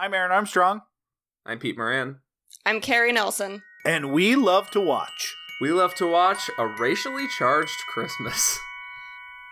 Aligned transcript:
I'm 0.00 0.14
Aaron 0.14 0.32
Armstrong. 0.32 0.80
I'm 1.44 1.58
Pete 1.58 1.76
Moran. 1.76 2.20
I'm 2.64 2.80
Carrie 2.80 3.12
Nelson. 3.12 3.62
And 3.84 4.12
we 4.12 4.34
love 4.34 4.70
to 4.70 4.80
watch. 4.80 5.36
We 5.60 5.72
love 5.72 5.94
to 5.96 6.10
watch 6.10 6.48
a 6.56 6.66
racially 6.66 7.26
charged 7.36 7.76
Christmas. 7.92 8.58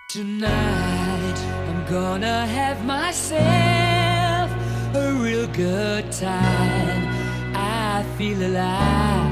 Tonight, 0.09 1.39
I'm 1.69 1.85
gonna 1.91 2.47
have 2.47 2.83
myself 2.87 4.51
a 4.95 5.13
real 5.23 5.47
good 5.49 6.11
time. 6.11 7.55
I 7.55 8.07
feel 8.17 8.41
alive. 8.43 9.28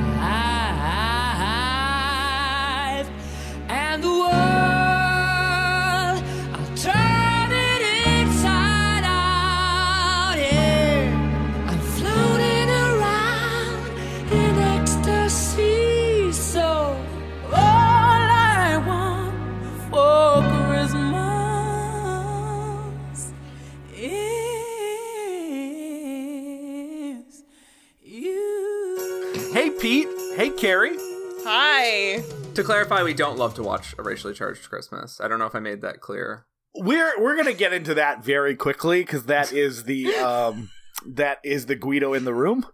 Carrie. 30.57 30.97
Hi. 31.45 32.23
To 32.55 32.65
clarify, 32.65 33.03
we 33.03 33.13
don't 33.13 33.37
love 33.37 33.53
to 33.55 33.63
watch 33.63 33.95
a 33.99 34.03
racially 34.03 34.33
charged 34.33 34.71
Christmas. 34.71 35.21
I 35.21 35.29
don't 35.29 35.39
know 35.39 35.45
if 35.45 35.55
I 35.55 35.61
made 35.61 35.83
that 35.83 36.01
clear. 36.01 36.47
We're 36.75 37.21
we're 37.21 37.37
gonna 37.37 37.53
get 37.53 37.75
into 37.75 37.93
that 37.95 38.25
very 38.25 38.57
quickly 38.57 39.03
because 39.03 39.27
that 39.27 39.53
is 39.53 39.85
the 39.85 40.15
um 40.15 40.71
that 41.07 41.41
is 41.45 41.67
the 41.67 41.77
Guido 41.77 42.15
in 42.15 42.25
the 42.25 42.33
room. 42.33 42.65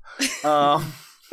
Um, 0.44 0.92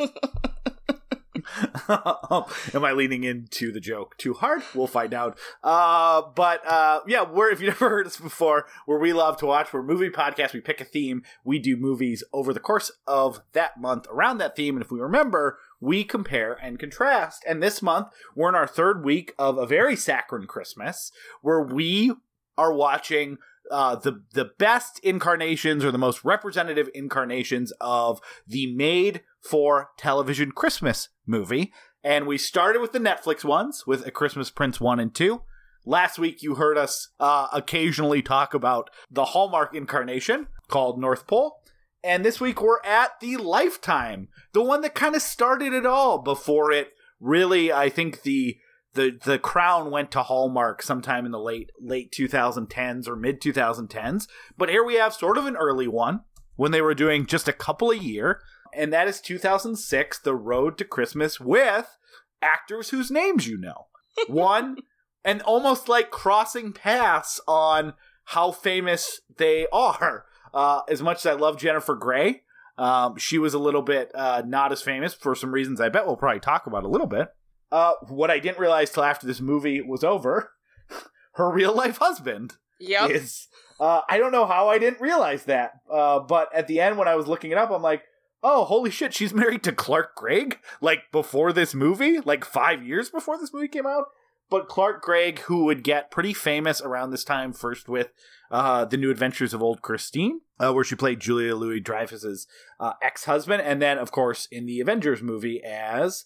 am 2.74 2.84
I 2.84 2.92
leaning 2.92 3.24
into 3.24 3.70
the 3.72 3.80
joke 3.80 4.16
too 4.18 4.34
hard? 4.34 4.62
We'll 4.74 4.86
find 4.86 5.14
out. 5.14 5.38
Uh, 5.62 6.22
but 6.34 6.66
uh, 6.66 7.00
yeah, 7.06 7.24
we're 7.30 7.50
if 7.50 7.60
you've 7.60 7.74
never 7.74 7.88
heard 7.88 8.06
us 8.06 8.16
before, 8.16 8.66
where 8.86 8.98
we 8.98 9.12
love 9.12 9.36
to 9.38 9.46
watch, 9.46 9.72
we're 9.72 9.82
movie 9.82 10.10
podcast. 10.10 10.52
We 10.52 10.60
pick 10.60 10.80
a 10.80 10.84
theme, 10.84 11.22
we 11.44 11.58
do 11.58 11.76
movies 11.76 12.24
over 12.32 12.52
the 12.52 12.60
course 12.60 12.90
of 13.06 13.40
that 13.52 13.80
month 13.80 14.06
around 14.10 14.38
that 14.38 14.56
theme, 14.56 14.74
and 14.76 14.84
if 14.84 14.90
we 14.90 15.00
remember, 15.00 15.58
we 15.80 16.04
compare 16.04 16.52
and 16.62 16.78
contrast. 16.78 17.42
And 17.46 17.62
this 17.62 17.82
month, 17.82 18.08
we're 18.36 18.50
in 18.50 18.54
our 18.54 18.66
third 18.66 19.04
week 19.04 19.32
of 19.38 19.58
a 19.58 19.66
very 19.66 19.96
saccharine 19.96 20.46
Christmas, 20.46 21.10
where 21.42 21.62
we 21.62 22.12
are 22.56 22.72
watching 22.72 23.38
uh, 23.70 23.96
the 23.96 24.22
the 24.34 24.50
best 24.58 24.98
incarnations 25.00 25.84
or 25.84 25.90
the 25.90 25.98
most 25.98 26.24
representative 26.24 26.88
incarnations 26.94 27.72
of 27.80 28.20
the 28.46 28.74
made 28.74 29.22
for 29.48 29.90
television 29.96 30.52
Christmas 30.52 31.08
movie. 31.26 31.72
And 32.02 32.26
we 32.26 32.38
started 32.38 32.80
with 32.80 32.92
the 32.92 32.98
Netflix 32.98 33.44
ones 33.44 33.86
with 33.86 34.06
A 34.06 34.10
Christmas 34.10 34.50
Prince 34.50 34.80
1 34.80 34.98
and 35.00 35.14
2. 35.14 35.42
Last 35.86 36.18
week, 36.18 36.42
you 36.42 36.56
heard 36.56 36.76
us 36.76 37.08
uh, 37.18 37.48
occasionally 37.52 38.22
talk 38.22 38.54
about 38.54 38.90
the 39.10 39.26
Hallmark 39.26 39.74
incarnation 39.74 40.48
called 40.68 41.00
North 41.00 41.26
Pole. 41.26 41.59
And 42.02 42.24
this 42.24 42.40
week, 42.40 42.62
we're 42.62 42.82
at 42.82 43.20
the 43.20 43.36
Lifetime, 43.36 44.28
the 44.52 44.62
one 44.62 44.80
that 44.80 44.94
kind 44.94 45.14
of 45.14 45.22
started 45.22 45.72
it 45.72 45.84
all 45.84 46.18
before 46.18 46.72
it 46.72 46.92
really, 47.20 47.72
I 47.72 47.88
think, 47.88 48.22
the 48.22 48.58
the 48.94 49.18
the 49.24 49.38
crown 49.38 49.90
went 49.90 50.10
to 50.12 50.22
Hallmark 50.22 50.82
sometime 50.82 51.24
in 51.24 51.32
the 51.32 51.38
late 51.38 51.70
late 51.78 52.12
2010s 52.12 53.06
or 53.06 53.16
mid 53.16 53.40
2010s. 53.40 54.26
But 54.56 54.70
here 54.70 54.84
we 54.84 54.94
have 54.94 55.14
sort 55.14 55.38
of 55.38 55.46
an 55.46 55.56
early 55.56 55.86
one 55.86 56.20
when 56.56 56.72
they 56.72 56.82
were 56.82 56.94
doing 56.94 57.26
just 57.26 57.48
a 57.48 57.52
couple 57.52 57.90
a 57.90 57.96
year, 57.96 58.40
and 58.74 58.92
that 58.92 59.08
is 59.08 59.20
2006, 59.20 60.18
The 60.18 60.34
Road 60.34 60.78
to 60.78 60.84
Christmas 60.84 61.38
with 61.38 61.96
actors 62.42 62.90
whose 62.90 63.10
names 63.10 63.46
you 63.46 63.58
know. 63.58 63.86
One 64.26 64.76
and 65.24 65.42
almost 65.42 65.88
like 65.88 66.10
crossing 66.10 66.72
paths 66.72 67.40
on 67.46 67.94
how 68.24 68.52
famous 68.52 69.20
they 69.36 69.66
are. 69.72 70.24
Uh, 70.52 70.80
as 70.88 71.02
much 71.02 71.18
as 71.18 71.26
I 71.26 71.32
love 71.34 71.58
Jennifer 71.58 71.94
Grey, 71.94 72.42
um, 72.78 73.16
she 73.16 73.38
was 73.38 73.54
a 73.54 73.58
little 73.58 73.82
bit 73.82 74.10
uh, 74.14 74.42
not 74.46 74.72
as 74.72 74.82
famous 74.82 75.12
for 75.14 75.34
some 75.34 75.52
reasons 75.52 75.80
I 75.80 75.88
bet 75.90 76.06
we'll 76.06 76.16
probably 76.16 76.40
talk 76.40 76.66
about 76.66 76.84
a 76.84 76.88
little 76.88 77.06
bit. 77.06 77.28
Uh, 77.70 77.92
what 78.08 78.30
I 78.30 78.38
didn't 78.38 78.58
realize 78.58 78.90
till 78.90 79.04
after 79.04 79.26
this 79.26 79.40
movie 79.40 79.80
was 79.80 80.02
over, 80.02 80.52
her 81.34 81.50
real 81.50 81.74
life 81.74 81.98
husband 81.98 82.54
Yep. 82.80 83.10
is. 83.10 83.48
Uh, 83.78 84.00
I 84.08 84.18
don't 84.18 84.32
know 84.32 84.46
how 84.46 84.68
I 84.68 84.78
didn't 84.78 85.00
realize 85.00 85.44
that, 85.44 85.72
uh, 85.90 86.20
but 86.20 86.54
at 86.54 86.66
the 86.66 86.80
end 86.80 86.98
when 86.98 87.08
I 87.08 87.14
was 87.14 87.26
looking 87.26 87.50
it 87.50 87.58
up, 87.58 87.70
I'm 87.70 87.82
like, 87.82 88.02
oh, 88.42 88.64
holy 88.64 88.90
shit, 88.90 89.14
she's 89.14 89.32
married 89.34 89.62
to 89.64 89.72
Clark 89.72 90.14
Gregg? 90.16 90.58
Like 90.80 91.04
before 91.12 91.52
this 91.52 91.74
movie? 91.74 92.20
Like 92.20 92.44
five 92.44 92.82
years 92.82 93.08
before 93.10 93.38
this 93.38 93.52
movie 93.54 93.68
came 93.68 93.86
out? 93.86 94.06
But 94.50 94.66
Clark 94.68 95.00
Gregg, 95.02 95.38
who 95.40 95.64
would 95.66 95.84
get 95.84 96.10
pretty 96.10 96.34
famous 96.34 96.80
around 96.82 97.10
this 97.10 97.22
time, 97.24 97.52
first 97.52 97.88
with 97.88 98.10
uh, 98.50 98.84
The 98.84 98.96
New 98.96 99.10
Adventures 99.10 99.54
of 99.54 99.62
Old 99.62 99.82
Christine, 99.82 100.40
uh, 100.58 100.72
where 100.72 100.84
she 100.84 100.94
played 100.94 101.20
Julia 101.20 101.54
Louis 101.54 101.80
Dreyfus's 101.80 102.46
uh, 102.78 102.92
ex 103.02 103.24
husband, 103.24 103.62
and 103.62 103.80
then, 103.80 103.98
of 103.98 104.10
course, 104.10 104.46
in 104.50 104.66
the 104.66 104.80
Avengers 104.80 105.22
movie 105.22 105.62
as 105.62 106.24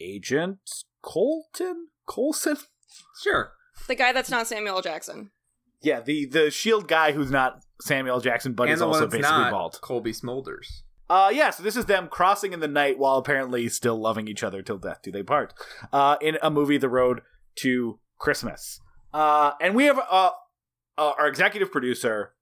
Agent 0.00 0.58
Colton? 1.02 1.88
Colson? 2.06 2.56
Sure. 3.22 3.52
The 3.88 3.94
guy 3.94 4.12
that's 4.12 4.30
not 4.30 4.46
Samuel 4.46 4.82
Jackson. 4.82 5.30
Yeah, 5.82 6.00
the 6.00 6.24
the 6.24 6.50
Shield 6.50 6.88
guy 6.88 7.12
who's 7.12 7.30
not 7.30 7.60
Samuel 7.80 8.20
Jackson, 8.20 8.54
but 8.54 8.64
and 8.64 8.72
is 8.72 8.82
also 8.82 9.06
basically 9.06 9.22
not 9.22 9.50
bald. 9.50 9.78
Colby 9.82 10.12
Smulders. 10.12 10.82
Uh, 11.10 11.30
yeah, 11.32 11.50
so 11.50 11.62
this 11.62 11.76
is 11.76 11.84
them 11.84 12.08
crossing 12.08 12.54
in 12.54 12.60
the 12.60 12.68
night 12.68 12.98
while 12.98 13.18
apparently 13.18 13.68
still 13.68 14.00
loving 14.00 14.26
each 14.26 14.42
other 14.42 14.62
till 14.62 14.78
death 14.78 15.00
do 15.02 15.12
they 15.12 15.22
part. 15.22 15.52
Uh, 15.92 16.16
in 16.22 16.38
a 16.42 16.50
movie, 16.50 16.78
The 16.78 16.88
Road 16.88 17.20
to 17.56 17.98
Christmas. 18.18 18.80
Uh, 19.12 19.52
and 19.60 19.74
we 19.74 19.84
have 19.84 20.00
uh, 20.10 20.30
uh, 20.96 21.12
our 21.18 21.26
executive 21.26 21.70
producer, 21.70 22.32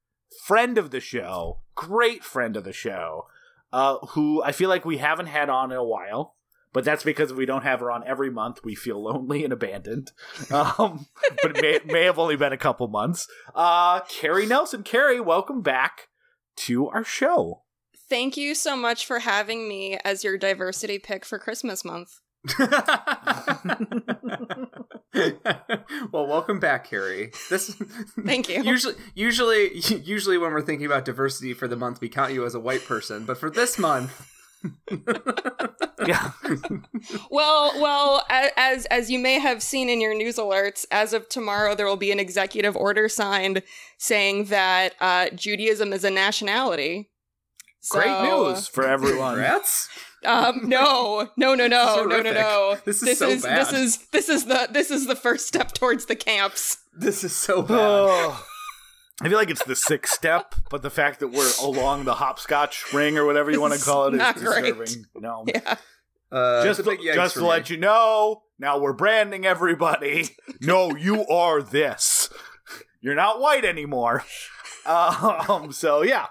friend 0.45 0.79
of 0.79 0.91
the 0.91 1.01
show, 1.01 1.61
great 1.75 2.25
friend 2.25 2.57
of 2.57 2.65
the 2.65 2.73
show, 2.73 3.27
uh, 3.73 3.99
who 4.11 4.43
I 4.43 4.53
feel 4.53 4.69
like 4.69 4.85
we 4.85 4.99
haven't 4.99 5.27
had 5.27 5.49
on 5.49 5.73
in 5.73 5.79
a 5.79 5.85
while. 5.85 6.37
But 6.73 6.85
that's 6.85 7.05
because 7.05 7.31
if 7.31 7.37
we 7.37 7.45
don't 7.45 7.65
have 7.65 7.81
her 7.81 7.91
on 7.91 8.03
every 8.07 8.31
month, 8.31 8.65
we 8.65 8.75
feel 8.75 9.03
lonely 9.03 9.45
and 9.45 9.53
abandoned. 9.53 10.13
Um, 10.51 11.07
but 11.43 11.57
it 11.57 11.63
may, 11.87 11.93
may 11.93 12.05
have 12.05 12.19
only 12.19 12.37
been 12.37 12.53
a 12.53 12.59
couple 12.59 12.89
months. 12.89 13.29
Uh, 13.55 14.01
Carrie 14.01 14.47
Nelson. 14.47 14.83
Carrie, 14.83 15.21
welcome 15.21 15.61
back 15.61 16.09
to 16.57 16.89
our 16.89 17.05
show. 17.05 17.63
Thank 18.09 18.37
you 18.37 18.55
so 18.55 18.77
much 18.77 19.07
for 19.07 19.21
having 19.21 19.69
me 19.69 19.99
as 20.05 20.25
your 20.25 20.37
diversity 20.37 20.99
pick 20.99 21.25
for 21.25 21.39
Christmas 21.39 21.85
month. 21.85 22.21
well, 26.13 26.27
welcome 26.27 26.59
back, 26.59 26.89
Carrie. 26.89 27.31
This 27.51 27.75
Thank 28.25 28.49
you. 28.49 28.63
Usually, 28.63 28.95
usually, 29.15 29.79
usually, 29.79 30.39
when 30.39 30.53
we're 30.53 30.63
thinking 30.63 30.87
about 30.87 31.05
diversity 31.05 31.55
for 31.55 31.69
the 31.69 31.77
month, 31.77 32.01
we 32.01 32.09
count 32.09 32.33
you 32.33 32.45
as 32.45 32.55
a 32.55 32.61
white 32.61 32.85
person. 32.85 33.25
But 33.25 33.39
for 33.39 33.49
this 33.51 33.79
month, 33.79 34.29
Yeah. 36.07 36.33
Well, 37.31 37.81
well, 37.81 38.25
as 38.29 38.87
as 38.87 39.11
you 39.11 39.19
may 39.19 39.39
have 39.39 39.63
seen 39.63 39.89
in 39.89 40.01
your 40.01 40.15
news 40.15 40.37
alerts, 40.37 40.85
as 40.91 41.13
of 41.13 41.29
tomorrow 41.29 41.75
there 41.75 41.87
will 41.87 41.97
be 41.97 42.11
an 42.11 42.19
executive 42.19 42.77
order 42.77 43.09
signed 43.09 43.63
saying 43.99 44.47
that 44.47 44.95
uh, 45.01 45.29
Judaism 45.31 45.93
is 45.93 46.03
a 46.05 46.11
nationality. 46.11 47.11
Great 47.91 48.23
news 48.23 48.67
for 48.69 48.85
everyone. 48.87 49.39
rats. 49.39 49.89
Um, 50.25 50.61
no, 50.69 51.29
no, 51.37 51.55
no, 51.55 51.67
no, 51.67 51.67
no, 51.67 51.67
no, 51.69 51.95
horrific. 52.09 52.35
no. 52.35 52.77
This 52.85 53.03
is 53.03 53.19
so 53.19 53.27
this 53.27 53.43
bad. 53.43 53.75
is 53.75 53.99
this 54.13 54.29
is 54.29 54.45
the 54.47 54.69
this 54.71 54.91
is 54.91 55.07
the 55.07 55.17
first 55.17 55.47
step 55.47 55.73
towards 55.73 56.07
the 56.07 56.17
camps. 56.17 56.79
This 56.95 57.25
is 57.25 57.35
so 57.35 57.63
bad. 57.63 57.79
Oh. 57.79 58.47
I 59.21 59.29
feel 59.29 59.39
like 59.39 59.51
it's 59.51 59.65
the 59.65 59.77
sixth 59.77 60.15
step, 60.15 60.55
but 60.71 60.83
the 60.83 60.91
fact 60.91 61.21
that 61.21 61.29
we're 61.29 61.53
along 61.63 62.05
the 62.05 62.15
hopscotch 62.15 62.93
ring 62.93 63.17
or 63.19 63.25
whatever 63.25 63.51
you 63.53 63.61
want 63.61 63.75
to 63.75 63.81
call 63.85 64.07
it 64.09 64.15
is 64.15 64.19
not 64.19 64.35
great. 64.37 64.75
disturbing. 64.77 65.07
No. 65.15 65.45
Yeah. 65.47 65.77
Uh, 66.33 66.65
Just, 66.65 66.83
to, 66.83 66.97
just 67.15 67.35
to 67.35 67.45
let 67.45 67.69
you 67.69 67.77
know, 67.77 68.43
now 68.59 68.79
we're 68.79 68.95
branding 68.95 69.45
everybody. 69.45 70.31
no, 70.63 70.97
you 70.97 71.27
are 71.27 71.63
this. 71.63 72.31
You're 73.03 73.15
not 73.15 73.39
white 73.41 73.65
anymore. 73.65 74.25
Um, 74.85 75.71
so 75.71 76.03
yeah, 76.03 76.27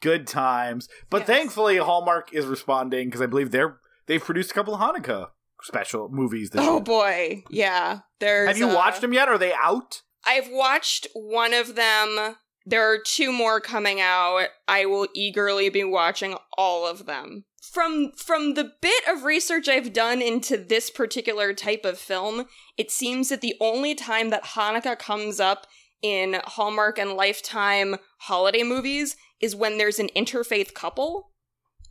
good 0.00 0.26
times. 0.26 0.88
But 1.10 1.18
Yes. 1.20 1.26
thankfully, 1.28 1.76
Hallmark 1.78 2.32
is 2.32 2.46
responding 2.46 3.08
because 3.08 3.22
I 3.22 3.26
believe 3.26 3.50
they're 3.50 3.78
they've 4.06 4.22
produced 4.22 4.50
a 4.50 4.54
couple 4.54 4.74
of 4.74 4.80
Hanukkah 4.80 5.30
special 5.62 6.08
movies 6.10 6.50
this 6.50 6.62
Oh 6.64 6.74
year. 6.76 6.80
boy, 6.82 7.44
yeah. 7.50 8.00
There's. 8.20 8.48
Have 8.48 8.58
you 8.58 8.68
uh, 8.70 8.74
watched 8.74 9.00
them 9.00 9.12
yet? 9.12 9.28
Are 9.28 9.38
they 9.38 9.52
out? 9.52 10.02
I've 10.24 10.48
watched 10.50 11.06
one 11.14 11.54
of 11.54 11.74
them. 11.74 12.36
There 12.66 12.82
are 12.92 12.98
two 12.98 13.32
more 13.32 13.60
coming 13.60 13.98
out. 14.00 14.48
I 14.66 14.84
will 14.86 15.08
eagerly 15.14 15.68
be 15.70 15.84
watching 15.84 16.36
all 16.56 16.86
of 16.86 17.06
them. 17.06 17.44
From 17.72 18.12
from 18.12 18.54
the 18.54 18.72
bit 18.80 19.04
of 19.08 19.24
research 19.24 19.68
I've 19.68 19.92
done 19.92 20.20
into 20.22 20.56
this 20.56 20.90
particular 20.90 21.52
type 21.54 21.84
of 21.84 21.98
film, 21.98 22.46
it 22.76 22.90
seems 22.90 23.28
that 23.30 23.40
the 23.40 23.54
only 23.60 23.94
time 23.94 24.30
that 24.30 24.44
Hanukkah 24.44 24.98
comes 24.98 25.40
up 25.40 25.66
in 26.02 26.40
Hallmark 26.44 26.98
and 26.98 27.12
Lifetime 27.14 27.96
holiday 28.20 28.62
movies 28.62 29.16
is 29.40 29.56
when 29.56 29.78
there's 29.78 29.98
an 29.98 30.10
interfaith 30.16 30.74
couple. 30.74 31.30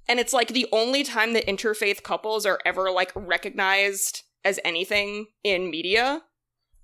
And 0.08 0.20
it's 0.20 0.34
like 0.34 0.50
the 0.50 0.68
only 0.72 1.04
time 1.04 1.34
that 1.34 1.46
interfaith 1.48 2.04
couples 2.04 2.46
are 2.46 2.60
ever 2.66 2.90
like 2.92 3.12
recognized 3.16 4.24
as 4.46 4.60
anything 4.64 5.28
in 5.44 5.70
media. 5.70 6.22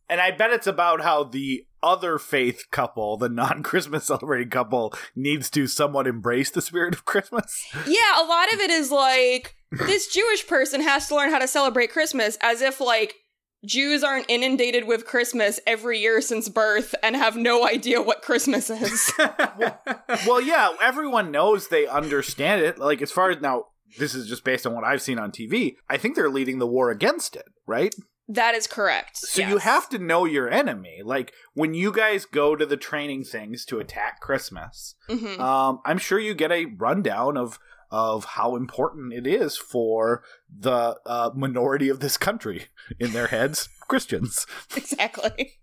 And 0.10 0.20
I 0.20 0.32
bet 0.32 0.52
it's 0.52 0.68
about 0.68 1.02
how 1.02 1.24
the 1.24 1.66
other 1.82 2.18
faith 2.18 2.66
couple, 2.72 3.18
the 3.18 3.30
non 3.30 3.64
Christmas 3.64 4.06
celebrating 4.06 4.50
couple, 4.50 4.94
needs 5.16 5.50
to 5.52 5.68
somewhat 5.68 6.08
embrace 6.08 6.52
the 6.52 6.62
spirit 6.62 6.94
of 6.94 7.06
Christmas. 7.06 7.66
Yeah, 7.88 8.22
a 8.22 8.28
lot 8.28 8.52
of 8.54 8.60
it 8.60 8.70
is 8.70 8.92
like 8.92 9.56
this 9.72 10.08
Jewish 10.08 10.46
person 10.48 10.82
has 10.82 11.08
to 11.08 11.16
learn 11.16 11.32
how 11.32 11.40
to 11.40 11.48
celebrate 11.48 11.92
Christmas 11.92 12.38
as 12.42 12.62
if 12.62 12.80
like 12.80 13.16
Jews 13.66 14.04
aren't 14.04 14.30
inundated 14.30 14.86
with 14.86 15.06
Christmas 15.06 15.60
every 15.66 16.00
year 16.00 16.22
since 16.22 16.50
birth 16.50 16.94
and 17.02 17.16
have 17.16 17.36
no 17.38 17.66
idea 17.68 18.02
what 18.02 18.22
Christmas 18.22 18.70
is. 18.70 19.12
well, 20.28 20.42
yeah, 20.42 20.72
everyone 20.82 21.32
knows 21.32 21.68
they 21.68 21.88
understand 21.88 22.62
it. 22.62 22.78
Like, 22.78 23.02
as 23.02 23.12
far 23.12 23.30
as 23.32 23.42
now, 23.42 23.66
this 24.00 24.16
is 24.16 24.28
just 24.28 24.44
based 24.44 24.66
on 24.66 24.74
what 24.74 24.84
I've 24.84 25.02
seen 25.02 25.20
on 25.20 25.32
TV. 25.32 25.76
I 25.90 25.98
think 25.98 26.16
they're 26.16 26.30
leading 26.30 26.60
the 26.60 26.68
war 26.68 26.90
against 26.90 27.36
it, 27.36 27.46
right? 27.68 27.94
that 28.30 28.56
is 28.56 28.68
correct. 28.68 29.18
So 29.18 29.42
you 29.46 29.58
have 29.58 29.90
to 29.90 30.00
know 30.00 30.24
your 30.24 30.50
enemy. 30.50 31.02
Like, 31.04 31.34
when 31.56 31.74
you 31.74 31.92
guys 31.92 32.24
go 32.24 32.56
to 32.56 32.66
the 32.66 32.78
training 32.78 33.26
things 33.26 33.66
to 33.66 33.80
attack 33.80 34.22
Christmas, 34.22 34.96
Mhm. 35.10 35.38
um, 35.42 35.82
I'm 35.86 35.98
sure 35.98 36.18
you 36.20 36.34
get 36.34 36.50
a 36.50 36.66
rundown 36.78 37.36
of 37.36 37.60
of 37.94 38.26
how 38.26 38.56
important 38.56 39.14
it 39.14 39.28
is 39.28 39.56
for 39.56 40.24
the 40.50 40.98
uh, 41.06 41.30
minority 41.36 41.90
of 41.90 42.00
this 42.00 42.18
country 42.18 42.66
in 43.00 43.14
their 43.14 43.28
heads, 43.28 43.70
Christians, 43.88 44.48
exactly. 44.76 45.60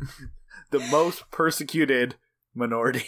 the 0.72 0.80
most 0.90 1.30
persecuted 1.30 2.16
minority 2.52 3.04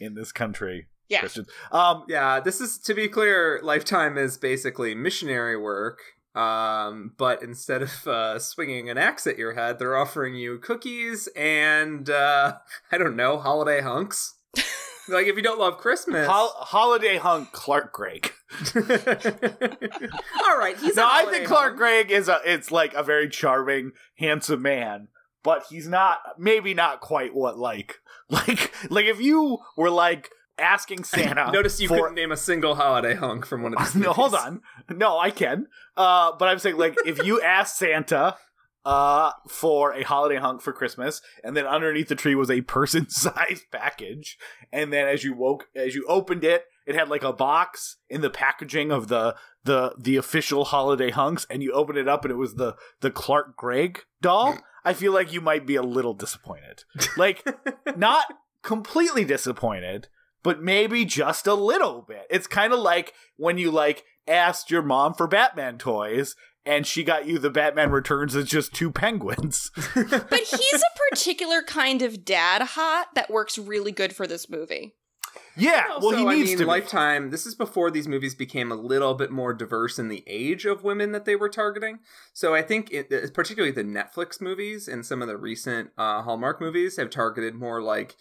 in 0.00 0.14
this 0.14 0.32
country, 0.32 0.88
Yeah. 1.08 1.20
Christians. 1.20 1.46
Um, 1.70 2.02
yeah, 2.08 2.40
this 2.40 2.60
is 2.60 2.76
to 2.80 2.92
be 2.94 3.06
clear. 3.06 3.60
Lifetime 3.62 4.18
is 4.18 4.36
basically 4.36 4.96
missionary 4.96 5.56
work. 5.56 6.00
Um, 6.34 7.12
but 7.18 7.42
instead 7.42 7.82
of 7.82 8.06
uh, 8.08 8.38
swinging 8.40 8.90
an 8.90 8.98
axe 8.98 9.26
at 9.28 9.38
your 9.38 9.52
head, 9.54 9.78
they're 9.78 9.96
offering 9.96 10.34
you 10.34 10.58
cookies 10.58 11.28
and 11.36 12.10
uh, 12.10 12.54
I 12.90 12.98
don't 12.98 13.14
know 13.16 13.38
holiday 13.38 13.80
hunks. 13.80 14.34
Like 15.12 15.26
if 15.26 15.36
you 15.36 15.42
don't 15.42 15.58
love 15.58 15.78
Christmas, 15.78 16.26
hol- 16.26 16.54
holiday 16.56 17.16
hunk 17.16 17.52
Clark 17.52 17.92
Gregg. 17.92 18.32
all 18.76 18.82
right. 20.58 20.76
He's 20.78 20.96
no, 20.96 21.04
a 21.04 21.10
I 21.10 21.26
think 21.30 21.46
Clark 21.46 21.70
hunk. 21.70 21.78
Gregg 21.78 22.10
is 22.10 22.28
a 22.28 22.40
it's 22.44 22.70
like 22.70 22.94
a 22.94 23.02
very 23.02 23.28
charming, 23.28 23.92
handsome 24.18 24.62
man, 24.62 25.08
but 25.42 25.64
he's 25.68 25.88
not 25.88 26.18
maybe 26.38 26.74
not 26.74 27.00
quite 27.00 27.34
what 27.34 27.58
like 27.58 28.00
like 28.30 28.72
like 28.90 29.06
if 29.06 29.20
you 29.20 29.58
were 29.76 29.90
like 29.90 30.30
asking 30.58 31.04
Santa. 31.04 31.50
Notice 31.50 31.80
you 31.80 31.88
for, 31.88 31.96
couldn't 31.96 32.14
name 32.14 32.32
a 32.32 32.36
single 32.36 32.74
holiday 32.74 33.14
hunk 33.14 33.46
from 33.46 33.62
one 33.62 33.74
of 33.74 33.78
these. 33.78 33.94
no, 33.94 34.12
hold 34.12 34.34
on. 34.34 34.60
No, 34.90 35.18
I 35.18 35.30
can. 35.30 35.66
Uh, 35.96 36.32
but 36.38 36.48
I'm 36.48 36.58
saying 36.58 36.76
like 36.76 36.96
if 37.06 37.24
you 37.24 37.40
ask 37.40 37.76
Santa 37.76 38.36
uh 38.84 39.32
for 39.48 39.92
a 39.92 40.02
holiday 40.02 40.36
hunk 40.36 40.60
for 40.60 40.72
Christmas, 40.72 41.20
and 41.44 41.56
then 41.56 41.66
underneath 41.66 42.08
the 42.08 42.14
tree 42.14 42.34
was 42.34 42.50
a 42.50 42.62
person-sized 42.62 43.64
package, 43.72 44.36
and 44.72 44.92
then 44.92 45.06
as 45.06 45.24
you 45.24 45.34
woke 45.34 45.68
as 45.74 45.94
you 45.94 46.04
opened 46.08 46.44
it, 46.44 46.64
it 46.86 46.94
had 46.94 47.08
like 47.08 47.22
a 47.22 47.32
box 47.32 47.96
in 48.08 48.20
the 48.20 48.30
packaging 48.30 48.90
of 48.90 49.08
the 49.08 49.36
the 49.64 49.94
the 49.98 50.16
official 50.16 50.64
holiday 50.64 51.10
hunks, 51.10 51.46
and 51.48 51.62
you 51.62 51.72
open 51.72 51.96
it 51.96 52.08
up 52.08 52.24
and 52.24 52.32
it 52.32 52.36
was 52.36 52.54
the 52.54 52.76
the 53.00 53.10
Clark 53.10 53.56
Gregg 53.56 54.00
doll. 54.20 54.58
I 54.84 54.94
feel 54.94 55.12
like 55.12 55.32
you 55.32 55.40
might 55.40 55.66
be 55.66 55.76
a 55.76 55.82
little 55.82 56.14
disappointed. 56.14 56.84
Like 57.16 57.46
not 57.96 58.24
completely 58.62 59.24
disappointed, 59.24 60.08
but 60.42 60.62
maybe 60.62 61.04
just 61.04 61.46
a 61.46 61.54
little 61.54 62.02
bit. 62.02 62.26
It's 62.30 62.46
kind 62.46 62.72
of 62.72 62.80
like 62.80 63.12
when 63.36 63.58
you 63.58 63.70
like 63.70 64.04
asked 64.26 64.70
your 64.70 64.82
mom 64.82 65.14
for 65.14 65.26
Batman 65.26 65.78
toys 65.78 66.34
and 66.64 66.86
she 66.86 67.02
got 67.04 67.26
you 67.26 67.38
the 67.38 67.50
Batman 67.50 67.90
Returns 67.90 68.34
as 68.36 68.46
just 68.46 68.72
two 68.74 68.90
penguins. 68.90 69.70
But 69.94 70.40
he's 70.40 70.82
a 70.82 70.98
particular 71.10 71.62
kind 71.62 72.02
of 72.02 72.24
dad 72.24 72.62
hot 72.62 73.08
that 73.14 73.30
works 73.30 73.58
really 73.58 73.92
good 73.92 74.14
for 74.14 74.26
this 74.26 74.48
movie. 74.48 74.94
yeah, 75.56 75.86
Also, 75.90 76.08
well 76.08 76.16
he 76.18 76.26
I 76.26 76.34
needs 76.36 76.50
mean, 76.50 76.58
to. 76.58 76.64
be. 76.64 76.68
Lifetime. 76.68 77.30
This 77.30 77.46
is 77.46 77.54
before 77.54 77.90
these 77.90 78.06
movies 78.08 78.34
became 78.34 78.70
a 78.72 78.76
little 78.76 79.14
bit 79.14 79.30
more 79.30 79.52
diverse 79.54 79.98
in 79.98 80.08
the 80.08 80.22
age 80.26 80.64
of 80.66 80.82
women 80.84 81.12
that 81.12 81.24
they 81.24 81.36
were 81.36 81.48
targeting. 81.48 81.98
So 82.32 82.54
I 82.54 82.62
think, 82.62 82.90
it, 82.92 83.32
particularly 83.34 83.72
the 83.72 83.82
Netflix 83.84 84.40
movies 84.40 84.88
and 84.88 85.04
some 85.04 85.20
of 85.22 85.28
the 85.28 85.36
recent 85.36 85.90
uh, 85.98 86.22
Hallmark 86.22 86.60
movies 86.60 86.96
have 86.96 87.10
targeted 87.10 87.54
more 87.54 87.82
like 87.82 88.16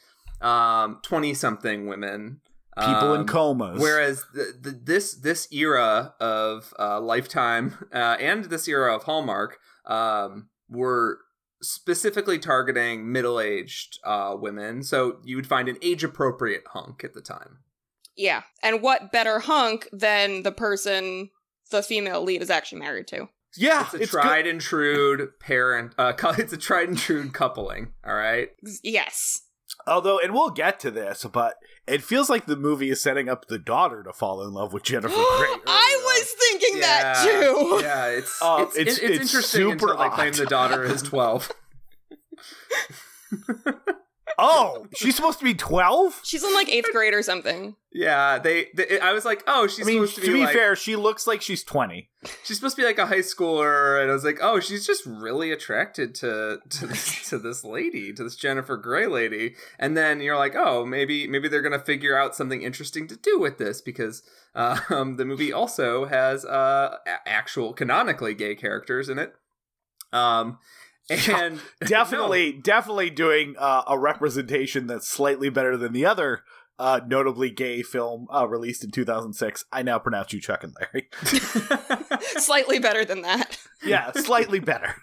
twenty-something 1.03 1.87
women, 1.87 2.41
People 2.77 3.13
in 3.13 3.21
Um, 3.21 3.27
comas. 3.27 3.79
Whereas 3.81 4.23
the, 4.33 4.53
the, 4.59 4.71
this 4.71 5.13
this 5.13 5.47
era 5.51 6.13
of 6.19 6.73
uh, 6.79 7.01
Lifetime 7.01 7.77
uh, 7.93 8.15
and 8.19 8.45
this 8.45 8.67
era 8.67 8.95
of 8.95 9.03
Hallmark 9.03 9.57
um, 9.85 10.49
were 10.69 11.19
specifically 11.61 12.39
targeting 12.39 13.11
middle 13.11 13.39
aged 13.39 13.99
uh, 14.03 14.35
women, 14.39 14.83
so 14.83 15.19
you 15.23 15.35
would 15.35 15.47
find 15.47 15.67
an 15.69 15.77
age 15.81 16.03
appropriate 16.03 16.63
hunk 16.73 17.03
at 17.03 17.13
the 17.13 17.21
time. 17.21 17.59
Yeah. 18.15 18.43
And 18.63 18.81
what 18.81 19.11
better 19.11 19.39
hunk 19.39 19.87
than 19.91 20.43
the 20.43 20.51
person 20.51 21.29
the 21.71 21.83
female 21.83 22.21
lead 22.23 22.41
is 22.41 22.49
actually 22.49 22.79
married 22.79 23.07
to? 23.09 23.29
yeah, 23.57 23.83
It's 23.85 23.93
a 23.93 23.97
it's 24.03 24.11
tried 24.11 24.43
good. 24.43 24.51
and 24.51 24.61
true 24.61 25.29
parent. 25.39 25.93
Uh, 25.97 26.13
it's 26.37 26.53
a 26.53 26.57
tried 26.57 26.89
and 26.89 26.97
true 26.97 27.29
coupling. 27.29 27.93
All 28.05 28.15
right. 28.15 28.49
Yes. 28.83 29.41
Although, 29.87 30.19
and 30.19 30.33
we'll 30.33 30.49
get 30.51 30.79
to 30.81 30.91
this, 30.91 31.25
but 31.31 31.55
it 31.87 32.03
feels 32.03 32.29
like 32.29 32.45
the 32.45 32.55
movie 32.55 32.89
is 32.89 33.01
setting 33.01 33.27
up 33.29 33.47
the 33.47 33.57
daughter 33.57 34.03
to 34.03 34.13
fall 34.13 34.41
in 34.43 34.53
love 34.53 34.71
with 34.73 34.83
Jennifer 34.83 35.09
Grey. 35.37 35.55
I 35.67 36.01
was 36.03 36.31
thinking 36.39 36.79
that 36.81 37.23
too. 37.23 37.79
Yeah, 37.81 38.05
it's 38.07 38.41
Uh, 38.41 38.65
it's, 38.67 38.77
it's- 38.77 38.97
it's, 38.97 38.99
it's 38.99 38.99
it's 38.99 39.21
interesting 39.33 39.61
super 39.71 39.91
until 39.91 39.97
they 40.03 40.09
claim 40.15 40.33
the 40.33 40.45
daughter 40.45 40.83
is 40.83 41.01
twelve. 41.01 41.51
Oh, 44.41 44.87
she's 44.95 45.15
supposed 45.15 45.39
to 45.39 45.45
be 45.45 45.53
twelve. 45.53 46.19
She's 46.23 46.43
in 46.43 46.53
like 46.53 46.69
eighth 46.69 46.91
grade 46.91 47.13
or 47.13 47.21
something. 47.21 47.75
yeah, 47.93 48.39
they, 48.39 48.67
they. 48.75 48.99
I 48.99 49.13
was 49.13 49.23
like, 49.23 49.43
oh, 49.47 49.67
she's 49.67 49.85
I 49.85 49.91
mean, 49.91 49.97
supposed 49.99 50.15
to 50.15 50.21
to 50.21 50.27
be, 50.27 50.33
be, 50.33 50.45
like, 50.45 50.55
fair, 50.55 50.75
she 50.75 50.95
looks 50.95 51.27
like 51.27 51.41
she's 51.41 51.63
twenty. 51.63 52.09
she's 52.43 52.57
supposed 52.57 52.75
to 52.75 52.81
be 52.81 52.85
like 52.85 52.97
a 52.97 53.05
high 53.05 53.19
schooler, 53.19 54.01
and 54.01 54.09
I 54.09 54.13
was 54.13 54.23
like, 54.23 54.39
oh, 54.41 54.59
she's 54.59 54.85
just 54.85 55.05
really 55.05 55.51
attracted 55.51 56.15
to 56.15 56.59
to 56.69 56.87
this, 56.87 57.21
to 57.29 57.37
this 57.37 57.63
lady, 57.63 58.11
to 58.13 58.23
this 58.23 58.35
Jennifer 58.35 58.77
Grey 58.77 59.07
lady. 59.07 59.55
And 59.77 59.95
then 59.95 60.21
you're 60.21 60.37
like, 60.37 60.55
oh, 60.55 60.85
maybe 60.85 61.27
maybe 61.27 61.47
they're 61.47 61.61
gonna 61.61 61.79
figure 61.79 62.17
out 62.17 62.35
something 62.35 62.61
interesting 62.61 63.07
to 63.07 63.15
do 63.15 63.39
with 63.39 63.57
this 63.57 63.81
because 63.81 64.23
um, 64.55 65.17
the 65.17 65.25
movie 65.25 65.53
also 65.53 66.05
has 66.05 66.45
uh, 66.45 66.97
actual 67.25 67.73
canonically 67.73 68.33
gay 68.33 68.55
characters 68.55 69.07
in 69.09 69.19
it. 69.19 69.33
Um, 70.13 70.57
and 71.29 71.59
definitely 71.85 72.51
definitely 72.51 73.09
doing 73.09 73.55
uh, 73.57 73.83
a 73.87 73.97
representation 73.97 74.87
that's 74.87 75.07
slightly 75.07 75.49
better 75.49 75.77
than 75.77 75.93
the 75.93 76.05
other 76.05 76.43
uh, 76.79 76.99
notably 77.05 77.49
gay 77.51 77.83
film 77.83 78.27
uh, 78.33 78.47
released 78.47 78.83
in 78.83 78.91
2006 78.91 79.65
i 79.71 79.81
now 79.81 79.99
pronounce 79.99 80.31
you 80.33 80.39
chuck 80.39 80.63
and 80.63 80.73
larry 80.79 81.09
Slightly 82.21 82.79
better 82.79 83.03
than 83.03 83.21
that. 83.23 83.57
yeah 83.83 84.11
slightly 84.11 84.59
better 84.59 84.95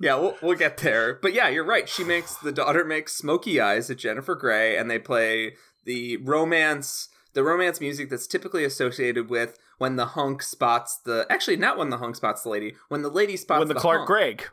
yeah, 0.00 0.16
we'll, 0.16 0.36
we'll 0.42 0.56
get 0.56 0.78
there. 0.78 1.14
But 1.14 1.34
yeah, 1.34 1.48
you're 1.48 1.64
right. 1.64 1.88
She 1.88 2.04
makes 2.04 2.34
the 2.36 2.52
daughter 2.52 2.84
makes 2.84 3.14
smoky 3.14 3.60
eyes 3.60 3.90
at 3.90 3.98
Jennifer 3.98 4.34
Grey, 4.34 4.76
and 4.76 4.90
they 4.90 4.98
play 4.98 5.54
the 5.84 6.16
romance, 6.18 7.08
the 7.34 7.44
romance 7.44 7.80
music 7.80 8.08
that's 8.08 8.26
typically 8.26 8.64
associated 8.64 9.28
with 9.28 9.58
when 9.78 9.96
the 9.96 10.06
hunk 10.06 10.42
spots 10.42 10.98
the. 11.04 11.26
Actually, 11.28 11.56
not 11.56 11.76
when 11.76 11.90
the 11.90 11.98
hunk 11.98 12.16
spots 12.16 12.42
the 12.42 12.48
lady. 12.48 12.74
When 12.88 13.02
the 13.02 13.10
lady 13.10 13.36
spots 13.36 13.58
when 13.58 13.68
the, 13.68 13.74
clark 13.74 14.00
hunk. 14.00 14.08
gregg 14.08 14.44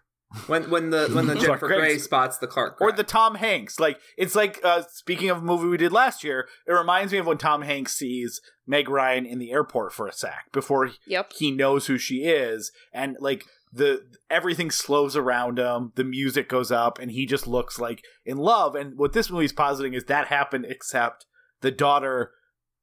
When 0.48 0.70
when 0.70 0.90
the 0.90 1.08
when 1.14 1.28
the 1.28 1.36
Jennifer 1.40 1.68
Grey 1.68 1.98
spots 1.98 2.38
the 2.38 2.48
Clark 2.48 2.82
or 2.82 2.92
the 2.92 3.04
tom 3.04 3.36
hanks. 3.36 3.80
Like 3.80 4.00
it's 4.18 4.36
like 4.36 4.60
uh, 4.64 4.84
speaking 4.92 5.30
of 5.30 5.38
a 5.38 5.42
movie 5.42 5.68
we 5.68 5.78
did 5.78 5.92
last 5.94 6.24
year 6.24 6.48
it 6.68 6.74
reminds 6.74 7.14
me 7.14 7.20
of 7.20 7.26
when 7.26 7.38
tom 7.38 7.62
hanks 7.62 7.96
sees 7.96 8.42
meg 8.66 8.90
ryan 8.90 9.26
in 9.26 9.40
the 9.40 9.52
airport 9.52 9.94
for 9.94 10.06
a 10.06 10.12
sec 10.12 10.52
before 10.52 10.90
Yep. 11.08 11.32
he 11.38 11.52
knows 11.52 11.88
who 11.88 11.98
she 11.98 12.26
is. 12.26 12.72
And 12.94 13.16
like 13.22 13.46
the 13.72 14.02
everything 14.30 14.70
slows 14.72 15.16
around 15.16 15.60
him 15.60 15.92
the 15.96 16.04
music 16.04 16.50
goes 16.50 16.72
up 16.72 17.00
and 17.00 17.12
he 17.12 17.26
just 17.26 17.48
looks 17.48 17.80
like 17.80 18.04
in 18.26 18.36
love. 18.38 18.76
And 18.76 18.98
what 18.98 19.14
this 19.14 19.30
movie's 19.32 19.54
positing 19.54 19.94
is 19.94 20.06
that 20.06 20.28
happened 20.28 20.66
except 20.68 21.26
the 21.62 21.72
daughter 21.72 22.32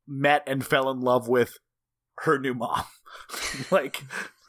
met 0.09 0.43
and 0.47 0.65
fell 0.65 0.91
in 0.91 1.01
love 1.01 1.29
with 1.29 1.59
her 2.21 2.39
new 2.39 2.55
mom. 2.55 2.85
Like 3.71 4.03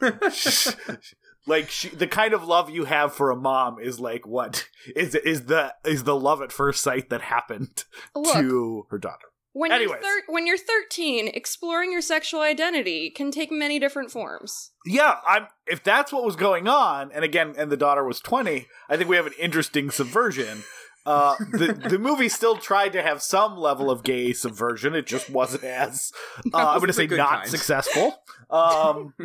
like 1.46 1.70
she, 1.70 1.88
the 1.88 2.06
kind 2.06 2.34
of 2.34 2.44
love 2.44 2.70
you 2.70 2.84
have 2.84 3.12
for 3.12 3.30
a 3.30 3.36
mom 3.36 3.78
is 3.80 4.00
like 4.00 4.26
what 4.26 4.68
is 4.96 5.14
is 5.14 5.46
the 5.46 5.74
is 5.84 6.04
the 6.04 6.16
love 6.16 6.42
at 6.42 6.52
first 6.52 6.82
sight 6.82 7.10
that 7.10 7.22
happened 7.22 7.84
Look, 8.14 8.34
to 8.34 8.86
her 8.90 8.98
daughter 8.98 9.26
when 9.56 9.70
you're 9.80 9.98
thir- 9.98 10.22
when 10.28 10.46
you're 10.46 10.58
13, 10.58 11.28
exploring 11.28 11.90
your 11.90 12.02
sexual 12.02 12.42
identity 12.42 13.08
can 13.08 13.30
take 13.30 13.50
many 13.50 13.78
different 13.78 14.10
forms. 14.10 14.72
Yeah, 14.84 15.14
I'm. 15.26 15.46
If 15.66 15.82
that's 15.82 16.12
what 16.12 16.26
was 16.26 16.36
going 16.36 16.68
on, 16.68 17.10
and 17.10 17.24
again, 17.24 17.54
and 17.56 17.72
the 17.72 17.76
daughter 17.78 18.04
was 18.04 18.20
twenty, 18.20 18.66
I 18.90 18.98
think 18.98 19.08
we 19.08 19.16
have 19.16 19.26
an 19.26 19.32
interesting 19.38 19.90
subversion. 19.90 20.64
Uh, 21.06 21.36
the 21.52 21.72
the 21.88 21.98
movie 21.98 22.28
still 22.28 22.56
tried 22.56 22.92
to 22.92 23.02
have 23.02 23.22
some 23.22 23.56
level 23.56 23.90
of 23.90 24.02
gay 24.02 24.34
subversion. 24.34 24.94
It 24.94 25.06
just 25.06 25.30
wasn't 25.30 25.64
as 25.64 26.12
uh, 26.52 26.72
I'm 26.72 26.78
going 26.78 26.88
to 26.88 26.92
say 26.92 27.06
not 27.06 27.38
kind. 27.38 27.48
successful. 27.48 28.14
Um, 28.50 29.14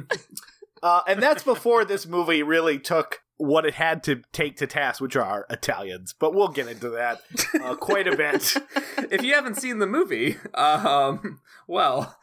uh, 0.83 1.01
and 1.07 1.21
that's 1.21 1.43
before 1.43 1.85
this 1.85 2.05
movie 2.05 2.43
really 2.43 2.79
took 2.79 3.21
what 3.37 3.65
it 3.65 3.73
had 3.73 4.03
to 4.03 4.21
take 4.31 4.57
to 4.57 4.67
task, 4.67 5.01
which 5.01 5.15
are 5.15 5.47
Italians. 5.49 6.13
But 6.17 6.33
we'll 6.33 6.49
get 6.49 6.67
into 6.67 6.89
that 6.91 7.21
uh, 7.61 7.75
quite 7.75 8.07
a 8.07 8.15
bit. 8.15 8.55
if 9.11 9.23
you 9.23 9.33
haven't 9.33 9.57
seen 9.57 9.79
the 9.79 9.87
movie, 9.87 10.37
um, 10.53 11.39
well, 11.67 12.17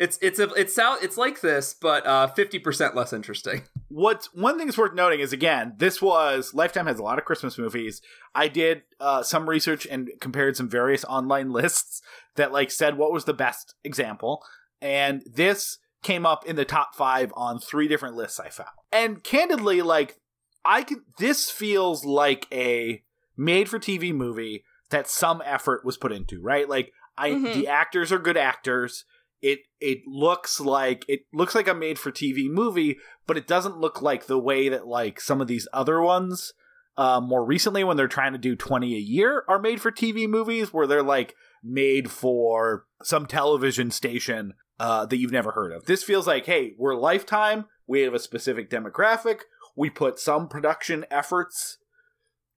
it's 0.00 0.18
it's 0.22 0.38
a 0.38 0.48
it's 0.54 0.78
out 0.78 1.02
it's 1.02 1.16
like 1.16 1.42
this, 1.42 1.74
but 1.78 2.06
uh, 2.06 2.26
fifty 2.28 2.58
percent 2.58 2.96
less 2.96 3.12
interesting. 3.12 3.62
What's 3.88 4.34
one 4.34 4.56
thing 4.56 4.66
that's 4.66 4.78
worth 4.78 4.94
noting 4.94 5.20
is 5.20 5.32
again, 5.32 5.74
this 5.76 6.00
was 6.00 6.54
Lifetime 6.54 6.86
has 6.86 6.98
a 6.98 7.02
lot 7.02 7.18
of 7.18 7.26
Christmas 7.26 7.58
movies. 7.58 8.00
I 8.34 8.48
did 8.48 8.82
uh, 8.98 9.22
some 9.22 9.48
research 9.48 9.86
and 9.86 10.10
compared 10.20 10.56
some 10.56 10.68
various 10.68 11.04
online 11.04 11.50
lists 11.50 12.00
that 12.36 12.52
like 12.52 12.70
said 12.70 12.96
what 12.96 13.12
was 13.12 13.26
the 13.26 13.34
best 13.34 13.74
example, 13.84 14.42
and 14.80 15.22
this 15.30 15.78
came 16.02 16.26
up 16.26 16.44
in 16.46 16.56
the 16.56 16.64
top 16.64 16.94
five 16.94 17.32
on 17.36 17.58
three 17.58 17.88
different 17.88 18.16
lists 18.16 18.40
I 18.40 18.48
found. 18.48 18.70
And 18.92 19.22
candidly, 19.22 19.82
like 19.82 20.16
I 20.64 20.82
can, 20.82 21.02
this 21.18 21.50
feels 21.50 22.04
like 22.04 22.46
a 22.52 23.02
made-for-TV 23.36 24.12
movie 24.14 24.64
that 24.90 25.08
some 25.08 25.42
effort 25.44 25.84
was 25.84 25.96
put 25.96 26.12
into, 26.12 26.40
right? 26.40 26.68
Like 26.68 26.92
I, 27.16 27.30
Mhm. 27.30 27.54
the 27.54 27.68
actors 27.68 28.10
are 28.12 28.18
good 28.18 28.36
actors. 28.36 29.04
It 29.40 29.60
it 29.80 29.98
looks 30.06 30.60
like 30.60 31.04
it 31.08 31.22
looks 31.32 31.54
like 31.54 31.66
a 31.68 31.74
made-for-TV 31.74 32.48
movie, 32.48 32.98
but 33.26 33.36
it 33.36 33.46
doesn't 33.48 33.78
look 33.78 34.00
like 34.00 34.26
the 34.26 34.38
way 34.38 34.68
that 34.68 34.86
like 34.86 35.20
some 35.20 35.40
of 35.40 35.48
these 35.48 35.66
other 35.72 36.00
ones 36.00 36.52
uh, 36.96 37.20
more 37.20 37.44
recently 37.44 37.82
when 37.82 37.96
they're 37.96 38.06
trying 38.06 38.32
to 38.32 38.38
do 38.38 38.54
20 38.54 38.94
a 38.94 38.98
year 38.98 39.44
are 39.48 39.58
made 39.58 39.80
for 39.80 39.90
TV 39.90 40.28
movies 40.28 40.72
where 40.74 40.86
they're 40.86 41.02
like 41.02 41.34
made 41.64 42.10
for 42.10 42.86
some 43.02 43.24
television 43.26 43.90
station 43.90 44.52
uh, 44.82 45.06
that 45.06 45.16
you've 45.16 45.30
never 45.30 45.52
heard 45.52 45.70
of. 45.70 45.84
This 45.84 46.02
feels 46.02 46.26
like, 46.26 46.44
hey, 46.44 46.74
we're 46.76 46.96
Lifetime. 46.96 47.66
We 47.86 48.00
have 48.00 48.14
a 48.14 48.18
specific 48.18 48.68
demographic. 48.68 49.42
We 49.76 49.90
put 49.90 50.18
some 50.18 50.48
production 50.48 51.06
efforts 51.08 51.78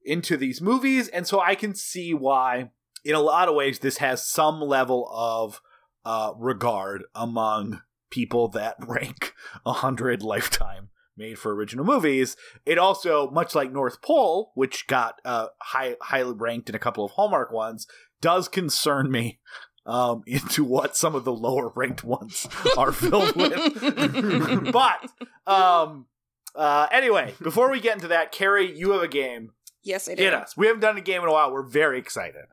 into 0.03 0.36
these 0.36 0.60
movies. 0.60 1.08
And 1.08 1.27
so 1.27 1.39
I 1.39 1.53
can 1.53 1.75
see 1.75 2.15
why, 2.15 2.72
in 3.03 3.13
a 3.13 3.20
lot 3.20 3.48
of 3.48 3.53
ways, 3.53 3.77
this 3.77 4.00
has 4.00 4.25
some 4.25 4.60
level 4.60 5.08
of 5.13 5.62
uh, 6.03 6.32
regard 6.36 7.03
among 7.13 7.82
people 8.10 8.48
that 8.50 8.77
rank 8.88 9.36
100 9.62 10.24
Lifetime 10.24 10.89
made 11.15 11.38
for 11.38 11.53
original 11.53 11.86
movies. 11.86 12.36
It 12.65 12.79
also, 12.79 13.29
much 13.29 13.53
like 13.53 13.72
North 13.72 14.01
Pole, 14.01 14.51
which 14.55 14.88
got 14.88 15.22
uh, 15.24 15.50
high, 15.62 15.96
highly 16.01 16.34
ranked 16.34 16.70
in 16.70 16.75
a 16.75 16.79
couple 16.79 17.05
of 17.05 17.12
Hallmark 17.12 17.51
ones, 17.51 17.86
does 18.20 18.48
concern 18.48 19.12
me 19.12 19.39
um, 19.86 20.24
into 20.27 20.63
what 20.63 20.96
some 20.96 21.15
of 21.15 21.24
the 21.24 21.34
lower 21.34 21.72
ranked 21.75 22.04
ones 22.04 22.48
are 22.77 22.92
filled 22.92 23.36
with. 23.36 24.72
but 24.72 25.10
um, 25.48 26.08
uh, 26.56 26.88
anyway, 26.92 27.34
before 27.42 27.70
we 27.70 27.80
get 27.80 27.96
into 27.96 28.08
that, 28.10 28.32
Carrie, 28.32 28.77
you 28.77 28.92
have 28.92 29.01
a 29.01 29.08
game. 29.08 29.51
Yes, 29.84 30.10
I 30.10 30.15
do. 30.15 30.24
Hit 30.24 30.34
us. 30.34 30.58
We 30.58 30.68
haven't 30.68 30.82
done 30.82 30.98
a 30.98 31.01
game 31.01 31.22
in 31.22 31.27
a 31.30 31.32
while. 31.32 31.51
We're 31.51 31.62
very 31.62 32.00
excited. 32.00 32.46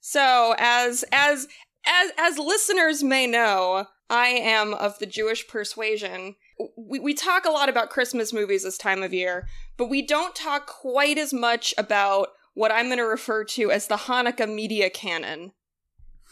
So, 0.00 0.54
as 0.58 1.04
as 1.12 1.48
as 1.84 2.10
as 2.16 2.38
listeners 2.38 3.02
may 3.02 3.26
know, 3.26 3.86
I 4.08 4.28
am 4.28 4.74
of 4.74 4.98
the 4.98 5.06
Jewish 5.06 5.48
persuasion. 5.48 6.36
We 6.76 7.00
we 7.00 7.12
talk 7.12 7.44
a 7.44 7.50
lot 7.50 7.68
about 7.68 7.90
Christmas 7.90 8.32
movies 8.32 8.62
this 8.62 8.78
time 8.78 9.02
of 9.02 9.12
year, 9.12 9.48
but 9.76 9.90
we 9.90 10.00
don't 10.00 10.34
talk 10.34 10.66
quite 10.66 11.18
as 11.18 11.32
much 11.32 11.74
about 11.76 12.28
what 12.54 12.72
I'm 12.72 12.86
going 12.86 12.98
to 12.98 13.04
refer 13.04 13.44
to 13.44 13.70
as 13.70 13.86
the 13.86 13.96
Hanukkah 13.96 14.52
media 14.52 14.90
canon. 14.90 15.52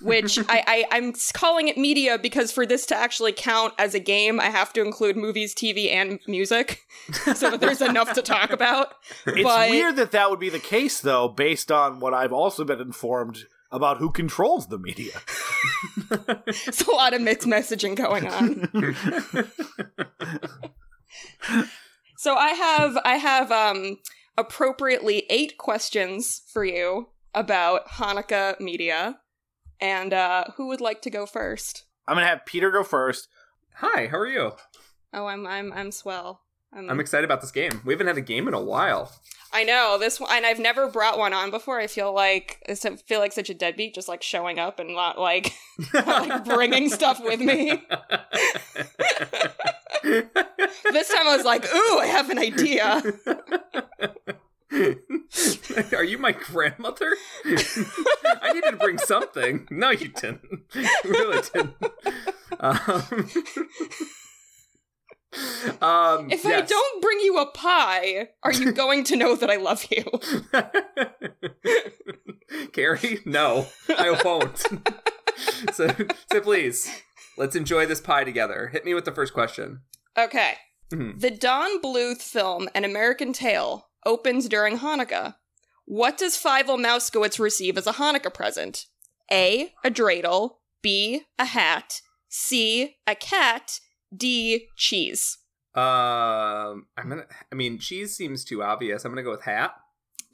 Which 0.00 0.38
I, 0.48 0.62
I 0.66 0.84
I'm 0.90 1.12
calling 1.32 1.68
it 1.68 1.76
media 1.76 2.18
because 2.18 2.52
for 2.52 2.64
this 2.64 2.86
to 2.86 2.96
actually 2.96 3.32
count 3.32 3.74
as 3.78 3.94
a 3.94 4.00
game, 4.00 4.38
I 4.38 4.46
have 4.46 4.72
to 4.74 4.80
include 4.82 5.16
movies, 5.16 5.54
TV, 5.54 5.90
and 5.90 6.20
music, 6.28 6.82
so 7.34 7.50
that 7.50 7.60
there's 7.60 7.82
enough 7.82 8.12
to 8.14 8.22
talk 8.22 8.50
about. 8.50 8.94
It's 9.26 9.42
But- 9.42 9.70
weird 9.70 9.96
that 9.96 10.12
that 10.12 10.30
would 10.30 10.40
be 10.40 10.50
the 10.50 10.58
case, 10.60 11.00
though, 11.00 11.28
based 11.28 11.72
on 11.72 12.00
what 12.00 12.14
I've 12.14 12.32
also 12.32 12.64
been 12.64 12.80
informed 12.80 13.44
about 13.70 13.98
who 13.98 14.10
controls 14.10 14.68
the 14.68 14.78
media. 14.78 15.12
There's 16.08 16.80
a 16.80 16.90
lot 16.90 17.12
of 17.12 17.20
mixed 17.20 17.46
messaging 17.46 17.94
going 17.96 18.26
on. 18.26 18.68
So 22.18 22.34
I 22.34 22.48
have 22.48 22.98
I 23.04 23.14
have 23.16 23.52
um 23.52 23.98
appropriately 24.36 25.24
eight 25.30 25.56
questions 25.56 26.42
for 26.52 26.64
you 26.64 27.10
about 27.32 27.86
Hanukkah 27.90 28.58
media. 28.58 29.18
And 29.80 30.12
uh 30.12 30.44
who 30.56 30.68
would 30.68 30.80
like 30.80 31.02
to 31.02 31.10
go 31.10 31.26
first? 31.26 31.84
I'm 32.06 32.16
gonna 32.16 32.26
have 32.26 32.46
Peter 32.46 32.70
go 32.70 32.84
first. 32.84 33.28
Hi, 33.76 34.06
how 34.08 34.18
are 34.18 34.26
you? 34.26 34.52
Oh, 35.12 35.26
I'm 35.26 35.46
I'm 35.46 35.72
I'm 35.72 35.92
swell. 35.92 36.42
I'm, 36.72 36.90
I'm 36.90 37.00
excited 37.00 37.24
about 37.24 37.40
this 37.40 37.50
game. 37.50 37.80
We 37.84 37.94
haven't 37.94 38.08
had 38.08 38.18
a 38.18 38.22
game 38.22 38.46
in 38.46 38.52
a 38.52 38.62
while. 38.62 39.10
I 39.52 39.64
know 39.64 39.96
this 39.98 40.20
one, 40.20 40.30
and 40.30 40.44
I've 40.44 40.58
never 40.58 40.90
brought 40.90 41.16
one 41.16 41.32
on 41.32 41.50
before. 41.50 41.80
I 41.80 41.86
feel 41.86 42.12
like 42.12 42.62
I 42.68 42.74
feel 42.74 43.20
like 43.20 43.32
such 43.32 43.48
a 43.48 43.54
deadbeat, 43.54 43.94
just 43.94 44.08
like 44.08 44.22
showing 44.22 44.58
up 44.58 44.78
and 44.78 44.94
not 44.94 45.18
like 45.18 45.54
like 45.94 46.44
bringing 46.44 46.90
stuff 46.90 47.20
with 47.22 47.40
me. 47.40 47.82
This 50.92 51.08
time 51.08 51.26
I 51.26 51.36
was 51.36 51.44
like, 51.44 51.64
"Ooh, 51.64 51.98
I 51.98 52.06
have 52.06 52.30
an 52.30 52.38
idea." 52.38 53.02
Are 55.96 56.04
you 56.04 56.18
my 56.18 56.32
grandmother? 56.32 57.14
I 57.44 58.52
needed 58.52 58.70
to 58.72 58.76
bring 58.76 58.98
something. 58.98 59.66
No, 59.70 59.90
you 59.90 60.08
didn't. 60.08 60.40
You 60.74 61.10
really 61.10 61.42
didn't. 61.54 61.74
Um, 62.60 63.02
um, 65.80 66.30
If 66.30 66.44
I 66.46 66.60
don't 66.62 67.02
bring 67.02 67.20
you 67.20 67.38
a 67.38 67.46
pie, 67.46 68.28
are 68.42 68.52
you 68.52 68.72
going 68.72 69.04
to 69.04 69.16
know 69.16 69.36
that 69.36 69.50
I 69.50 69.56
love 69.56 69.86
you? 69.90 70.04
Carrie, 72.72 73.20
no, 73.24 73.66
I 73.88 74.20
won't. 74.24 74.58
so, 75.72 75.88
so 76.32 76.40
please, 76.40 76.90
let's 77.36 77.54
enjoy 77.56 77.86
this 77.86 78.00
pie 78.00 78.24
together. 78.24 78.68
Hit 78.68 78.84
me 78.84 78.94
with 78.94 79.04
the 79.04 79.12
first 79.12 79.32
question. 79.34 79.82
Okay. 80.16 80.54
Mhm. 80.92 81.20
The 81.20 81.30
Don 81.30 81.80
Bluth 81.82 82.22
film 82.22 82.68
An 82.74 82.84
American 82.84 83.32
Tail 83.34 83.87
opens 84.04 84.48
during 84.48 84.78
Hanukkah. 84.78 85.36
What 85.84 86.18
does 86.18 86.36
Fievel 86.36 86.78
Mouskowitz 86.78 87.38
receive 87.38 87.78
as 87.78 87.86
a 87.86 87.94
Hanukkah 87.94 88.32
present? 88.32 88.86
A. 89.30 89.72
A 89.84 89.90
dreidel. 89.90 90.56
B. 90.82 91.22
A 91.38 91.44
hat. 91.44 92.00
C. 92.28 92.96
A 93.06 93.14
cat. 93.14 93.80
D. 94.14 94.68
Cheese. 94.76 95.38
Um, 95.74 96.86
I'm 96.96 97.08
gonna. 97.08 97.26
I 97.52 97.54
mean, 97.54 97.78
cheese 97.78 98.16
seems 98.16 98.44
too 98.44 98.62
obvious. 98.62 99.04
I'm 99.04 99.12
gonna 99.12 99.22
go 99.22 99.30
with 99.30 99.44
hat. 99.44 99.74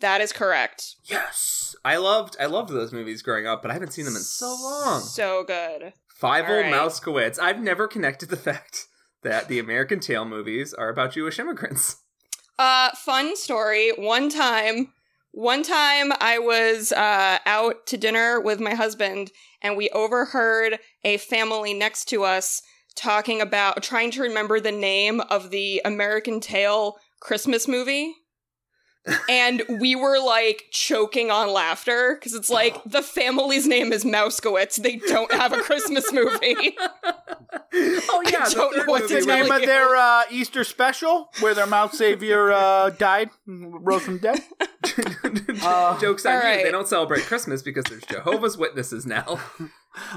That 0.01 0.21
is 0.21 0.33
correct. 0.33 0.97
Yes, 1.05 1.77
I 1.85 1.97
loved. 1.97 2.37
I 2.41 2.47
loved 2.47 2.71
those 2.71 2.93
movies 2.93 3.23
growing 3.23 3.47
up, 3.47 3.61
but 3.63 3.71
I 3.71 3.75
haven't 3.75 3.93
seen 3.93 4.05
them 4.07 4.17
in 4.17 4.23
so 4.23 4.57
long. 4.61 5.01
So 5.03 5.45
good. 5.45 5.93
Fievel 6.21 6.49
All 6.49 6.57
right. 6.63 6.73
Mouskowitz. 6.73 7.39
I've 7.39 7.61
never 7.61 7.87
connected 7.87 8.29
the 8.29 8.37
fact 8.39 8.87
that 9.23 9.49
the 9.49 9.59
American 9.59 10.01
Tail 10.01 10.25
movies 10.25 10.73
are 10.73 10.89
about 10.89 11.13
Jewish 11.13 11.39
immigrants. 11.39 11.97
Uh, 12.59 12.91
fun 12.93 13.37
story. 13.37 13.91
One 13.97 14.29
time, 14.29 14.93
one 15.33 15.63
time 15.63 16.13
I 16.21 16.39
was 16.39 16.93
uh, 16.93 17.39
out 17.45 17.87
to 17.89 17.97
dinner 17.97 18.41
with 18.41 18.61
my 18.61 18.75
husband, 18.75 19.33
and 19.61 19.77
we 19.77 19.91
overheard 19.91 20.79
a 21.03 21.17
family 21.17 21.75
next 21.75 22.05
to 22.11 22.23
us 22.23 22.63
talking 22.95 23.41
about 23.41 23.83
trying 23.83 24.13
to 24.13 24.23
remember 24.23 24.61
the 24.61 24.71
name 24.71 25.21
of 25.21 25.51
the 25.51 25.83
American 25.85 26.39
Tail 26.41 26.97
Christmas 27.21 27.67
movie. 27.67 28.15
And 29.29 29.63
we 29.69 29.95
were 29.95 30.19
like 30.19 30.67
choking 30.71 31.31
on 31.31 31.53
laughter 31.53 32.15
because 32.15 32.35
it's 32.35 32.51
like 32.51 32.81
the 32.85 33.03
family's 33.03 33.67
name 33.67 33.93
is 33.93 34.05
Mouskowitz. 34.05 34.77
They 34.83 34.97
don't 34.97 35.33
have 35.33 35.53
a 35.53 35.61
Christmas 35.61 36.11
movie. 36.13 36.77
oh 36.83 38.23
yeah, 38.31 38.45
I 38.45 38.49
the 38.49 38.55
don't 38.55 38.77
know 38.77 38.85
what 38.87 39.03
movie 39.03 39.15
to 39.15 39.21
The 39.21 39.27
where 39.27 39.37
tell 39.37 39.43
name 39.45 39.53
of 39.53 39.61
you. 39.61 39.67
their 39.67 39.97
uh, 39.97 40.23
Easter 40.31 40.65
special, 40.65 41.31
where 41.41 41.55
their 41.55 41.67
Mount 41.67 41.93
Savior 41.93 42.53
uh, 42.53 42.91
died, 42.91 43.31
rose 43.47 44.03
from 44.03 44.19
the 44.19 44.21
dead. 44.21 45.63
Uh, 45.63 45.99
Jokes 46.01 46.25
on 46.25 46.37
all 46.37 46.57
you. 46.57 46.63
They 46.65 46.71
don't 46.71 46.89
celebrate 46.89 47.23
Christmas 47.23 47.63
because 47.63 47.85
there's 47.85 48.05
Jehovah's 48.05 48.57
Witnesses 48.57 49.05
now. 49.07 49.39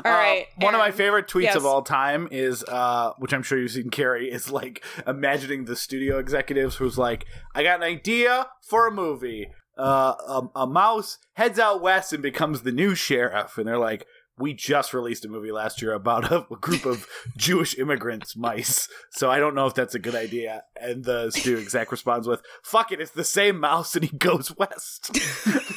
All 0.04 0.12
Uh, 0.12 0.16
right. 0.16 0.48
one 0.58 0.74
of 0.74 0.80
my 0.80 0.92
favorite 0.92 1.28
tweets 1.28 1.44
yes. 1.44 1.56
of 1.56 1.66
all 1.66 1.82
time 1.82 2.28
is, 2.32 2.64
uh, 2.64 3.12
which 3.20 3.34
I'm 3.34 3.44
sure 3.44 3.60
you've 3.60 3.72
seen, 3.72 3.90
Carrie, 3.90 4.32
is 4.32 4.52
like 4.52 4.84
imagining 5.06 5.66
the 5.66 5.76
studio 5.76 6.18
executives 6.20 6.76
who's 6.78 6.98
like, 6.98 7.26
I 7.54 7.64
got 7.64 7.78
an 7.78 7.84
idea 7.84 8.48
for 8.62 8.88
a 8.88 8.92
movie. 8.92 9.50
Uh, 9.78 10.16
a, 10.56 10.62
a 10.62 10.68
mouse 10.68 11.20
heads 11.34 11.60
out 11.60 11.82
west 11.84 12.12
and 12.12 12.24
becomes 12.24 12.64
the 12.64 12.72
new 12.72 12.96
sheriff. 12.96 13.58
And 13.60 13.68
they're 13.68 13.78
like, 13.78 14.08
we 14.40 14.54
just 14.54 14.94
released 14.94 15.26
a 15.26 15.28
movie 15.28 15.52
last 15.52 15.82
year 15.82 15.94
about 15.94 16.32
a, 16.32 16.46
group 16.62 16.86
of 16.86 17.08
Jewish 17.38 17.78
immigrants, 17.78 18.36
mice. 18.36 18.88
So 19.12 19.30
I 19.30 19.38
don't 19.40 19.54
know 19.56 19.66
if 19.68 19.74
that's 19.76 19.96
a 19.96 20.00
good 20.00 20.16
idea. 20.16 20.64
And 20.80 21.06
the 21.06 21.30
studio 21.32 21.60
exec 21.60 21.92
responds 21.92 22.28
with, 22.28 22.42
fuck 22.64 22.92
it, 22.92 23.00
it's 23.02 23.12
the 23.12 23.24
same 23.24 23.60
mouse 23.60 23.96
and 23.96 24.06
he 24.06 24.16
goes 24.18 24.56
west. 24.58 25.12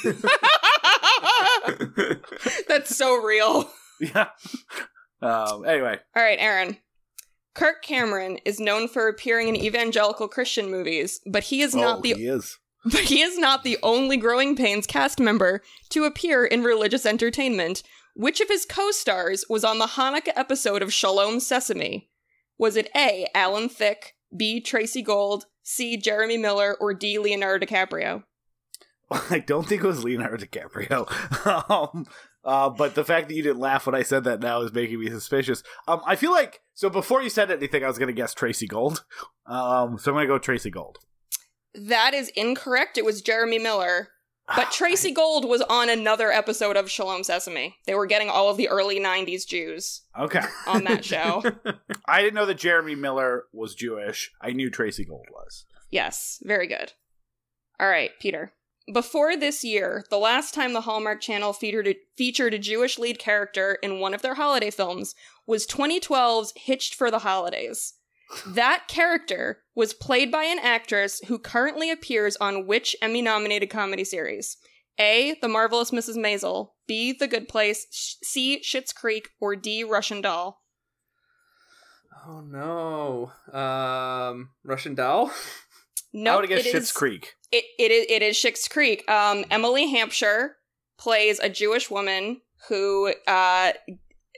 That's 2.69 2.95
so 2.97 3.17
real. 3.17 3.71
Yeah. 4.01 4.29
Um, 5.23 5.67
anyway, 5.67 5.99
All 6.17 6.23
right, 6.23 6.39
Aaron. 6.41 6.79
Kirk 7.55 7.83
Cameron 7.83 8.39
is 8.45 8.61
known 8.61 8.89
for 8.89 9.09
appearing 9.09 9.49
in 9.49 9.57
evangelical 9.57 10.29
Christian 10.29 10.71
movies, 10.71 11.21
but 11.27 11.45
he 11.45 11.61
is 11.61 11.75
not 11.75 11.99
oh, 11.99 12.01
the 12.03 12.15
he 12.15 12.27
is. 12.27 12.59
but 12.85 13.01
he 13.01 13.21
is 13.21 13.37
not 13.39 13.65
the 13.65 13.77
only 13.83 14.17
Growing 14.17 14.57
Pains 14.57 14.87
cast 14.87 15.21
member 15.21 15.61
to 15.91 16.05
appear 16.05 16.45
in 16.45 16.63
religious 16.63 17.05
entertainment. 17.05 17.83
Which 18.15 18.41
of 18.41 18.49
his 18.49 18.67
co-stars 18.67 19.45
was 19.49 19.65
on 19.65 19.79
the 19.79 19.89
Hanukkah 19.89 20.33
episode 20.37 20.83
of 20.83 20.93
Shalom 20.93 21.41
Sesame? 21.41 22.09
Was 22.59 22.77
it 22.77 22.91
A. 22.97 23.27
Alan 23.35 23.69
Thicke, 23.69 24.15
B. 24.37 24.61
Tracey 24.61 25.03
Gold, 25.03 25.47
C. 25.63 25.97
Jeremy 25.97 26.37
Miller, 26.37 26.77
or 26.81 26.95
D. 26.95 27.19
Leonardo 27.19 27.67
DiCaprio? 27.67 28.25
I 29.11 29.39
don't 29.41 29.67
think 29.67 29.83
it 29.83 29.87
was 29.87 30.05
Leonardo 30.05 30.45
DiCaprio. 30.45 31.71
um, 31.71 32.07
uh, 32.45 32.71
but 32.71 32.95
the 32.95 33.05
fact 33.05 33.29
that 33.29 33.35
you 33.35 33.43
didn't 33.43 33.61
laugh 33.61 33.87
when 33.87 33.95
I 33.95 34.03
said 34.03 34.25
that 34.25 34.41
now 34.41 34.61
is 34.63 34.73
making 34.73 35.01
me 35.01 35.09
suspicious. 35.11 35.63
Um, 35.89 36.01
I 36.07 36.17
feel 36.17 36.33
like 36.33 36.61
so 36.75 36.89
before 36.91 37.23
you 37.23 37.31
said 37.31 37.51
anything, 37.51 37.85
I 37.85 37.89
was 37.89 37.99
going 37.99 38.09
to 38.09 38.13
guess 38.15 38.35
Tracey 38.35 38.67
Gold. 38.67 39.05
Um, 39.47 39.99
so 39.99 40.11
I'm 40.11 40.17
going 40.17 40.27
to 40.29 40.35
go 40.35 40.39
Tracey 40.39 40.71
Gold. 40.71 40.99
That 41.75 42.15
is 42.15 42.29
incorrect. 42.31 42.99
It 42.99 43.05
was 43.05 43.21
Jeremy 43.23 43.59
Miller. 43.59 44.09
But 44.57 44.73
Tracey 44.73 45.13
Gold 45.13 45.45
was 45.49 45.61
on 45.63 45.89
another 45.89 46.33
episode 46.33 46.77
of 46.77 46.91
Shalom 46.91 47.23
Sesame. 47.23 47.77
They 47.87 47.95
were 47.95 48.07
getting 48.07 48.29
all 48.29 48.49
of 48.51 48.57
the 48.57 48.69
early 48.69 48.99
90s 48.99 49.47
Jews 49.47 50.03
Okay, 50.19 50.41
on 50.67 50.83
that 50.85 51.05
show. 51.05 51.45
I 52.09 52.21
didn't 52.23 52.35
know 52.35 52.47
that 52.47 52.59
Jeremy 52.59 52.97
Miller 52.97 53.45
was 53.53 53.77
Jewish. 53.77 54.33
I 54.43 54.51
knew 54.51 54.69
Tracey 54.69 55.05
Gold 55.05 55.27
was. 55.31 55.67
yes, 55.91 56.41
very 56.43 56.67
good. 56.67 56.95
All 57.79 57.89
right, 57.89 58.11
Peter. 58.21 58.53
Before 58.93 59.37
this 59.37 59.63
year, 59.63 60.05
the 60.11 60.19
last 60.19 60.55
time 60.55 60.73
the 60.73 60.81
Hallmark 60.83 61.21
Channel 61.21 61.53
featured 61.53 61.87
a, 61.87 61.97
featured 62.17 62.55
a 62.55 62.59
Jewish 62.59 62.99
lead 62.99 63.19
character 63.19 63.79
in 63.83 64.01
one 64.01 64.15
of 64.15 64.23
their 64.23 64.35
holiday 64.35 64.71
films 64.71 65.15
was 65.47 65.67
2012's 65.67 66.53
Hitched 66.57 66.95
for 66.95 67.11
the 67.11 67.21
Holidays. 67.21 67.95
That 68.47 68.85
character 68.89 69.59
was 69.75 69.93
played 69.93 70.31
by 70.31 70.45
an 70.45 70.59
actress 70.61 71.21
who 71.27 71.39
currently 71.39 71.91
appears 71.91 72.37
on 72.37 72.67
which 72.67 72.95
Emmy 73.03 73.23
nominated 73.23 73.71
comedy 73.71 74.05
series? 74.05 74.57
A. 74.99 75.37
The 75.41 75.49
Marvelous 75.49 75.91
Mrs. 75.91 76.17
Maisel, 76.17 76.71
B. 76.87 77.13
The 77.13 77.27
Good 77.29 77.49
Place, 77.49 77.87
C. 77.91 78.61
Schitt's 78.61 78.93
Creek, 78.93 79.31
or 79.41 79.57
D. 79.57 79.83
Russian 79.85 80.21
Doll? 80.21 80.61
oh 82.27 82.41
no. 82.41 83.33
Um, 83.59 84.51
Russian 84.65 84.95
doll. 84.95 85.31
No, 86.13 86.33
I 86.33 86.41
would 86.41 86.49
guess 86.49 86.67
it 86.67 86.75
Schitt's 86.75 86.87
is- 86.87 86.93
Creek. 86.93 87.35
It, 87.53 87.65
it 87.79 87.91
is 87.91 88.07
it 88.09 88.23
is 88.23 88.37
Schitt's 88.37 88.69
Creek. 88.69 89.09
Um, 89.11 89.45
Emily 89.51 89.91
Hampshire 89.91 90.57
plays 90.99 91.39
a 91.41 91.49
Jewish 91.49 91.91
woman 91.91 92.41
who 92.69 93.13
uh, 93.27 93.73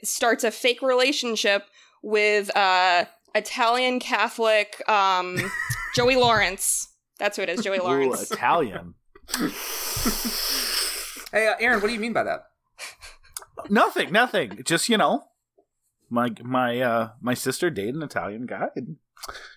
starts 0.03 0.43
a 0.43 0.51
fake 0.51 0.81
relationship 0.81 1.65
with 2.01 2.55
uh, 2.55 3.05
Italian 3.35 3.99
Catholic 3.99 4.81
um, 4.89 5.37
Joey 5.95 6.15
Lawrence. 6.15 6.89
That's 7.19 7.37
who 7.37 7.43
it 7.43 7.49
is, 7.49 7.63
Joey 7.63 7.77
Ooh, 7.77 7.83
Lawrence. 7.83 8.31
Italian. 8.31 8.95
Hey, 11.33 11.47
uh, 11.47 11.55
Aaron, 11.59 11.81
what 11.81 11.87
do 11.87 11.93
you 11.95 11.99
mean 11.99 12.13
by 12.13 12.21
that? 12.23 12.43
nothing, 13.69 14.11
nothing. 14.11 14.61
Just 14.63 14.87
you 14.87 14.97
know, 14.97 15.23
my 16.07 16.29
my 16.43 16.79
uh 16.79 17.09
my 17.21 17.33
sister 17.33 17.71
dated 17.71 17.95
an 17.95 18.03
Italian 18.03 18.45
guy, 18.45 18.67
and 18.75 18.97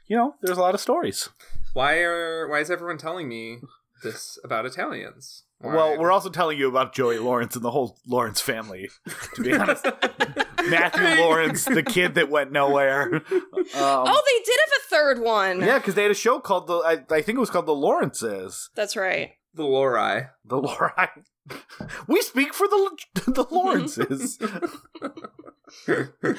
you 0.07 0.17
know, 0.17 0.37
there's 0.41 0.57
a 0.57 0.63
lot 0.63 0.75
of 0.75 0.81
stories. 0.81 1.29
Why 1.77 1.99
are 1.99 2.49
why 2.49 2.61
is 2.61 2.71
everyone 2.71 2.97
telling 2.97 3.29
me 3.29 3.59
this 4.03 4.39
about 4.43 4.65
Italians? 4.65 5.43
Why- 5.59 5.75
Well, 5.75 5.99
we're 5.99 6.11
also 6.11 6.31
telling 6.31 6.57
you 6.57 6.69
about 6.71 6.95
Joey 6.95 7.19
Lawrence 7.19 7.55
and 7.55 7.63
the 7.63 7.71
whole 7.71 7.99
Lawrence 8.07 8.41
family. 8.41 8.89
To 9.35 9.43
be 9.43 9.53
honest, 9.53 9.85
Matthew 10.71 11.23
Lawrence, 11.23 11.67
the 11.67 11.83
kid 11.83 12.15
that 12.15 12.31
went 12.31 12.51
nowhere. 12.51 13.17
Um, 13.17 13.23
oh, 13.75 14.23
they 14.25 14.43
did 14.45 14.59
have 14.65 14.73
a 14.81 14.89
third 14.89 15.19
one. 15.23 15.61
yeah, 15.61 15.77
because 15.79 15.95
they 15.95 16.03
had 16.03 16.11
a 16.11 16.15
show 16.15 16.41
called 16.41 16.67
the 16.67 16.77
I, 16.79 16.93
I 17.15 17.21
think 17.21 17.37
it 17.37 17.41
was 17.41 17.51
called 17.51 17.67
the 17.67 17.75
Lawrences. 17.75 18.71
That's 18.75 18.97
right. 18.97 19.33
the 19.53 19.65
Lori. 19.65 20.23
The 20.47 20.57
Lori. 20.57 20.91
We 22.09 22.23
speak 22.23 22.55
for 22.55 22.67
the 22.69 22.97
the 23.27 23.45
Lawrences. 23.51 24.39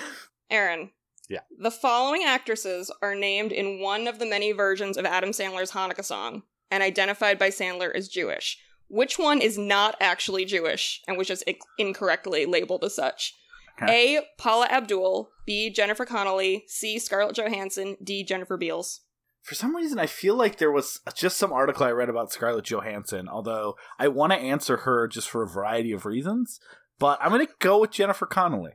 Aaron. 0.50 0.90
Yeah. 1.30 1.42
The 1.60 1.72
following 1.72 2.24
actresses 2.24 2.92
are 3.02 3.16
named 3.16 3.52
in 3.52 3.82
one 3.82 4.08
of 4.08 4.20
the 4.20 4.26
many 4.26 4.52
versions 4.52 4.98
of 4.98 5.06
Adam 5.06 5.32
Sandler's 5.32 5.72
Hanukkah 5.72 6.06
song 6.06 6.44
and 6.72 6.82
identified 6.82 7.38
by 7.38 7.50
Sandler 7.50 7.94
as 7.94 8.08
Jewish. 8.08 8.58
Which 8.90 9.20
one 9.20 9.42
is 9.42 9.58
not 9.58 9.96
actually 10.00 10.46
Jewish 10.46 11.02
and 11.08 11.18
was 11.18 11.28
just 11.28 11.44
incorrectly 11.78 12.46
labeled 12.46 12.84
as 12.84 12.96
such? 12.96 13.36
A. 13.82 14.22
Paula 14.38 14.68
Abdul. 14.68 15.30
B. 15.46 15.70
Jennifer 15.70 16.06
Connelly. 16.06 16.64
C. 16.68 16.98
Scarlett 16.98 17.36
Johansson. 17.36 17.98
D. 18.04 18.24
Jennifer 18.24 18.58
Beals. 18.58 19.02
For 19.44 19.56
some 19.56 19.76
reason, 19.76 20.00
I 20.00 20.08
feel 20.08 20.36
like 20.36 20.58
there 20.58 20.72
was 20.72 21.00
just 21.16 21.38
some 21.38 21.54
article 21.54 21.86
I 21.86 21.92
read 21.92 22.10
about 22.10 22.32
Scarlett 22.32 22.66
Johansson. 22.66 23.30
Although 23.30 23.76
I 24.00 24.08
want 24.08 24.34
to 24.34 24.40
answer 24.40 24.78
her 24.78 25.08
just 25.08 25.30
for 25.30 25.44
a 25.44 25.48
variety 25.48 25.92
of 25.92 26.06
reasons, 26.06 26.60
but 26.98 27.20
I'm 27.22 27.30
going 27.30 27.46
to 27.46 27.54
go 27.60 27.80
with 27.80 27.92
Jennifer 27.92 28.26
Connelly. 28.26 28.74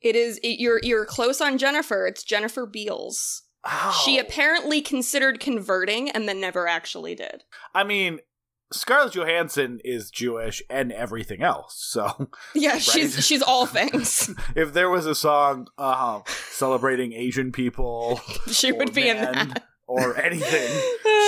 It 0.00 0.14
is 0.16 0.38
it, 0.42 0.60
you're 0.60 0.80
you're 0.82 1.04
close 1.04 1.40
on 1.40 1.58
Jennifer. 1.58 2.06
It's 2.06 2.22
Jennifer 2.24 2.66
Beals. 2.66 3.42
Oh. 3.64 4.02
She 4.04 4.18
apparently 4.18 4.80
considered 4.80 5.40
converting 5.40 6.08
and 6.10 6.28
then 6.28 6.40
never 6.40 6.68
actually 6.68 7.14
did. 7.16 7.42
I 7.74 7.82
mean, 7.84 8.20
Scarlett 8.72 9.14
Johansson 9.14 9.80
is 9.84 10.10
Jewish 10.10 10.62
and 10.70 10.92
everything 10.92 11.42
else. 11.42 11.74
So 11.78 12.28
Yeah, 12.54 12.78
she's 12.78 13.26
she's 13.26 13.42
all 13.42 13.66
things. 13.78 14.30
if 14.54 14.72
there 14.72 14.88
was 14.90 15.06
a 15.06 15.14
song 15.14 15.66
uh, 15.76 16.20
celebrating 16.26 17.12
Asian 17.12 17.50
people 17.52 18.20
She 18.52 18.70
would 18.72 18.94
be 18.94 19.08
in 19.08 19.16
men 19.16 19.32
that. 19.48 19.64
or 19.86 20.16
anything, 20.18 20.68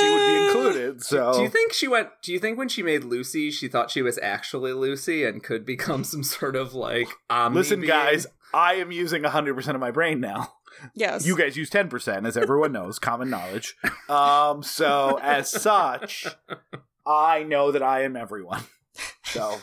she 0.00 0.10
would 0.10 0.26
be 0.26 0.46
included. 0.46 1.02
So 1.02 1.32
Do 1.34 1.42
you 1.42 1.48
think 1.48 1.72
she 1.72 1.88
went? 1.88 2.08
Do 2.22 2.32
you 2.32 2.38
think 2.38 2.56
when 2.58 2.68
she 2.68 2.82
made 2.82 3.04
Lucy, 3.04 3.50
she 3.50 3.68
thought 3.68 3.90
she 3.90 4.02
was 4.02 4.18
actually 4.22 4.72
Lucy 4.72 5.24
and 5.24 5.42
could 5.42 5.66
become 5.66 6.04
some 6.04 6.22
sort 6.22 6.54
of 6.56 6.74
like 6.74 7.08
omni 7.28 7.58
Listen, 7.58 7.80
being? 7.80 7.88
guys, 7.88 8.26
I 8.52 8.74
am 8.74 8.92
using 8.92 9.22
100% 9.22 9.74
of 9.74 9.80
my 9.80 9.90
brain 9.90 10.20
now. 10.20 10.54
Yes. 10.94 11.26
You 11.26 11.36
guys 11.36 11.56
use 11.56 11.68
10%, 11.68 12.26
as 12.26 12.36
everyone 12.36 12.72
knows, 12.72 12.98
common 12.98 13.28
knowledge. 13.28 13.76
Um, 14.08 14.62
so, 14.62 15.18
as 15.22 15.50
such, 15.50 16.26
I 17.06 17.42
know 17.42 17.72
that 17.72 17.82
I 17.82 18.04
am 18.04 18.16
everyone. 18.16 18.62
So, 19.24 19.58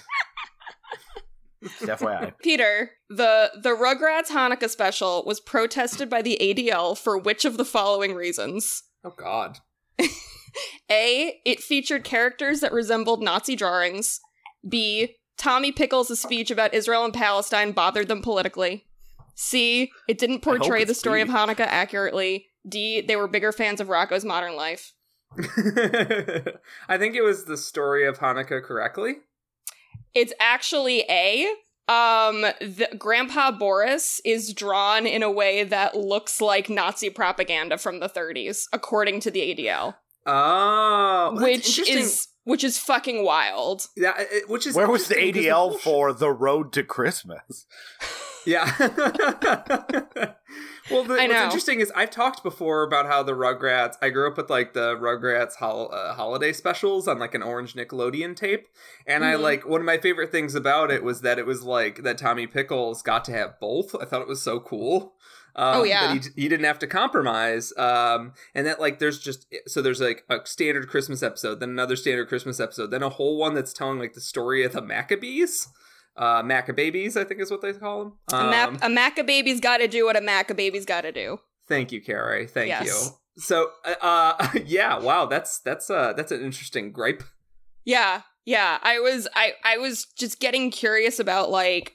FYI. 1.63 2.33
Peter, 2.41 2.91
the 3.09 3.51
the 3.61 3.69
Rugrats 3.69 4.29
Hanukkah 4.29 4.69
special 4.69 5.23
was 5.25 5.39
protested 5.39 6.09
by 6.09 6.21
the 6.21 6.37
ADL 6.39 6.97
for 6.97 7.17
which 7.17 7.45
of 7.45 7.57
the 7.57 7.65
following 7.65 8.13
reasons? 8.13 8.83
Oh 9.03 9.13
God. 9.17 9.59
A. 10.91 11.39
It 11.45 11.59
featured 11.59 12.03
characters 12.03 12.61
that 12.61 12.71
resembled 12.71 13.21
Nazi 13.21 13.55
drawings. 13.55 14.19
B. 14.67 15.15
Tommy 15.37 15.71
Pickles' 15.71 16.19
speech 16.19 16.51
about 16.51 16.73
Israel 16.73 17.05
and 17.05 17.13
Palestine 17.13 17.71
bothered 17.71 18.07
them 18.07 18.21
politically. 18.21 18.85
C. 19.35 19.91
It 20.07 20.17
didn't 20.17 20.41
portray 20.41 20.83
the 20.83 20.95
story 20.95 21.21
of 21.21 21.29
Hanukkah 21.29 21.59
accurately. 21.59 22.47
D. 22.67 23.01
They 23.01 23.15
were 23.15 23.27
bigger 23.27 23.51
fans 23.51 23.79
of 23.79 23.87
Rocko's 23.87 24.25
Modern 24.25 24.55
Life. 24.55 24.93
I 25.37 26.97
think 26.97 27.15
it 27.15 27.23
was 27.23 27.45
the 27.45 27.57
story 27.57 28.07
of 28.07 28.19
Hanukkah 28.19 28.63
correctly. 28.63 29.17
It's 30.13 30.33
actually 30.39 31.03
A. 31.09 31.47
Um, 31.89 32.41
the, 32.41 32.89
Grandpa 32.97 33.51
Boris 33.51 34.19
is 34.25 34.53
drawn 34.53 35.05
in 35.05 35.23
a 35.23 35.31
way 35.31 35.63
that 35.63 35.95
looks 35.95 36.41
like 36.41 36.69
Nazi 36.69 37.09
propaganda 37.09 37.77
from 37.77 37.99
the 37.99 38.09
30s, 38.09 38.65
according 38.73 39.21
to 39.21 39.31
the 39.31 39.39
ADL, 39.39 39.95
Oh, 40.25 41.37
which 41.39 41.79
is 41.79 42.27
which 42.47 42.63
is 42.63 42.79
fucking 42.79 43.23
wild. 43.23 43.83
yeah, 43.95 44.13
it- 44.17 44.49
which 44.49 44.65
is 44.65 44.73
Where 44.75 44.89
was 44.89 45.07
the 45.07 45.15
ADL 45.15 45.77
for 45.79 46.13
The 46.13 46.31
Road 46.31 46.73
to 46.73 46.83
Christmas? 46.83 47.65
Yeah. 48.47 48.63
well, 48.79 48.89
the, 51.03 51.17
I 51.19 51.27
what's 51.27 51.43
interesting 51.43 51.81
is 51.81 51.91
I've 51.93 52.11
talked 52.11 52.43
before 52.43 52.83
about 52.83 53.05
how 53.05 53.21
the 53.21 53.33
Rugrats. 53.33 53.95
I 54.01 54.09
grew 54.09 54.25
up 54.25 54.37
with 54.37 54.49
like 54.49 54.71
the 54.73 54.95
Rugrats 54.95 55.55
hol- 55.55 55.93
uh, 55.93 56.13
holiday 56.13 56.53
specials 56.53 57.09
on 57.09 57.19
like 57.19 57.35
an 57.35 57.43
orange 57.43 57.73
Nickelodeon 57.73 58.37
tape, 58.37 58.67
and 59.05 59.25
I 59.25 59.33
Mhm. 59.33 59.41
like 59.41 59.65
one 59.67 59.81
of 59.81 59.85
my 59.85 59.97
favorite 59.97 60.31
things 60.31 60.55
about 60.55 60.91
it 60.91 61.03
was 61.03 61.19
that 61.21 61.37
it 61.37 61.45
was 61.45 61.63
like 61.63 62.03
that 62.03 62.17
Tommy 62.17 62.47
Pickles 62.47 63.01
got 63.01 63.25
to 63.25 63.33
have 63.33 63.59
both. 63.59 63.93
I 63.95 64.05
thought 64.05 64.21
it 64.21 64.29
was 64.29 64.41
so 64.41 64.61
cool. 64.61 65.15
Um, 65.57 65.81
Oh, 65.81 65.83
yeah. 65.83 66.13
he, 66.13 66.19
he 66.43 66.47
didn't 66.47 66.65
have 66.65 66.77
to 66.79 66.87
compromise, 66.87 67.73
um, 67.77 68.33
and 68.53 68.67
that 68.67 68.79
like 68.79 68.99
there's 68.99 69.19
just 69.19 69.47
so 69.67 69.81
there's 69.81 69.99
like 69.99 70.23
a 70.29 70.37
standard 70.45 70.87
Christmas 70.87 71.23
episode, 71.23 71.59
then 71.59 71.69
another 71.69 71.95
standard 71.95 72.27
Christmas 72.27 72.59
episode, 72.59 72.91
then 72.91 73.01
a 73.01 73.09
whole 73.09 73.37
one 73.39 73.55
that's 73.55 73.73
telling 73.73 73.97
like 73.97 74.13
the 74.13 74.21
story 74.21 74.63
of 74.63 74.73
the 74.73 74.81
Maccabees, 74.83 75.67
uh, 76.15 76.43
Maccababies, 76.43 77.17
I 77.17 77.23
think 77.23 77.41
is 77.41 77.49
what 77.49 77.61
they 77.61 77.73
call 77.73 78.03
them. 78.03 78.13
a, 78.31 78.43
Mac- 78.49 78.83
a 78.83 78.87
Maccababy's 78.87 79.59
got 79.59 79.77
to 79.77 79.87
do 79.87 80.05
what 80.05 80.15
a 80.15 80.21
Maccababy's 80.21 80.85
got 80.85 81.01
to 81.01 81.11
do. 81.11 81.39
Thank 81.67 81.91
you, 81.91 82.01
Carrie. 82.01 82.47
Thank 82.47 82.67
Yes. 82.69 82.85
you. 82.85 83.41
So, 83.41 83.71
uh, 83.83 83.95
uh, 84.01 84.49
yeah, 84.65 84.97
wow, 84.99 85.25
that's 85.25 85.59
that's 85.59 85.89
uh 85.89 86.13
that's 86.13 86.31
an 86.31 86.41
interesting 86.41 86.91
gripe. 86.91 87.23
Yeah, 87.83 88.21
Yeah, 88.45 88.77
I 88.83 88.99
was 88.99 89.27
I 89.35 89.53
I 89.63 89.77
was 89.77 90.05
just 90.17 90.39
getting 90.39 90.71
curious 90.71 91.19
about 91.19 91.49
like 91.49 91.93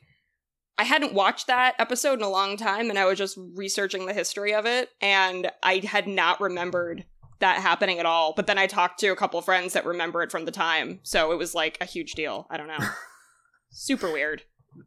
I 0.78 0.84
hadn't 0.84 1.12
watched 1.14 1.46
that 1.48 1.74
episode 1.78 2.18
in 2.18 2.22
a 2.24 2.28
long 2.30 2.56
time 2.56 2.88
and 2.90 2.98
I 2.98 3.04
was 3.04 3.18
just 3.18 3.38
researching 3.54 4.06
the 4.06 4.14
history 4.14 4.54
of 4.54 4.66
it 4.66 4.90
and 5.00 5.50
I 5.62 5.78
had 5.84 6.06
not 6.08 6.40
remembered 6.40 7.04
that 7.40 7.58
happening 7.60 7.98
at 7.98 8.06
all. 8.06 8.32
But 8.34 8.46
then 8.46 8.58
I 8.58 8.66
talked 8.66 8.98
to 9.00 9.08
a 9.08 9.16
couple 9.16 9.40
friends 9.42 9.74
that 9.74 9.84
remember 9.84 10.22
it 10.22 10.30
from 10.30 10.44
the 10.44 10.50
time. 10.50 11.00
So 11.02 11.32
it 11.32 11.36
was 11.38 11.54
like 11.54 11.76
a 11.80 11.84
huge 11.84 12.12
deal. 12.12 12.46
I 12.50 12.56
don't 12.56 12.68
know. 12.68 12.78
Super 13.70 14.10
weird. 14.12 14.42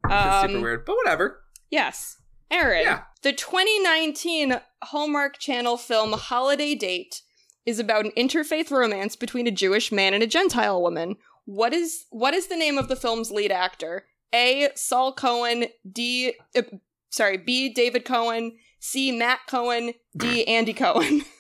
Um, 0.09 0.49
super 0.49 0.61
weird, 0.61 0.85
but 0.85 0.95
whatever. 0.95 1.41
Yes. 1.69 2.17
Aaron, 2.51 2.83
Yeah. 2.83 3.01
the 3.23 3.33
2019 3.33 4.59
Hallmark 4.83 5.37
Channel 5.39 5.77
film 5.77 6.13
Holiday 6.13 6.75
Date 6.75 7.21
is 7.65 7.79
about 7.79 8.05
an 8.05 8.11
interfaith 8.17 8.69
romance 8.71 9.15
between 9.15 9.47
a 9.47 9.51
Jewish 9.51 9.91
man 9.91 10.13
and 10.13 10.21
a 10.23 10.27
Gentile 10.27 10.81
woman. 10.81 11.15
What 11.45 11.73
is 11.73 12.05
what 12.09 12.33
is 12.33 12.47
the 12.47 12.55
name 12.55 12.77
of 12.77 12.87
the 12.87 12.95
film's 12.95 13.31
lead 13.31 13.51
actor? 13.51 14.05
A. 14.35 14.69
Saul 14.75 15.13
Cohen. 15.13 15.67
D. 15.89 16.33
Uh, 16.55 16.63
sorry. 17.09 17.37
B. 17.37 17.69
David 17.73 18.03
Cohen. 18.05 18.57
C. 18.79 19.11
Matt 19.11 19.39
Cohen. 19.47 19.93
D. 20.15 20.45
Andy 20.45 20.73
Cohen. 20.73 21.23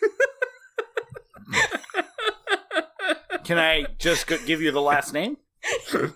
Can 3.43 3.59
I 3.59 3.85
just 3.99 4.25
give 4.27 4.61
you 4.61 4.71
the 4.71 4.81
last 4.81 5.13
name? 5.13 5.37
give 5.91 6.09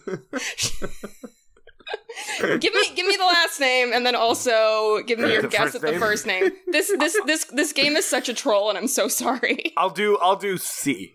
me 2.74 2.82
give 2.96 3.06
me 3.06 3.16
the 3.16 3.26
last 3.26 3.60
name 3.60 3.92
and 3.94 4.06
then 4.06 4.16
also 4.16 5.02
give 5.06 5.20
me 5.20 5.32
your 5.32 5.44
guess 5.44 5.76
at 5.76 5.82
the 5.82 5.92
name? 5.92 6.00
first 6.00 6.26
name. 6.26 6.50
This 6.68 6.92
this 6.98 7.16
this 7.26 7.46
this 7.46 7.74
game 7.74 7.96
is 7.96 8.06
such 8.06 8.30
a 8.30 8.34
troll 8.34 8.70
and 8.70 8.78
I'm 8.78 8.88
so 8.88 9.08
sorry. 9.08 9.74
I'll 9.78 9.92
do. 9.92 10.18
I'll 10.22 10.38
do 10.38 10.58
C. 10.58 11.14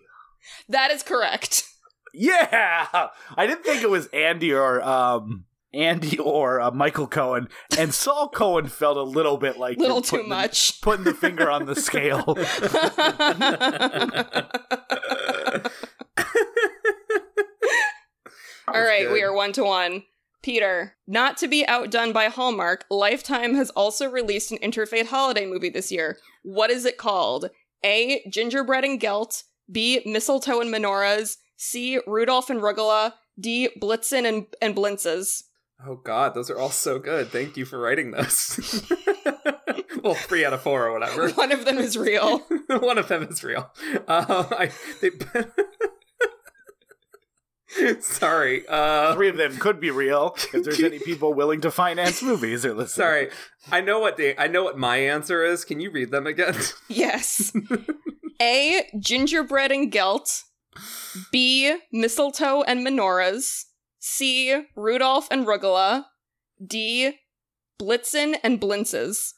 That 0.69 0.91
is 0.91 1.03
correct. 1.03 1.63
Yeah, 2.13 3.09
I 3.35 3.45
didn't 3.45 3.65
think 3.65 3.83
it 3.83 3.89
was 3.89 4.07
Andy 4.13 4.53
or 4.53 4.81
um 4.81 5.43
Andy 5.75 6.17
or 6.17 6.59
uh, 6.61 6.71
Michael 6.71 7.07
Cohen, 7.07 7.49
and 7.77 7.93
Saul 7.93 8.29
Cohen 8.29 8.67
felt 8.67 8.97
a 8.97 9.03
little 9.03 9.37
bit 9.37 9.57
like 9.57 9.77
Little 9.77 10.01
too 10.01 10.17
putting 10.17 10.29
the- 10.29 10.35
much. 10.35 10.81
putting 10.81 11.03
the 11.05 11.13
finger 11.13 11.49
on 11.51 11.65
the 11.65 11.75
scale. 11.75 12.23
All 18.67 18.81
right, 18.81 19.11
we 19.11 19.21
are 19.21 19.33
one 19.33 19.51
to 19.53 19.63
one. 19.63 20.03
Peter, 20.41 20.95
not 21.07 21.37
to 21.37 21.47
be 21.47 21.67
outdone 21.67 22.11
by 22.13 22.25
Hallmark, 22.25 22.85
Lifetime 22.89 23.55
has 23.55 23.69
also 23.71 24.09
released 24.09 24.51
an 24.51 24.57
interfaith 24.59 25.07
holiday 25.07 25.45
movie 25.45 25.69
this 25.69 25.91
year. 25.91 26.17
What 26.43 26.69
is 26.69 26.85
it 26.85 26.97
called? 26.97 27.49
A. 27.83 28.23
Gingerbread 28.29 28.83
and 28.83 28.99
Gelt. 28.99 29.43
B. 29.71 30.01
Mistletoe 30.05 30.61
and 30.61 30.73
Menorahs. 30.73 31.37
C. 31.57 31.99
Rudolph 32.05 32.49
and 32.49 32.61
Rugula. 32.61 33.13
D. 33.39 33.69
Blitzen 33.79 34.27
and, 34.27 34.45
and 34.61 34.75
Blintzes. 34.75 35.43
Oh 35.83 35.95
God, 36.03 36.33
those 36.33 36.49
are 36.49 36.57
all 36.57 36.69
so 36.69 36.99
good. 36.99 37.29
Thank 37.29 37.57
you 37.57 37.65
for 37.65 37.79
writing 37.79 38.11
those. 38.11 38.83
well, 40.03 40.15
three 40.15 40.45
out 40.45 40.53
of 40.53 40.61
four 40.61 40.85
or 40.87 40.93
whatever. 40.93 41.29
One 41.33 41.51
of 41.51 41.65
them 41.65 41.77
is 41.77 41.97
real. 41.97 42.39
One 42.69 42.97
of 42.97 43.07
them 43.07 43.23
is 43.23 43.43
real. 43.43 43.71
Uh, 44.07 44.45
I, 44.51 44.71
they, 45.01 45.11
sorry. 47.99 48.63
Uh, 48.67 49.13
Three 49.15 49.29
of 49.29 49.37
them 49.37 49.57
could 49.57 49.79
be 49.79 49.91
real 49.91 50.35
if 50.53 50.63
there's 50.63 50.81
any 50.81 50.99
people 50.99 51.33
willing 51.33 51.61
to 51.61 51.71
finance 51.71 52.23
movies 52.23 52.65
or 52.65 52.73
listen. 52.73 52.95
sorry. 52.95 53.29
I 53.71 53.81
know 53.81 53.99
what 53.99 54.17
they. 54.17 54.35
I 54.37 54.47
know 54.47 54.63
what 54.63 54.77
my 54.77 54.97
answer 54.97 55.43
is. 55.43 55.65
Can 55.65 55.79
you 55.79 55.91
read 55.91 56.11
them 56.11 56.25
again? 56.25 56.55
Yes. 56.87 57.51
A. 58.41 58.87
Gingerbread 58.99 59.71
and 59.71 59.91
Gelt. 59.91 60.43
B. 61.31 61.77
Mistletoe 61.91 62.63
and 62.63 62.85
Menorahs. 62.85 63.65
C. 64.07 64.67
Rudolph 64.75 65.27
and 65.31 65.47
Rugula. 65.47 66.05
D. 66.63 67.17
Blitzen 67.81 68.35
and 68.43 68.61
Blintzes. 68.61 69.33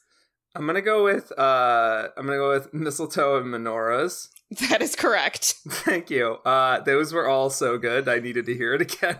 I'm 0.54 0.66
gonna 0.66 0.82
go 0.82 1.04
with. 1.04 1.32
Uh, 1.38 2.08
I'm 2.16 2.26
gonna 2.26 2.36
go 2.36 2.50
with 2.50 2.74
mistletoe 2.74 3.38
and 3.38 3.46
menorahs. 3.46 4.28
That 4.70 4.80
is 4.80 4.96
correct. 4.96 5.54
Thank 5.68 6.08
you. 6.08 6.38
Uh, 6.44 6.80
those 6.80 7.12
were 7.12 7.28
all 7.28 7.50
so 7.50 7.76
good. 7.76 8.08
I 8.08 8.18
needed 8.18 8.46
to 8.46 8.54
hear 8.54 8.72
it 8.74 8.80
again. 8.80 9.18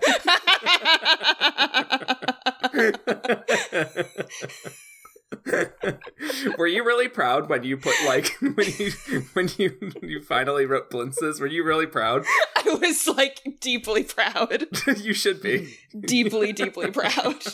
Were 6.58 6.66
you 6.66 6.84
really 6.84 7.08
proud 7.08 7.48
when 7.48 7.62
you 7.62 7.76
put 7.76 7.94
like 8.06 8.28
when 8.40 8.66
you 8.78 8.92
when 9.34 9.48
you 9.58 9.92
you 10.02 10.22
finally 10.22 10.64
wrote 10.64 10.90
blintzes? 10.90 11.40
Were 11.40 11.46
you 11.46 11.64
really 11.64 11.86
proud? 11.86 12.24
I 12.56 12.78
was 12.80 13.06
like 13.06 13.40
deeply 13.60 14.04
proud. 14.04 14.66
you 14.96 15.12
should 15.12 15.42
be. 15.42 15.74
Deeply, 15.98 16.52
deeply 16.52 16.90
proud. 16.90 17.44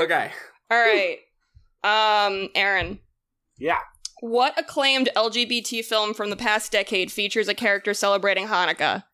Okay. 0.00 0.32
All 0.70 0.78
right. 0.78 1.18
Um, 1.84 2.48
Aaron. 2.54 2.98
Yeah. 3.58 3.78
What 4.20 4.58
acclaimed 4.58 5.10
LGBT 5.16 5.84
film 5.84 6.12
from 6.12 6.30
the 6.30 6.36
past 6.36 6.72
decade 6.72 7.12
features 7.12 7.48
a 7.48 7.54
character 7.54 7.94
celebrating 7.94 8.48
Hanukkah? 8.48 9.04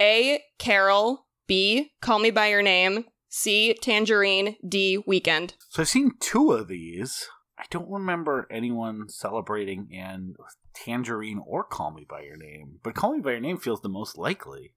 A. 0.00 0.42
Carol. 0.58 1.26
B. 1.46 1.92
Call 2.00 2.18
Me 2.18 2.30
By 2.30 2.48
Your 2.48 2.62
Name. 2.62 3.04
C. 3.28 3.74
Tangerine. 3.80 4.56
D. 4.66 5.02
Weekend. 5.06 5.54
So 5.68 5.82
I've 5.82 5.88
seen 5.88 6.12
two 6.20 6.52
of 6.52 6.68
these. 6.68 7.26
I 7.58 7.64
don't 7.70 7.90
remember 7.90 8.46
anyone 8.50 9.08
celebrating 9.08 9.88
in 9.90 10.36
Tangerine 10.74 11.40
or 11.44 11.64
Call 11.64 11.90
Me 11.90 12.06
by 12.08 12.20
Your 12.20 12.36
Name, 12.36 12.78
but 12.84 12.94
Call 12.94 13.14
Me 13.14 13.20
by 13.20 13.32
Your 13.32 13.40
Name 13.40 13.58
feels 13.58 13.80
the 13.80 13.88
most 13.88 14.16
likely. 14.16 14.74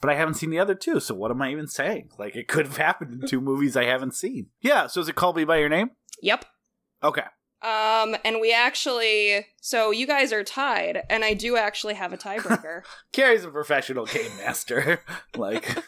But 0.00 0.10
I 0.10 0.16
haven't 0.16 0.34
seen 0.34 0.50
the 0.50 0.58
other 0.58 0.74
two, 0.74 1.00
so 1.00 1.14
what 1.14 1.30
am 1.30 1.40
I 1.40 1.50
even 1.50 1.68
saying? 1.68 2.10
Like 2.18 2.36
it 2.36 2.48
could 2.48 2.66
have 2.66 2.76
happened 2.76 3.22
in 3.22 3.28
two 3.28 3.40
movies 3.42 3.76
I 3.76 3.84
haven't 3.84 4.14
seen. 4.14 4.48
Yeah, 4.60 4.86
so 4.86 5.00
is 5.00 5.08
it 5.08 5.14
Call 5.14 5.32
Me 5.32 5.44
by 5.44 5.58
Your 5.58 5.68
Name? 5.68 5.92
Yep. 6.20 6.44
Okay. 7.02 7.24
Um, 7.62 8.16
and 8.24 8.40
we 8.40 8.52
actually, 8.52 9.46
so 9.60 9.92
you 9.92 10.06
guys 10.06 10.32
are 10.32 10.42
tied, 10.42 11.04
and 11.08 11.24
I 11.24 11.34
do 11.34 11.56
actually 11.56 11.94
have 11.94 12.12
a 12.12 12.16
tiebreaker. 12.18 12.82
Carrie's 13.12 13.44
a 13.44 13.50
professional 13.50 14.04
game 14.04 14.30
master. 14.44 15.02
like 15.36 15.78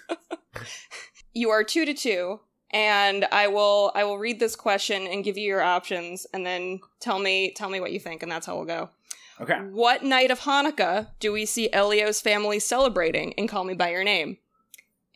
you 1.35 1.51
are 1.51 1.63
two 1.65 1.85
to 1.85 1.95
two, 1.95 2.41
and 2.71 3.27
I 3.31 3.49
will, 3.49 3.93
I 3.95 4.05
will 4.05 4.19
read 4.19 4.41
this 4.41 4.57
question 4.57 5.07
and 5.07 5.25
give 5.25 5.37
you 5.37 5.45
your 5.45 5.63
options, 5.63 6.27
and 6.33 6.47
then 6.47 6.81
tell 7.01 7.19
me, 7.19 7.53
tell 7.53 7.69
me 7.69 7.81
what 7.81 7.93
you 7.93 8.01
think, 8.01 8.23
and 8.23 8.33
that's 8.33 8.47
how 8.47 8.57
we'll 8.57 8.65
go. 8.65 8.91
Okay. 9.41 9.59
What 9.59 10.05
night 10.05 10.31
of 10.31 10.41
Hanukkah 10.41 11.09
do 11.19 11.33
we 11.33 11.45
see 11.45 11.73
Elio's 11.73 12.21
family 12.21 12.61
celebrating 12.61 13.33
in 13.33 13.49
Call 13.49 13.65
Me 13.65 13.75
By 13.75 13.91
Your 13.91 14.05
Name? 14.05 14.39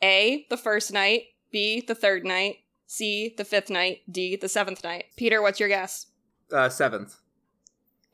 A, 0.03 0.47
the 0.51 0.57
first 0.57 0.93
night, 0.93 1.25
B, 1.51 1.81
the 1.81 1.95
third 1.95 2.25
night, 2.25 2.57
C, 2.87 3.35
the 3.37 3.45
fifth 3.45 3.71
night, 3.71 4.01
D, 4.11 4.35
the 4.37 4.49
seventh 4.49 4.83
night. 4.83 5.07
Peter, 5.17 5.41
what's 5.41 5.61
your 5.61 5.69
guess? 5.69 6.07
Uh, 6.53 6.69
seventh. 6.69 7.17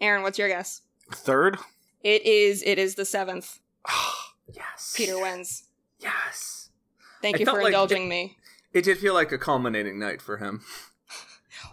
Aaron, 0.00 0.22
what's 0.22 0.38
your 0.38 0.48
guess? 0.48 0.82
Third? 1.12 1.58
It 2.02 2.24
is, 2.26 2.62
it 2.62 2.78
is 2.78 2.94
the 2.94 3.04
seventh. 3.04 3.58
Yes. 4.52 4.92
Peter 4.94 5.18
wins. 5.18 5.64
Yes. 6.00 6.63
Thank 7.24 7.38
you 7.40 7.46
for 7.46 7.54
like 7.54 7.66
indulging 7.66 8.06
me. 8.08 8.36
It 8.74 8.84
did 8.84 8.98
feel 8.98 9.14
like 9.14 9.32
a 9.32 9.38
culminating 9.38 9.98
night 9.98 10.20
for 10.22 10.36
him. 10.36 10.62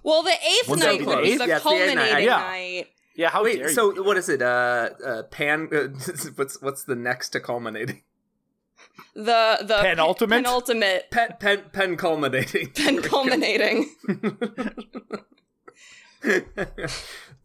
Well, 0.04 0.24
the 0.24 0.32
eighth 0.32 0.68
Wouldn't 0.70 0.88
night 0.88 0.98
was 0.98 1.00
be 1.00 1.06
would 1.06 1.18
the 1.18 1.22
be 1.22 1.30
eighth? 1.34 1.40
the 1.40 1.48
Yes, 1.48 1.64
the 1.64 1.70
eighth 1.70 1.96
night. 1.96 2.00
culminating 2.10 2.24
Yeah. 2.26 2.38
night. 2.38 2.88
Yeah, 3.16 3.30
how 3.30 3.44
Wait, 3.44 3.58
dare 3.60 3.70
so 3.70 3.94
you? 3.94 4.04
what 4.04 4.18
is 4.18 4.30
it? 4.30 4.42
Uh, 4.42 4.90
uh 5.06 5.24
pan. 5.24 5.70
Uh, 5.72 5.90
what's 6.36 6.60
what's 6.62 6.84
the 6.86 6.96
next 6.96 7.30
to 7.30 7.40
culminating? 7.40 8.02
The 9.14 9.58
the 9.62 9.80
Penultimate? 9.82 10.44
penultimate 10.44 11.12
Pen 11.12 11.36
pen 11.40 11.64
pen 11.74 11.98
culminating. 11.98 12.72
pen 12.76 13.02
culminating. 13.02 13.90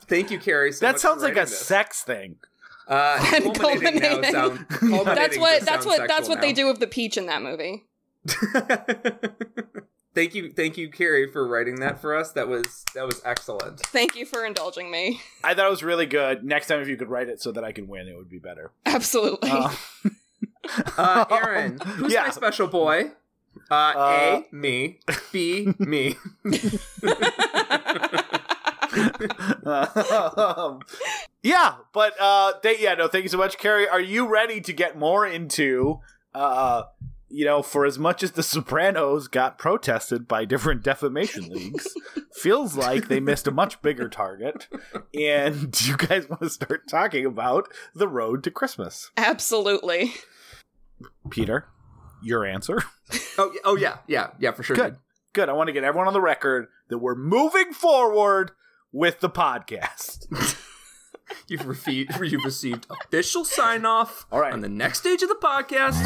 Thank 0.08 0.30
you, 0.30 0.38
Carrie. 0.38 0.72
So 0.72 0.86
that 0.86 0.92
much 0.92 1.00
sounds 1.00 1.22
for 1.22 1.28
like 1.28 1.36
a 1.36 1.40
this. 1.40 1.58
sex 1.58 2.02
thing. 2.04 2.36
Uh, 2.88 3.18
Pen 3.20 3.52
culminating 3.52 4.20
now 4.32 4.50
culminating. 4.68 5.04
That's 5.04 5.36
what 5.38 5.62
that's 5.62 5.84
what 5.86 5.98
that's 5.98 6.12
sexual 6.12 6.28
what 6.36 6.40
they 6.40 6.52
do 6.52 6.66
with 6.68 6.78
the 6.78 6.86
peach 6.86 7.16
in 7.16 7.26
that 7.26 7.42
movie. 7.42 7.85
thank 10.14 10.34
you, 10.34 10.50
thank 10.52 10.76
you, 10.76 10.90
Carrie, 10.90 11.30
for 11.30 11.46
writing 11.46 11.76
that 11.80 12.00
for 12.00 12.14
us. 12.16 12.32
That 12.32 12.48
was 12.48 12.84
that 12.94 13.06
was 13.06 13.20
excellent. 13.24 13.80
Thank 13.80 14.16
you 14.16 14.24
for 14.26 14.44
indulging 14.44 14.90
me. 14.90 15.20
I 15.44 15.54
thought 15.54 15.66
it 15.66 15.70
was 15.70 15.82
really 15.82 16.06
good. 16.06 16.44
Next 16.44 16.66
time, 16.68 16.80
if 16.80 16.88
you 16.88 16.96
could 16.96 17.08
write 17.08 17.28
it 17.28 17.40
so 17.42 17.52
that 17.52 17.64
I 17.64 17.72
can 17.72 17.86
win, 17.88 18.08
it 18.08 18.16
would 18.16 18.28
be 18.30 18.38
better. 18.38 18.70
Absolutely. 18.84 19.50
Uh, 19.50 19.70
Uh, 20.98 21.24
Aaron, 21.30 21.78
who's 21.78 22.12
Yeah. 22.12 22.24
my 22.24 22.30
special 22.30 22.66
boy? 22.66 23.12
Uh, 23.70 23.74
Uh, 23.74 24.42
A, 24.42 24.44
me. 24.54 24.98
B, 25.32 25.72
me. 25.78 26.16
um, 29.64 30.80
yeah, 31.42 31.74
but 31.92 32.14
uh, 32.20 32.54
they, 32.62 32.78
yeah, 32.80 32.94
no, 32.94 33.08
thank 33.08 33.22
you 33.24 33.28
so 33.28 33.38
much, 33.38 33.58
Carrie. 33.58 33.88
Are 33.88 34.00
you 34.00 34.26
ready 34.28 34.60
to 34.60 34.72
get 34.72 34.98
more 34.98 35.26
into, 35.26 36.00
uh, 36.34 36.84
you 37.36 37.44
know, 37.44 37.60
for 37.60 37.84
as 37.84 37.98
much 37.98 38.22
as 38.22 38.32
The 38.32 38.42
Sopranos 38.42 39.28
got 39.28 39.58
protested 39.58 40.26
by 40.26 40.46
different 40.46 40.82
defamation 40.82 41.48
leagues, 41.50 41.86
feels 42.32 42.78
like 42.78 43.08
they 43.08 43.20
missed 43.20 43.46
a 43.46 43.50
much 43.50 43.82
bigger 43.82 44.08
target. 44.08 44.68
And 45.12 45.78
you 45.86 45.98
guys 45.98 46.30
want 46.30 46.40
to 46.40 46.48
start 46.48 46.88
talking 46.88 47.26
about 47.26 47.68
the 47.94 48.08
road 48.08 48.42
to 48.44 48.50
Christmas? 48.50 49.10
Absolutely. 49.18 50.14
Peter, 51.28 51.66
your 52.22 52.44
answer. 52.46 52.82
Oh, 53.38 53.52
oh 53.66 53.76
yeah, 53.76 53.98
yeah, 54.08 54.30
yeah, 54.40 54.52
for 54.52 54.62
sure. 54.62 54.74
Good. 54.74 54.96
Good. 55.34 55.50
I 55.50 55.52
want 55.52 55.66
to 55.68 55.72
get 55.74 55.84
everyone 55.84 56.08
on 56.08 56.14
the 56.14 56.22
record 56.22 56.68
that 56.88 56.96
we're 56.96 57.14
moving 57.14 57.74
forward 57.74 58.52
with 58.92 59.20
the 59.20 59.28
podcast. 59.28 60.26
You've, 61.46 61.60
refe- 61.60 62.30
you've 62.30 62.44
received 62.44 62.86
official 62.88 63.44
sign 63.44 63.84
off 63.84 64.24
All 64.32 64.40
right. 64.40 64.54
on 64.54 64.62
the 64.62 64.70
next 64.70 65.00
stage 65.00 65.22
of 65.22 65.28
the 65.28 65.34
podcast. 65.34 66.02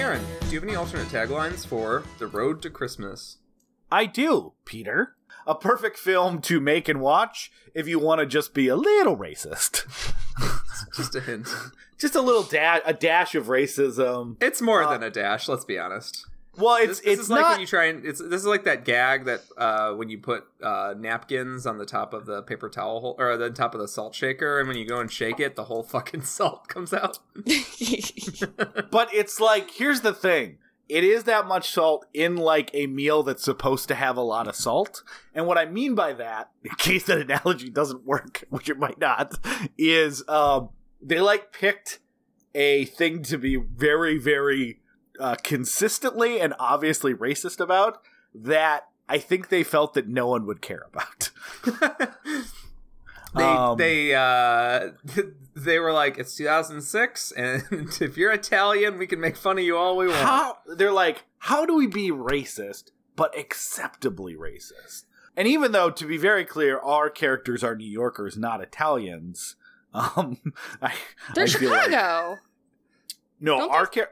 Aaron, 0.00 0.24
do 0.40 0.46
you 0.46 0.54
have 0.54 0.66
any 0.66 0.76
alternate 0.76 1.08
taglines 1.08 1.66
for 1.66 2.04
The 2.18 2.26
Road 2.26 2.62
to 2.62 2.70
Christmas? 2.70 3.36
I 3.92 4.06
do, 4.06 4.54
Peter. 4.64 5.14
A 5.46 5.54
perfect 5.54 5.98
film 5.98 6.40
to 6.40 6.58
make 6.58 6.88
and 6.88 7.02
watch 7.02 7.52
if 7.74 7.86
you 7.86 7.98
want 7.98 8.20
to 8.20 8.26
just 8.26 8.54
be 8.54 8.68
a 8.68 8.76
little 8.76 9.14
racist. 9.18 9.84
Just 10.96 11.14
a 11.14 11.20
hint. 11.20 11.46
just 11.98 12.14
a 12.14 12.22
little 12.22 12.42
dash, 12.42 12.80
a 12.86 12.94
dash 12.94 13.34
of 13.34 13.48
racism. 13.48 14.42
It's 14.42 14.62
more 14.62 14.82
uh, 14.82 14.92
than 14.92 15.02
a 15.02 15.10
dash. 15.10 15.46
Let's 15.46 15.66
be 15.66 15.78
honest. 15.78 16.26
Well, 16.56 16.76
it's 16.76 16.88
This, 16.88 17.00
this 17.00 17.12
it's 17.12 17.22
is 17.22 17.30
like 17.30 17.40
not. 17.42 17.50
when 17.52 17.60
you 17.60 17.66
try 17.66 17.84
and 17.86 18.04
it's 18.04 18.18
this 18.20 18.40
is 18.40 18.46
like 18.46 18.64
that 18.64 18.84
gag 18.84 19.24
that 19.26 19.42
uh, 19.56 19.92
when 19.94 20.08
you 20.10 20.18
put 20.18 20.44
uh, 20.62 20.94
napkins 20.98 21.64
on 21.66 21.78
the 21.78 21.86
top 21.86 22.12
of 22.12 22.26
the 22.26 22.42
paper 22.42 22.68
towel 22.68 23.00
hol- 23.00 23.16
or 23.18 23.36
the 23.36 23.50
top 23.50 23.74
of 23.74 23.80
the 23.80 23.88
salt 23.88 24.14
shaker, 24.14 24.58
and 24.58 24.68
when 24.68 24.76
you 24.76 24.84
go 24.86 24.98
and 25.00 25.10
shake 25.12 25.38
it, 25.40 25.54
the 25.56 25.64
whole 25.64 25.82
fucking 25.82 26.22
salt 26.24 26.66
comes 26.68 26.92
out. 26.92 27.18
but 28.90 29.12
it's 29.14 29.40
like 29.40 29.70
here's 29.70 30.00
the 30.00 30.12
thing. 30.14 30.58
It 30.88 31.04
is 31.04 31.22
that 31.24 31.46
much 31.46 31.70
salt 31.70 32.06
in 32.12 32.36
like 32.36 32.70
a 32.74 32.88
meal 32.88 33.22
that's 33.22 33.44
supposed 33.44 33.86
to 33.88 33.94
have 33.94 34.16
a 34.16 34.22
lot 34.22 34.48
of 34.48 34.56
salt. 34.56 35.04
And 35.32 35.46
what 35.46 35.56
I 35.56 35.64
mean 35.66 35.94
by 35.94 36.12
that, 36.14 36.50
in 36.64 36.72
case 36.72 37.06
that 37.06 37.18
analogy 37.18 37.70
doesn't 37.70 38.04
work, 38.04 38.42
which 38.50 38.68
it 38.68 38.76
might 38.78 38.98
not, 38.98 39.38
is 39.78 40.24
um 40.28 40.70
they 41.00 41.20
like 41.20 41.52
picked 41.52 42.00
a 42.56 42.86
thing 42.86 43.22
to 43.22 43.38
be 43.38 43.54
very, 43.56 44.18
very 44.18 44.79
uh, 45.20 45.36
consistently 45.42 46.40
and 46.40 46.54
obviously 46.58 47.14
racist 47.14 47.60
about 47.60 48.00
that 48.34 48.86
I 49.08 49.18
think 49.18 49.48
they 49.48 49.62
felt 49.64 49.94
that 49.94 50.08
no 50.08 50.28
one 50.28 50.46
would 50.46 50.60
care 50.62 50.86
about. 50.92 51.30
they 53.34 53.42
Um, 53.44 53.76
they 53.78 54.14
uh, 54.14 54.90
they 55.56 55.78
were 55.78 55.92
like, 55.92 56.18
it's 56.18 56.34
2006, 56.36 57.32
and 57.32 57.62
if 58.00 58.16
you're 58.16 58.32
Italian, 58.32 58.98
we 58.98 59.06
can 59.06 59.20
make 59.20 59.36
fun 59.36 59.58
of 59.58 59.64
you 59.64 59.76
all 59.76 59.96
we 59.96 60.06
want. 60.08 60.18
how 60.18 60.58
they're 60.66 60.92
like 60.92 61.24
how 61.38 61.64
do 61.64 61.74
we 61.74 61.86
be 61.86 62.10
racist 62.10 62.90
but 63.16 63.36
acceptably 63.38 64.34
racist 64.34 65.04
and 65.36 65.46
even 65.48 65.72
though 65.72 65.90
to 65.90 66.06
be 66.06 66.16
very 66.18 66.44
clear 66.44 66.78
our 66.80 67.08
characters 67.10 67.62
are 67.64 67.74
new 67.74 67.84
yorkers 67.88 68.36
not 68.36 68.60
italians 68.62 69.56
um 69.94 70.38
I, 70.82 70.94
They're 71.34 71.44
I 71.44 71.48
feel 71.48 71.70
like- 71.70 71.84
Chicago. 71.84 72.38
no 73.40 73.58
Don't 73.58 73.70
our 73.70 73.86
char- 73.86 74.10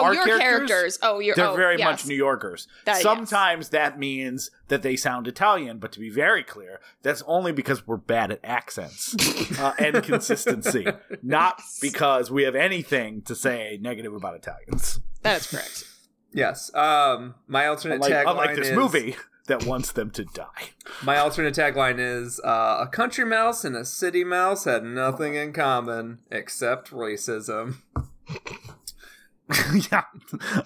oh, 0.00 0.04
our 0.04 0.14
your 0.14 0.38
characters. 0.38 0.98
Oh, 1.02 1.18
you're. 1.18 1.34
they're 1.34 1.46
oh, 1.46 1.56
very 1.56 1.78
yes. 1.78 1.84
much 1.84 2.06
new 2.06 2.14
yorkers 2.14 2.66
That- 2.84 2.94
yes. 2.94 3.02
sometimes 3.02 3.68
that 3.70 3.98
means 3.98 4.50
that 4.68 4.82
they 4.82 4.96
sound 4.96 5.26
italian 5.28 5.78
but 5.78 5.92
to 5.92 6.00
be 6.00 6.10
very 6.10 6.42
clear 6.42 6.80
that's 7.02 7.22
only 7.26 7.52
because 7.52 7.86
we're 7.86 7.96
bad 7.96 8.30
at 8.32 8.40
accents 8.44 9.14
uh, 9.60 9.74
and 9.78 10.02
consistency 10.02 10.86
not 11.22 11.60
because 11.80 12.30
we 12.30 12.42
have 12.44 12.54
anything 12.54 13.22
to 13.22 13.34
say 13.34 13.78
negative 13.80 14.14
about 14.14 14.34
italians 14.34 15.00
That 15.22 15.40
is 15.40 15.46
correct. 15.46 15.84
Yes. 16.32 16.72
Um, 16.74 17.34
my 17.46 17.66
alternate 17.66 17.96
unlike, 17.96 18.12
tagline 18.12 18.30
unlike 18.30 18.56
this 18.56 18.68
is, 18.68 18.76
movie 18.76 19.16
that 19.48 19.66
wants 19.66 19.90
them 19.92 20.10
to 20.12 20.24
die. 20.24 20.70
My 21.02 21.18
alternate 21.18 21.54
tagline 21.54 21.98
is 21.98 22.40
uh, 22.44 22.78
a 22.80 22.86
country 22.86 23.24
mouse 23.24 23.64
and 23.64 23.74
a 23.76 23.84
city 23.84 24.22
mouse 24.22 24.64
had 24.64 24.84
nothing 24.84 25.34
in 25.34 25.52
common 25.52 26.20
except 26.30 26.90
racism. 26.92 27.76
yeah. 29.92 30.04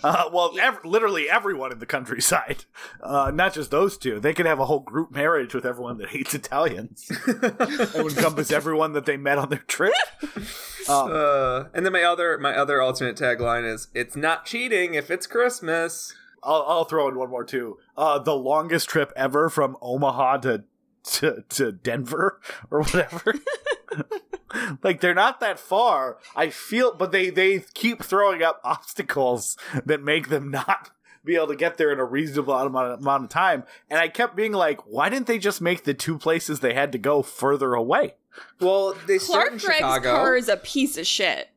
Uh, 0.03 0.29
well, 0.33 0.53
ev- 0.61 0.85
literally 0.85 1.29
everyone 1.29 1.73
in 1.73 1.79
the 1.79 1.87
countryside, 1.87 2.65
uh, 3.03 3.31
not 3.35 3.55
just 3.55 3.71
those 3.71 3.97
two. 3.97 4.21
They 4.21 4.35
could 4.35 4.47
have 4.47 4.61
a 4.61 4.67
whole 4.67 4.81
group 4.81 5.11
marriage 5.11 5.55
with 5.55 5.65
everyone 5.65 5.99
that 5.99 6.09
hates 6.09 6.35
Italians. 6.35 7.11
it 7.27 8.05
would 8.05 8.17
encompass 8.17 8.51
everyone 8.51 8.93
that 8.93 9.07
they 9.07 9.17
met 9.17 9.39
on 9.39 9.49
their 9.49 9.65
trip. 9.67 9.95
Um, 10.89 11.11
Uh, 11.25 11.69
and 11.73 11.87
then 11.87 11.93
my 11.95 12.03
other 12.03 12.37
my 12.37 12.55
other 12.55 12.83
alternate 12.83 13.17
tagline 13.17 13.65
is 13.67 13.89
it's 13.95 14.17
not 14.17 14.45
cheating 14.45 14.93
if 14.95 15.11
it's 15.11 15.27
Christmas. 15.27 16.13
I'll, 16.43 16.65
I'll 16.69 16.85
throw 16.85 17.09
in 17.09 17.17
one 17.17 17.31
more 17.31 17.45
too. 17.45 17.79
Uh, 17.97 18.19
the 18.19 18.35
longest 18.35 18.91
trip 18.91 19.11
ever 19.17 19.49
from 19.49 19.79
Omaha 19.81 20.39
to 20.39 20.65
to, 21.05 21.45
to 21.51 21.73
Denver 21.73 22.41
or 22.71 22.83
whatever. 22.83 23.35
like 24.83 25.01
they're 25.01 25.15
not 25.15 25.41
that 25.41 25.59
far. 25.59 26.19
I 26.37 26.51
feel, 26.51 26.95
but 26.95 27.13
they 27.13 27.31
they 27.31 27.65
keep 27.75 28.03
throwing 28.03 28.43
up 28.43 28.61
obstacles 28.65 29.57
that 29.85 30.03
make 30.03 30.29
them 30.29 30.51
not 30.51 30.91
be 31.25 31.37
able 31.37 31.47
to 31.47 31.57
get 31.57 31.79
there 31.79 31.91
in 31.91 31.99
a 31.99 32.05
reasonable 32.05 32.55
amount 32.55 33.01
amount 33.01 33.25
of 33.25 33.31
time. 33.31 33.65
And 33.89 33.99
I 33.99 34.09
kept 34.09 34.37
being 34.37 34.53
like, 34.53 34.81
why 34.87 35.09
didn't 35.09 35.27
they 35.27 35.39
just 35.39 35.61
make 35.61 35.85
the 35.85 35.95
two 35.95 36.19
places 36.19 36.61
they 36.61 36.75
had 36.75 36.93
to 36.93 36.99
go 36.99 37.23
further 37.23 37.75
away? 37.75 38.15
Well, 38.61 38.97
they 39.07 39.19
Clark 39.19 39.51
Gregg's 39.51 39.63
Chicago. 39.63 40.13
car 40.17 40.37
is 40.37 40.49
a 40.49 40.57
piece 40.57 40.99
of 40.99 41.07
shit. 41.07 41.49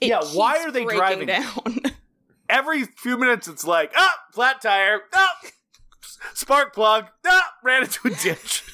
It 0.00 0.08
Yeah, 0.08 0.20
why 0.34 0.58
are 0.58 0.70
they 0.70 0.84
breaking 0.84 0.98
driving- 0.98 1.26
down? 1.26 1.80
Every 2.48 2.84
few 2.84 3.16
minutes, 3.16 3.46
it's 3.48 3.64
like, 3.64 3.92
ah, 3.96 4.14
flat 4.32 4.60
tire, 4.60 5.02
ah, 5.14 5.36
spark 6.34 6.74
plug, 6.74 7.06
ah, 7.26 7.54
ran 7.62 7.82
into 7.84 8.08
a 8.08 8.10
ditch. 8.10 8.64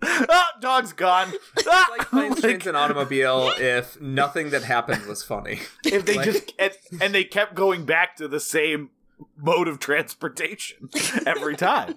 ah, 0.28 0.48
dog's 0.60 0.92
gone. 0.92 1.32
Ah, 1.66 1.86
like 1.90 2.08
planes, 2.08 2.34
Like, 2.36 2.40
trains, 2.42 2.66
and 2.66 2.76
automobile. 2.76 3.52
If 3.58 4.00
nothing 4.00 4.50
that 4.50 4.62
happened 4.62 5.06
was 5.06 5.22
funny, 5.22 5.60
if 5.84 6.04
they 6.06 6.14
Like- 6.16 6.24
just 6.32 6.52
and, 6.58 6.72
and 7.00 7.14
they 7.14 7.24
kept 7.24 7.54
going 7.54 7.84
back 7.84 8.16
to 8.16 8.28
the 8.28 8.40
same 8.40 8.90
mode 9.36 9.68
of 9.68 9.78
transportation 9.78 10.88
every 11.26 11.56
time. 11.56 11.94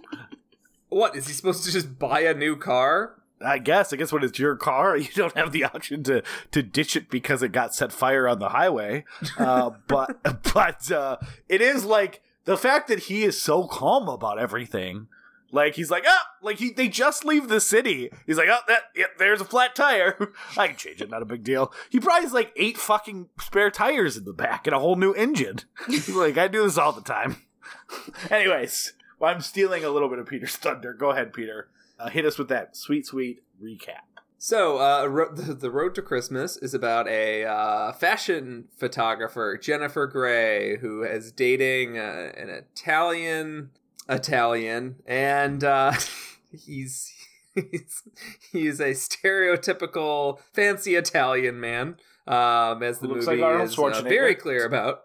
what 0.89 1.15
is 1.15 1.27
he 1.27 1.33
supposed 1.33 1.63
to 1.65 1.71
just 1.71 1.97
buy 1.97 2.21
a 2.21 2.33
new 2.33 2.55
car? 2.57 3.15
I 3.45 3.57
guess. 3.57 3.91
I 3.91 3.97
guess 3.97 4.11
when 4.13 4.23
it's 4.23 4.39
your 4.39 4.55
car, 4.55 4.95
you 4.97 5.09
don't 5.15 5.35
have 5.37 5.51
the 5.51 5.63
option 5.65 6.03
to 6.03 6.23
to 6.51 6.61
ditch 6.63 6.95
it 6.95 7.09
because 7.09 7.41
it 7.43 7.49
got 7.49 7.73
set 7.75 7.91
fire 7.91 8.27
on 8.27 8.39
the 8.39 8.49
highway. 8.49 9.05
Uh, 9.37 9.71
but 9.87 10.17
but 10.53 10.91
uh, 10.91 11.17
it 11.49 11.61
is 11.61 11.83
like 11.85 12.21
the 12.45 12.57
fact 12.57 12.87
that 12.89 12.99
he 12.99 13.23
is 13.23 13.41
so 13.41 13.65
calm 13.67 14.07
about 14.09 14.37
everything. 14.39 15.07
Like 15.53 15.75
he's 15.75 15.91
like, 15.91 16.03
ah, 16.07 16.27
like 16.41 16.57
he 16.57 16.71
they 16.71 16.87
just 16.87 17.23
leave 17.23 17.47
the 17.47 17.61
city. 17.61 18.09
He's 18.25 18.37
like, 18.37 18.49
oh, 18.49 18.61
that 18.67 18.85
yep, 18.95 19.19
there's 19.19 19.39
a 19.39 19.45
flat 19.45 19.75
tire. 19.75 20.33
I 20.57 20.67
can 20.67 20.77
change 20.77 20.99
it, 20.99 21.11
not 21.11 21.21
a 21.21 21.25
big 21.25 21.43
deal. 21.43 21.71
He 21.91 21.99
probably 21.99 22.23
has 22.23 22.33
like 22.33 22.51
eight 22.55 22.75
fucking 22.75 23.29
spare 23.39 23.69
tires 23.69 24.17
in 24.17 24.25
the 24.25 24.33
back 24.33 24.65
and 24.65 24.75
a 24.75 24.79
whole 24.79 24.95
new 24.95 25.13
engine. 25.13 25.59
Like, 26.13 26.37
I 26.37 26.47
do 26.47 26.63
this 26.63 26.77
all 26.77 26.91
the 26.91 27.01
time. 27.01 27.37
Anyways, 28.29 28.93
well, 29.19 29.33
I'm 29.33 29.41
stealing 29.41 29.83
a 29.83 29.89
little 29.89 30.09
bit 30.09 30.19
of 30.19 30.27
Peter's 30.27 30.55
thunder. 30.55 30.93
Go 30.93 31.11
ahead, 31.11 31.33
Peter. 31.33 31.69
Uh, 31.99 32.09
hit 32.09 32.25
us 32.25 32.37
with 32.37 32.49
that 32.49 32.75
sweet, 32.75 33.05
sweet 33.05 33.43
recap. 33.61 34.13
So, 34.37 34.79
uh, 34.79 35.05
ro- 35.05 35.33
the, 35.33 35.71
Road 35.71 35.95
to 35.95 36.01
Christmas 36.01 36.57
is 36.57 36.73
about 36.73 37.07
a 37.07 37.45
uh, 37.45 37.93
fashion 37.93 38.65
photographer, 38.77 39.57
Jennifer 39.57 40.07
Grey, 40.07 40.77
who 40.77 41.03
is 41.03 41.31
dating 41.31 41.97
uh, 41.97 42.31
an 42.35 42.49
Italian 42.49 43.69
Italian, 44.09 44.97
and 45.05 45.63
uh, 45.63 45.93
he's 46.51 47.11
he's 47.55 48.03
he's 48.51 48.79
a 48.79 48.91
stereotypical 48.91 50.39
fancy 50.53 50.95
Italian 50.95 51.59
man, 51.59 51.97
um, 52.27 52.81
as 52.83 52.99
the 52.99 53.07
Looks 53.07 53.25
movie 53.27 53.41
like 53.41 53.61
is 53.63 53.77
uh, 53.77 54.01
very 54.01 54.35
clear 54.35 54.65
about. 54.65 55.01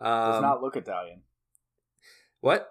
Does 0.00 0.36
Um, 0.36 0.42
not 0.42 0.62
look 0.62 0.76
Italian. 0.76 1.22
what 2.40 2.70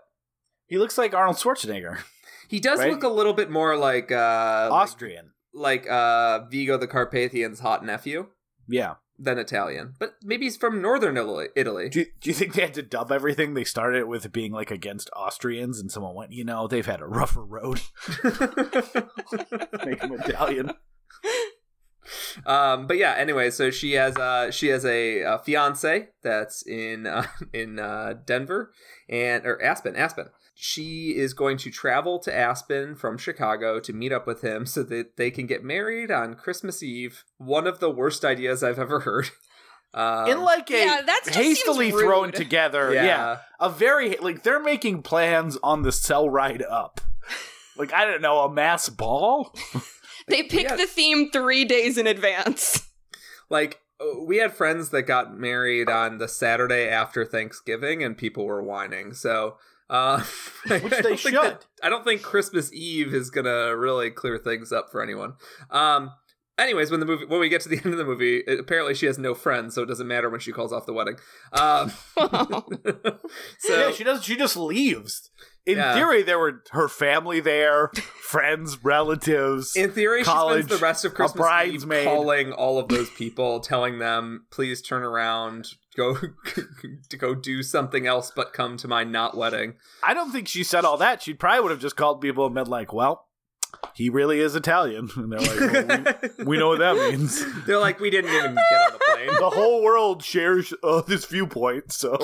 He 0.67 0.77
looks 0.77 0.97
like 0.97 1.13
Arnold 1.13 1.37
Schwarzenegger, 1.37 1.99
he 2.47 2.59
does 2.59 2.79
Right? 2.79 2.91
look 2.91 3.03
a 3.03 3.09
little 3.09 3.33
bit 3.33 3.49
more 3.49 3.75
like 3.77 4.11
uh, 4.11 4.67
like, 4.71 4.81
Austrian. 4.83 5.31
like 5.53 5.89
uh, 5.89 6.45
Vigo 6.47 6.77
the 6.77 6.87
Carpathian's 6.87 7.59
hot 7.59 7.85
nephew. 7.85 8.27
Yeah, 8.67 8.95
than 9.19 9.37
Italian, 9.37 9.93
but 9.99 10.15
maybe 10.23 10.45
he's 10.45 10.57
from 10.57 10.81
northern 10.81 11.17
Italy. 11.17 11.47
Italy. 11.55 11.89
Do 11.89 11.99
you, 11.99 12.05
do 12.21 12.29
you 12.29 12.33
think 12.33 12.53
they 12.53 12.61
had 12.61 12.73
to 12.75 12.83
dub 12.83 13.11
everything? 13.11 13.53
They 13.53 13.63
started 13.63 14.05
with 14.05 14.31
being 14.31 14.51
like 14.51 14.71
against 14.71 15.09
Austrians, 15.15 15.79
and 15.79 15.91
someone 15.91 16.15
went, 16.15 16.33
you 16.33 16.43
know, 16.43 16.67
they've 16.67 16.85
had 16.85 17.01
a 17.01 17.07
rougher 17.07 17.43
road. 17.43 17.81
Make 18.23 20.01
them 20.01 20.13
Italian. 20.13 20.71
um, 22.45 22.87
but 22.87 22.97
yeah. 22.97 23.15
Anyway, 23.17 23.49
so 23.49 23.71
she 23.71 23.93
has 23.93 24.15
uh 24.17 24.51
she 24.51 24.67
has 24.67 24.85
a, 24.85 25.23
uh 25.23 25.37
fiance 25.39 26.09
that's 26.23 26.61
in 26.65 27.07
uh, 27.07 27.25
in 27.53 27.79
uh, 27.79 28.13
Denver 28.25 28.71
and 29.09 29.45
or 29.45 29.61
Aspen 29.61 29.95
Aspen. 29.95 30.29
She 30.59 31.15
is 31.15 31.35
going 31.35 31.57
to 31.57 31.69
travel 31.69 32.17
to 32.19 32.35
Aspen 32.35 32.95
from 32.95 33.19
Chicago 33.19 33.79
to 33.79 33.93
meet 33.93 34.11
up 34.11 34.25
with 34.25 34.41
him 34.41 34.65
so 34.65 34.81
that 34.83 35.15
they 35.15 35.29
can 35.29 35.45
get 35.45 35.63
married 35.63 36.09
on 36.09 36.33
Christmas 36.33 36.81
Eve. 36.81 37.23
One 37.37 37.67
of 37.67 37.79
the 37.79 37.91
worst 37.91 38.25
ideas 38.25 38.63
I've 38.63 38.79
ever 38.79 39.01
heard. 39.01 39.29
Um, 39.93 40.27
In 40.29 40.41
like 40.43 40.69
a 40.71 40.83
Yeah, 40.85 41.01
that 41.05 41.21
just 41.25 41.35
hastily 41.37 41.91
thrown 41.91 42.31
together, 42.31 42.93
yeah. 42.93 43.37
a 43.59 43.69
very 43.69 44.17
like 44.17 44.43
they're 44.43 44.59
making 44.61 45.01
plans 45.03 45.57
on 45.63 45.83
the 45.83 45.91
cell 45.91 46.29
ride 46.29 46.61
up. 46.63 47.01
Like 47.77 47.93
I 47.93 48.05
don't 48.05 48.21
know, 48.21 48.39
a 48.39 48.51
mass 48.51 48.89
ball. 48.89 49.55
They 50.27 50.43
pick 50.43 50.63
Yeah. 50.63 50.75
the 50.75 50.87
theme 50.87 51.31
three 51.31 51.63
days 51.63 51.97
in 51.97 52.05
advance. 52.05 52.89
like 53.49 53.79
uh, 54.01 54.19
we 54.25 54.37
had 54.37 54.53
friends 54.53 54.89
that 54.89 55.03
got 55.03 55.37
married 55.37 55.87
on 55.89 56.17
the 56.17 56.27
Saturday 56.27 56.89
after 56.89 57.23
Thanksgiving, 57.23 58.03
and 58.03 58.17
people 58.17 58.45
were 58.45 58.61
whining. 58.61 59.13
So, 59.13 59.57
uh, 59.89 60.21
Which 60.67 60.71
I 60.71 60.77
they 60.79 60.89
don't 60.89 61.01
think 61.01 61.19
should. 61.19 61.33
that- 61.35 61.65
I 61.83 61.89
don't 61.89 62.03
think 62.03 62.21
Christmas 62.21 62.71
Eve 62.73 63.13
is 63.13 63.29
gonna 63.29 63.75
really 63.75 64.09
clear 64.11 64.37
things 64.37 64.71
up 64.71 64.91
for 64.91 65.01
anyone. 65.01 65.33
Um, 65.69 66.11
anyways, 66.57 66.89
when 66.91 66.99
the 66.99 67.05
movie 67.05 67.25
when 67.25 67.39
we 67.39 67.49
get 67.49 67.61
to 67.61 67.69
the 67.69 67.77
end 67.83 67.87
of 67.93 67.97
the 67.97 68.05
movie, 68.05 68.37
it- 68.47 68.59
apparently 68.59 68.93
she 68.95 69.05
has 69.05 69.17
no 69.17 69.33
friends, 69.33 69.75
so 69.75 69.83
it 69.83 69.87
doesn't 69.87 70.07
matter 70.07 70.29
when 70.29 70.39
she 70.39 70.51
calls 70.51 70.73
off 70.73 70.85
the 70.85 70.93
wedding. 70.93 71.15
Um, 71.53 71.91
so 73.59 73.75
yeah, 73.75 73.91
she 73.91 74.03
does. 74.03 74.23
She 74.23 74.35
just 74.35 74.57
leaves. 74.57 75.29
In 75.65 75.77
Yeah. 75.77 75.93
theory, 75.95 76.23
there 76.23 76.39
were 76.39 76.63
her 76.71 76.87
family 76.87 77.41
there, 77.41 77.89
friends, 78.21 78.83
relatives. 78.85 79.75
In 79.75 79.91
theory, 79.91 80.23
college, 80.23 80.63
she 80.63 80.67
spends 80.67 80.79
the 80.79 80.83
rest 80.85 81.03
of 81.05 81.13
Christmas 81.13 81.45
Eve 81.45 81.81
bridesmaid. 81.81 82.05
calling 82.05 82.53
all 82.53 82.79
of 82.79 82.87
those 82.87 83.09
people, 83.09 83.59
telling 83.59 83.99
them, 83.99 84.45
"Please 84.49 84.81
turn 84.81 85.03
around, 85.03 85.67
go 85.97 86.15
to 87.09 87.17
go 87.17 87.35
do 87.35 87.63
something 87.63 88.07
else, 88.07 88.31
but 88.33 88.53
come 88.53 88.77
to 88.77 88.87
my 88.87 89.03
not 89.03 89.35
wedding." 89.35 89.75
I 90.03 90.13
don't 90.13 90.31
think 90.31 90.47
she 90.47 90.63
said 90.63 90.85
all 90.85 90.97
that. 90.97 91.21
She 91.21 91.33
probably 91.33 91.61
would 91.61 91.71
have 91.71 91.81
just 91.81 91.97
called 91.97 92.21
people 92.21 92.45
and 92.45 92.55
been 92.55 92.67
like, 92.67 92.93
"Well, 92.93 93.27
he 93.93 94.09
really 94.09 94.39
is 94.39 94.55
Italian." 94.55 95.09
And 95.17 95.31
they're 95.31 95.39
like, 95.39 95.59
well, 95.59 96.31
we, 96.37 96.45
"We 96.45 96.57
know 96.57 96.69
what 96.69 96.79
that 96.79 96.95
means." 97.11 97.43
They're 97.65 97.79
like, 97.79 97.99
"We 97.99 98.09
didn't 98.09 98.31
even 98.31 98.55
get 98.55 98.81
on 98.81 98.93
the 98.93 98.99
plane." 99.11 99.39
The 99.39 99.49
whole 99.49 99.83
world 99.83 100.23
shares 100.23 100.73
uh, 100.83 101.01
this 101.01 101.25
viewpoint, 101.25 101.91
so. 101.91 102.17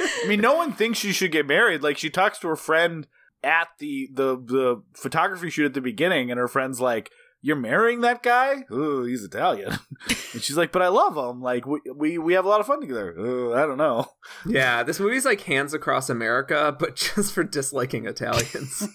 I 0.00 0.26
mean, 0.26 0.40
no 0.40 0.56
one 0.56 0.72
thinks 0.72 0.98
she 0.98 1.12
should 1.12 1.32
get 1.32 1.46
married. 1.46 1.82
Like 1.82 1.98
she 1.98 2.10
talks 2.10 2.38
to 2.40 2.48
her 2.48 2.56
friend 2.56 3.06
at 3.42 3.68
the 3.78 4.08
the 4.12 4.36
the 4.36 4.82
photography 4.94 5.50
shoot 5.50 5.66
at 5.66 5.74
the 5.74 5.80
beginning, 5.80 6.30
and 6.30 6.38
her 6.38 6.48
friend's 6.48 6.80
like, 6.80 7.10
"You're 7.40 7.56
marrying 7.56 8.00
that 8.02 8.22
guy? 8.22 8.64
Oh, 8.70 9.04
he's 9.04 9.24
Italian." 9.24 9.78
and 10.32 10.42
she's 10.42 10.56
like, 10.56 10.72
"But 10.72 10.82
I 10.82 10.88
love 10.88 11.16
him. 11.16 11.40
Like 11.40 11.66
we 11.66 11.80
we, 11.94 12.18
we 12.18 12.34
have 12.34 12.44
a 12.44 12.48
lot 12.48 12.60
of 12.60 12.66
fun 12.66 12.80
together." 12.80 13.14
Uh, 13.18 13.52
I 13.52 13.66
don't 13.66 13.78
know. 13.78 14.06
yeah, 14.46 14.82
this 14.82 15.00
movie's 15.00 15.24
like 15.24 15.42
Hands 15.42 15.72
Across 15.72 16.10
America, 16.10 16.76
but 16.78 16.96
just 17.14 17.32
for 17.32 17.44
disliking 17.44 18.06
Italians. 18.06 18.88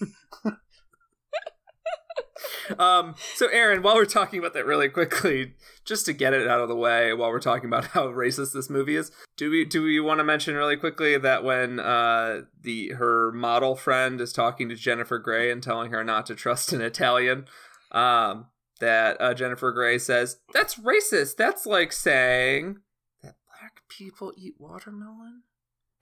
um, 2.78 3.14
so 3.34 3.48
Aaron, 3.48 3.82
while 3.82 3.94
we're 3.94 4.04
talking 4.04 4.38
about 4.38 4.54
that 4.54 4.66
really 4.66 4.88
quickly, 4.88 5.54
just 5.84 6.06
to 6.06 6.12
get 6.12 6.34
it 6.34 6.48
out 6.48 6.60
of 6.60 6.68
the 6.68 6.76
way, 6.76 7.12
while 7.12 7.30
we're 7.30 7.40
talking 7.40 7.66
about 7.66 7.86
how 7.86 8.08
racist 8.08 8.52
this 8.52 8.70
movie 8.70 8.96
is, 8.96 9.10
do 9.36 9.50
we 9.50 9.64
do 9.64 9.82
we 9.82 10.00
want 10.00 10.20
to 10.20 10.24
mention 10.24 10.54
really 10.54 10.76
quickly 10.76 11.18
that 11.18 11.44
when 11.44 11.80
uh 11.80 12.42
the 12.62 12.90
her 12.90 13.32
model 13.32 13.74
friend 13.76 14.20
is 14.20 14.32
talking 14.32 14.68
to 14.68 14.74
Jennifer 14.74 15.18
Grey 15.18 15.50
and 15.50 15.62
telling 15.62 15.90
her 15.90 16.04
not 16.04 16.26
to 16.26 16.34
trust 16.34 16.72
an 16.72 16.80
Italian, 16.80 17.46
um, 17.94 18.46
that 18.80 19.18
uh, 19.20 19.32
Jennifer 19.32 19.72
Grey 19.72 19.98
says 19.98 20.38
that's 20.52 20.74
racist. 20.74 21.36
That's 21.36 21.64
like 21.64 21.92
saying 21.92 22.78
that 23.22 23.36
black 23.48 23.82
people 23.88 24.32
eat 24.36 24.54
watermelon. 24.58 25.44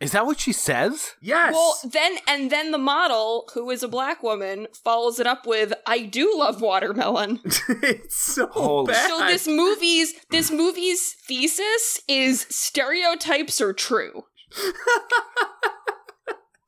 Is 0.01 0.11
that 0.13 0.27
what 0.27 0.41
she 0.41 0.53
says? 0.53 1.13
Yes. 1.21 1.53
Well, 1.53 1.77
then 1.85 2.17
and 2.27 2.51
then 2.51 2.73
the 2.73 2.79
model, 2.79 3.49
who 3.55 3.71
is 3.71 3.85
a 3.85 3.89
black 3.89 4.21
woman, 4.21 4.67
follows 4.83 5.21
it 5.21 5.29
up 5.29 5.47
with, 5.47 5.73
"I 5.87 6.01
do 6.01 6.37
love 6.37 6.61
watermelon." 6.61 7.39
it's 7.45 8.17
so 8.17 8.49
Holy- 8.49 8.93
bad. 8.93 9.09
So 9.09 9.27
this 9.27 9.47
movie's 9.47 10.15
this 10.31 10.51
movie's 10.51 11.15
thesis 11.29 12.01
is 12.09 12.47
stereotypes 12.51 13.61
are 13.61 13.73
true. 13.73 14.25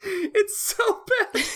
it's 0.03 0.59
so 0.59 1.01
bad. 1.33 1.43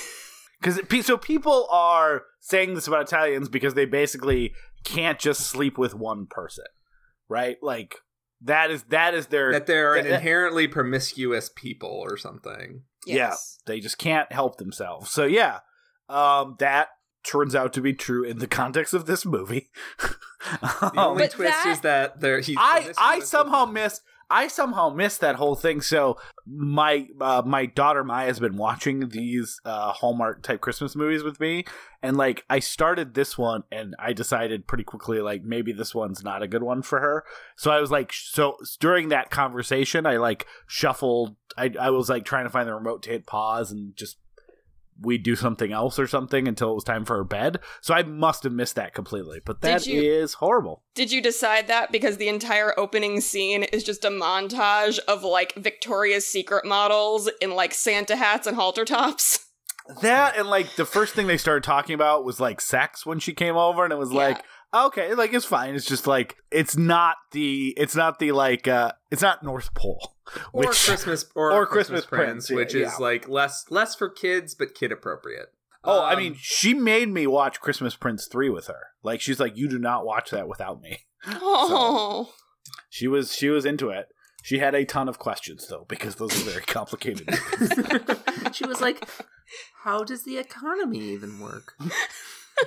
Because 0.61 1.07
so 1.07 1.17
people 1.17 1.69
are 1.71 2.23
saying 2.41 2.75
this 2.75 2.87
about 2.89 3.03
Italians 3.03 3.49
because 3.49 3.75
they 3.75 3.85
basically 3.87 4.55
can't 4.85 5.19
just 5.19 5.43
sleep 5.43 5.79
with 5.79 5.95
one 5.95 6.27
person, 6.29 6.65
right? 7.29 7.57
Like 7.63 7.97
that 8.43 8.71
is 8.71 8.83
that 8.85 9.15
is 9.15 9.27
their 9.29 9.53
that 9.53 9.67
they're 9.67 9.95
an 9.95 10.05
that- 10.05 10.15
inherently 10.15 10.67
promiscuous 10.69 11.51
people 11.55 11.91
or 11.91 12.17
something. 12.17 12.83
yeah. 13.07 13.35
They 13.67 13.81
just 13.81 13.99
can't 13.99 14.31
help 14.33 14.57
themselves. 14.59 15.11
So 15.11 15.25
yeah, 15.25 15.61
um, 16.09 16.57
that 16.59 16.89
turns 17.25 17.55
out 17.55 17.73
to 17.75 17.81
be 17.81 17.93
true 17.93 18.25
in 18.25 18.39
the 18.39 18.47
context 18.47 18.95
of 18.95 19.07
this 19.07 19.25
movie. 19.27 19.69
The 20.61 20.87
Um, 20.87 20.93
only 20.99 21.25
But 21.25 21.31
twist 21.33 21.65
that- 21.65 21.67
is 21.67 21.81
that 21.81 22.21
they're 22.21 22.41
I 22.57 22.93
I 22.97 23.19
somehow 23.21 23.65
with- 23.65 23.75
missed 23.75 24.03
I 24.31 24.49
somehow 24.49 24.91
missed 24.91 25.21
that 25.21 25.37
whole 25.37 25.55
thing. 25.55 25.81
So 25.81 26.19
my 26.47 27.09
uh, 27.21 27.43
my 27.45 27.67
daughter 27.67 28.05
Maya 28.05 28.27
has 28.27 28.39
been 28.39 28.57
watching 28.57 29.09
these 29.09 29.61
uh, 29.65 29.93
Hallmark 29.93 30.43
type 30.43 30.61
Christmas 30.61 30.95
movies 30.95 31.23
with 31.23 31.41
me, 31.41 31.65
and 32.03 32.17
like 32.17 32.45
I 32.51 32.59
started 32.59 33.15
this 33.15 33.39
one, 33.39 33.65
and 33.73 33.95
I 33.99 34.13
decided 34.13 34.67
pretty 34.67 34.85
quickly 34.85 35.21
like 35.21 35.45
maybe 35.45 35.73
this 35.73 35.95
one's 35.95 36.23
not 36.23 36.43
a 36.43 36.49
good 36.49 36.63
one 36.63 36.83
for 36.83 37.01
her. 37.01 37.25
So 37.57 37.71
I 37.71 37.81
was 37.81 37.91
like, 37.91 38.13
so 38.13 38.57
during 38.81 39.09
that 39.09 39.31
conversation, 39.31 40.05
I 40.05 40.19
like 40.19 40.47
shuffled. 40.67 41.37
I 41.57 41.73
I 41.81 41.91
was 41.91 42.09
like 42.09 42.25
trying 42.25 42.45
to 42.45 42.51
find 42.51 42.69
the 42.69 42.75
remote 42.75 43.03
to 43.05 43.11
hit 43.11 43.27
pause 43.27 43.71
and 43.71 43.97
just 43.97 44.19
we 45.01 45.19
do 45.19 45.37
something 45.37 45.73
else 45.73 45.99
or 45.99 46.07
something 46.07 46.49
until 46.49 46.71
it 46.73 46.75
was 46.75 46.85
time 46.85 47.05
for 47.05 47.17
her 47.17 47.25
bed. 47.25 47.59
So 47.81 47.95
I 47.95 48.03
must 48.03 48.43
have 48.43 48.53
missed 48.53 48.75
that 48.77 48.95
completely. 48.95 49.41
But 49.45 49.61
that 49.61 49.83
Did 49.83 50.03
is 50.05 50.35
horrible. 50.35 50.83
Did 50.95 51.13
you 51.13 51.23
decide 51.23 51.69
that 51.69 51.93
because 51.93 52.17
the 52.17 52.29
entire 52.29 52.79
opening 52.79 53.21
scene 53.21 53.63
is 53.63 53.85
just 53.85 54.05
a 54.05 54.11
montage 54.11 54.99
of 55.07 55.23
like 55.23 55.55
Victoria's 55.55 56.27
Secret 56.27 56.65
models 56.65 57.31
in 57.41 57.53
like 57.55 57.75
Santa 57.75 58.17
hats 58.17 58.47
and 58.47 58.57
halter 58.57 58.85
tops? 58.85 59.45
That 60.03 60.37
and 60.37 60.49
like 60.51 60.77
the 60.77 60.85
first 60.85 61.15
thing 61.15 61.29
they 61.29 61.39
started 61.39 61.65
talking 61.65 61.95
about 61.95 62.23
was 62.25 62.39
like 62.39 62.61
sex 62.61 63.07
when 63.07 63.19
she 63.21 63.33
came 63.33 63.57
over, 63.57 63.85
and 63.85 63.93
it 63.93 63.97
was 63.99 64.13
Yeah. 64.13 64.19
like, 64.19 64.45
okay, 64.75 65.15
like 65.15 65.33
it's 65.33 65.45
fine. 65.45 65.75
It's 65.75 65.87
just 65.87 66.07
like 66.07 66.37
it's 66.51 66.77
not 66.77 67.17
the 67.33 67.75
it's 67.77 67.95
not 67.97 68.19
the 68.19 68.33
like 68.33 68.67
uh 68.69 68.93
it's 69.11 69.23
not 69.23 69.43
North 69.43 69.73
Pole, 69.75 70.15
or 70.53 70.61
which 70.67 70.85
Christmas 70.85 71.27
or, 71.35 71.53
or 71.53 71.67
Christmas, 71.67 72.05
Christmas 72.05 72.07
Prince, 72.07 72.47
Prince, 72.49 72.51
which 72.51 72.75
yeah. 72.75 72.87
is 72.93 72.99
like 73.01 73.29
less 73.29 73.65
less 73.71 73.95
for 73.95 74.09
kids 74.09 74.55
but 74.55 74.75
kid 74.75 74.93
appropriate. 74.93 75.49
oh, 75.85 76.01
I 76.03 76.13
Um, 76.15 76.19
mean, 76.19 76.37
she 76.39 76.75
made 76.75 77.09
me 77.09 77.27
watch 77.27 77.61
Christmas 77.61 77.95
Prince 77.97 78.27
three 78.27 78.51
with 78.51 78.67
her. 78.67 78.81
Like 79.03 79.21
she's 79.21 79.41
like, 79.41 79.57
you 79.57 79.69
do 79.69 79.79
not 79.79 80.05
watch 80.05 80.31
that 80.31 80.49
without 80.49 80.81
me. 80.81 81.01
Oh. 81.27 82.33
She 82.91 83.09
was 83.09 83.35
she 83.35 83.49
was 83.49 83.65
into 83.67 83.91
it. 83.91 84.07
She 84.43 84.59
had 84.61 84.75
a 84.75 84.85
ton 84.85 85.09
of 85.09 85.19
questions 85.19 85.67
though 85.69 85.85
because 85.89 86.15
those 86.15 86.33
are 86.41 86.51
very 86.51 86.63
complicated. 86.67 87.29
she 88.53 88.65
was 88.67 88.81
like, 88.81 89.07
"How 89.83 90.05
does 90.05 90.25
the 90.25 90.39
economy 90.39 91.01
even 91.01 91.41
work?" 91.41 91.75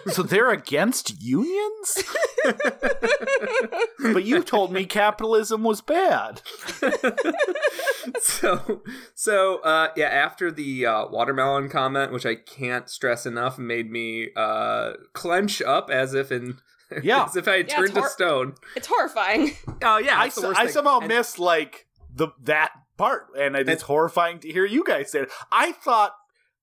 So 0.08 0.24
they're 0.24 0.52
against 0.52 1.22
unions, 1.22 2.04
but 4.14 4.24
you 4.24 4.42
told 4.44 4.72
me 4.72 4.86
capitalism 4.86 5.64
was 5.64 5.82
bad. 5.82 6.42
so 8.20 8.82
so 9.16 9.58
uh 9.60 9.90
yeah 9.96 10.08
after 10.08 10.52
the 10.52 10.86
uh 10.86 11.06
watermelon 11.10 11.70
comment 11.70 12.12
which 12.12 12.26
i 12.26 12.36
can't 12.36 12.90
stress 12.90 13.26
enough 13.26 13.58
made 13.60 13.92
me 13.92 14.30
uh 14.36 14.94
clench 15.14 15.62
up 15.62 15.90
as 15.90 16.14
if 16.14 16.32
in 16.32 16.58
Yeah. 17.04 17.26
as 17.26 17.36
if 17.36 17.48
i 17.48 17.58
had 17.58 17.70
Yeah, 17.70 17.76
turned 17.78 17.90
it's 17.98 18.08
to 18.08 18.10
stone 18.10 18.56
It's 18.76 18.88
horrifying. 18.88 19.52
oh 19.84 19.98
yeah 19.98 20.18
I, 20.20 20.24
that's 20.26 20.36
the 20.36 20.42
s- 20.42 20.48
worst 20.48 20.60
I 20.60 20.68
somehow 20.68 21.00
And- 21.00 21.08
missed 21.08 21.40
like 21.40 21.86
the 22.14 22.30
that 22.44 22.72
part, 22.98 23.28
and 23.40 23.56
it- 23.56 23.70
it's 23.70 23.84
horrifying 23.84 24.40
to 24.40 24.52
hear 24.52 24.66
you 24.66 24.84
guys 24.84 25.12
say 25.12 25.22
it. 25.22 25.32
I 25.52 25.72
thought, 25.72 26.14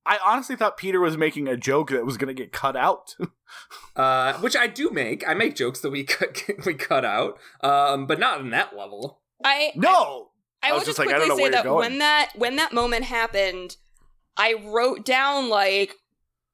I 0.09 0.19
honestly 0.25 0.57
thought 0.57 0.77
Peter 0.77 1.01
was 1.01 1.17
making 1.17 1.47
a 1.47 1.57
joke 1.57 1.91
that 1.91 2.05
was 2.05 2.17
going 2.17 2.35
to 2.35 2.43
get 2.43 2.53
cut 2.53 2.77
out. 2.77 3.15
uh 3.97 4.35
which 4.41 4.55
i 4.55 4.67
do 4.67 4.91
make 4.91 5.27
i 5.27 5.33
make 5.33 5.57
jokes 5.57 5.81
that 5.81 5.89
we 5.89 6.05
cut 6.05 6.43
we 6.67 6.75
cut 6.75 7.03
out 7.03 7.39
um 7.63 8.07
but 8.07 8.21
not 8.21 8.43
in 8.43 8.51
that 8.51 8.77
level 8.77 9.23
I 9.45 9.73
no, 9.75 10.31
I, 10.63 10.69
I 10.69 10.73
will 10.73 10.79
was 10.79 10.87
just 10.87 10.99
just 10.99 10.99
like, 10.99 11.09
I 11.09 11.19
quickly 11.19 11.29
don't 11.29 11.29
know 11.29 11.37
say 11.37 11.43
where 11.43 11.53
you're 11.53 11.63
that 11.63 11.75
when 11.75 11.99
that 11.99 12.31
when 12.37 12.57
that 12.57 12.73
moment 12.73 13.05
happened, 13.05 13.77
I 14.37 14.55
wrote 14.65 15.05
down 15.05 15.49
like, 15.49 15.95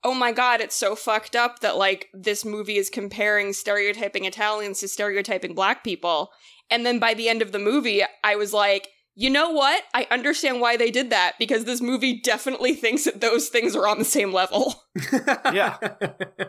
oh 0.02 0.14
my 0.14 0.32
god, 0.32 0.60
it's 0.60 0.76
so 0.76 0.94
fucked 0.94 1.34
up 1.34 1.60
that 1.60 1.76
like 1.76 2.08
this 2.12 2.44
movie 2.44 2.76
is 2.76 2.90
comparing 2.90 3.52
stereotyping 3.52 4.24
Italians 4.24 4.80
to 4.80 4.88
stereotyping 4.88 5.54
black 5.54 5.84
people. 5.84 6.30
And 6.70 6.84
then 6.84 6.98
by 6.98 7.14
the 7.14 7.28
end 7.28 7.42
of 7.42 7.52
the 7.52 7.58
movie, 7.58 8.02
I 8.22 8.36
was 8.36 8.52
like, 8.52 8.88
you 9.16 9.30
know 9.30 9.50
what? 9.50 9.82
I 9.94 10.06
understand 10.10 10.60
why 10.60 10.76
they 10.76 10.90
did 10.90 11.10
that 11.10 11.34
because 11.38 11.64
this 11.64 11.80
movie 11.80 12.20
definitely 12.20 12.74
thinks 12.74 13.04
that 13.04 13.20
those 13.20 13.48
things 13.48 13.76
are 13.76 13.86
on 13.86 13.98
the 13.98 14.04
same 14.04 14.32
level. 14.32 14.74
Yeah. 15.52 15.76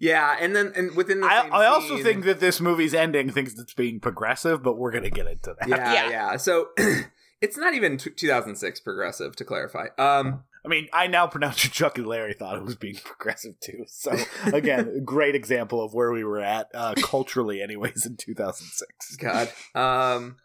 yeah, 0.00 0.36
and 0.40 0.54
then 0.54 0.72
and 0.76 0.94
within 0.96 1.20
the 1.20 1.26
I, 1.26 1.42
same 1.42 1.52
I 1.52 1.66
also 1.66 1.96
scene- 1.96 2.04
think 2.04 2.24
that 2.24 2.40
this 2.40 2.60
movie's 2.60 2.94
ending 2.94 3.30
thinks 3.30 3.58
it's 3.58 3.74
being 3.74 4.00
progressive, 4.00 4.62
but 4.62 4.76
we're 4.78 4.90
gonna 4.92 5.10
get 5.10 5.26
into 5.26 5.54
that. 5.58 5.68
yeah, 5.68 5.92
Yeah. 5.92 6.10
yeah. 6.10 6.36
So 6.36 6.68
it's 7.40 7.56
not 7.56 7.74
even 7.74 7.96
t- 7.98 8.10
2006 8.10 8.80
progressive 8.80 9.36
to 9.36 9.44
clarify. 9.44 9.86
Um 9.98 10.44
I 10.64 10.68
mean, 10.68 10.88
I 10.92 11.06
now 11.06 11.26
pronounce 11.28 11.64
you 11.64 11.70
Chuck 11.70 11.96
and 11.98 12.06
Larry 12.06 12.34
thought 12.34 12.56
it 12.56 12.64
was 12.64 12.74
being 12.74 12.96
progressive 12.96 13.58
too. 13.60 13.84
So 13.86 14.16
again, 14.52 15.02
great 15.04 15.34
example 15.34 15.82
of 15.82 15.94
where 15.94 16.10
we 16.12 16.24
were 16.24 16.40
at 16.40 16.68
uh, 16.74 16.94
culturally, 17.00 17.62
anyways, 17.62 18.04
in 18.04 18.16
2006. 18.16 19.16
God. 19.16 19.48
Um, 19.74 20.36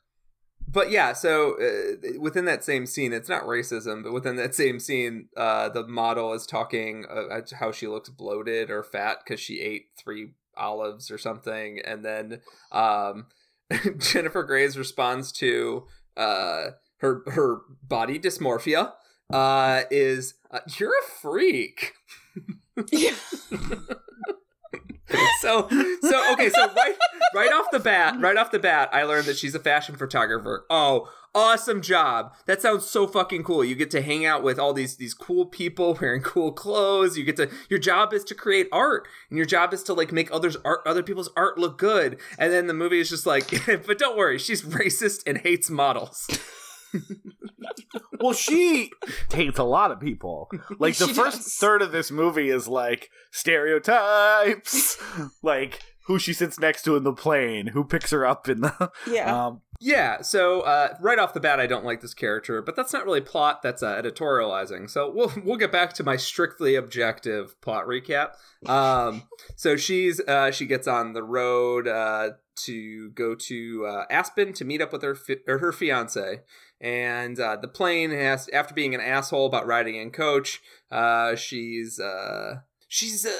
but 0.67 0.91
yeah, 0.91 1.13
so 1.13 1.55
uh, 1.59 2.19
within 2.19 2.45
that 2.45 2.63
same 2.63 2.85
scene, 2.85 3.13
it's 3.13 3.29
not 3.29 3.43
racism, 3.43 4.03
but 4.03 4.13
within 4.13 4.35
that 4.37 4.55
same 4.55 4.79
scene, 4.79 5.29
uh, 5.37 5.69
the 5.69 5.87
model 5.87 6.33
is 6.33 6.45
talking 6.45 7.05
uh, 7.09 7.41
how 7.59 7.71
she 7.71 7.87
looks 7.87 8.09
bloated 8.09 8.69
or 8.69 8.83
fat 8.83 9.19
because 9.23 9.39
she 9.39 9.59
ate 9.59 9.87
three 9.97 10.31
olives 10.57 11.11
or 11.11 11.17
something, 11.17 11.79
and 11.85 12.03
then 12.03 12.41
um, 12.71 13.27
Jennifer 13.97 14.43
Grey's 14.43 14.77
response 14.77 15.31
to 15.33 15.85
uh, 16.17 16.71
her 16.97 17.23
her 17.27 17.61
body 17.83 18.19
dysmorphia 18.19 18.93
uh, 19.31 19.83
is 19.91 20.35
uh, 20.51 20.59
"You're 20.77 20.91
a 20.91 21.09
freak." 21.21 21.93
yeah. 22.91 23.15
so 25.41 25.67
so 26.01 26.33
okay 26.33 26.49
so 26.49 26.67
right 26.73 26.95
right 27.33 27.51
off 27.53 27.65
the 27.71 27.79
bat 27.79 28.19
right 28.19 28.37
off 28.37 28.51
the 28.51 28.59
bat 28.59 28.89
i 28.91 29.03
learned 29.03 29.25
that 29.25 29.37
she's 29.37 29.55
a 29.55 29.59
fashion 29.59 29.95
photographer. 29.95 30.65
Oh 30.69 31.09
awesome 31.35 31.81
job. 31.81 32.33
That 32.45 32.61
sounds 32.61 32.85
so 32.85 33.07
fucking 33.07 33.43
cool. 33.43 33.63
You 33.63 33.75
get 33.75 33.91
to 33.91 34.01
hang 34.01 34.25
out 34.25 34.43
with 34.43 34.59
all 34.59 34.73
these 34.73 34.97
these 34.97 35.13
cool 35.13 35.45
people 35.45 35.97
wearing 36.01 36.21
cool 36.21 36.51
clothes. 36.51 37.17
You 37.17 37.23
get 37.23 37.37
to 37.37 37.49
your 37.69 37.79
job 37.79 38.13
is 38.13 38.23
to 38.25 38.35
create 38.35 38.67
art 38.71 39.07
and 39.29 39.37
your 39.37 39.45
job 39.45 39.73
is 39.73 39.83
to 39.83 39.93
like 39.93 40.11
make 40.11 40.31
others 40.31 40.57
art 40.63 40.81
other 40.85 41.03
people's 41.03 41.29
art 41.35 41.57
look 41.57 41.77
good. 41.77 42.19
And 42.37 42.51
then 42.51 42.67
the 42.67 42.73
movie 42.73 42.99
is 42.99 43.09
just 43.09 43.25
like 43.25 43.65
but 43.87 43.97
don't 43.97 44.17
worry 44.17 44.37
she's 44.37 44.61
racist 44.61 45.23
and 45.25 45.39
hates 45.39 45.69
models 45.69 46.27
Well, 48.19 48.33
she 48.33 48.91
hates 49.31 49.59
a 49.59 49.63
lot 49.63 49.91
of 49.91 49.99
people. 49.99 50.49
Like 50.79 50.95
the 50.97 51.07
She 51.07 51.13
first 51.13 51.37
does. 51.37 51.55
third 51.55 51.81
of 51.81 51.91
this 51.91 52.11
movie 52.11 52.49
is 52.49 52.67
like 52.67 53.09
stereotypes, 53.31 54.97
like 55.43 55.81
who 56.07 56.19
she 56.19 56.33
sits 56.33 56.59
next 56.59 56.83
to 56.83 56.95
in 56.95 57.03
the 57.03 57.13
plane, 57.13 57.67
who 57.67 57.83
picks 57.83 58.11
her 58.11 58.25
up 58.25 58.47
in 58.49 58.61
the. 58.61 58.91
Yeah. 59.07 59.45
Um, 59.47 59.61
Yeah, 59.79 60.21
so 60.21 60.61
uh, 60.61 60.95
right 61.01 61.19
off 61.19 61.33
the 61.33 61.39
bat, 61.41 61.59
I 61.59 61.67
don't 61.67 61.83
like 61.85 61.99
this 62.01 62.13
character, 62.13 62.61
but 62.61 62.75
that's 62.75 62.93
not 62.93 63.05
really 63.05 63.21
plot. 63.21 63.61
That's 63.61 63.83
uh, 63.83 64.01
editorializing. 64.01 64.89
So 64.89 65.11
we'll 65.13 65.31
we'll 65.43 65.57
get 65.57 65.71
back 65.71 65.93
to 65.93 66.03
my 66.03 66.15
strictly 66.15 66.75
objective 66.75 67.59
plot 67.61 67.85
recap. 67.85 68.31
Um, 68.69 69.23
so 69.57 69.75
she's 69.75 70.21
uh, 70.21 70.51
she 70.51 70.65
gets 70.65 70.87
on 70.87 71.13
the 71.13 71.23
road 71.23 71.87
uh, 71.87 72.31
to 72.65 73.09
go 73.11 73.35
to 73.35 73.85
uh, 73.87 74.05
Aspen 74.09 74.53
to 74.53 74.63
meet 74.65 74.81
up 74.81 74.93
with 74.93 75.01
her 75.01 75.15
fi- 75.15 75.41
or 75.47 75.57
her 75.57 75.71
fiance, 75.73 76.41
and 76.83 77.39
uh, 77.39 77.55
the 77.55 77.67
plane 77.69 78.11
has 78.11 78.49
after 78.49 78.73
being 78.73 78.93
an 78.93 78.99
asshole 78.99 79.45
about 79.45 79.65
riding 79.65 79.95
in 79.95 80.11
coach, 80.11 80.61
uh, 80.91 81.33
she's 81.35 81.97
uh, 81.97 82.57
she's 82.93 83.25
uh, 83.25 83.31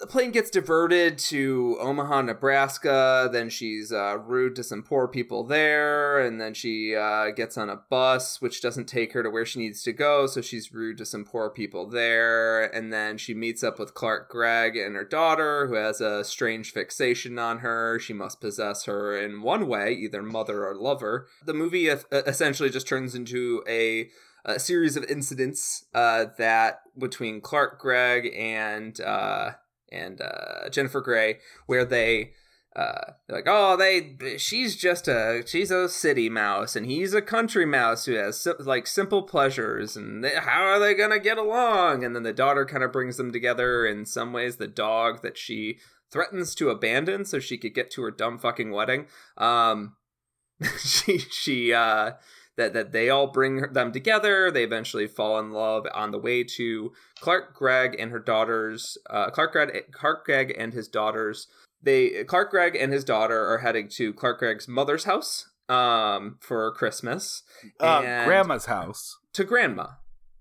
the 0.00 0.06
plane 0.06 0.32
gets 0.32 0.50
diverted 0.50 1.18
to 1.18 1.76
Omaha, 1.80 2.22
Nebraska. 2.22 3.28
Then 3.32 3.48
she's 3.48 3.92
uh, 3.92 4.18
rude 4.18 4.56
to 4.56 4.64
some 4.64 4.82
poor 4.82 5.06
people 5.08 5.44
there, 5.44 6.18
and 6.20 6.40
then 6.40 6.54
she 6.54 6.94
uh, 6.94 7.30
gets 7.30 7.56
on 7.56 7.70
a 7.70 7.76
bus, 7.76 8.40
which 8.40 8.60
doesn't 8.60 8.86
take 8.86 9.12
her 9.12 9.22
to 9.22 9.30
where 9.30 9.46
she 9.46 9.60
needs 9.60 9.82
to 9.84 9.92
go. 9.92 10.26
So 10.26 10.40
she's 10.40 10.72
rude 10.72 10.98
to 10.98 11.06
some 11.06 11.24
poor 11.24 11.48
people 11.48 11.86
there, 11.86 12.64
and 12.64 12.92
then 12.92 13.18
she 13.18 13.34
meets 13.34 13.62
up 13.62 13.78
with 13.78 13.94
Clark 13.94 14.30
Gregg 14.30 14.76
and 14.76 14.96
her 14.96 15.04
daughter, 15.04 15.68
who 15.68 15.74
has 15.74 16.00
a 16.00 16.24
strange 16.24 16.72
fixation 16.72 17.38
on 17.38 17.58
her. 17.58 17.98
She 17.98 18.12
must 18.12 18.40
possess 18.40 18.84
her 18.84 19.16
in 19.16 19.42
one 19.42 19.68
way, 19.68 19.92
either 19.92 20.22
mother 20.22 20.66
or 20.66 20.74
lover. 20.74 21.28
The 21.44 21.54
movie 21.54 21.88
essentially 21.88 22.70
just 22.70 22.88
turns 22.88 23.14
into 23.14 23.62
a 23.68 24.10
a 24.44 24.58
series 24.58 24.96
of 24.96 25.04
incidents 25.04 25.84
uh, 25.94 26.26
that 26.38 26.80
between 26.98 27.40
Clark 27.40 27.80
Gregg 27.80 28.32
and 28.36 29.00
uh, 29.00 29.52
and 29.90 30.20
uh, 30.20 30.68
Jennifer 30.70 31.00
Grey, 31.00 31.38
where 31.66 31.84
they 31.84 32.32
uh, 32.76 33.12
like, 33.28 33.46
oh, 33.46 33.76
they 33.76 34.38
she's 34.38 34.76
just 34.76 35.08
a 35.08 35.42
she's 35.44 35.70
a 35.70 35.88
city 35.88 36.28
mouse 36.28 36.76
and 36.76 36.86
he's 36.86 37.12
a 37.12 37.22
country 37.22 37.66
mouse 37.66 38.04
who 38.04 38.12
has 38.12 38.46
like 38.60 38.86
simple 38.86 39.22
pleasures 39.22 39.96
and 39.96 40.22
they, 40.22 40.34
how 40.36 40.62
are 40.62 40.78
they 40.78 40.94
gonna 40.94 41.18
get 41.18 41.38
along? 41.38 42.04
And 42.04 42.14
then 42.14 42.22
the 42.22 42.32
daughter 42.32 42.64
kind 42.64 42.84
of 42.84 42.92
brings 42.92 43.16
them 43.16 43.32
together. 43.32 43.84
In 43.84 44.06
some 44.06 44.32
ways, 44.32 44.56
the 44.56 44.68
dog 44.68 45.22
that 45.22 45.36
she 45.36 45.78
threatens 46.12 46.54
to 46.54 46.70
abandon 46.70 47.24
so 47.24 47.40
she 47.40 47.58
could 47.58 47.74
get 47.74 47.90
to 47.92 48.02
her 48.02 48.10
dumb 48.12 48.38
fucking 48.38 48.70
wedding. 48.70 49.06
Um, 49.36 49.96
she 50.78 51.18
she 51.18 51.72
uh 51.72 52.12
that 52.58 52.74
that 52.74 52.92
they 52.92 53.08
all 53.08 53.28
bring 53.28 53.72
them 53.72 53.90
together. 53.92 54.50
They 54.50 54.64
eventually 54.64 55.06
fall 55.06 55.38
in 55.38 55.50
love 55.52 55.86
on 55.94 56.10
the 56.10 56.18
way 56.18 56.44
to 56.58 56.92
Clark 57.20 57.54
Gregg 57.54 57.96
and 57.98 58.10
her 58.10 58.18
daughters. 58.18 58.98
Uh, 59.08 59.30
Clark 59.30 59.52
Gregg, 59.52 59.90
Clark 59.92 60.26
Gregg 60.26 60.54
and 60.58 60.74
his 60.74 60.88
daughters. 60.88 61.46
They 61.82 62.24
Clark 62.24 62.50
Gregg 62.50 62.76
and 62.76 62.92
his 62.92 63.04
daughter 63.04 63.46
are 63.50 63.58
heading 63.58 63.88
to 63.96 64.12
Clark 64.12 64.40
Gregg's 64.40 64.68
mother's 64.68 65.04
house 65.04 65.48
um 65.70 66.38
for 66.40 66.72
Christmas 66.72 67.42
uh, 67.80 68.02
And- 68.04 68.26
grandma's 68.26 68.66
house. 68.66 69.16
to 69.34 69.44
grandma. 69.44 69.86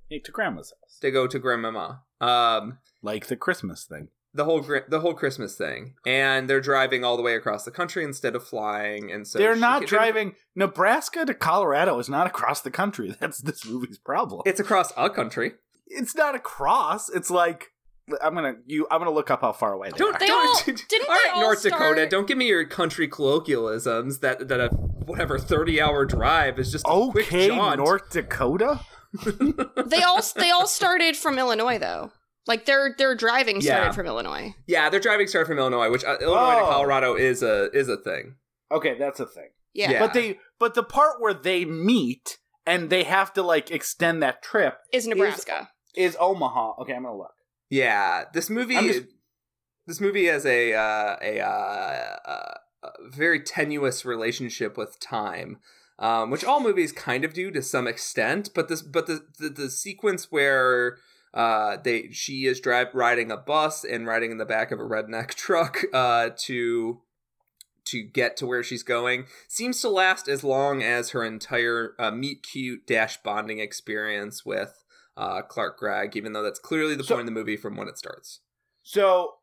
Hey, 0.09 0.19
to 0.19 0.31
grandma's 0.31 0.71
house. 0.81 0.97
They 1.01 1.11
go 1.11 1.27
to 1.27 1.37
grandmama. 1.39 2.01
Um 2.19 2.79
Like 3.03 3.27
the 3.27 3.35
Christmas 3.35 3.85
thing. 3.85 4.07
The 4.33 4.43
whole 4.45 4.61
gr- 4.61 4.79
the 4.87 4.99
whole 4.99 5.13
Christmas 5.13 5.55
thing, 5.55 5.95
and 6.05 6.49
they're 6.49 6.61
driving 6.61 7.03
all 7.03 7.17
the 7.17 7.23
way 7.23 7.35
across 7.35 7.63
the 7.65 7.71
country 7.71 8.03
instead 8.03 8.35
of 8.35 8.43
flying, 8.47 9.11
and 9.11 9.27
so 9.27 9.39
They're 9.39 9.55
not 9.55 9.81
can- 9.81 9.87
driving. 9.89 10.35
Nebraska 10.55 11.25
to 11.25 11.33
Colorado 11.33 11.97
is 11.99 12.09
not 12.09 12.27
across 12.27 12.61
the 12.61 12.71
country. 12.71 13.15
That's 13.19 13.39
this 13.41 13.65
movie's 13.65 13.97
problem. 13.97 14.41
It's 14.45 14.59
across 14.59 14.91
a 14.97 15.09
country. 15.09 15.53
it's 15.87 16.15
not 16.15 16.35
across. 16.35 17.09
It's 17.09 17.29
like 17.31 17.67
I'm 18.21 18.35
gonna 18.35 18.55
you. 18.65 18.87
I'm 18.91 18.99
gonna 18.99 19.11
look 19.11 19.29
up 19.31 19.41
how 19.41 19.51
far 19.53 19.73
away 19.73 19.89
they 19.91 19.97
Don't 19.97 20.15
are. 20.15 20.19
They 20.19 20.27
don't. 20.27 20.47
all- 20.47 20.73
didn't 20.89 21.09
all 21.09 21.17
they 21.25 21.29
all 21.31 21.41
North 21.41 21.63
Dakota. 21.63 22.07
Don't 22.07 22.27
give 22.27 22.37
me 22.37 22.47
your 22.47 22.65
country 22.65 23.07
colloquialisms. 23.07 24.19
That 24.19 24.47
that 24.49 24.59
a 24.59 24.67
whatever 24.69 25.37
thirty 25.39 25.81
hour 25.81 26.05
drive 26.05 26.59
is 26.59 26.71
just 26.71 26.85
a 26.87 27.07
quick 27.11 27.27
Okay, 27.27 27.47
jaunt. 27.47 27.77
North 27.79 28.09
Dakota. 28.11 28.81
they 29.87 30.03
all 30.03 30.21
they 30.35 30.51
all 30.51 30.67
started 30.67 31.15
from 31.15 31.39
Illinois 31.39 31.77
though. 31.79 32.11
Like 32.47 32.65
their 32.65 32.95
their 32.97 33.15
driving 33.15 33.61
started 33.61 33.85
Yeah. 33.87 33.91
from 33.91 34.05
Illinois. 34.07 34.55
Yeah, 34.65 34.89
they're 34.89 34.99
driving 34.99 35.27
started 35.27 35.47
from 35.47 35.57
Illinois, 35.59 35.89
which 35.91 36.03
uh, 36.05 36.17
Illinois 36.21 36.55
to 36.55 36.61
Oh. 36.65 36.69
Colorado 36.69 37.15
is 37.15 37.43
a 37.43 37.69
is 37.71 37.89
a 37.89 37.97
thing. 37.97 38.35
Okay, 38.71 38.97
that's 38.97 39.19
a 39.19 39.25
thing. 39.25 39.49
Yeah. 39.73 39.91
Yeah. 39.91 39.99
But 39.99 40.13
they 40.13 40.39
but 40.59 40.73
the 40.73 40.83
part 40.83 41.19
where 41.21 41.33
they 41.33 41.65
meet 41.65 42.37
and 42.65 42.89
they 42.89 43.03
have 43.03 43.33
to 43.33 43.41
like 43.43 43.69
extend 43.71 44.21
that 44.23 44.41
trip 44.41 44.77
Is 44.91 45.07
Nebraska. 45.07 45.69
is 45.95 46.15
Omaha. 46.19 46.81
Okay, 46.81 46.93
I'm 46.93 47.03
gonna 47.03 47.17
look. 47.17 47.33
Yeah, 47.69 48.25
this 48.33 48.49
movie. 48.49 48.75
Just- 48.75 49.05
This 49.85 50.01
movie 50.01 50.25
has 50.25 50.45
a 50.45 50.73
uh, 50.73 51.15
a, 51.21 51.39
uh, 51.39 52.15
uh, 52.25 52.53
a 52.83 52.89
very 53.09 53.39
tenuous 53.41 54.03
relationship 54.03 54.77
with 54.77 54.99
time, 54.99 55.59
um, 55.97 56.29
which 56.29 56.43
all 56.43 56.59
movies 56.59 56.91
kind 56.91 57.23
of 57.23 57.33
do 57.33 57.51
to 57.51 57.61
some 57.61 57.87
extent. 57.87 58.49
But 58.53 58.67
this, 58.67 58.81
but 58.81 59.07
the 59.07 59.25
the, 59.39 59.47
the 59.47 59.69
sequence 59.69 60.29
where 60.29 60.97
uh, 61.33 61.77
they 61.83 62.09
she 62.11 62.45
is 62.45 62.59
drive 62.59 62.87
riding 62.93 63.31
a 63.31 63.37
bus 63.37 63.83
and 63.83 64.07
riding 64.07 64.31
in 64.31 64.37
the 64.37 64.45
back 64.45 64.71
of 64.71 64.79
a 64.79 64.83
redneck 64.83 65.29
truck 65.35 65.79
uh, 65.93 66.29
to 66.37 67.01
to 67.85 68.03
get 68.03 68.35
to 68.37 68.45
where 68.45 68.63
she's 68.63 68.83
going 68.83 69.25
seems 69.47 69.79
to 69.81 69.87
last 69.89 70.27
as 70.27 70.43
long 70.43 70.83
as 70.83 71.11
her 71.11 71.23
entire 71.23 71.93
uh, 71.99 72.11
meet 72.11 72.43
cute 72.43 72.85
dash 72.85 73.17
bonding 73.23 73.59
experience 73.59 74.45
with 74.45 74.83
uh, 75.15 75.41
Clark 75.41 75.77
Gregg, 75.79 76.15
even 76.17 76.33
though 76.33 76.43
that's 76.43 76.59
clearly 76.59 76.95
the 76.95 77.03
So- 77.03 77.15
point 77.15 77.21
of 77.21 77.33
the 77.33 77.39
movie 77.39 77.55
from 77.57 77.77
when 77.77 77.87
it 77.87 77.97
starts. 77.97 78.41
So 78.83 79.35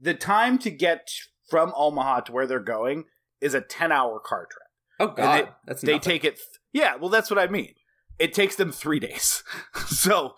the 0.00 0.14
time 0.14 0.58
to 0.60 0.70
get 0.70 1.10
from 1.50 1.72
Omaha 1.76 2.20
to 2.20 2.32
where 2.32 2.46
they're 2.46 2.58
going 2.58 3.04
is 3.40 3.52
a 3.54 3.60
10 3.60 3.92
hour 3.92 4.18
car 4.18 4.46
trip. 4.50 4.66
Oh 4.98 5.14
God, 5.14 5.44
they- 5.46 5.50
that's 5.66 5.82
They 5.82 5.92
nothing. 5.94 6.10
take 6.10 6.24
it. 6.24 6.36
Th- 6.36 6.46
yeah, 6.72 6.96
well, 6.96 7.10
that's 7.10 7.30
what 7.30 7.38
I 7.38 7.48
mean. 7.48 7.74
It 8.18 8.32
takes 8.32 8.56
them 8.56 8.72
three 8.72 8.98
days. 9.00 9.42
so 9.86 10.34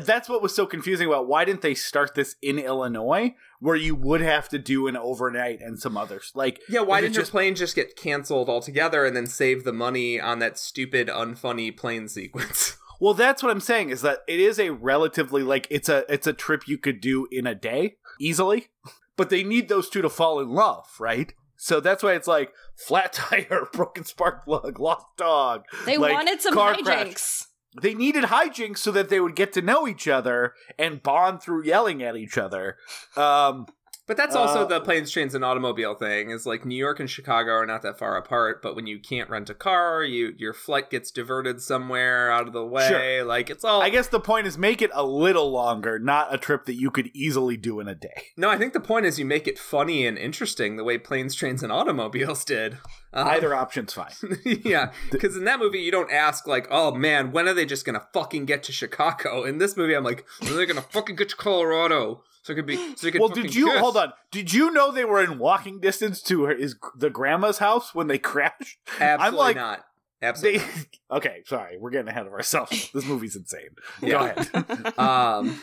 that's 0.00 0.28
what 0.28 0.42
was 0.42 0.54
so 0.54 0.66
confusing 0.66 1.06
about 1.06 1.28
why 1.28 1.44
didn't 1.44 1.62
they 1.62 1.74
start 1.74 2.14
this 2.14 2.36
in 2.40 2.58
Illinois, 2.58 3.34
where 3.60 3.76
you 3.76 3.94
would 3.94 4.20
have 4.20 4.48
to 4.50 4.58
do 4.58 4.86
an 4.86 4.96
overnight 4.96 5.60
and 5.60 5.78
some 5.78 5.96
others 5.96 6.32
like. 6.34 6.60
Yeah, 6.68 6.80
why 6.80 7.00
didn't 7.00 7.16
your 7.16 7.26
plane 7.26 7.54
just 7.54 7.74
get 7.74 7.96
canceled 7.96 8.48
altogether 8.48 9.04
and 9.04 9.14
then 9.16 9.26
save 9.26 9.64
the 9.64 9.72
money 9.72 10.20
on 10.20 10.38
that 10.38 10.58
stupid, 10.58 11.08
unfunny 11.08 11.76
plane 11.76 12.08
sequence? 12.08 12.76
Well, 13.02 13.14
that's 13.14 13.42
what 13.42 13.50
I'm 13.50 13.58
saying 13.58 13.90
is 13.90 14.02
that 14.02 14.20
it 14.28 14.38
is 14.38 14.60
a 14.60 14.70
relatively 14.70 15.42
like 15.42 15.66
it's 15.70 15.88
a 15.88 16.04
it's 16.08 16.28
a 16.28 16.32
trip 16.32 16.68
you 16.68 16.78
could 16.78 17.00
do 17.00 17.26
in 17.32 17.48
a 17.48 17.54
day 17.54 17.96
easily, 18.20 18.68
but 19.16 19.28
they 19.28 19.42
need 19.42 19.68
those 19.68 19.90
two 19.90 20.02
to 20.02 20.08
fall 20.08 20.38
in 20.38 20.50
love, 20.50 20.86
right? 21.00 21.34
So 21.56 21.80
that's 21.80 22.04
why 22.04 22.14
it's 22.14 22.28
like 22.28 22.52
flat 22.76 23.12
tire, 23.12 23.66
broken 23.72 24.04
spark 24.04 24.44
plug, 24.44 24.78
lost 24.78 25.06
dog. 25.16 25.64
They 25.84 25.96
like, 25.96 26.12
wanted 26.12 26.40
some 26.42 26.54
car 26.54 26.76
crash. 26.76 27.06
hijinks. 27.06 27.46
They 27.80 27.94
needed 27.94 28.24
hijinks 28.24 28.78
so 28.78 28.90
that 28.92 29.08
they 29.08 29.20
would 29.20 29.36
get 29.36 29.52
to 29.54 29.62
know 29.62 29.88
each 29.88 30.06
other 30.06 30.54
and 30.78 31.02
bond 31.02 31.42
through 31.42 31.64
yelling 31.64 32.02
at 32.02 32.16
each 32.16 32.36
other. 32.36 32.76
Um, 33.16 33.66
But 34.12 34.18
that's 34.18 34.36
also 34.36 34.60
Uh, 34.60 34.64
the 34.66 34.80
planes, 34.82 35.10
trains, 35.10 35.34
and 35.34 35.42
automobile 35.42 35.94
thing. 35.94 36.28
Is 36.28 36.44
like 36.44 36.66
New 36.66 36.76
York 36.76 37.00
and 37.00 37.08
Chicago 37.08 37.52
are 37.52 37.64
not 37.64 37.80
that 37.80 37.98
far 37.98 38.18
apart, 38.18 38.60
but 38.60 38.76
when 38.76 38.86
you 38.86 38.98
can't 38.98 39.30
rent 39.30 39.48
a 39.48 39.54
car, 39.54 40.04
you 40.04 40.34
your 40.36 40.52
flight 40.52 40.90
gets 40.90 41.10
diverted 41.10 41.62
somewhere 41.62 42.30
out 42.30 42.46
of 42.46 42.52
the 42.52 42.62
way. 42.62 42.86
Sure. 42.88 43.24
Like 43.24 43.48
it's 43.48 43.64
all. 43.64 43.80
I 43.80 43.88
guess 43.88 44.08
the 44.08 44.20
point 44.20 44.46
is 44.46 44.58
make 44.58 44.82
it 44.82 44.90
a 44.92 45.02
little 45.02 45.50
longer, 45.50 45.98
not 45.98 46.34
a 46.34 46.36
trip 46.36 46.66
that 46.66 46.74
you 46.74 46.90
could 46.90 47.10
easily 47.14 47.56
do 47.56 47.80
in 47.80 47.88
a 47.88 47.94
day. 47.94 48.24
no, 48.36 48.50
I 48.50 48.58
think 48.58 48.74
the 48.74 48.80
point 48.80 49.06
is 49.06 49.18
you 49.18 49.24
make 49.24 49.48
it 49.48 49.58
funny 49.58 50.06
and 50.06 50.18
interesting 50.18 50.76
the 50.76 50.84
way 50.84 50.98
planes, 50.98 51.34
trains, 51.34 51.62
and 51.62 51.72
automobiles 51.72 52.44
did. 52.44 52.76
Uh, 53.14 53.24
Either 53.30 53.54
option's 53.54 53.94
fine. 53.94 54.12
yeah, 54.44 54.92
because 55.10 55.38
in 55.38 55.44
that 55.44 55.58
movie 55.58 55.80
you 55.80 55.90
don't 55.90 56.12
ask 56.12 56.46
like, 56.46 56.68
"Oh 56.70 56.92
man, 56.94 57.32
when 57.32 57.48
are 57.48 57.54
they 57.54 57.64
just 57.64 57.86
gonna 57.86 58.06
fucking 58.12 58.44
get 58.44 58.62
to 58.64 58.72
Chicago?" 58.72 59.42
In 59.44 59.56
this 59.56 59.74
movie, 59.74 59.94
I'm 59.94 60.04
like, 60.04 60.26
"When 60.40 60.52
are 60.52 60.56
they 60.56 60.66
gonna 60.66 60.82
fucking 60.82 61.16
get 61.16 61.30
to 61.30 61.36
Colorado?" 61.36 62.22
So 62.42 62.52
it 62.52 62.56
could 62.56 62.66
be. 62.66 62.76
So 62.76 63.06
they 63.06 63.10
could 63.12 63.20
Well, 63.20 63.30
did 63.30 63.54
you 63.54 63.70
kiss. 63.70 63.80
hold 63.80 63.96
on? 63.96 64.12
Did 64.30 64.52
you 64.52 64.70
know 64.72 64.90
they 64.92 65.04
were 65.04 65.22
in 65.22 65.38
walking 65.38 65.80
distance 65.80 66.20
to 66.22 66.44
her, 66.44 66.52
is 66.52 66.76
the 66.96 67.10
grandma's 67.10 67.58
house 67.58 67.94
when 67.94 68.08
they 68.08 68.18
crashed? 68.18 68.78
Absolutely 69.00 69.26
I'm 69.26 69.34
like, 69.34 69.56
not. 69.56 69.84
They, 70.20 70.26
Absolutely. 70.28 70.62
okay, 71.10 71.42
sorry, 71.46 71.78
we're 71.78 71.90
getting 71.90 72.08
ahead 72.08 72.26
of 72.26 72.32
ourselves. 72.32 72.90
This 72.92 73.04
movie's 73.04 73.34
insane. 73.34 73.70
Go 74.00 74.18
ahead. 74.18 74.94
um 74.98 75.58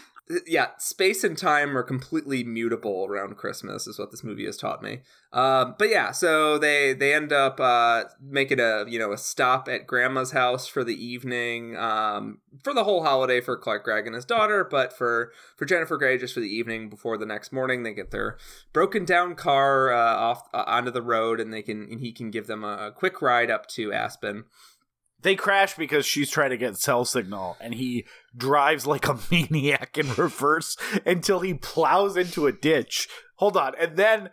yeah 0.45 0.67
space 0.77 1.23
and 1.23 1.37
time 1.37 1.75
are 1.75 1.83
completely 1.83 2.43
mutable 2.43 3.05
around 3.09 3.35
christmas 3.35 3.87
is 3.87 3.97
what 3.97 4.11
this 4.11 4.23
movie 4.23 4.45
has 4.45 4.57
taught 4.57 4.83
me. 4.83 4.99
Um 5.33 5.75
but 5.77 5.89
yeah 5.89 6.11
so 6.11 6.57
they 6.57 6.93
they 6.93 7.13
end 7.13 7.33
up 7.33 7.59
uh 7.59 8.03
making 8.21 8.59
a 8.59 8.85
you 8.87 8.99
know 8.99 9.11
a 9.11 9.17
stop 9.17 9.67
at 9.67 9.87
grandma's 9.87 10.31
house 10.31 10.67
for 10.67 10.83
the 10.83 10.93
evening 10.93 11.75
um 11.77 12.39
for 12.63 12.73
the 12.73 12.83
whole 12.83 13.03
holiday 13.03 13.41
for 13.41 13.57
clark 13.57 13.83
gregg 13.83 14.05
and 14.05 14.15
his 14.15 14.25
daughter 14.25 14.63
but 14.63 14.93
for 14.93 15.31
for 15.55 15.65
jennifer 15.65 15.97
grey 15.97 16.17
just 16.17 16.33
for 16.33 16.39
the 16.39 16.55
evening 16.55 16.89
before 16.89 17.17
the 17.17 17.25
next 17.25 17.51
morning 17.51 17.83
they 17.83 17.93
get 17.93 18.11
their 18.11 18.37
broken 18.73 19.05
down 19.05 19.35
car 19.35 19.91
uh, 19.91 20.15
off 20.15 20.47
uh, 20.53 20.63
onto 20.67 20.91
the 20.91 21.01
road 21.01 21.39
and 21.39 21.51
they 21.53 21.61
can 21.61 21.87
and 21.91 22.01
he 22.01 22.11
can 22.11 22.29
give 22.29 22.47
them 22.47 22.63
a, 22.63 22.87
a 22.87 22.91
quick 22.91 23.21
ride 23.21 23.49
up 23.49 23.67
to 23.67 23.91
aspen 23.93 24.45
they 25.21 25.35
crash 25.35 25.75
because 25.75 26.05
she's 26.05 26.29
trying 26.29 26.51
to 26.51 26.57
get 26.57 26.77
cell 26.77 27.05
signal, 27.05 27.57
and 27.59 27.73
he 27.73 28.05
drives 28.35 28.85
like 28.87 29.07
a 29.07 29.19
maniac 29.31 29.97
in 29.97 30.13
reverse 30.13 30.77
until 31.05 31.41
he 31.41 31.53
plows 31.53 32.15
into 32.17 32.47
a 32.47 32.51
ditch. 32.51 33.07
Hold 33.35 33.57
on, 33.57 33.73
and 33.79 33.97
then 33.97 34.29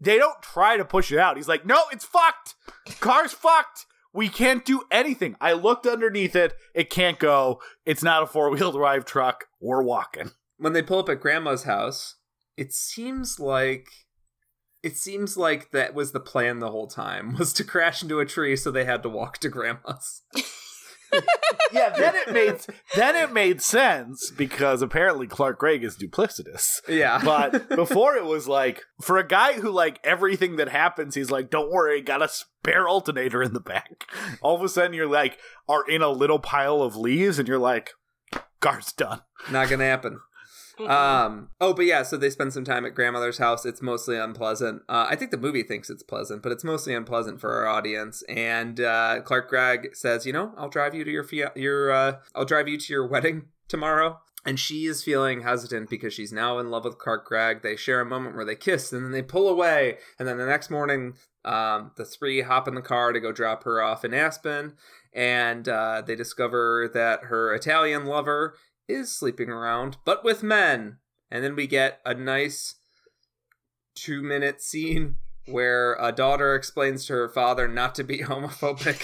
they 0.00 0.18
don't 0.18 0.40
try 0.42 0.76
to 0.76 0.84
push 0.84 1.12
it 1.12 1.18
out. 1.18 1.36
He's 1.36 1.48
like, 1.48 1.66
"No, 1.66 1.82
it's 1.92 2.04
fucked. 2.04 2.54
Car's 3.00 3.32
fucked." 3.32 3.86
We 4.12 4.28
can't 4.28 4.64
do 4.64 4.82
anything. 4.92 5.34
I 5.40 5.54
looked 5.54 5.88
underneath 5.88 6.36
it. 6.36 6.54
It 6.72 6.88
can't 6.88 7.18
go. 7.18 7.60
It's 7.84 8.02
not 8.02 8.22
a 8.22 8.26
four 8.26 8.48
wheel 8.50 8.70
drive 8.78 9.04
truck. 9.04 9.46
We're 9.60 9.82
walking. 9.82 10.30
when 10.56 10.72
they 10.72 10.82
pull 10.82 11.00
up 11.00 11.08
at 11.08 11.20
grandma's 11.20 11.64
house, 11.64 12.14
it 12.56 12.72
seems 12.72 13.40
like 13.40 13.88
it 14.84 14.98
seems 14.98 15.36
like 15.36 15.70
that 15.70 15.94
was 15.94 16.12
the 16.12 16.20
plan 16.20 16.58
the 16.58 16.70
whole 16.70 16.86
time 16.86 17.34
was 17.38 17.52
to 17.54 17.64
crash 17.64 18.02
into 18.02 18.20
a 18.20 18.26
tree 18.26 18.54
so 18.54 18.70
they 18.70 18.84
had 18.84 19.02
to 19.02 19.08
walk 19.08 19.38
to 19.38 19.48
grandma's. 19.48 20.22
Yeah, 21.72 21.90
then 21.90 22.14
it 22.16 22.32
made 22.32 22.56
then 22.96 23.14
it 23.14 23.32
made 23.32 23.62
sense 23.62 24.32
because 24.32 24.82
apparently 24.82 25.28
Clark 25.28 25.60
Gregg 25.60 25.84
is 25.84 25.96
duplicitous. 25.96 26.80
Yeah. 26.88 27.20
But 27.24 27.68
before 27.76 28.16
it 28.16 28.24
was 28.24 28.48
like 28.48 28.82
for 29.00 29.18
a 29.18 29.26
guy 29.26 29.54
who 29.54 29.70
like 29.70 30.00
everything 30.02 30.56
that 30.56 30.68
happens, 30.68 31.14
he's 31.14 31.30
like, 31.30 31.50
"Don't 31.50 31.70
worry, 31.70 32.00
got 32.00 32.22
a 32.22 32.28
spare 32.28 32.88
alternator 32.88 33.44
in 33.44 33.52
the 33.52 33.60
back." 33.60 34.06
All 34.40 34.56
of 34.56 34.62
a 34.62 34.68
sudden, 34.68 34.92
you're 34.92 35.06
like, 35.06 35.38
are 35.68 35.88
in 35.88 36.02
a 36.02 36.10
little 36.10 36.40
pile 36.40 36.82
of 36.82 36.96
leaves, 36.96 37.38
and 37.38 37.46
you're 37.46 37.58
like, 37.58 37.90
"Car's 38.60 38.92
done." 38.92 39.20
Not 39.50 39.68
gonna 39.68 39.84
happen. 39.84 40.18
Um. 40.80 41.50
Oh, 41.60 41.72
but 41.72 41.86
yeah. 41.86 42.02
So 42.02 42.16
they 42.16 42.30
spend 42.30 42.52
some 42.52 42.64
time 42.64 42.84
at 42.84 42.94
grandmother's 42.94 43.38
house. 43.38 43.64
It's 43.64 43.82
mostly 43.82 44.16
unpleasant. 44.16 44.82
Uh, 44.88 45.06
I 45.08 45.16
think 45.16 45.30
the 45.30 45.36
movie 45.36 45.62
thinks 45.62 45.90
it's 45.90 46.02
pleasant, 46.02 46.42
but 46.42 46.52
it's 46.52 46.64
mostly 46.64 46.94
unpleasant 46.94 47.40
for 47.40 47.52
our 47.52 47.66
audience. 47.66 48.22
And 48.28 48.80
uh, 48.80 49.20
Clark 49.22 49.48
Gregg 49.48 49.94
says, 49.94 50.26
"You 50.26 50.32
know, 50.32 50.52
I'll 50.56 50.68
drive 50.68 50.94
you 50.94 51.04
to 51.04 51.10
your 51.10 51.24
fia- 51.24 51.52
your 51.54 51.92
uh, 51.92 52.16
I'll 52.34 52.44
drive 52.44 52.68
you 52.68 52.78
to 52.78 52.92
your 52.92 53.06
wedding 53.08 53.46
tomorrow." 53.68 54.20
And 54.46 54.60
she 54.60 54.84
is 54.84 55.02
feeling 55.02 55.40
hesitant 55.40 55.88
because 55.88 56.12
she's 56.12 56.32
now 56.32 56.58
in 56.58 56.70
love 56.70 56.84
with 56.84 56.98
Clark 56.98 57.24
Gregg. 57.26 57.62
They 57.62 57.76
share 57.76 58.00
a 58.00 58.06
moment 58.06 58.36
where 58.36 58.44
they 58.44 58.56
kiss, 58.56 58.92
and 58.92 59.02
then 59.02 59.12
they 59.12 59.22
pull 59.22 59.48
away. 59.48 59.98
And 60.18 60.28
then 60.28 60.36
the 60.36 60.44
next 60.44 60.70
morning, 60.70 61.14
um, 61.46 61.92
the 61.96 62.04
three 62.04 62.42
hop 62.42 62.68
in 62.68 62.74
the 62.74 62.82
car 62.82 63.12
to 63.12 63.20
go 63.20 63.32
drop 63.32 63.64
her 63.64 63.82
off 63.82 64.04
in 64.04 64.12
Aspen, 64.12 64.74
and 65.14 65.66
uh, 65.66 66.02
they 66.06 66.14
discover 66.14 66.90
that 66.92 67.24
her 67.24 67.54
Italian 67.54 68.04
lover 68.04 68.54
is 68.88 69.16
sleeping 69.16 69.48
around, 69.48 69.96
but 70.04 70.24
with 70.24 70.42
men. 70.42 70.98
And 71.30 71.42
then 71.42 71.56
we 71.56 71.66
get 71.66 72.00
a 72.04 72.14
nice 72.14 72.76
two 73.94 74.22
minute 74.22 74.60
scene 74.62 75.16
where 75.46 75.96
a 76.00 76.12
daughter 76.12 76.54
explains 76.54 77.06
to 77.06 77.12
her 77.12 77.28
father 77.28 77.68
not 77.68 77.94
to 77.96 78.04
be 78.04 78.18
homophobic. 78.20 79.02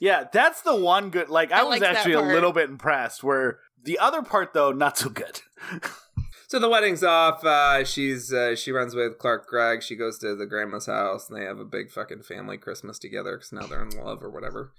Yeah, 0.00 0.24
that's 0.32 0.62
the 0.62 0.74
one 0.74 1.10
good. 1.10 1.28
Like, 1.28 1.52
I, 1.52 1.60
I 1.60 1.64
was 1.64 1.82
actually 1.82 2.14
a 2.14 2.22
little 2.22 2.52
bit 2.52 2.70
impressed. 2.70 3.22
Where 3.22 3.58
the 3.82 3.98
other 3.98 4.22
part, 4.22 4.54
though, 4.54 4.72
not 4.72 4.96
so 4.96 5.10
good. 5.10 5.42
so 6.48 6.58
the 6.58 6.70
wedding's 6.70 7.04
off. 7.04 7.44
Uh, 7.44 7.84
she's 7.84 8.32
uh, 8.32 8.56
she 8.56 8.72
runs 8.72 8.94
with 8.94 9.18
Clark 9.18 9.46
Gregg. 9.46 9.82
She 9.82 9.96
goes 9.96 10.18
to 10.20 10.34
the 10.34 10.46
grandma's 10.46 10.86
house, 10.86 11.28
and 11.28 11.38
they 11.38 11.44
have 11.44 11.58
a 11.58 11.66
big 11.66 11.90
fucking 11.90 12.22
family 12.22 12.56
Christmas 12.56 12.98
together 12.98 13.36
because 13.36 13.52
now 13.52 13.66
they're 13.66 13.82
in 13.82 13.90
love 13.90 14.22
or 14.22 14.30
whatever. 14.30 14.72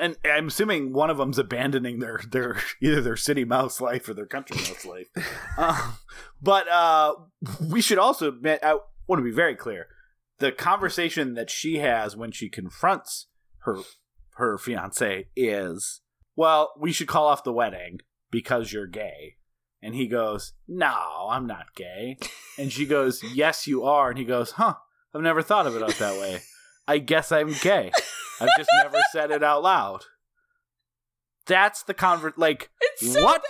And 0.00 0.16
I'm 0.24 0.48
assuming 0.48 0.92
one 0.92 1.10
of 1.10 1.18
them's 1.18 1.38
abandoning 1.38 1.98
their 1.98 2.20
their 2.28 2.60
either 2.80 3.00
their 3.00 3.16
city 3.16 3.44
mouse 3.44 3.80
life 3.80 4.08
or 4.08 4.14
their 4.14 4.26
country 4.26 4.56
mouse 4.56 4.84
life. 4.84 5.06
Um, 5.58 5.98
but 6.40 6.68
uh, 6.68 7.14
we 7.60 7.82
should 7.82 7.98
also 7.98 8.28
admit, 8.28 8.60
I 8.62 8.78
want 9.06 9.20
to 9.20 9.24
be 9.24 9.30
very 9.30 9.54
clear: 9.54 9.88
the 10.38 10.52
conversation 10.52 11.34
that 11.34 11.50
she 11.50 11.78
has 11.78 12.16
when 12.16 12.32
she 12.32 12.48
confronts 12.48 13.26
her 13.64 13.78
her 14.34 14.56
fiance 14.56 15.26
is, 15.36 16.00
"Well, 16.34 16.72
we 16.78 16.92
should 16.92 17.08
call 17.08 17.26
off 17.26 17.44
the 17.44 17.52
wedding 17.52 17.98
because 18.30 18.72
you're 18.72 18.86
gay." 18.86 19.36
And 19.82 19.94
he 19.94 20.08
goes, 20.08 20.54
"No, 20.66 21.28
I'm 21.30 21.46
not 21.46 21.74
gay." 21.74 22.18
And 22.58 22.72
she 22.72 22.86
goes, 22.86 23.22
"Yes, 23.22 23.66
you 23.66 23.84
are." 23.84 24.10
And 24.10 24.18
he 24.18 24.24
goes, 24.24 24.52
"Huh? 24.52 24.74
I've 25.14 25.22
never 25.22 25.42
thought 25.42 25.66
of 25.66 25.76
it 25.76 25.82
out 25.82 25.96
that 25.96 26.20
way. 26.20 26.40
I 26.90 26.98
guess 26.98 27.30
I'm 27.32 27.52
gay." 27.62 27.90
I've 28.40 28.48
just 28.56 28.70
never 28.82 28.98
said 29.12 29.30
it 29.30 29.42
out 29.42 29.62
loud. 29.62 30.04
That's 31.46 31.82
the 31.82 31.94
convert. 31.94 32.38
Like, 32.38 32.70
it's 32.80 33.12
so 33.12 33.22
what? 33.24 33.42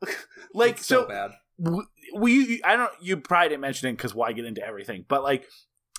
bad. 0.00 0.14
like 0.54 0.72
It's 0.78 0.86
so. 0.86 1.06
bad. 1.06 1.32
w- 1.62 1.86
we, 2.16 2.60
I 2.64 2.76
don't. 2.76 2.90
You 3.00 3.16
probably 3.18 3.50
didn't 3.50 3.60
mention 3.60 3.88
it 3.88 3.92
because 3.92 4.14
why 4.14 4.32
get 4.32 4.44
into 4.44 4.64
everything? 4.66 5.04
But 5.08 5.22
like, 5.22 5.46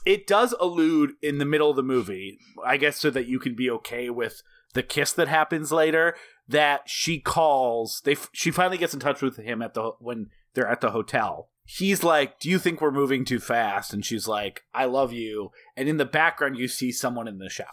it 0.06 0.28
does 0.28 0.54
allude 0.60 1.12
in 1.22 1.38
the 1.38 1.46
middle 1.46 1.70
of 1.70 1.76
the 1.76 1.84
movie. 1.84 2.38
I 2.66 2.78
guess 2.78 2.98
so 2.98 3.10
that 3.12 3.28
you 3.28 3.40
can 3.40 3.56
be 3.56 3.70
okay 3.72 4.10
with 4.10 4.42
the 4.74 4.84
kiss 4.84 5.14
that 5.14 5.28
happens 5.28 5.72
later. 5.72 6.16
That 6.48 6.82
she 6.90 7.20
calls. 7.20 8.02
They. 8.04 8.18
She 8.34 8.52
finally 8.52 8.78
gets 8.78 8.94
in 8.94 9.00
touch 9.00 9.22
with 9.22 9.38
him 9.38 9.62
at 9.62 9.74
the 9.74 9.92
when 10.00 10.28
they're 10.54 10.68
at 10.68 10.82
the 10.82 10.92
hotel. 10.92 11.50
He's 11.66 12.04
like, 12.04 12.40
"Do 12.40 12.50
you 12.50 12.60
think 12.60 12.82
we're 12.82 12.92
moving 12.92 13.24
too 13.26 13.40
fast?" 13.40 13.94
And 13.94 14.06
she's 14.06 14.28
like, 14.28 14.62
"I 14.74 14.86
love 14.86 15.14
you." 15.14 15.52
And 15.78 15.88
in 15.88 15.98
the 15.98 16.06
background, 16.06 16.58
you 16.58 16.68
see 16.68 16.92
someone 16.92 17.28
in 17.28 17.38
the 17.38 17.50
shower 17.50 17.68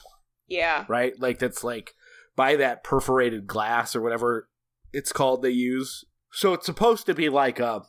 Yeah. 0.47 0.85
right? 0.89 1.13
Like 1.19 1.39
that's 1.39 1.65
like 1.65 1.95
by 2.37 2.57
that 2.57 2.85
perforated 2.85 3.47
glass 3.47 3.95
or 3.97 4.01
whatever 4.01 4.49
it's 4.93 5.13
called 5.13 5.43
they 5.43 5.51
use. 5.51 6.05
So 6.33 6.53
it's 6.55 6.67
supposed 6.67 7.07
to 7.07 7.15
be 7.15 7.29
like 7.29 7.59
a 7.59 7.83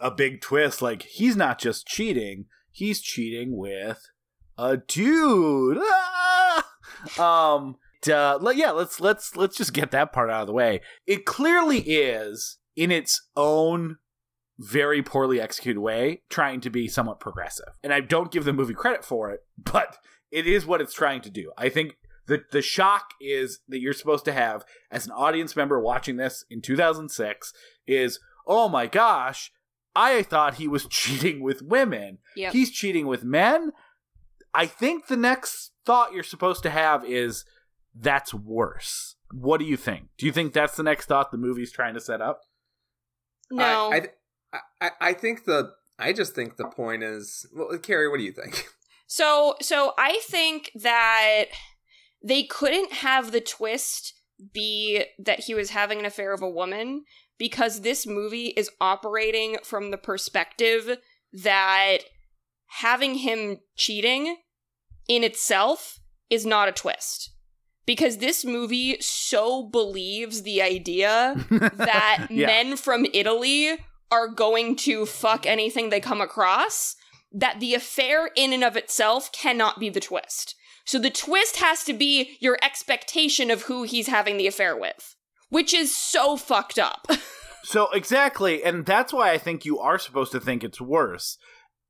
a 0.00 0.10
big 0.10 0.40
twist 0.40 0.82
like 0.82 1.02
he's 1.02 1.36
not 1.36 1.58
just 1.58 1.86
cheating, 1.86 2.46
he's 2.70 3.00
cheating 3.00 3.56
with 3.56 4.00
a 4.58 4.76
dude. 4.78 5.78
Ah! 5.80 6.66
Um 7.18 7.76
uh, 8.06 8.38
yeah, 8.54 8.70
let's 8.70 9.00
let's 9.00 9.34
let's 9.36 9.56
just 9.56 9.72
get 9.72 9.90
that 9.92 10.12
part 10.12 10.30
out 10.30 10.42
of 10.42 10.46
the 10.46 10.52
way. 10.52 10.80
It 11.06 11.24
clearly 11.24 11.78
is 11.80 12.58
in 12.76 12.90
its 12.90 13.28
own 13.36 13.96
very 14.58 15.02
poorly 15.02 15.40
executed 15.40 15.80
way 15.80 16.22
trying 16.30 16.60
to 16.60 16.70
be 16.70 16.86
somewhat 16.88 17.20
progressive. 17.20 17.70
And 17.82 17.92
I 17.92 18.00
don't 18.00 18.30
give 18.30 18.44
the 18.44 18.52
movie 18.52 18.74
credit 18.74 19.04
for 19.04 19.30
it, 19.30 19.40
but 19.58 19.98
it 20.30 20.46
is 20.46 20.66
what 20.66 20.80
it's 20.80 20.94
trying 20.94 21.20
to 21.22 21.30
do. 21.30 21.52
I 21.56 21.68
think 21.68 21.96
the 22.26 22.42
the 22.52 22.62
shock 22.62 23.10
is 23.20 23.60
that 23.68 23.80
you're 23.80 23.92
supposed 23.92 24.24
to 24.24 24.32
have 24.32 24.64
as 24.90 25.06
an 25.06 25.12
audience 25.12 25.54
member 25.56 25.78
watching 25.78 26.16
this 26.16 26.44
in 26.50 26.62
2006 26.62 27.52
is 27.86 28.18
oh 28.46 28.68
my 28.68 28.86
gosh, 28.86 29.50
I 29.94 30.22
thought 30.22 30.54
he 30.54 30.68
was 30.68 30.86
cheating 30.90 31.42
with 31.42 31.62
women. 31.62 32.18
Yep. 32.36 32.52
He's 32.52 32.70
cheating 32.70 33.06
with 33.06 33.24
men. 33.24 33.72
I 34.54 34.66
think 34.66 35.08
the 35.08 35.16
next 35.16 35.72
thought 35.84 36.12
you're 36.12 36.22
supposed 36.22 36.62
to 36.62 36.70
have 36.70 37.04
is 37.04 37.44
that's 37.94 38.32
worse. 38.32 39.16
what 39.32 39.58
do 39.58 39.66
you 39.66 39.76
think? 39.76 40.08
Do 40.16 40.26
you 40.26 40.32
think 40.32 40.52
that's 40.52 40.76
the 40.76 40.82
next 40.82 41.06
thought 41.06 41.30
the 41.30 41.38
movie's 41.38 41.72
trying 41.72 41.94
to 41.94 42.00
set 42.00 42.20
up? 42.20 42.40
No. 43.50 43.90
I, 43.92 43.96
I, 43.96 44.00
th- 44.00 44.12
I, 44.80 44.90
I 45.00 45.12
think 45.12 45.44
the 45.44 45.70
I 45.98 46.12
just 46.12 46.34
think 46.34 46.56
the 46.56 46.68
point 46.68 47.02
is 47.02 47.46
well, 47.54 47.76
Carrie, 47.78 48.08
what 48.08 48.18
do 48.18 48.24
you 48.24 48.32
think? 48.32 48.66
So 49.06 49.54
so 49.60 49.92
I 49.98 50.18
think 50.24 50.70
that 50.74 51.44
they 52.26 52.42
couldn't 52.44 52.90
have 52.94 53.30
the 53.32 53.40
twist 53.40 54.14
be 54.52 55.04
that 55.18 55.40
he 55.40 55.54
was 55.54 55.70
having 55.70 55.98
an 55.98 56.06
affair 56.06 56.32
of 56.32 56.40
a 56.42 56.48
woman 56.50 57.04
because 57.38 57.82
this 57.82 58.06
movie 58.06 58.48
is 58.56 58.70
operating 58.80 59.58
from 59.62 59.90
the 59.90 59.98
perspective 59.98 60.96
that 61.34 61.98
having 62.80 63.16
him 63.16 63.58
cheating 63.76 64.36
in 65.06 65.22
itself 65.22 66.00
is 66.30 66.46
not 66.46 66.68
a 66.68 66.72
twist. 66.72 67.30
Because 67.86 68.16
this 68.16 68.42
movie 68.44 68.96
so 69.00 69.64
believes 69.64 70.42
the 70.42 70.62
idea 70.62 71.36
that 71.50 72.28
Yeah. 72.30 72.46
men 72.46 72.76
from 72.76 73.06
Italy 73.12 73.76
are 74.10 74.28
going 74.28 74.76
to 74.76 75.06
fuck 75.06 75.46
anything 75.46 75.90
they 75.90 76.00
come 76.00 76.20
across, 76.20 76.96
that 77.32 77.60
the 77.60 77.74
affair 77.74 78.30
in 78.36 78.52
and 78.52 78.62
of 78.62 78.76
itself 78.76 79.32
cannot 79.32 79.80
be 79.80 79.88
the 79.88 80.00
twist. 80.00 80.54
So 80.84 80.98
the 80.98 81.10
twist 81.10 81.56
has 81.56 81.84
to 81.84 81.92
be 81.92 82.36
your 82.40 82.58
expectation 82.62 83.50
of 83.50 83.62
who 83.62 83.84
he's 83.84 84.06
having 84.06 84.36
the 84.36 84.46
affair 84.46 84.76
with, 84.76 85.16
which 85.48 85.72
is 85.72 85.96
so 85.96 86.36
fucked 86.36 86.78
up. 86.78 87.06
So 87.64 87.88
exactly, 87.92 88.62
and 88.62 88.84
that's 88.84 89.12
why 89.12 89.30
I 89.30 89.38
think 89.38 89.64
you 89.64 89.78
are 89.78 89.98
supposed 89.98 90.32
to 90.32 90.40
think 90.40 90.62
it's 90.62 90.82
worse. 90.82 91.38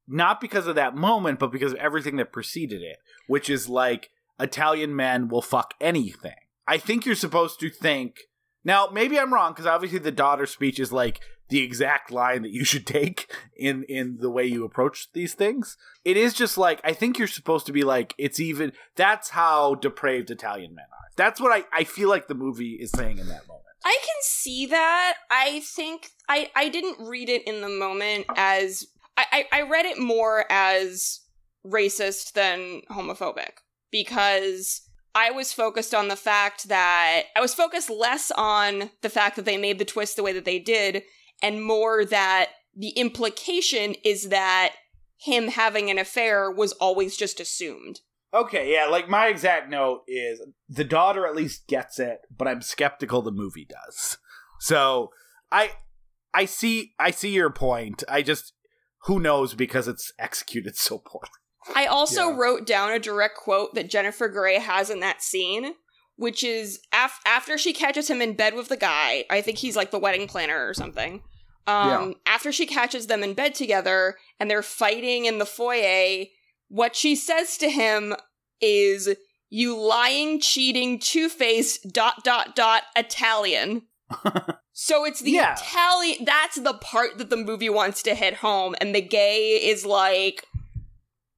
Not 0.07 0.41
because 0.41 0.69
of 0.69 0.77
that 0.77 0.95
moment, 0.95 1.41
but 1.41 1.51
because 1.51 1.73
of 1.73 1.79
everything 1.79 2.17
that 2.17 2.33
preceded 2.33 2.81
it, 2.81 2.99
which 3.27 3.51
is 3.51 3.69
like 3.69 4.11
Italian 4.39 4.95
men 4.95 5.29
will 5.29 5.43
fuck 5.43 5.75
anything. 5.81 6.37
I 6.67 6.79
think 6.79 7.05
you're 7.05 7.17
supposed 7.17 7.59
to 7.61 7.71
think. 7.71 8.19
Now, 8.65 8.89
maybe 8.93 9.19
I'm 9.19 9.35
wrong 9.35 9.53
because 9.53 9.67
obviously 9.67 9.99
the 9.99 10.12
daughter 10.12 10.47
speech 10.47 10.79
is 10.79 10.93
like 10.93 11.21
the 11.49 11.62
exact 11.62 12.11
line 12.11 12.42
that 12.42 12.53
you 12.53 12.64
should 12.64 12.86
take 12.99 13.30
in 13.57 13.84
in 13.84 14.18
the 14.18 14.30
way 14.30 14.45
you 14.45 14.64
approach 14.64 15.12
these 15.12 15.34
things. 15.34 15.76
It 16.05 16.16
is 16.16 16.34
just 16.34 16.59
like 16.59 16.80
I 16.84 16.92
think 16.92 17.18
you're 17.18 17.28
supposed 17.28 17.66
to 17.66 17.72
be 17.72 17.82
like 17.82 18.14
it's 18.18 18.40
even 18.40 18.72
that's 18.97 19.30
how 19.30 19.74
depraved 19.76 20.30
Italian 20.30 20.74
men 20.74 20.86
are. 20.86 21.09
That's 21.16 21.40
what 21.40 21.53
I 21.53 21.64
I 21.72 21.84
feel 21.84 22.09
like 22.09 22.28
the 22.28 22.34
movie 22.34 22.74
is 22.74 22.90
saying 22.90 23.18
in 23.18 23.28
that 23.28 23.47
moment. 23.47 23.64
I 23.84 23.99
can 24.01 24.16
see 24.22 24.66
that. 24.66 25.16
I 25.30 25.61
think 25.61 26.09
I 26.28 26.51
I 26.57 26.68
didn't 26.68 27.07
read 27.07 27.28
it 27.28 27.47
in 27.47 27.61
the 27.61 27.68
moment 27.68 28.26
as 28.36 28.86
I 29.16 29.47
I, 29.53 29.61
I 29.61 29.62
read 29.62 29.86
it 29.86 29.99
more 29.99 30.51
as 30.51 31.20
racist 31.66 32.32
than 32.32 32.82
homophobic 32.90 33.59
because 33.90 34.82
I 35.14 35.30
was 35.30 35.53
focused 35.53 35.95
on 35.95 36.09
the 36.09 36.16
fact 36.16 36.68
that 36.68 37.24
I 37.36 37.40
was 37.40 37.55
focused 37.55 37.88
less 37.88 38.32
on 38.36 38.90
the 39.03 39.09
fact 39.09 39.36
that 39.36 39.45
they 39.45 39.57
made 39.57 39.78
the 39.78 39.84
twist 39.84 40.16
the 40.16 40.22
way 40.22 40.32
that 40.32 40.45
they 40.45 40.59
did 40.59 41.05
and 41.45 41.62
more 41.62 42.05
that 42.07 42.51
the 42.74 42.88
implication 42.90 43.95
is 44.05 44.30
that 44.30 44.74
him 45.20 45.49
having 45.49 45.90
an 45.90 45.99
affair 45.99 46.51
was 46.51 46.72
always 46.72 47.16
just 47.16 47.38
assumed. 47.40 48.01
Okay, 48.32 48.72
yeah, 48.72 48.86
like 48.86 49.09
my 49.09 49.28
exact 49.28 49.70
note 49.70 50.03
is 50.09 50.40
the 50.68 50.82
daughter 50.84 51.26
at 51.26 51.36
least 51.36 51.68
gets 51.68 51.99
it, 52.01 52.18
but 52.36 52.49
I'm 52.49 52.62
skeptical 52.62 53.22
the 53.22 53.30
movie 53.30 53.66
does. 53.68 54.18
So 54.61 55.11
I 55.53 55.70
I 56.32 56.47
see 56.47 56.95
I 56.99 57.11
see 57.12 57.30
your 57.30 57.51
point. 57.51 58.03
I 58.09 58.22
just 58.22 58.55
who 59.03 59.20
knows 59.20 59.55
because 59.55 59.86
it's 59.86 60.12
executed 60.18 60.76
so 60.76 60.99
poorly. 60.99 61.28
I 61.76 61.86
also 61.86 62.30
Yeah. 62.30 62.36
wrote 62.36 62.66
down 62.66 62.90
a 62.90 62.99
direct 62.99 63.36
quote 63.36 63.74
that 63.74 63.88
Jennifer 63.90 64.28
Grey 64.28 64.59
has 64.59 64.90
in 64.90 65.01
that 65.01 65.22
scene, 65.22 65.74
which 66.16 66.42
is 66.42 66.80
af- 66.92 67.20
after 67.24 67.57
she 67.57 67.72
catches 67.72 68.09
him 68.11 68.20
in 68.20 68.34
bed 68.34 68.55
with 68.55 68.68
the 68.68 68.76
guy. 68.76 69.24
I 69.30 69.40
think 69.42 69.59
he's 69.59 69.76
like 69.76 69.90
the 69.92 69.99
wedding 69.99 70.26
planner 70.26 70.66
or 70.66 70.74
something. 70.74 71.22
Um, 71.67 72.15
After 72.27 72.53
she 72.53 72.67
catches 72.67 73.07
them 73.07 73.23
in 73.23 73.35
bed 73.35 73.55
together 73.55 74.17
and 74.39 74.51
they're 74.51 74.62
fighting 74.62 75.25
in 75.25 75.39
the 75.39 75.47
foyer, 75.47 76.27
what 76.69 76.95
she 76.97 77.17
says 77.17 77.57
to 77.59 77.71
him 77.71 78.15
is, 78.61 79.09
"You 79.51 79.77
lying, 79.79 80.41
cheating, 80.41 80.99
two-faced 80.99 81.93
dot 81.93 82.23
dot 82.25 82.55
dot 82.55 82.83
Italian." 82.97 83.83
So 84.77 85.05
it's 85.05 85.21
the 85.21 85.31
Yeah. 85.31 85.55
Italian. 85.55 86.25
That's 86.25 86.57
the 86.57 86.75
part 86.75 87.19
that 87.19 87.31
the 87.31 87.37
movie 87.37 87.71
wants 87.71 88.03
to 88.03 88.15
hit 88.17 88.35
home, 88.35 88.75
and 88.81 88.93
the 88.93 89.01
gay 89.01 89.51
is 89.53 89.87
like, 89.87 90.45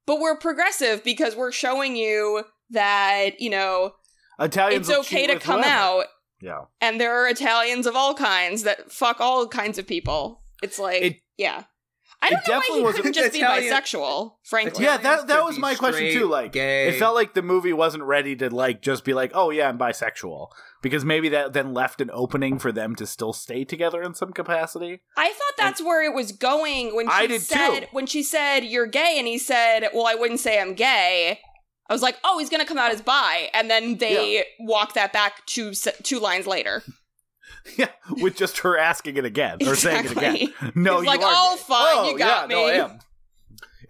but 0.06 0.20
we're 0.20 0.38
progressive 0.38 1.04
because 1.04 1.36
we're 1.36 1.52
showing 1.52 1.96
you 1.96 2.44
that 2.70 3.38
you 3.38 3.50
know 3.50 3.92
Italians 4.40 4.88
it's 4.88 4.98
okay 5.00 5.26
to 5.26 5.38
come 5.38 5.60
whoever. 5.60 5.70
out, 5.70 6.04
Yeah. 6.40 6.62
and 6.80 7.00
there 7.00 7.14
are 7.14 7.28
Italians 7.28 7.86
of 7.86 7.96
all 7.96 8.14
kinds 8.14 8.62
that 8.64 8.90
fuck 8.92 9.20
all 9.20 9.48
kinds 9.48 9.78
of 9.78 9.86
people. 9.86 10.42
It's 10.62 10.78
like, 10.78 11.02
It- 11.02 11.16
yeah, 11.38 11.64
I 12.22 12.30
don't 12.30 12.46
know 12.48 12.82
why 12.82 12.92
he 12.92 12.96
couldn't 12.96 13.12
just 13.12 13.34
Italian- 13.34 13.62
be 13.64 13.70
bisexual. 13.70 14.36
Frankly, 14.44 14.84
Yeah, 14.84 14.96
that 14.98 15.26
that 15.28 15.44
was 15.44 15.56
be 15.56 15.60
my 15.60 15.74
question 15.74 16.12
too. 16.12 16.26
Like 16.26 16.52
gay. 16.52 16.88
it 16.88 16.98
felt 16.98 17.14
like 17.14 17.34
the 17.34 17.42
movie 17.42 17.72
wasn't 17.74 18.04
ready 18.04 18.34
to 18.36 18.48
like 18.54 18.80
just 18.80 19.04
be 19.04 19.12
like, 19.14 19.32
"Oh 19.34 19.50
yeah, 19.50 19.68
I'm 19.68 19.78
bisexual." 19.78 20.48
Because 20.82 21.04
maybe 21.04 21.28
that 21.30 21.52
then 21.52 21.74
left 21.74 22.00
an 22.00 22.10
opening 22.12 22.58
for 22.58 22.70
them 22.72 22.94
to 22.96 23.06
still 23.06 23.32
stay 23.32 23.64
together 23.64 24.02
in 24.02 24.14
some 24.14 24.32
capacity. 24.32 25.00
I 25.16 25.28
thought 25.32 25.56
that's 25.58 25.82
where 25.82 26.02
it 26.04 26.14
was 26.14 26.32
going 26.32 26.94
when 26.94 27.06
she 27.06 27.12
I 27.12 27.26
did 27.26 27.42
said 27.42 27.80
too. 27.80 27.86
when 27.92 28.06
she 28.06 28.22
said 28.22 28.60
you're 28.60 28.86
gay, 28.86 29.16
and 29.18 29.26
he 29.26 29.36
said, 29.38 29.88
"Well, 29.92 30.06
I 30.06 30.14
wouldn't 30.14 30.40
say 30.40 30.58
I'm 30.60 30.74
gay." 30.74 31.40
I 31.88 31.92
was 31.92 32.02
like, 32.02 32.16
"Oh, 32.24 32.38
he's 32.38 32.50
gonna 32.50 32.64
come 32.66 32.78
out 32.78 32.90
as 32.92 33.00
bi," 33.02 33.48
and 33.54 33.70
then 33.70 33.96
they 33.98 34.44
walk 34.60 34.94
that 34.94 35.12
back 35.12 35.44
two 35.46 35.72
two 36.02 36.18
lines 36.20 36.46
later. 36.46 36.82
Yeah, 37.76 37.88
with 38.22 38.36
just 38.36 38.58
her 38.58 38.78
asking 38.78 39.16
it 39.16 39.24
again 39.24 39.58
or 39.66 39.74
saying 39.74 40.04
it 40.04 40.12
again. 40.12 40.36
No, 40.76 40.96
He's 41.00 41.00
you 41.02 41.06
like, 41.08 41.20
are 41.20 41.32
"Oh, 41.34 41.56
gay." 41.56 41.62
fine, 41.62 41.96
Oh, 41.96 42.10
you 42.12 42.18
got 42.18 42.48
yeah, 42.48 42.54
no, 42.56 42.64
I 42.66 42.70
me." 42.70 42.78
am. 42.78 42.98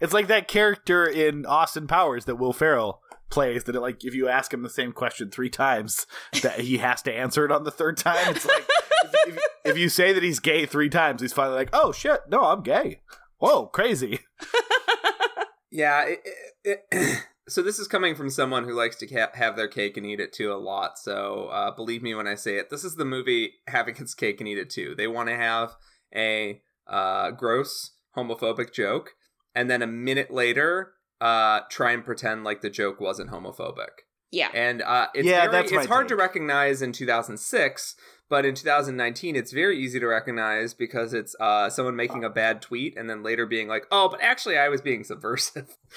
It's 0.01 0.13
like 0.13 0.27
that 0.27 0.47
character 0.47 1.05
in 1.05 1.45
Austin 1.45 1.85
Powers 1.85 2.25
that 2.25 2.37
Will 2.37 2.53
Ferrell 2.53 3.01
plays. 3.29 3.65
That 3.65 3.75
like 3.75 4.03
if 4.03 4.15
you 4.15 4.27
ask 4.29 4.51
him 4.51 4.63
the 4.63 4.69
same 4.69 4.93
question 4.93 5.29
three 5.29 5.51
times, 5.51 6.07
that 6.41 6.61
he 6.61 6.79
has 6.79 7.03
to 7.03 7.13
answer 7.13 7.45
it 7.45 7.51
on 7.51 7.65
the 7.65 7.71
third 7.71 7.97
time. 7.97 8.35
It's 8.35 8.47
like 8.47 8.65
if, 9.03 9.13
if, 9.27 9.39
if 9.65 9.77
you 9.77 9.89
say 9.89 10.11
that 10.11 10.23
he's 10.23 10.39
gay 10.39 10.65
three 10.65 10.89
times, 10.89 11.21
he's 11.21 11.33
finally 11.33 11.57
like, 11.57 11.69
"Oh 11.71 11.91
shit, 11.91 12.21
no, 12.29 12.45
I'm 12.45 12.63
gay." 12.63 13.01
Whoa, 13.37 13.67
crazy. 13.67 14.19
Yeah. 15.71 16.05
It, 16.05 16.19
it, 16.63 16.79
it- 16.91 17.23
so 17.47 17.61
this 17.61 17.79
is 17.79 17.87
coming 17.87 18.15
from 18.15 18.29
someone 18.29 18.65
who 18.65 18.73
likes 18.73 18.95
to 18.97 19.07
ca- 19.07 19.31
have 19.33 19.55
their 19.55 19.67
cake 19.67 19.97
and 19.97 20.05
eat 20.05 20.19
it 20.19 20.33
too 20.33 20.51
a 20.51 20.55
lot. 20.55 20.99
So 20.99 21.47
uh, 21.51 21.71
believe 21.71 22.03
me 22.03 22.13
when 22.13 22.27
I 22.27 22.35
say 22.35 22.57
it. 22.57 22.69
This 22.69 22.83
is 22.83 22.95
the 22.95 23.05
movie 23.05 23.53
having 23.67 23.95
its 23.95 24.13
cake 24.13 24.39
and 24.39 24.47
eat 24.47 24.57
it 24.57 24.69
too. 24.69 24.95
They 24.95 25.07
want 25.07 25.29
to 25.29 25.35
have 25.35 25.75
a 26.15 26.61
uh, 26.87 27.31
gross 27.31 27.91
homophobic 28.15 28.73
joke, 28.73 29.11
and 29.55 29.69
then 29.69 29.81
a 29.81 29.87
minute 29.87 30.31
later, 30.31 30.93
uh, 31.21 31.61
try 31.69 31.91
and 31.91 32.03
pretend 32.03 32.43
like 32.43 32.61
the 32.61 32.69
joke 32.69 32.99
wasn't 32.99 33.31
homophobic. 33.31 34.03
Yeah. 34.31 34.49
And 34.53 34.81
uh, 34.81 35.07
it's 35.13 35.25
Yeah, 35.25 35.41
very, 35.41 35.51
that's 35.51 35.71
my 35.71 35.77
it's 35.79 35.87
hard 35.87 36.07
to 36.09 36.15
recognize 36.15 36.81
in 36.81 36.91
2006, 36.91 37.95
but 38.29 38.45
in 38.45 38.55
2019, 38.55 39.35
it's 39.35 39.51
very 39.51 39.77
easy 39.79 39.99
to 39.99 40.07
recognize 40.07 40.73
because 40.73 41.13
it's 41.13 41.35
uh, 41.39 41.69
someone 41.69 41.95
making 41.95 42.23
a 42.23 42.29
bad 42.29 42.61
tweet 42.61 42.97
and 42.97 43.09
then 43.09 43.23
later 43.23 43.45
being 43.45 43.67
like, 43.67 43.85
"Oh, 43.91 44.09
but 44.09 44.21
actually, 44.21 44.57
I 44.57 44.69
was 44.69 44.81
being 44.81 45.03
subversive." 45.03 45.77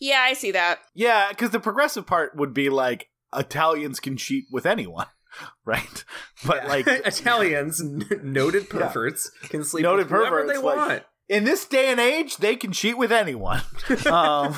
Yeah, 0.00 0.22
I 0.26 0.34
see 0.34 0.50
that. 0.52 0.80
Yeah, 0.94 1.28
because 1.30 1.50
the 1.50 1.60
progressive 1.60 2.06
part 2.06 2.36
would 2.36 2.52
be 2.52 2.68
like 2.68 3.08
Italians 3.34 3.98
can 3.98 4.16
cheat 4.18 4.44
with 4.52 4.66
anyone, 4.66 5.06
right? 5.64 6.04
But 6.44 6.64
Yeah. 6.64 6.68
like 6.68 6.86
Italians, 6.88 7.80
n- 7.80 8.04
noted 8.22 8.68
perverts, 8.68 9.30
can 9.44 9.64
sleep 9.64 9.84
Noted 9.84 10.10
with 10.10 10.18
whoever 10.18 10.40
perverts, 10.42 10.52
they 10.52 10.62
like- 10.64 10.76
want. 10.76 11.02
in 11.28 11.44
this 11.44 11.64
day 11.64 11.88
and 11.90 11.98
age, 11.98 12.36
they 12.36 12.56
can 12.56 12.72
cheat 12.72 12.98
with 12.98 13.10
anyone. 13.10 13.62
um, 14.10 14.54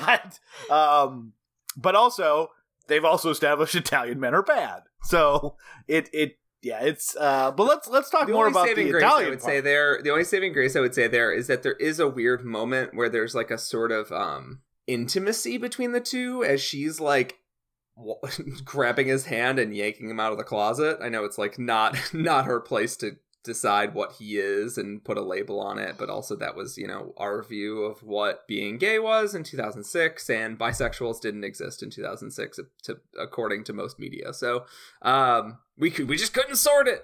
but 0.00 0.38
um, 0.70 1.32
but 1.76 1.94
also 1.94 2.50
they've 2.88 3.04
also 3.04 3.30
established 3.30 3.74
Italian 3.76 4.18
men 4.20 4.34
are 4.34 4.42
bad. 4.42 4.82
So 5.04 5.56
it 5.86 6.08
it 6.12 6.38
yeah 6.62 6.80
it's 6.82 7.16
uh. 7.16 7.52
But 7.52 7.64
let's 7.64 7.88
let's 7.88 8.10
talk 8.10 8.26
The 8.26 8.32
more 8.32 8.48
about 8.48 8.74
the 8.74 8.90
grace 8.90 9.02
I 9.04 9.28
would 9.28 9.40
part. 9.40 9.42
say 9.42 9.60
there. 9.60 10.00
The 10.02 10.10
only 10.10 10.24
saving 10.24 10.52
grace 10.52 10.74
I 10.74 10.80
would 10.80 10.94
say 10.94 11.06
there 11.06 11.32
is 11.32 11.46
that 11.46 11.62
there 11.62 11.74
is 11.74 12.00
a 12.00 12.08
weird 12.08 12.44
moment 12.44 12.94
where 12.94 13.08
there's 13.08 13.34
like 13.34 13.50
a 13.50 13.58
sort 13.58 13.92
of 13.92 14.10
um 14.10 14.60
intimacy 14.86 15.58
between 15.58 15.92
the 15.92 16.00
two 16.00 16.42
as 16.42 16.60
she's 16.60 16.98
like 16.98 17.36
grabbing 18.64 19.06
his 19.08 19.26
hand 19.26 19.58
and 19.58 19.74
yanking 19.76 20.08
him 20.10 20.20
out 20.20 20.32
of 20.32 20.38
the 20.38 20.44
closet. 20.44 20.98
I 21.02 21.08
know 21.08 21.24
it's 21.24 21.38
like 21.38 21.58
not 21.58 21.96
not 22.12 22.46
her 22.46 22.60
place 22.60 22.96
to 22.98 23.12
decide 23.48 23.94
what 23.94 24.12
he 24.12 24.38
is 24.38 24.78
and 24.78 25.02
put 25.02 25.16
a 25.16 25.22
label 25.22 25.58
on 25.58 25.78
it, 25.78 25.96
but 25.98 26.10
also 26.10 26.36
that 26.36 26.54
was, 26.54 26.76
you 26.76 26.86
know, 26.86 27.14
our 27.16 27.42
view 27.42 27.82
of 27.82 28.02
what 28.02 28.46
being 28.46 28.78
gay 28.78 28.98
was 28.98 29.34
in 29.34 29.42
2006 29.42 30.30
and 30.30 30.58
bisexuals 30.58 31.20
didn't 31.20 31.44
exist 31.44 31.82
in 31.82 31.90
2006 31.90 32.60
to 32.84 32.98
according 33.18 33.64
to 33.64 33.72
most 33.72 33.98
media. 33.98 34.32
So, 34.32 34.66
um 35.02 35.58
we 35.76 35.90
could 35.90 36.08
we 36.08 36.16
just 36.16 36.34
couldn't 36.34 36.56
sort 36.56 36.86
it. 36.86 37.02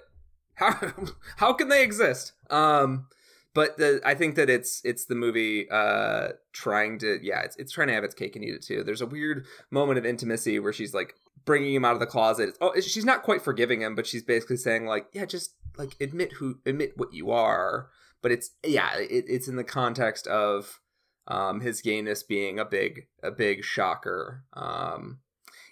How 0.53 0.93
how 1.37 1.51
can 1.53 1.67
they 1.67 1.83
exist? 1.83 2.33
Um 2.49 3.07
but 3.53 3.77
the 3.77 3.99
I 4.05 4.13
think 4.13 4.35
that 4.35 4.49
it's 4.49 4.81
it's 4.85 5.05
the 5.05 5.15
movie 5.15 5.67
uh 5.69 6.29
trying 6.53 6.99
to 6.99 7.19
yeah, 7.23 7.41
it's 7.41 7.55
it's 7.57 7.71
trying 7.71 7.87
to 7.87 7.93
have 7.95 8.03
its 8.03 8.15
cake 8.15 8.35
and 8.35 8.45
eat 8.45 8.53
it 8.53 8.61
too. 8.61 8.83
There's 8.83 9.01
a 9.01 9.07
weird 9.07 9.45
moment 9.71 9.97
of 9.97 10.05
intimacy 10.05 10.59
where 10.59 10.73
she's 10.73 10.93
like 10.93 11.15
bringing 11.45 11.73
him 11.73 11.85
out 11.85 11.93
of 11.93 11.99
the 11.99 12.05
closet. 12.05 12.57
Oh, 12.61 12.79
she's 12.79 13.05
not 13.05 13.23
quite 13.23 13.41
forgiving 13.41 13.81
him, 13.81 13.95
but 13.95 14.05
she's 14.05 14.23
basically 14.23 14.57
saying 14.57 14.85
like, 14.85 15.07
yeah, 15.13 15.25
just 15.25 15.53
like 15.77 15.95
admit 15.99 16.33
who 16.33 16.59
admit 16.65 16.93
what 16.97 17.13
you 17.13 17.31
are. 17.31 17.89
But 18.21 18.31
it's 18.31 18.51
yeah, 18.65 18.97
it, 18.97 19.25
it's 19.27 19.47
in 19.47 19.55
the 19.55 19.63
context 19.63 20.27
of 20.27 20.79
um, 21.27 21.61
his 21.61 21.81
gayness 21.81 22.23
being 22.23 22.59
a 22.59 22.65
big 22.65 23.07
a 23.23 23.31
big 23.31 23.63
shocker. 23.63 24.43
Um, 24.53 25.19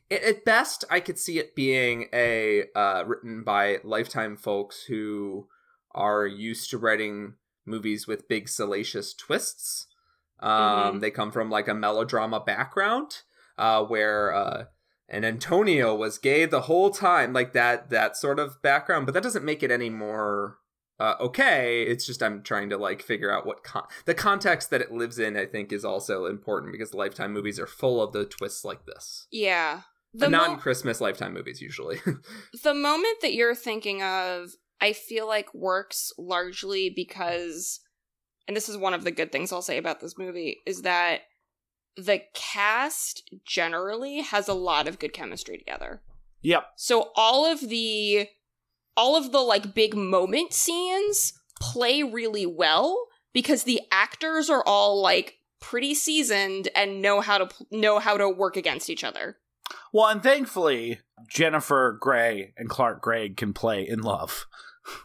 it, 0.10 0.24
at 0.24 0.45
best, 0.45 0.86
I 0.89 0.99
could 0.99 1.18
see 1.18 1.39
it 1.39 1.56
being 1.56 2.08
a 2.14 2.66
uh, 2.76 3.04
written 3.06 3.43
by 3.43 3.80
Lifetime 3.84 4.38
folks 4.38 4.84
who 4.84 5.47
are 5.91 6.26
used 6.26 6.70
to 6.72 6.78
writing 6.78 7.36
movies 7.66 8.08
with 8.08 8.28
big 8.28 8.49
salacious 8.49 9.14
twists. 9.14 9.88
Um, 10.39 10.99
They 10.99 11.12
come 11.12 11.32
from 11.32 11.49
like 11.49 11.68
a 11.68 11.74
melodrama 11.74 12.39
background, 12.39 13.22
uh, 13.58 13.84
where 13.84 14.34
uh, 14.34 14.66
and 15.14 15.24
Antonio 15.26 15.93
was 15.93 16.18
gay 16.18 16.45
the 16.45 16.61
whole 16.61 16.89
time, 16.89 17.34
like 17.34 17.53
that 17.53 17.91
that 17.91 18.18
sort 18.18 18.39
of 18.39 18.61
background. 18.61 19.05
But 19.05 19.14
that 19.14 19.24
doesn't 19.24 19.45
make 19.45 19.61
it 19.61 19.72
any 19.72 19.89
more 19.89 20.57
uh, 20.99 21.16
okay. 21.20 21.84
It's 21.84 22.05
just 22.05 22.24
I'm 22.24 22.41
trying 22.41 22.70
to 22.72 22.78
like 22.78 23.01
figure 23.01 23.32
out 23.32 23.45
what 23.45 23.64
con- 23.64 23.88
the 24.05 24.16
context 24.16 24.72
that 24.72 24.82
it 24.82 24.91
lives 24.91 25.20
in. 25.20 25.38
I 25.38 25.45
think 25.45 25.72
is 25.72 25.86
also 25.86 26.26
important 26.26 26.72
because 26.72 26.93
Lifetime 26.93 27.32
movies 27.32 27.59
are 27.59 27.68
full 27.68 28.01
of 28.01 28.11
the 28.11 28.26
twists 28.26 28.66
like 28.66 28.86
this. 28.86 29.28
Yeah. 29.32 29.82
The, 30.16 30.30
mo- 30.30 30.38
non-Christmas 30.38 30.99
Lifetime 30.99 31.34
movies 31.34 31.61
usually. 31.61 31.99
the 32.64 32.74
moment 32.74 33.18
that 33.22 33.34
you're 33.34 33.55
thinking 33.55 34.03
of, 34.03 34.51
I 34.80 34.93
feel 34.93 35.28
like 35.28 35.53
works 35.53 36.11
largely 36.20 36.91
because, 36.95 37.80
and 38.47 38.55
this 38.55 38.70
is 38.70 38.78
one 38.78 38.93
of 38.93 39.03
the 39.03 39.11
good 39.11 39.32
things 39.32 39.51
I'll 39.51 39.64
say 39.64 39.78
about 39.78 40.01
this 40.01 40.18
movie, 40.18 40.61
is 40.68 40.84
that 40.84 41.22
the 41.96 42.22
cast 42.34 43.30
generally 43.46 44.22
has 44.22 44.48
a 44.48 44.54
lot 44.54 44.88
of 44.88 45.00
good 45.00 45.14
chemistry 45.14 45.58
together. 45.58 46.02
Yep. 46.41 46.66
So 46.76 47.12
all 47.16 47.46
of 47.46 47.70
the 47.70 48.28
all 48.96 49.16
of 49.16 49.32
the 49.32 49.39
like 49.39 49.74
big 49.74 49.96
moment 49.96 50.54
scenes 50.54 51.34
play 51.60 52.04
really 52.04 52.46
well 52.46 53.08
because 53.34 53.64
the 53.64 53.82
actors 53.91 54.50
are 54.50 54.64
all 54.66 55.02
like 55.02 55.39
pretty 55.60 55.94
seasoned 55.94 56.68
and 56.76 57.02
know 57.02 57.22
how 57.22 57.38
to 57.38 57.50
know 57.72 58.00
how 58.00 58.18
to 58.18 58.30
work 58.30 58.58
against 58.58 58.89
each 58.89 59.04
other. 59.04 59.38
Well, 59.91 60.08
and 60.08 60.22
thankfully, 60.22 61.00
Jennifer 61.30 61.98
Grey 62.00 62.54
and 62.58 62.70
Clark 62.70 63.02
Gregg 63.02 63.38
can 63.38 63.54
play 63.54 63.88
in 63.88 64.02
love. 64.02 64.46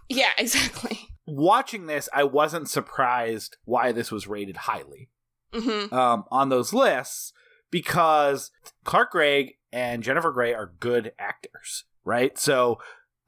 Yeah, 0.09 0.31
exactly. 0.39 1.09
Watching 1.27 1.87
this, 1.87 2.09
I 2.13 2.25
wasn't 2.25 2.69
surprised 2.69 3.57
why 3.65 3.93
this 3.93 4.11
was 4.11 4.27
rated 4.27 4.57
highly 4.57 5.11
hmm 5.53 5.93
um, 5.95 6.25
on 6.31 6.49
those 6.49 6.73
lists 6.73 7.33
because 7.71 8.51
Clark 8.85 9.13
Gregg 9.13 9.55
and 9.73 10.03
Jennifer 10.03 10.33
Grey 10.33 10.55
are 10.55 10.73
good 10.81 11.13
actors, 11.19 11.85
right? 12.05 12.39
So 12.39 12.79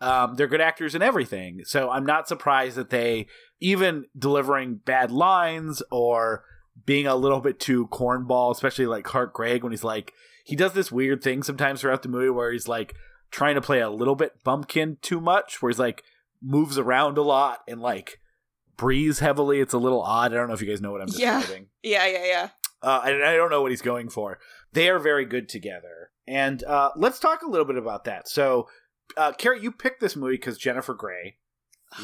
um, 0.00 0.36
they're 0.36 0.46
good 0.46 0.60
actors 0.60 0.94
in 0.94 1.02
everything. 1.02 1.60
So 1.64 1.90
I'm 1.90 2.06
not 2.06 2.28
surprised 2.28 2.76
that 2.76 2.90
they, 2.90 3.26
even 3.60 4.06
delivering 4.18 4.76
bad 4.76 5.10
lines 5.10 5.82
or 5.90 6.44
being 6.86 7.06
a 7.06 7.14
little 7.14 7.40
bit 7.40 7.60
too 7.60 7.86
cornball, 7.88 8.50
especially 8.52 8.86
like 8.86 9.04
Clark 9.04 9.34
Gregg 9.34 9.62
when 9.62 9.72
he's 9.72 9.84
like, 9.84 10.14
he 10.44 10.56
does 10.56 10.72
this 10.72 10.90
weird 10.90 11.22
thing 11.22 11.42
sometimes 11.42 11.80
throughout 11.80 12.02
the 12.02 12.08
movie 12.08 12.30
where 12.30 12.52
he's 12.52 12.68
like 12.68 12.94
trying 13.30 13.54
to 13.54 13.60
play 13.60 13.80
a 13.80 13.90
little 13.90 14.14
bit 14.14 14.42
bumpkin 14.42 14.96
too 15.02 15.20
much, 15.20 15.60
where 15.60 15.70
he's 15.70 15.78
like 15.78 16.02
moves 16.42 16.78
around 16.78 17.18
a 17.18 17.22
lot 17.22 17.60
and 17.68 17.80
like 17.80 18.18
breathes 18.80 19.18
heavily. 19.20 19.60
It's 19.60 19.74
a 19.74 19.78
little 19.78 20.02
odd. 20.02 20.32
I 20.32 20.36
don't 20.36 20.48
know 20.48 20.54
if 20.54 20.62
you 20.62 20.68
guys 20.68 20.80
know 20.80 20.90
what 20.92 21.02
I'm 21.02 21.08
Yeah. 21.12 21.38
describing. 21.38 21.66
Yeah, 21.82 22.06
yeah, 22.06 22.24
yeah. 22.24 22.48
Uh, 22.82 23.02
and 23.04 23.22
I 23.22 23.36
don't 23.36 23.50
know 23.50 23.60
what 23.62 23.70
he's 23.70 23.82
going 23.82 24.08
for. 24.08 24.38
They 24.72 24.88
are 24.88 24.98
very 24.98 25.24
good 25.26 25.48
together. 25.48 26.10
And 26.26 26.64
uh, 26.64 26.90
let's 26.96 27.18
talk 27.18 27.42
a 27.42 27.46
little 27.48 27.66
bit 27.66 27.76
about 27.76 28.04
that. 28.04 28.26
So, 28.28 28.68
uh, 29.16 29.32
Carrie, 29.32 29.60
you 29.62 29.70
picked 29.70 30.00
this 30.00 30.16
movie 30.16 30.34
because 30.34 30.56
Jennifer 30.56 30.94
Grey 30.94 31.36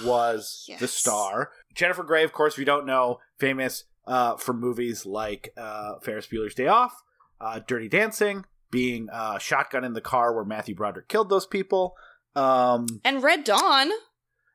was 0.05 0.69
the 0.79 0.89
star. 0.89 1.51
Jennifer 1.75 2.03
Grey, 2.03 2.25
of 2.25 2.33
course, 2.33 2.55
if 2.55 2.59
you 2.59 2.65
don't 2.65 2.87
know, 2.87 3.19
famous 3.39 3.85
uh, 4.07 4.37
for 4.37 4.53
movies 4.53 5.07
like 5.07 5.53
uh, 5.57 5.99
Ferris 6.03 6.27
Bueller's 6.27 6.55
Day 6.55 6.67
Off, 6.67 6.93
uh, 7.41 7.61
Dirty 7.67 7.89
Dancing, 7.89 8.45
being 8.71 9.09
uh, 9.11 9.39
shotgun 9.39 9.85
in 9.85 9.93
the 9.95 10.01
car 10.01 10.35
where 10.35 10.45
Matthew 10.45 10.75
Broderick 10.75 11.09
killed 11.09 11.31
those 11.31 11.47
people. 11.47 11.95
Um, 12.35 12.87
And 13.05 13.23
Red 13.23 13.45
Dawn. 13.45 13.91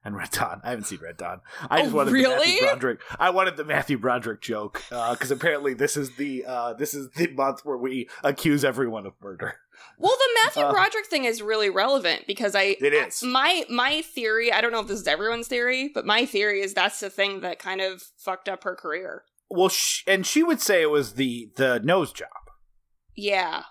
And 0.04 0.16
Red 0.16 0.32
Dawn. 0.32 0.62
I 0.64 0.70
haven't 0.72 0.86
seen 0.86 1.00
Red 1.02 1.18
Dawn. 1.18 1.42
I 1.70 1.82
just 1.82 1.94
Oh, 1.94 1.98
wanted 1.98 2.10
the 2.10 2.14
really? 2.14 2.36
Matthew 2.38 2.60
Broderick. 2.68 3.00
I 3.20 3.30
wanted 3.30 3.58
the 3.58 3.64
Matthew 3.66 3.98
Broderick 3.98 4.42
joke 4.42 4.84
because 4.90 5.32
apparently 5.32 5.74
this 5.74 5.96
is 5.98 6.16
the 6.16 6.46
uh, 6.46 6.74
this 6.74 6.94
is 6.94 7.10
the 7.12 7.28
month 7.28 7.66
where 7.66 7.78
we 7.78 8.10
accuse 8.24 8.64
everyone 8.66 9.06
of 9.06 9.14
murder. 9.22 9.56
Well, 9.98 10.16
the 10.18 10.30
Matthew 10.44 10.64
Uh. 10.66 10.72
Broderick 10.72 11.08
thing 11.08 11.26
is 11.26 11.42
really 11.42 11.70
relevant 11.70 12.26
because 12.28 12.56
I 12.56 12.76
It 12.80 12.94
is. 12.94 13.24
my 13.24 13.64
my 13.70 14.02
theory. 14.02 14.52
I 14.52 14.62
don't 14.62 14.72
know 14.72 14.80
if 14.80 14.88
this 14.88 15.00
is 15.02 15.08
everyone's 15.08 15.48
theory, 15.48 15.90
but 15.94 16.06
my 16.06 16.26
theory 16.26 16.62
is 16.62 16.74
that's 16.74 17.00
the 17.00 17.10
thing 17.10 17.42
that 17.42 17.60
kind 17.60 17.82
of 17.82 18.04
fucked 18.18 18.48
up 18.50 18.64
her 18.64 18.76
career. 18.76 19.24
Well, 19.50 19.70
sh- 19.70 20.04
and 20.08 20.26
she 20.26 20.44
would 20.44 20.62
say 20.62 20.82
it 20.82 20.90
was 20.92 21.14
the 21.14 21.50
the 21.58 21.80
nose 21.84 22.12
job. 22.14 22.30
Yeah, 23.16 23.64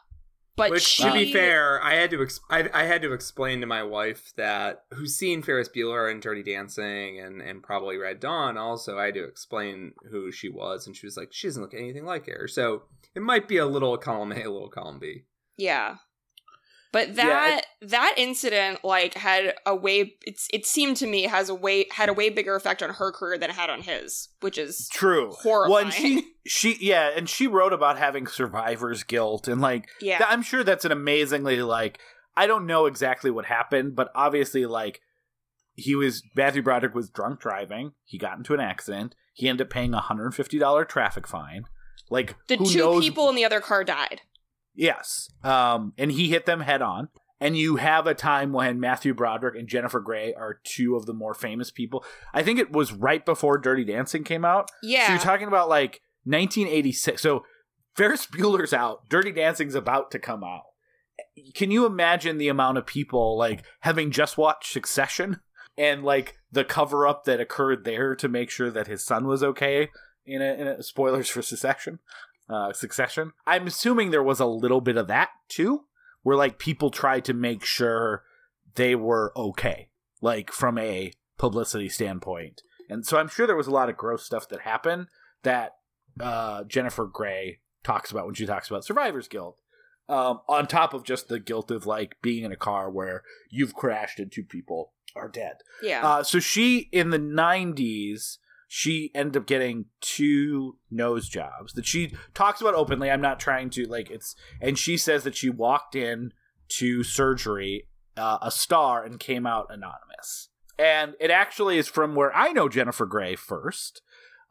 but 0.60 0.70
Which, 0.70 0.82
she, 0.82 1.02
to 1.02 1.12
be 1.12 1.32
fair, 1.32 1.82
I 1.82 1.94
had 1.94 2.10
to 2.10 2.22
ex- 2.22 2.40
I, 2.48 2.68
I 2.72 2.84
had 2.84 3.02
to 3.02 3.12
explain 3.12 3.60
to 3.60 3.66
my 3.66 3.82
wife 3.82 4.32
that 4.36 4.84
who's 4.92 5.16
seen 5.16 5.42
Ferris 5.42 5.68
Bueller 5.68 6.10
and 6.10 6.22
Dirty 6.22 6.42
Dancing 6.42 7.18
and 7.20 7.40
and 7.40 7.62
probably 7.62 7.96
Red 7.96 8.20
Dawn. 8.20 8.56
Also, 8.56 8.98
I 8.98 9.06
had 9.06 9.14
to 9.14 9.24
explain 9.24 9.92
who 10.10 10.30
she 10.30 10.48
was, 10.48 10.86
and 10.86 10.96
she 10.96 11.06
was 11.06 11.16
like, 11.16 11.28
she 11.32 11.46
doesn't 11.48 11.62
look 11.62 11.74
anything 11.74 12.04
like 12.04 12.26
her. 12.26 12.46
So 12.46 12.82
it 13.14 13.22
might 13.22 13.48
be 13.48 13.56
a 13.56 13.66
little 13.66 13.96
column 13.96 14.32
A, 14.32 14.42
a 14.42 14.50
little 14.50 14.68
column 14.70 14.98
B. 14.98 15.24
Yeah. 15.56 15.96
But 16.92 17.08
Yeah, 17.10 17.24
that 17.24 17.66
that 17.82 18.14
incident 18.16 18.84
like 18.84 19.14
had 19.14 19.54
a 19.64 19.74
way 19.74 20.14
it's 20.26 20.48
it 20.52 20.66
seemed 20.66 20.96
to 20.98 21.06
me 21.06 21.22
has 21.22 21.48
a 21.48 21.54
way 21.54 21.86
had 21.92 22.08
a 22.08 22.12
way 22.12 22.30
bigger 22.30 22.56
effect 22.56 22.82
on 22.82 22.90
her 22.90 23.12
career 23.12 23.38
than 23.38 23.50
it 23.50 23.56
had 23.56 23.70
on 23.70 23.82
his, 23.82 24.28
which 24.40 24.58
is 24.58 24.88
True. 24.92 25.30
horrifying. 25.30 25.70
Well, 25.72 25.84
and 25.84 25.92
she 25.92 26.34
she 26.46 26.76
yeah, 26.80 27.10
and 27.14 27.28
she 27.28 27.46
wrote 27.46 27.72
about 27.72 27.98
having 27.98 28.26
survivor's 28.26 29.04
guilt 29.04 29.46
and 29.46 29.60
like 29.60 29.88
yeah. 30.00 30.18
Th- 30.18 30.30
I'm 30.30 30.42
sure 30.42 30.64
that's 30.64 30.84
an 30.84 30.92
amazingly 30.92 31.62
like 31.62 31.98
I 32.36 32.46
don't 32.46 32.66
know 32.66 32.86
exactly 32.86 33.30
what 33.30 33.46
happened, 33.46 33.94
but 33.94 34.10
obviously 34.14 34.66
like 34.66 35.00
he 35.74 35.94
was 35.94 36.22
Matthew 36.36 36.62
Broderick 36.62 36.94
was 36.94 37.08
drunk 37.08 37.40
driving. 37.40 37.92
He 38.04 38.18
got 38.18 38.36
into 38.36 38.54
an 38.54 38.60
accident. 38.60 39.14
He 39.32 39.48
ended 39.48 39.68
up 39.68 39.72
paying 39.72 39.94
a 39.94 40.00
hundred 40.00 40.26
and 40.26 40.34
fifty 40.34 40.58
dollar 40.58 40.84
traffic 40.84 41.26
fine. 41.26 41.64
Like 42.10 42.34
the 42.48 42.56
two 42.56 42.78
knows? 42.78 43.04
people 43.04 43.28
in 43.28 43.36
the 43.36 43.44
other 43.44 43.60
car 43.60 43.84
died. 43.84 44.22
Yes, 44.80 45.28
um, 45.44 45.92
and 45.98 46.10
he 46.10 46.30
hit 46.30 46.46
them 46.46 46.60
head 46.60 46.80
on. 46.80 47.08
And 47.38 47.56
you 47.56 47.76
have 47.76 48.06
a 48.06 48.14
time 48.14 48.52
when 48.52 48.80
Matthew 48.80 49.12
Broderick 49.12 49.54
and 49.54 49.68
Jennifer 49.68 50.00
Grey 50.00 50.32
are 50.34 50.60
two 50.64 50.96
of 50.96 51.04
the 51.04 51.12
more 51.12 51.34
famous 51.34 51.70
people. 51.70 52.02
I 52.32 52.42
think 52.42 52.58
it 52.58 52.72
was 52.72 52.92
right 52.92 53.24
before 53.24 53.58
Dirty 53.58 53.84
Dancing 53.84 54.24
came 54.24 54.44
out. 54.44 54.70
Yeah. 54.82 55.06
So 55.06 55.12
you're 55.12 55.22
talking 55.22 55.48
about 55.48 55.68
like 55.68 56.00
1986. 56.24 57.20
So 57.20 57.44
Ferris 57.94 58.26
Bueller's 58.26 58.72
out. 58.72 59.08
Dirty 59.08 59.32
Dancing's 59.32 59.74
about 59.74 60.10
to 60.12 60.18
come 60.18 60.42
out. 60.42 60.62
Can 61.54 61.70
you 61.70 61.84
imagine 61.84 62.38
the 62.38 62.48
amount 62.48 62.78
of 62.78 62.86
people 62.86 63.36
like 63.36 63.64
having 63.80 64.10
just 64.10 64.38
watched 64.38 64.72
Succession 64.72 65.40
and 65.76 66.04
like 66.04 66.36
the 66.52 66.64
cover 66.64 67.06
up 67.06 67.24
that 67.24 67.40
occurred 67.40 67.84
there 67.84 68.14
to 68.16 68.28
make 68.28 68.50
sure 68.50 68.70
that 68.70 68.86
his 68.86 69.04
son 69.04 69.26
was 69.26 69.42
okay? 69.42 69.88
In 70.26 70.42
a, 70.42 70.54
in 70.54 70.66
a 70.66 70.82
spoilers 70.82 71.28
for 71.28 71.42
Succession. 71.42 71.98
Uh, 72.50 72.72
Succession. 72.72 73.32
I'm 73.46 73.66
assuming 73.66 74.10
there 74.10 74.22
was 74.22 74.40
a 74.40 74.46
little 74.46 74.80
bit 74.80 74.96
of 74.96 75.06
that 75.08 75.28
too, 75.48 75.84
where 76.22 76.36
like 76.36 76.58
people 76.58 76.90
tried 76.90 77.24
to 77.26 77.34
make 77.34 77.64
sure 77.64 78.24
they 78.74 78.94
were 78.94 79.32
okay, 79.36 79.90
like 80.20 80.52
from 80.52 80.78
a 80.78 81.12
publicity 81.38 81.88
standpoint. 81.88 82.62
And 82.88 83.06
so 83.06 83.18
I'm 83.18 83.28
sure 83.28 83.46
there 83.46 83.56
was 83.56 83.68
a 83.68 83.72
lot 83.72 83.88
of 83.88 83.96
gross 83.96 84.24
stuff 84.24 84.48
that 84.48 84.62
happened 84.62 85.06
that 85.42 85.74
uh, 86.20 86.64
Jennifer 86.64 87.06
Grey 87.06 87.60
talks 87.84 88.10
about 88.10 88.26
when 88.26 88.34
she 88.34 88.46
talks 88.46 88.68
about 88.68 88.84
Survivor's 88.84 89.28
Guilt. 89.28 89.60
Um, 90.08 90.40
on 90.48 90.66
top 90.66 90.92
of 90.92 91.04
just 91.04 91.28
the 91.28 91.38
guilt 91.38 91.70
of 91.70 91.86
like 91.86 92.16
being 92.20 92.42
in 92.42 92.50
a 92.50 92.56
car 92.56 92.90
where 92.90 93.22
you've 93.48 93.74
crashed 93.74 94.18
and 94.18 94.30
two 94.30 94.42
people 94.42 94.92
are 95.14 95.28
dead. 95.28 95.58
yeah. 95.84 96.04
Uh, 96.04 96.22
so 96.24 96.40
she 96.40 96.88
in 96.90 97.10
the 97.10 97.18
'90s, 97.18 98.38
she 98.72 99.10
ended 99.16 99.36
up 99.36 99.48
getting 99.48 99.86
two 100.00 100.76
nose 100.92 101.28
jobs 101.28 101.72
that 101.72 101.84
she 101.84 102.14
talks 102.34 102.60
about 102.60 102.76
openly. 102.76 103.10
I'm 103.10 103.20
not 103.20 103.40
trying 103.40 103.68
to 103.70 103.84
like 103.88 104.12
it's, 104.12 104.36
and 104.60 104.78
she 104.78 104.96
says 104.96 105.24
that 105.24 105.34
she 105.34 105.50
walked 105.50 105.96
in 105.96 106.32
to 106.78 107.02
surgery 107.02 107.88
uh, 108.16 108.38
a 108.40 108.52
star 108.52 109.02
and 109.02 109.18
came 109.18 109.44
out 109.44 109.66
anonymous. 109.70 110.50
And 110.78 111.14
it 111.18 111.32
actually 111.32 111.78
is 111.78 111.88
from 111.88 112.14
where 112.14 112.32
I 112.32 112.52
know 112.52 112.68
Jennifer 112.68 113.06
Grey 113.06 113.34
first. 113.34 114.02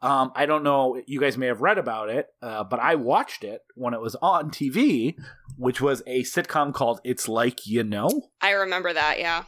Um, 0.02 0.32
I 0.34 0.44
don't 0.44 0.64
know, 0.64 1.00
you 1.06 1.18
guys 1.18 1.38
may 1.38 1.46
have 1.46 1.62
read 1.62 1.78
about 1.78 2.10
it, 2.10 2.26
uh, 2.42 2.62
but 2.64 2.78
I 2.78 2.96
watched 2.96 3.42
it 3.42 3.62
when 3.74 3.94
it 3.94 4.02
was 4.02 4.16
on 4.16 4.50
TV, 4.50 5.14
which 5.56 5.80
was 5.80 6.02
a 6.06 6.24
sitcom 6.24 6.74
called 6.74 7.00
It's 7.04 7.26
Like 7.26 7.66
You 7.66 7.84
Know 7.84 8.28
I 8.42 8.50
remember 8.50 8.92
that, 8.92 9.18
yeah. 9.18 9.44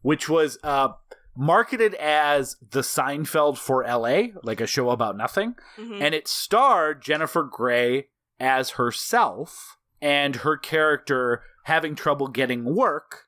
which 0.00 0.26
was 0.26 0.58
uh, 0.64 0.88
marketed 1.36 1.94
as 1.94 2.56
the 2.70 2.80
Seinfeld 2.80 3.56
for 3.58 3.84
LA, 3.84 4.28
like 4.42 4.60
a 4.60 4.66
show 4.66 4.90
about 4.90 5.16
nothing. 5.16 5.54
Mhm. 5.78 6.00
And 6.00 6.14
it 6.14 6.28
starred 6.28 7.02
Jennifer 7.02 7.42
Grey 7.42 8.08
as 8.38 8.70
herself, 8.70 9.76
and 10.00 10.36
her 10.36 10.56
character 10.56 11.42
having 11.64 11.94
trouble 11.94 12.28
getting 12.28 12.64
work 12.74 13.26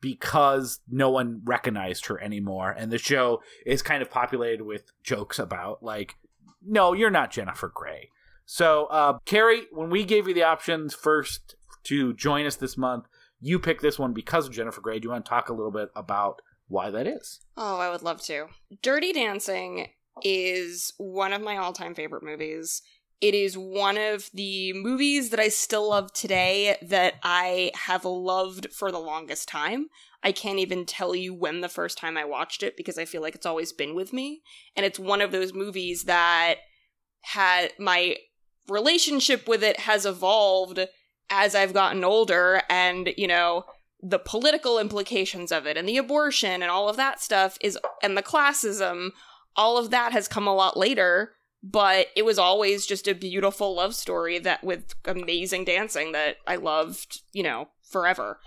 because 0.00 0.80
no 0.88 1.10
one 1.10 1.40
recognized 1.44 2.06
her 2.06 2.20
anymore. 2.20 2.70
And 2.70 2.92
the 2.92 2.98
show 2.98 3.42
is 3.66 3.82
kind 3.82 4.02
of 4.02 4.10
populated 4.10 4.64
with 4.64 4.90
jokes 5.02 5.38
about, 5.38 5.82
like, 5.82 6.16
no, 6.64 6.92
you're 6.92 7.10
not 7.10 7.30
Jennifer 7.30 7.68
Grey. 7.68 8.10
So, 8.44 8.86
uh, 8.86 9.18
Carrie, 9.24 9.66
when 9.72 9.90
we 9.90 10.04
gave 10.04 10.26
you 10.26 10.34
the 10.34 10.42
options 10.42 10.94
first 10.94 11.56
to 11.84 12.14
join 12.14 12.46
us 12.46 12.56
this 12.56 12.76
month, 12.76 13.06
you 13.40 13.58
picked 13.58 13.82
this 13.82 13.98
one 13.98 14.12
because 14.12 14.46
of 14.46 14.52
Jennifer 14.52 14.80
Grey. 14.80 14.98
Do 14.98 15.06
you 15.06 15.10
want 15.12 15.24
to 15.24 15.28
talk 15.28 15.48
a 15.48 15.52
little 15.52 15.70
bit 15.70 15.90
about 15.94 16.40
why 16.68 16.90
that 16.90 17.06
is? 17.06 17.40
Oh, 17.56 17.78
I 17.78 17.90
would 17.90 18.02
love 18.02 18.22
to. 18.24 18.46
Dirty 18.82 19.12
Dancing 19.12 19.88
is 20.22 20.92
one 20.98 21.32
of 21.32 21.42
my 21.42 21.56
all 21.56 21.72
time 21.72 21.94
favorite 21.94 22.22
movies. 22.22 22.82
It 23.20 23.34
is 23.34 23.58
one 23.58 23.98
of 23.98 24.30
the 24.32 24.72
movies 24.74 25.30
that 25.30 25.40
I 25.40 25.48
still 25.48 25.90
love 25.90 26.12
today 26.12 26.76
that 26.82 27.14
I 27.24 27.72
have 27.74 28.04
loved 28.04 28.72
for 28.72 28.92
the 28.92 29.00
longest 29.00 29.48
time. 29.48 29.88
I 30.22 30.30
can't 30.30 30.58
even 30.58 30.84
tell 30.84 31.14
you 31.14 31.34
when 31.34 31.60
the 31.60 31.68
first 31.68 31.98
time 31.98 32.16
I 32.16 32.24
watched 32.24 32.62
it 32.62 32.76
because 32.76 32.96
I 32.96 33.04
feel 33.04 33.22
like 33.22 33.34
it's 33.34 33.46
always 33.46 33.72
been 33.72 33.94
with 33.94 34.12
me. 34.12 34.42
And 34.76 34.86
it's 34.86 34.98
one 34.98 35.20
of 35.20 35.32
those 35.32 35.52
movies 35.52 36.04
that 36.04 36.56
had 37.22 37.72
my 37.78 38.16
relationship 38.68 39.48
with 39.48 39.64
it 39.64 39.80
has 39.80 40.06
evolved 40.06 40.80
as 41.30 41.54
I've 41.54 41.74
gotten 41.74 42.04
older 42.04 42.62
and, 42.68 43.10
you 43.16 43.26
know, 43.26 43.64
the 44.00 44.18
political 44.18 44.78
implications 44.78 45.50
of 45.50 45.66
it 45.66 45.76
and 45.76 45.88
the 45.88 45.96
abortion 45.96 46.62
and 46.62 46.70
all 46.70 46.88
of 46.88 46.96
that 46.96 47.20
stuff 47.20 47.58
is 47.60 47.78
and 48.02 48.16
the 48.16 48.22
classism 48.22 49.10
all 49.56 49.76
of 49.76 49.90
that 49.90 50.12
has 50.12 50.28
come 50.28 50.46
a 50.46 50.54
lot 50.54 50.76
later 50.76 51.32
but 51.62 52.08
it 52.14 52.24
was 52.24 52.38
always 52.38 52.86
just 52.86 53.08
a 53.08 53.14
beautiful 53.14 53.74
love 53.74 53.94
story 53.94 54.38
that 54.38 54.62
with 54.62 54.94
amazing 55.04 55.64
dancing 55.64 56.12
that 56.12 56.36
I 56.46 56.56
loved, 56.56 57.22
you 57.32 57.42
know, 57.42 57.68
forever. 57.82 58.40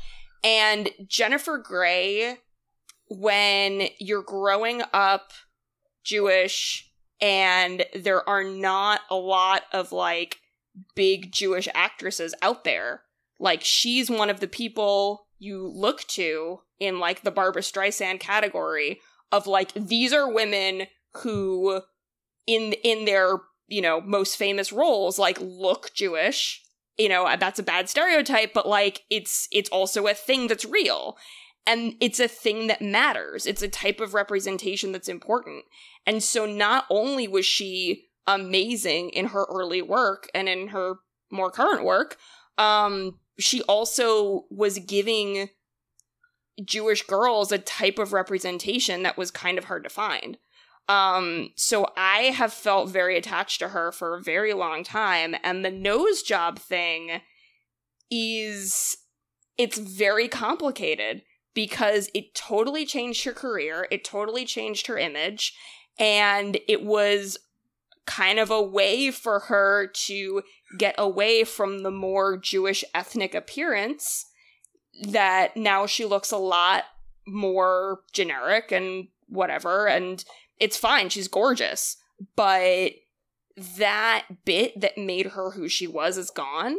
And 0.43 0.89
Jennifer 1.07 1.57
Grey 1.57 2.37
when 3.09 3.89
you're 3.99 4.23
growing 4.23 4.81
up 4.93 5.33
Jewish 6.05 6.89
and 7.19 7.85
there 7.93 8.27
are 8.27 8.43
not 8.43 9.01
a 9.09 9.15
lot 9.15 9.63
of 9.73 9.91
like 9.91 10.37
big 10.95 11.33
Jewish 11.33 11.67
actresses 11.75 12.33
out 12.41 12.63
there. 12.63 13.01
Like 13.37 13.61
she's 13.63 14.09
one 14.09 14.29
of 14.29 14.39
the 14.39 14.47
people 14.47 15.27
you 15.41 15.67
look 15.67 16.03
to 16.07 16.59
in 16.79 16.99
like 16.99 17.23
the 17.23 17.31
Barbra 17.31 17.63
Streisand 17.63 18.19
category 18.19 19.01
of 19.31 19.47
like 19.47 19.73
these 19.73 20.13
are 20.13 20.31
women 20.31 20.83
who 21.15 21.81
in 22.45 22.73
in 22.83 23.05
their 23.05 23.39
you 23.67 23.81
know 23.81 23.99
most 24.01 24.37
famous 24.37 24.71
roles 24.71 25.17
like 25.17 25.39
look 25.41 25.93
Jewish. 25.95 26.61
You 26.97 27.09
know 27.09 27.27
that's 27.39 27.57
a 27.57 27.63
bad 27.63 27.89
stereotype, 27.89 28.53
but 28.53 28.67
like 28.67 29.01
it's 29.09 29.47
it's 29.51 29.69
also 29.71 30.05
a 30.05 30.13
thing 30.13 30.45
that's 30.45 30.63
real, 30.63 31.17
and 31.65 31.95
it's 31.99 32.19
a 32.19 32.27
thing 32.27 32.67
that 32.67 32.83
matters. 32.83 33.47
It's 33.47 33.63
a 33.63 33.67
type 33.67 33.99
of 33.99 34.13
representation 34.13 34.91
that's 34.91 35.09
important. 35.09 35.63
And 36.05 36.21
so 36.21 36.45
not 36.45 36.85
only 36.91 37.27
was 37.27 37.47
she 37.47 38.09
amazing 38.27 39.09
in 39.09 39.27
her 39.27 39.47
early 39.49 39.81
work 39.81 40.29
and 40.35 40.47
in 40.47 40.67
her 40.67 40.97
more 41.31 41.49
current 41.49 41.83
work, 41.83 42.17
um, 42.59 43.17
she 43.39 43.61
also 43.63 44.45
was 44.49 44.79
giving 44.79 45.49
Jewish 46.63 47.05
girls 47.05 47.51
a 47.51 47.57
type 47.57 47.97
of 47.97 48.13
representation 48.13 49.03
that 49.03 49.17
was 49.17 49.31
kind 49.31 49.57
of 49.57 49.65
hard 49.65 49.83
to 49.83 49.89
find. 49.89 50.37
Um, 50.89 51.51
so 51.55 51.87
I 51.95 52.23
have 52.35 52.51
felt 52.51 52.89
very 52.89 53.17
attached 53.17 53.59
to 53.59 53.69
her 53.69 53.91
for 53.91 54.15
a 54.15 54.21
very 54.21 54.53
long 54.53 54.83
time, 54.83 55.35
and 55.43 55.63
the 55.63 55.71
nose 55.71 56.21
job 56.21 56.59
thing 56.59 57.21
is 58.09 58.97
it's 59.57 59.77
very 59.77 60.27
complicated 60.27 61.21
because 61.53 62.09
it 62.13 62.33
totally 62.35 62.85
changed 62.85 63.23
her 63.23 63.33
career, 63.33 63.87
it 63.91 64.03
totally 64.03 64.45
changed 64.45 64.87
her 64.87 64.97
image, 64.97 65.53
and 65.97 66.57
it 66.67 66.83
was 66.83 67.37
kind 68.05 68.39
of 68.39 68.49
a 68.49 68.61
way 68.61 69.11
for 69.11 69.39
her 69.41 69.87
to 69.87 70.41
get 70.77 70.95
away 70.97 71.43
from 71.43 71.79
the 71.79 71.91
more 71.91 72.37
Jewish 72.37 72.83
ethnic 72.93 73.35
appearance 73.35 74.25
that 75.03 75.55
now 75.55 75.85
she 75.85 76.05
looks 76.05 76.31
a 76.31 76.37
lot 76.37 76.83
more 77.27 78.01
generic 78.11 78.71
and 78.71 79.07
whatever 79.27 79.87
and 79.87 80.25
it's 80.59 80.77
fine 80.77 81.09
she's 81.09 81.27
gorgeous. 81.27 81.97
But 82.35 82.91
that 83.77 84.25
bit 84.45 84.79
that 84.79 84.97
made 84.97 85.27
her 85.27 85.51
who 85.51 85.67
she 85.67 85.87
was 85.87 86.17
is 86.17 86.29
gone. 86.29 86.75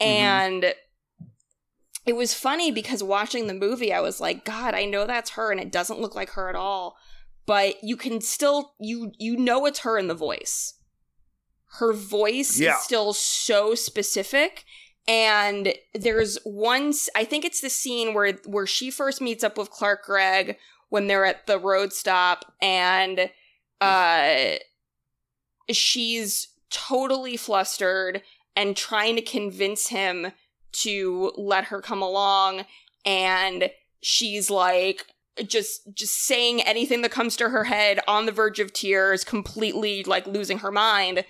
Mm-hmm. 0.00 0.04
And 0.04 0.74
it 2.08 2.16
was 2.16 2.32
funny 2.32 2.70
because 2.70 3.02
watching 3.02 3.46
the 3.46 3.54
movie 3.54 3.92
i 3.92 4.00
was 4.00 4.18
like 4.18 4.44
god 4.44 4.74
i 4.74 4.86
know 4.86 5.06
that's 5.06 5.30
her 5.30 5.52
and 5.52 5.60
it 5.60 5.70
doesn't 5.70 6.00
look 6.00 6.14
like 6.14 6.30
her 6.30 6.48
at 6.48 6.56
all 6.56 6.96
but 7.48 7.82
you 7.82 7.96
can 7.96 8.20
still 8.20 8.74
you 8.78 9.10
you 9.18 9.36
know 9.36 9.66
it's 9.66 9.80
her 9.80 9.98
in 9.98 10.06
the 10.06 10.14
voice 10.14 10.74
her 11.78 11.92
voice 11.92 12.60
Yeah. 12.60 12.76
is 12.76 12.82
still 12.82 13.12
so 13.12 13.74
specific 13.74 14.64
and 15.08 15.72
there's 15.94 16.38
one 16.44 16.92
I 17.16 17.24
think 17.24 17.44
it's 17.44 17.60
the 17.62 17.70
scene 17.70 18.14
where 18.14 18.34
where 18.46 18.66
she 18.66 18.90
first 18.90 19.20
meets 19.20 19.42
up 19.42 19.58
with 19.58 19.70
clark 19.70 20.04
gregg 20.04 20.56
when 20.90 21.06
they're 21.06 21.24
at 21.24 21.46
the 21.46 21.58
road 21.58 21.92
stop 21.92 22.52
and 22.62 23.30
uh 23.80 24.56
she's 25.70 26.48
totally 26.70 27.36
flustered 27.36 28.22
and 28.56 28.76
trying 28.76 29.16
to 29.16 29.22
convince 29.22 29.88
him 29.88 30.32
to 30.72 31.32
let 31.36 31.64
her 31.64 31.80
come 31.80 32.02
along 32.02 32.64
and 33.04 33.70
she's 34.00 34.50
like 34.50 35.06
just 35.46 35.82
just 35.94 36.24
saying 36.24 36.62
anything 36.62 37.02
that 37.02 37.10
comes 37.10 37.36
to 37.36 37.48
her 37.50 37.64
head 37.64 38.00
on 38.08 38.26
the 38.26 38.32
verge 38.32 38.60
of 38.60 38.72
tears 38.72 39.24
completely 39.24 40.02
like 40.04 40.26
losing 40.26 40.58
her 40.58 40.70
mind. 40.72 41.24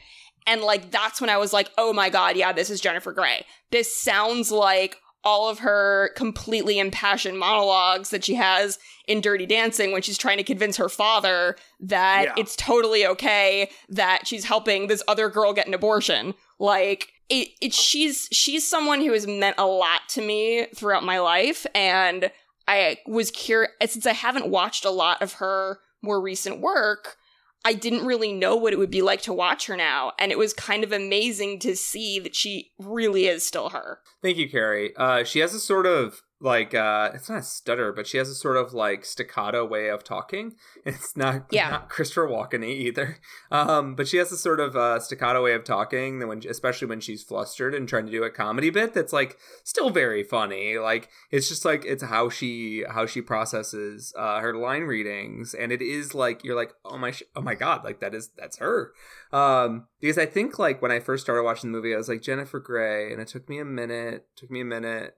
And 0.46 0.62
like 0.62 0.90
that's 0.90 1.20
when 1.20 1.28
i 1.28 1.36
was 1.36 1.52
like 1.52 1.70
oh 1.76 1.92
my 1.92 2.08
god 2.08 2.36
yeah 2.36 2.52
this 2.52 2.70
is 2.70 2.80
jennifer 2.80 3.12
grey. 3.12 3.44
This 3.70 3.94
sounds 4.00 4.50
like 4.50 4.96
all 5.24 5.50
of 5.50 5.58
her 5.58 6.10
completely 6.16 6.78
impassioned 6.78 7.38
monologues 7.38 8.10
that 8.10 8.24
she 8.24 8.34
has 8.36 8.78
in 9.06 9.20
dirty 9.20 9.46
dancing 9.46 9.90
when 9.90 10.00
she's 10.00 10.16
trying 10.16 10.36
to 10.38 10.44
convince 10.44 10.76
her 10.76 10.88
father 10.88 11.56
that 11.80 12.22
Yeah. 12.26 12.34
it's 12.38 12.54
totally 12.56 13.04
okay 13.04 13.68
that 13.90 14.26
she's 14.26 14.44
helping 14.44 14.86
this 14.86 15.02
other 15.08 15.28
girl 15.28 15.52
get 15.52 15.66
an 15.66 15.74
abortion. 15.74 16.34
Like 16.58 17.08
it, 17.28 17.48
it 17.60 17.74
she's 17.74 18.28
she's 18.32 18.66
someone 18.66 19.00
who 19.00 19.12
has 19.12 19.26
meant 19.26 19.56
a 19.58 19.66
lot 19.66 20.02
to 20.10 20.22
me 20.22 20.66
throughout 20.74 21.04
my 21.04 21.18
life 21.18 21.66
and 21.74 22.30
I 22.68 22.98
was 23.06 23.30
curious 23.30 23.72
since 23.86 24.06
I 24.06 24.12
haven't 24.12 24.48
watched 24.48 24.84
a 24.84 24.90
lot 24.90 25.22
of 25.22 25.34
her 25.34 25.80
more 26.02 26.20
recent 26.20 26.60
work. 26.60 27.16
I 27.64 27.72
didn't 27.72 28.06
really 28.06 28.32
know 28.32 28.54
what 28.54 28.72
it 28.72 28.78
would 28.78 28.90
be 28.90 29.02
like 29.02 29.22
to 29.22 29.32
watch 29.32 29.66
her 29.66 29.76
now, 29.76 30.12
and 30.18 30.30
it 30.30 30.38
was 30.38 30.52
kind 30.52 30.84
of 30.84 30.92
amazing 30.92 31.58
to 31.60 31.74
see 31.74 32.20
that 32.20 32.36
she 32.36 32.70
really 32.78 33.26
is 33.26 33.44
still 33.44 33.70
her. 33.70 33.98
Thank 34.22 34.36
you, 34.36 34.48
Carrie. 34.48 34.94
Uh, 34.96 35.24
she 35.24 35.40
has 35.40 35.54
a 35.54 35.60
sort 35.60 35.86
of 35.86 36.22
like 36.40 36.72
uh, 36.74 37.10
it's 37.14 37.28
not 37.28 37.38
a 37.38 37.42
stutter, 37.42 37.92
but 37.92 38.06
she 38.06 38.16
has 38.18 38.28
a 38.28 38.34
sort 38.34 38.56
of 38.56 38.72
like 38.72 39.04
staccato 39.04 39.64
way 39.64 39.88
of 39.88 40.04
talking. 40.04 40.54
It's 40.84 41.16
not 41.16 41.46
Yeah. 41.50 41.70
not 41.70 41.88
Christopher 41.88 42.28
Walken 42.28 42.64
either. 42.64 43.18
Um, 43.50 43.94
but 43.94 44.06
she 44.08 44.16
has 44.18 44.30
a 44.32 44.36
sort 44.38 44.60
of 44.60 44.76
uh, 44.76 45.00
staccato 45.00 45.42
way 45.42 45.52
of 45.54 45.64
talking 45.64 46.18
that 46.20 46.26
when, 46.28 46.42
especially 46.48 46.86
when 46.88 47.00
she's 47.00 47.22
flustered 47.22 47.74
and 47.74 47.88
trying 47.88 48.06
to 48.06 48.12
do 48.12 48.22
a 48.22 48.30
comedy 48.30 48.70
bit 48.70 48.94
that's 48.94 49.12
like 49.12 49.36
still 49.64 49.90
very 49.90 50.22
funny. 50.22 50.78
Like 50.78 51.08
it's 51.30 51.48
just 51.48 51.64
like 51.64 51.84
it's 51.84 52.02
how 52.04 52.28
she 52.30 52.84
how 52.88 53.04
she 53.06 53.20
processes 53.20 54.12
uh, 54.16 54.40
her 54.40 54.54
line 54.54 54.82
readings, 54.84 55.54
and 55.54 55.72
it 55.72 55.82
is 55.82 56.14
like 56.14 56.44
you're 56.44 56.56
like 56.56 56.72
oh 56.84 56.96
my 56.98 57.10
sh- 57.10 57.22
oh 57.34 57.42
my 57.42 57.54
god, 57.54 57.84
like 57.84 58.00
that 58.00 58.14
is 58.14 58.30
that's 58.36 58.58
her. 58.58 58.92
Um, 59.32 59.88
because 60.00 60.18
I 60.18 60.26
think 60.26 60.58
like 60.58 60.80
when 60.80 60.92
I 60.92 61.00
first 61.00 61.24
started 61.24 61.42
watching 61.42 61.70
the 61.72 61.76
movie, 61.76 61.94
I 61.94 61.98
was 61.98 62.08
like 62.08 62.22
Jennifer 62.22 62.60
Grey, 62.60 63.12
and 63.12 63.20
it 63.20 63.28
took 63.28 63.48
me 63.48 63.58
a 63.58 63.64
minute, 63.64 64.26
took 64.36 64.50
me 64.50 64.60
a 64.60 64.64
minute, 64.64 65.16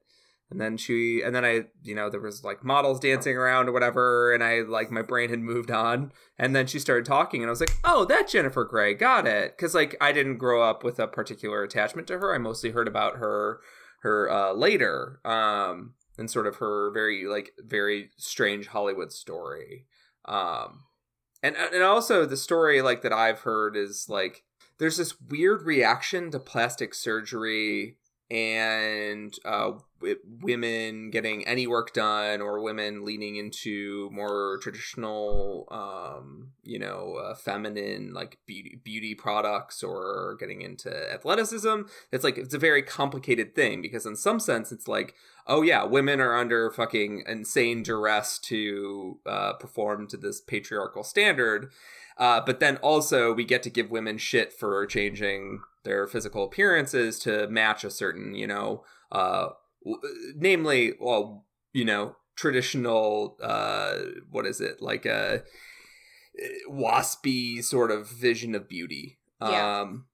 and 0.51 0.61
then 0.61 0.77
she, 0.77 1.23
and 1.23 1.35
then 1.35 1.45
I, 1.45 1.67
you 1.83 1.95
know, 1.95 2.11
there 2.11 2.21
was 2.21 2.43
like 2.43 2.65
models 2.65 2.99
dancing 2.99 3.37
around 3.37 3.69
or 3.69 3.73
whatever, 3.73 4.35
and 4.35 4.43
I 4.43 4.61
like 4.61 4.91
my 4.91 5.03
brain 5.03 5.31
had 5.31 5.39
moved 5.39 5.71
on, 5.71 6.13
and 6.39 6.57
then 6.57 6.67
she 6.67 6.79
started 6.79 7.05
talking, 7.05 7.43
and 7.43 7.49
I 7.49 7.51
was 7.51 7.61
like, 7.61 7.77
oh, 7.85 8.05
that 8.07 8.29
Jennifer 8.29 8.65
Grey, 8.65 8.95
got 8.95 9.27
it, 9.27 9.57
because 9.57 9.75
like 9.75 9.97
I 10.01 10.13
didn't 10.13 10.39
grow 10.39 10.63
up 10.63 10.83
with 10.83 10.99
a 10.99 11.07
particular 11.07 11.63
attachment 11.63 12.09
to 12.09 12.19
her. 12.19 12.35
I 12.35 12.39
mostly 12.39 12.71
heard 12.71 12.89
about 12.89 13.17
her, 13.17 13.61
her 14.03 14.31
uh, 14.31 14.53
later, 14.53 15.21
um, 15.25 15.95
and 16.19 16.31
sort 16.31 16.47
of 16.47 16.57
her 16.57 16.91
very 16.91 17.27
like 17.27 17.53
very 17.59 18.11
strange 18.17 18.67
Hollywood 18.69 19.13
story. 19.13 19.87
Um, 20.25 20.85
and 21.43 21.57
and 21.57 21.83
also 21.83 22.27
the 22.27 22.37
story 22.37 22.83
like 22.83 23.03
that 23.03 23.13
I've 23.13 23.41
heard 23.41 23.77
is 23.77 24.07
like 24.09 24.43
there's 24.79 24.97
this 24.97 25.21
weird 25.21 25.63
reaction 25.63 26.31
to 26.31 26.39
plastic 26.39 26.95
surgery 26.95 27.99
and 28.31 29.37
uh, 29.45 29.73
women 30.41 31.11
getting 31.11 31.47
any 31.47 31.67
work 31.67 31.93
done, 31.93 32.41
or 32.41 32.63
women 32.63 33.05
leaning 33.05 33.37
into 33.37 34.09
more 34.13 34.59
traditional, 34.63 35.67
um, 35.71 36.53
you 36.63 36.79
know, 36.79 37.15
uh, 37.15 37.35
feminine 37.35 38.13
like 38.15 38.39
beauty 38.47 38.81
beauty 38.83 39.15
products, 39.15 39.83
or 39.83 40.37
getting 40.39 40.63
into 40.63 40.91
athleticism. 41.13 41.83
It's 42.13 42.25
like 42.25 42.39
it's 42.39 42.55
a 42.55 42.59
very 42.59 42.83
complicated 42.83 43.55
thing 43.55 43.83
because 43.83 44.07
in 44.07 44.17
some 44.17 44.39
sense 44.39 44.71
it's 44.71 44.89
like, 44.89 45.15
oh 45.47 45.63
yeah, 45.63 45.85
women 45.85 46.21
are 46.21 46.37
under 46.37 46.71
fucking 46.71 47.25
insane 47.27 47.83
duress 47.83 48.39
to 48.41 49.19
uh, 49.27 49.55
perform 49.55 50.07
to 50.09 50.17
this 50.17 50.41
patriarchal 50.41 51.03
standard. 51.03 51.71
Uh, 52.17 52.41
but 52.45 52.61
then 52.61 52.77
also 52.79 53.33
we 53.33 53.45
get 53.45 53.63
to 53.63 53.71
give 53.71 53.91
women 53.91 54.19
shit 54.19 54.53
for 54.53 54.85
changing 54.87 55.63
their 55.85 56.07
physical 56.07 56.45
appearances 56.45 57.19
to 57.21 57.49
match 57.49 57.85
a 57.85 57.91
certain, 57.91 58.35
you 58.35 58.47
know, 58.47 58.85
uh, 59.13 59.51
w- 59.85 60.01
namely, 60.37 60.95
well, 61.01 61.47
you 61.73 61.85
know, 61.85 62.17
traditional, 62.37 63.37
uh, 63.43 63.95
what 64.31 64.47
is 64.47 64.61
it, 64.61 64.81
like 64.81 65.07
a 65.07 65.43
waspy 66.71 67.63
sort 67.63 67.91
of 67.91 68.09
vision 68.09 68.55
of 68.55 68.69
beauty. 68.69 69.19
Yeah. 69.41 69.81
Um, 69.81 70.07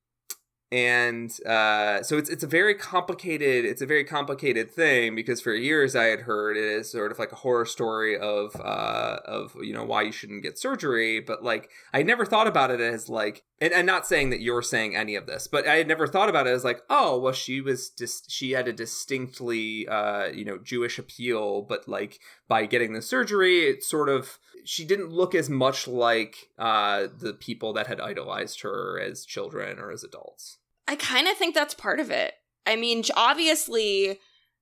and 0.73 1.39
uh, 1.47 2.03
so 2.03 2.19
it's 2.19 2.29
it's 2.29 2.43
a 2.43 2.47
very 2.47 2.75
complicated 2.75 3.65
it's 3.65 3.81
a 3.81 3.87
very 3.87 4.03
complicated 4.03 4.69
thing 4.73 5.15
because 5.15 5.41
for 5.41 5.55
years 5.55 5.95
I 5.95 6.05
had 6.07 6.23
heard 6.23 6.57
it 6.57 6.65
is 6.65 6.91
sort 6.91 7.13
of 7.13 7.21
like 7.21 7.31
a 7.31 7.37
horror 7.37 7.65
story 7.65 8.19
of 8.19 8.57
uh, 8.57 9.19
of 9.25 9.57
you 9.61 9.73
know 9.73 9.85
why 9.85 10.03
you 10.03 10.13
shouldn't 10.13 10.43
get 10.43 10.59
surgery, 10.59 11.21
but 11.21 11.45
like 11.45 11.71
I 11.95 12.03
never 12.03 12.25
thought 12.25 12.49
about 12.49 12.73
it 12.73 12.81
as 12.81 13.09
like 13.09 13.45
and, 13.61 13.87
not 13.87 14.07
saying 14.07 14.31
that 14.31 14.41
you're 14.41 14.61
saying 14.61 14.97
any 14.97 15.15
of 15.15 15.27
this, 15.27 15.47
but 15.47 15.67
I 15.69 15.77
had 15.77 15.87
never 15.87 16.07
thought 16.09 16.29
about 16.29 16.49
it 16.49 16.51
as 16.51 16.65
like 16.65 16.83
oh 16.91 17.17
well 17.19 17.33
she 17.33 17.61
was 17.61 17.91
just 17.91 18.29
she 18.29 18.51
had 18.51 18.67
a 18.67 18.73
distinctly 18.73 19.87
uh, 19.87 20.27
you 20.27 20.45
know 20.45 20.59
Jewish 20.59 20.99
appeal, 20.99 21.63
but 21.63 21.87
like 21.87 22.19
by 22.49 22.67
getting 22.67 22.93
the 22.93 23.03
surgery 23.03 23.69
it 23.69 23.85
sort 23.85 24.09
of 24.09 24.41
she 24.65 24.85
didn't 24.85 25.11
look 25.11 25.35
as 25.35 25.49
much 25.49 25.87
like 25.87 26.49
uh, 26.59 27.07
the 27.19 27.33
people 27.33 27.73
that 27.75 27.87
had 27.87 28.01
idolized 28.01 28.63
her 28.63 29.01
as 29.01 29.25
children 29.25 29.79
or 29.79 29.91
as 29.91 30.05
adults. 30.05 30.59
I 30.89 30.97
kind 30.97 31.29
of 31.29 31.37
think 31.37 31.55
that's 31.55 31.75
part 31.75 32.01
of 32.01 32.11
it. 32.11 32.35
I 32.67 32.77
mean, 32.77 33.05
obviously, 33.17 34.19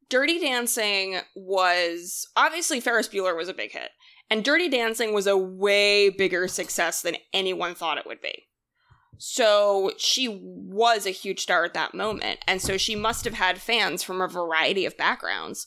Dirty 0.08 0.38
Dancing 0.38 1.18
was 1.34 2.28
obviously 2.36 2.80
Ferris 2.80 3.08
Bueller 3.08 3.36
was 3.36 3.48
a 3.48 3.54
big 3.54 3.72
hit, 3.72 3.90
and 4.30 4.44
Dirty 4.44 4.68
Dancing 4.68 5.14
was 5.14 5.26
a 5.26 5.36
way 5.36 6.10
bigger 6.10 6.48
success 6.48 7.02
than 7.02 7.16
anyone 7.32 7.74
thought 7.74 7.98
it 7.98 8.06
would 8.06 8.20
be. 8.20 8.44
So 9.18 9.92
she 9.96 10.28
was 10.28 11.06
a 11.06 11.10
huge 11.10 11.40
star 11.40 11.64
at 11.64 11.74
that 11.74 11.94
moment, 11.94 12.40
and 12.46 12.60
so 12.60 12.76
she 12.76 12.96
must 12.96 13.24
have 13.24 13.34
had 13.34 13.60
fans 13.60 14.02
from 14.02 14.20
a 14.20 14.28
variety 14.28 14.84
of 14.86 14.96
backgrounds, 14.96 15.66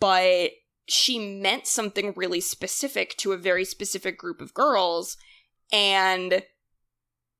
but 0.00 0.50
she 0.88 1.18
meant 1.18 1.66
something 1.66 2.12
really 2.16 2.40
specific 2.40 3.16
to 3.18 3.32
a 3.32 3.38
very 3.38 3.64
specific 3.64 4.18
group 4.18 4.40
of 4.40 4.54
girls, 4.54 5.16
and 5.72 6.42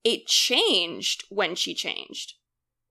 it 0.05 0.27
changed 0.27 1.25
when 1.29 1.55
she 1.55 1.75
changed. 1.75 2.35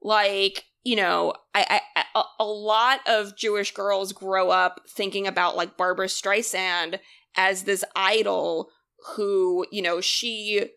Like 0.02 0.66
you 0.84 0.96
know 0.96 1.34
I, 1.54 1.82
I 1.96 2.04
a, 2.14 2.24
a 2.40 2.46
lot 2.46 3.00
of 3.08 3.36
jewish 3.36 3.74
girls 3.74 4.14
grow 4.14 4.52
up 4.52 4.82
thinking 4.88 5.26
about 5.26 5.56
like 5.56 5.78
barbra 5.78 6.06
streisand 6.06 7.00
as 7.36 7.64
this 7.64 7.84
idol 7.96 8.70
who 9.16 9.66
you 9.72 9.82
know 9.82 10.00
she 10.00 10.70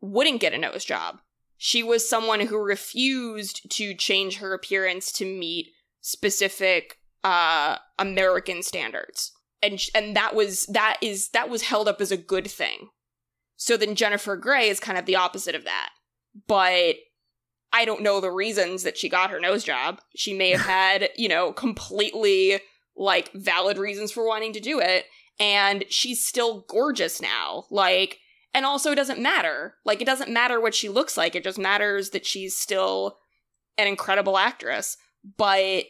wouldn't 0.00 0.40
get 0.40 0.54
a 0.54 0.58
nose 0.58 0.84
job. 0.84 1.20
She 1.56 1.82
was 1.82 2.08
someone 2.08 2.40
who 2.40 2.56
refused 2.56 3.70
to 3.72 3.94
change 3.94 4.38
her 4.38 4.54
appearance 4.54 5.12
to 5.12 5.26
meet 5.26 5.68
specific 6.00 6.96
uh 7.24 7.76
american 7.98 8.62
standards 8.62 9.32
and 9.62 9.80
and 9.94 10.16
that 10.16 10.34
was 10.34 10.66
that 10.66 10.96
is 11.02 11.28
that 11.30 11.48
was 11.48 11.62
held 11.62 11.88
up 11.88 12.00
as 12.00 12.10
a 12.10 12.16
good 12.16 12.50
thing 12.50 12.88
so 13.56 13.76
then 13.76 13.94
jennifer 13.94 14.36
grey 14.36 14.68
is 14.68 14.80
kind 14.80 14.98
of 14.98 15.06
the 15.06 15.16
opposite 15.16 15.54
of 15.54 15.64
that 15.64 15.90
but 16.46 16.96
I 17.72 17.84
don't 17.84 18.02
know 18.02 18.20
the 18.20 18.30
reasons 18.30 18.82
that 18.82 18.98
she 18.98 19.08
got 19.08 19.30
her 19.30 19.40
nose 19.40 19.64
job. 19.64 20.00
She 20.16 20.34
may 20.34 20.50
have 20.50 20.60
had, 20.66 21.10
you 21.16 21.28
know, 21.28 21.52
completely 21.52 22.60
like 22.96 23.32
valid 23.32 23.78
reasons 23.78 24.12
for 24.12 24.26
wanting 24.26 24.52
to 24.54 24.60
do 24.60 24.80
it. 24.80 25.06
And 25.38 25.84
she's 25.88 26.24
still 26.24 26.64
gorgeous 26.68 27.20
now. 27.22 27.64
Like, 27.70 28.18
and 28.52 28.66
also 28.66 28.92
it 28.92 28.96
doesn't 28.96 29.20
matter. 29.20 29.74
Like, 29.84 30.02
it 30.02 30.06
doesn't 30.06 30.30
matter 30.30 30.60
what 30.60 30.74
she 30.74 30.88
looks 30.88 31.16
like. 31.16 31.34
It 31.34 31.44
just 31.44 31.58
matters 31.58 32.10
that 32.10 32.26
she's 32.26 32.56
still 32.56 33.18
an 33.78 33.86
incredible 33.86 34.36
actress. 34.36 34.96
But 35.36 35.84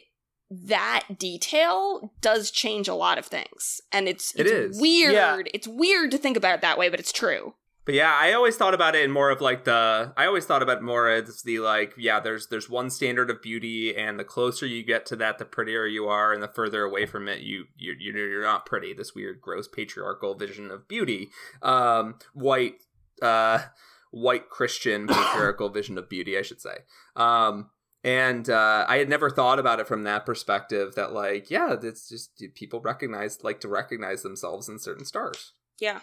that 0.51 1.05
detail 1.17 2.11
does 2.19 2.51
change 2.51 2.89
a 2.89 2.93
lot 2.93 3.17
of 3.17 3.25
things. 3.25 3.79
And 3.91 4.07
it's, 4.07 4.35
It 4.35 4.47
it's 4.47 4.79
weird. 4.79 5.13
Yeah. 5.13 5.41
It's 5.53 5.67
weird 5.67 6.11
to 6.11 6.17
think 6.17 6.35
about 6.35 6.55
it 6.55 6.61
that 6.61 6.77
way, 6.77 6.89
but 6.89 6.99
it's 6.99 7.13
true. 7.13 7.55
But 7.83 7.95
yeah, 7.95 8.15
I 8.15 8.33
always 8.33 8.57
thought 8.57 8.75
about 8.75 8.95
it 8.95 9.03
in 9.03 9.11
more 9.11 9.31
of 9.31 9.41
like 9.41 9.63
the 9.63 10.13
I 10.15 10.25
always 10.27 10.45
thought 10.45 10.61
about 10.61 10.83
more 10.83 11.09
as 11.09 11.41
the 11.41 11.59
like 11.59 11.93
yeah, 11.97 12.19
there's 12.19 12.47
there's 12.47 12.69
one 12.69 12.91
standard 12.91 13.31
of 13.31 13.41
beauty 13.41 13.95
and 13.97 14.19
the 14.19 14.23
closer 14.23 14.67
you 14.67 14.83
get 14.83 15.05
to 15.07 15.15
that 15.15 15.39
the 15.39 15.45
prettier 15.45 15.87
you 15.87 16.07
are 16.07 16.31
and 16.31 16.43
the 16.43 16.47
further 16.47 16.83
away 16.83 17.07
from 17.07 17.27
it 17.27 17.39
you 17.39 17.65
you 17.75 17.95
you 17.97 18.13
you're 18.13 18.43
not 18.43 18.67
pretty. 18.67 18.93
This 18.93 19.15
weird 19.15 19.41
gross 19.41 19.67
patriarchal 19.67 20.35
vision 20.35 20.69
of 20.69 20.87
beauty. 20.87 21.29
Um 21.63 22.19
white 22.33 22.75
uh 23.19 23.63
white 24.11 24.49
Christian 24.49 25.07
patriarchal 25.07 25.69
vision 25.69 25.97
of 25.97 26.07
beauty, 26.07 26.37
I 26.37 26.43
should 26.43 26.61
say. 26.61 26.79
Um 27.15 27.71
and 28.03 28.49
uh, 28.49 28.85
I 28.87 28.97
had 28.97 29.09
never 29.09 29.29
thought 29.29 29.59
about 29.59 29.79
it 29.79 29.87
from 29.87 30.03
that 30.03 30.25
perspective. 30.25 30.95
That 30.95 31.13
like, 31.13 31.49
yeah, 31.51 31.75
it's 31.81 32.09
just 32.09 32.43
people 32.55 32.81
recognize 32.81 33.43
like 33.43 33.59
to 33.61 33.67
recognize 33.67 34.23
themselves 34.23 34.67
in 34.69 34.79
certain 34.79 35.05
stars. 35.05 35.53
Yeah. 35.79 36.01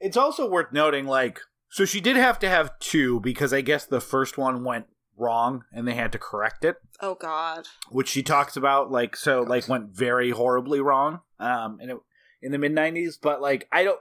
It's 0.00 0.16
also 0.16 0.48
worth 0.48 0.72
noting, 0.72 1.06
like, 1.06 1.40
so 1.68 1.84
she 1.84 2.00
did 2.00 2.16
have 2.16 2.38
to 2.38 2.48
have 2.48 2.78
two 2.78 3.20
because 3.20 3.52
I 3.52 3.60
guess 3.60 3.84
the 3.84 4.00
first 4.00 4.38
one 4.38 4.64
went 4.64 4.86
wrong 5.16 5.64
and 5.72 5.86
they 5.86 5.92
had 5.94 6.10
to 6.12 6.18
correct 6.18 6.64
it, 6.64 6.76
Oh, 7.02 7.14
God. 7.16 7.66
which 7.90 8.08
she 8.08 8.22
talks 8.22 8.56
about, 8.56 8.90
like, 8.90 9.14
so 9.14 9.42
like 9.42 9.68
went 9.68 9.90
very 9.90 10.30
horribly 10.30 10.80
wrong, 10.80 11.20
um, 11.38 11.78
in 11.82 11.90
it, 11.90 11.96
in 12.42 12.52
the 12.52 12.58
mid 12.58 12.72
'90s. 12.74 13.18
But 13.20 13.42
like, 13.42 13.68
I 13.70 13.84
don't. 13.84 13.98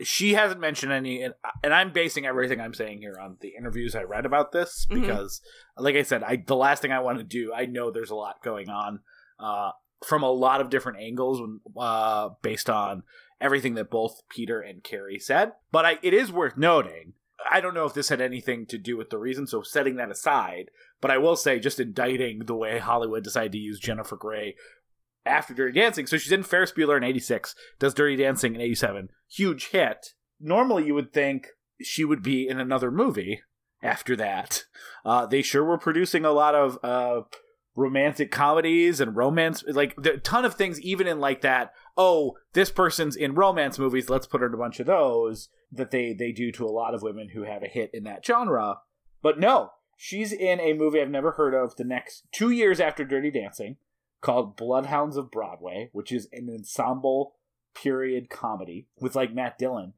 She 0.00 0.34
hasn't 0.34 0.60
mentioned 0.60 0.92
any, 0.92 1.22
and, 1.22 1.34
and 1.64 1.74
I'm 1.74 1.92
basing 1.92 2.24
everything 2.24 2.60
I'm 2.60 2.74
saying 2.74 2.98
here 3.00 3.18
on 3.20 3.36
the 3.40 3.54
interviews 3.58 3.96
I 3.96 4.02
read 4.02 4.26
about 4.26 4.52
this 4.52 4.86
Mhm. 4.90 5.00
because, 5.00 5.40
like 5.76 5.96
I 5.96 6.02
said, 6.02 6.22
I 6.22 6.36
the 6.36 6.54
last 6.56 6.82
thing 6.82 6.92
I 6.92 7.00
want 7.00 7.18
to 7.18 7.24
do, 7.24 7.52
I 7.52 7.66
know 7.66 7.90
there's 7.90 8.10
a 8.10 8.14
lot 8.16 8.42
going 8.42 8.68
on, 8.68 9.00
uh, 9.40 9.72
from 10.06 10.22
a 10.22 10.30
lot 10.30 10.60
of 10.60 10.70
different 10.70 10.98
angles, 11.00 11.40
uh, 11.76 12.28
based 12.42 12.70
on 12.70 13.02
everything 13.40 13.74
that 13.74 13.90
both 13.90 14.22
Peter 14.28 14.60
and 14.60 14.82
Carrie 14.84 15.18
said. 15.18 15.52
But 15.72 15.84
I, 15.84 15.98
it 16.02 16.14
is 16.14 16.30
worth 16.30 16.56
noting. 16.56 17.14
I 17.48 17.60
don't 17.60 17.74
know 17.74 17.84
if 17.86 17.94
this 17.94 18.08
had 18.08 18.20
anything 18.20 18.66
to 18.66 18.78
do 18.78 18.96
with 18.96 19.10
the 19.10 19.18
reason, 19.18 19.46
so 19.46 19.62
setting 19.62 19.96
that 19.96 20.10
aside, 20.10 20.70
but 21.00 21.10
I 21.12 21.18
will 21.18 21.36
say, 21.36 21.60
just 21.60 21.78
indicting 21.78 22.40
the 22.40 22.56
way 22.56 22.78
Hollywood 22.78 23.22
decided 23.22 23.52
to 23.52 23.58
use 23.58 23.78
Jennifer 23.78 24.16
Grey 24.16 24.56
after 25.24 25.54
Dirty 25.54 25.78
Dancing. 25.80 26.06
So 26.06 26.16
she's 26.16 26.32
in 26.32 26.42
Ferris 26.42 26.72
Bueller 26.72 26.96
in 26.96 27.04
86, 27.04 27.54
does 27.78 27.94
Dirty 27.94 28.16
Dancing 28.16 28.54
in 28.54 28.60
87. 28.60 29.10
Huge 29.30 29.68
hit. 29.68 30.14
Normally, 30.40 30.86
you 30.86 30.94
would 30.94 31.12
think 31.12 31.48
she 31.80 32.04
would 32.04 32.22
be 32.22 32.48
in 32.48 32.58
another 32.58 32.90
movie 32.90 33.42
after 33.82 34.16
that. 34.16 34.64
Uh, 35.04 35.26
they 35.26 35.42
sure 35.42 35.64
were 35.64 35.78
producing 35.78 36.24
a 36.24 36.32
lot 36.32 36.54
of 36.54 36.78
uh, 36.82 37.22
romantic 37.74 38.30
comedies 38.30 39.00
and 39.00 39.16
romance. 39.16 39.64
Like, 39.66 39.94
a 40.04 40.18
ton 40.18 40.44
of 40.44 40.54
things, 40.54 40.80
even 40.80 41.06
in 41.06 41.20
like 41.20 41.40
that, 41.42 41.72
oh, 41.96 42.36
this 42.52 42.70
person's 42.70 43.16
in 43.16 43.34
romance 43.34 43.78
movies, 43.78 44.10
let's 44.10 44.26
put 44.26 44.40
her 44.40 44.48
in 44.48 44.54
a 44.54 44.58
bunch 44.58 44.80
of 44.80 44.86
those 44.86 45.48
that 45.70 45.90
they, 45.90 46.12
they 46.12 46.32
do 46.32 46.50
to 46.52 46.64
a 46.64 46.70
lot 46.70 46.94
of 46.94 47.02
women 47.02 47.30
who 47.34 47.42
have 47.42 47.62
a 47.62 47.68
hit 47.68 47.90
in 47.92 48.04
that 48.04 48.24
genre. 48.24 48.76
But 49.22 49.38
no, 49.38 49.70
she's 49.96 50.32
in 50.32 50.60
a 50.60 50.72
movie 50.72 51.00
I've 51.00 51.10
never 51.10 51.32
heard 51.32 51.54
of 51.54 51.76
the 51.76 51.84
next 51.84 52.24
two 52.32 52.50
years 52.50 52.80
after 52.80 53.04
Dirty 53.04 53.30
Dancing 53.30 53.76
called 54.20 54.56
Bloodhounds 54.56 55.16
of 55.16 55.30
Broadway, 55.30 55.90
which 55.92 56.12
is 56.12 56.28
an 56.32 56.48
ensemble 56.50 57.34
period 57.74 58.28
comedy 58.28 58.88
with 59.00 59.14
like 59.14 59.34
Matt 59.34 59.58
Dillon. 59.58 59.94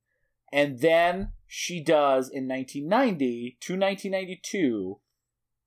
And 0.53 0.81
then 0.81 1.33
she 1.47 1.83
does 1.83 2.29
in 2.29 2.49
1990 2.49 3.59
to 3.61 3.73
1992 3.75 5.01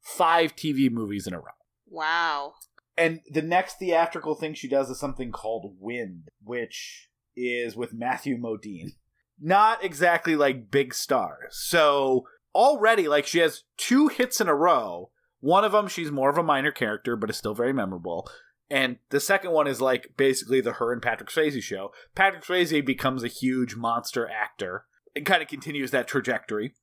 five 0.01 0.55
TV 0.55 0.91
movies 0.91 1.25
in 1.25 1.33
a 1.33 1.39
row. 1.39 1.51
Wow. 1.87 2.53
And 2.97 3.21
the 3.29 3.41
next 3.41 3.79
theatrical 3.79 4.35
thing 4.35 4.53
she 4.53 4.67
does 4.67 4.89
is 4.89 4.99
something 4.99 5.31
called 5.31 5.75
Wind, 5.79 6.29
which 6.43 7.09
is 7.35 7.75
with 7.75 7.93
Matthew 7.93 8.37
Modine. 8.37 8.91
Not 9.39 9.83
exactly 9.83 10.35
like 10.35 10.69
big 10.69 10.93
stars. 10.93 11.57
So 11.57 12.25
already, 12.53 13.07
like, 13.07 13.25
she 13.25 13.39
has 13.39 13.63
two 13.77 14.09
hits 14.09 14.39
in 14.39 14.47
a 14.47 14.55
row. 14.55 15.09
One 15.43 15.65
of 15.65 15.73
them, 15.73 15.89
she's 15.89 16.09
more 16.09 16.29
of 16.29 16.37
a 16.37 16.43
minor 16.43 16.71
character, 16.71 17.17
but 17.17 17.29
is 17.29 17.35
still 17.35 17.53
very 17.53 17.73
memorable. 17.73 18.29
And 18.69 18.99
the 19.09 19.19
second 19.19 19.51
one 19.51 19.67
is 19.67 19.81
like 19.81 20.13
basically 20.15 20.61
the 20.61 20.71
her 20.71 20.93
and 20.93 21.01
Patrick 21.01 21.29
Swayze 21.29 21.61
show. 21.61 21.91
Patrick 22.15 22.45
Swayze 22.45 22.85
becomes 22.85 23.25
a 23.25 23.27
huge 23.27 23.75
monster 23.75 24.25
actor 24.25 24.85
and 25.13 25.25
kind 25.25 25.41
of 25.41 25.49
continues 25.49 25.91
that 25.91 26.07
trajectory 26.07 26.75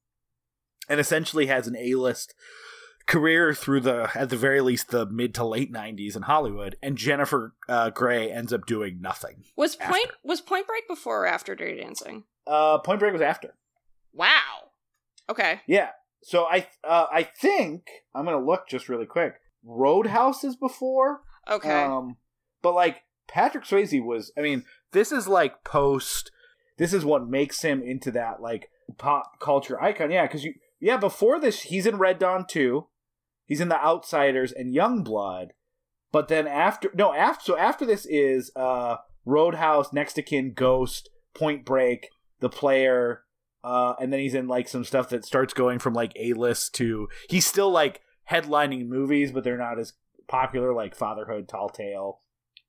and 0.90 1.00
essentially 1.00 1.46
has 1.46 1.68
an 1.68 1.74
A 1.74 1.94
list 1.94 2.34
career 3.06 3.54
through 3.54 3.80
the 3.80 4.11
at 4.14 4.28
the 4.28 4.36
very 4.36 4.61
least 4.61 4.90
the 4.90 5.06
mid 5.06 5.34
to 5.36 5.44
late 5.46 5.72
90s 5.72 6.14
in 6.14 6.22
Hollywood 6.22 6.76
and 6.82 6.98
Jennifer 6.98 7.54
uh, 7.66 7.88
Grey 7.88 8.30
ends 8.30 8.52
up 8.52 8.66
doing 8.66 9.00
nothing. 9.00 9.44
Was 9.56 9.74
Point 9.74 10.04
After. 10.04 10.16
was 10.22 10.42
Point 10.42 10.66
Break 10.66 10.86
before 10.86 11.22
or 11.22 11.26
after 11.26 11.54
Dirty 11.54 11.80
Dancing? 11.80 12.24
Uh 12.46 12.76
Point 12.76 13.00
Break 13.00 13.14
was 13.14 13.22
after. 13.22 13.54
Wow. 14.12 14.72
Okay. 15.30 15.62
Yeah. 15.66 15.92
So 16.23 16.45
I 16.45 16.66
uh, 16.85 17.07
I 17.12 17.23
think 17.23 17.87
I'm 18.14 18.25
going 18.25 18.39
to 18.39 18.45
look 18.45 18.68
just 18.68 18.89
really 18.89 19.07
quick. 19.07 19.35
Roadhouse 19.64 20.45
is 20.45 20.57
before 20.57 21.21
Okay. 21.49 21.85
Um, 21.85 22.16
but 22.62 22.75
like 22.75 23.03
Patrick 23.29 23.64
Swayze 23.64 24.05
was, 24.05 24.33
I 24.37 24.41
mean, 24.41 24.64
this 24.93 25.12
is 25.12 25.29
like 25.29 25.64
post. 25.64 26.31
This 26.79 26.93
is 26.95 27.05
what 27.05 27.29
makes 27.29 27.62
him 27.62 27.83
into 27.83 28.11
that 28.12 28.41
like 28.41 28.71
pop 28.97 29.41
culture 29.41 29.81
icon. 29.83 30.11
Yeah, 30.11 30.27
because 30.27 30.45
you, 30.45 30.55
yeah, 30.81 30.97
before 30.97 31.39
this, 31.41 31.62
he's 31.62 31.87
in 31.87 31.99
Red 31.99 32.18
Dawn 32.18 32.47
too. 32.47 32.87
he's 33.45 33.61
in 33.61 33.68
The 33.68 33.83
Outsiders 33.83 34.53
and 34.53 34.73
Young 34.73 35.03
Blood, 35.03 35.53
but 36.12 36.29
then 36.29 36.47
after, 36.47 36.91
no, 36.95 37.12
after, 37.12 37.53
so 37.53 37.59
after 37.59 37.85
this 37.85 38.07
is 38.07 38.51
uh 38.57 38.97
Roadhouse, 39.27 39.93
Next 39.93 40.14
to 40.14 40.23
Kin, 40.23 40.53
Ghost, 40.55 41.11
Point 41.35 41.64
Break, 41.64 42.09
The 42.41 42.49
Player, 42.49 43.25
uh, 43.62 43.94
and 44.00 44.12
then 44.12 44.20
he's 44.20 44.34
in 44.34 44.48
like 44.48 44.68
some 44.68 44.84
stuff 44.84 45.08
that 45.11 45.24
starts 45.24 45.54
going 45.54 45.78
from 45.78 45.94
like 45.94 46.12
A 46.16 46.32
list 46.32 46.74
to 46.76 47.08
he's 47.28 47.46
still 47.46 47.70
like 47.70 48.00
headlining 48.30 48.86
movies, 48.88 49.32
but 49.32 49.44
they're 49.44 49.58
not 49.58 49.78
as 49.78 49.94
popular 50.28 50.72
like 50.72 50.94
Fatherhood, 50.94 51.48
Tall 51.48 51.68
Tale, 51.68 52.20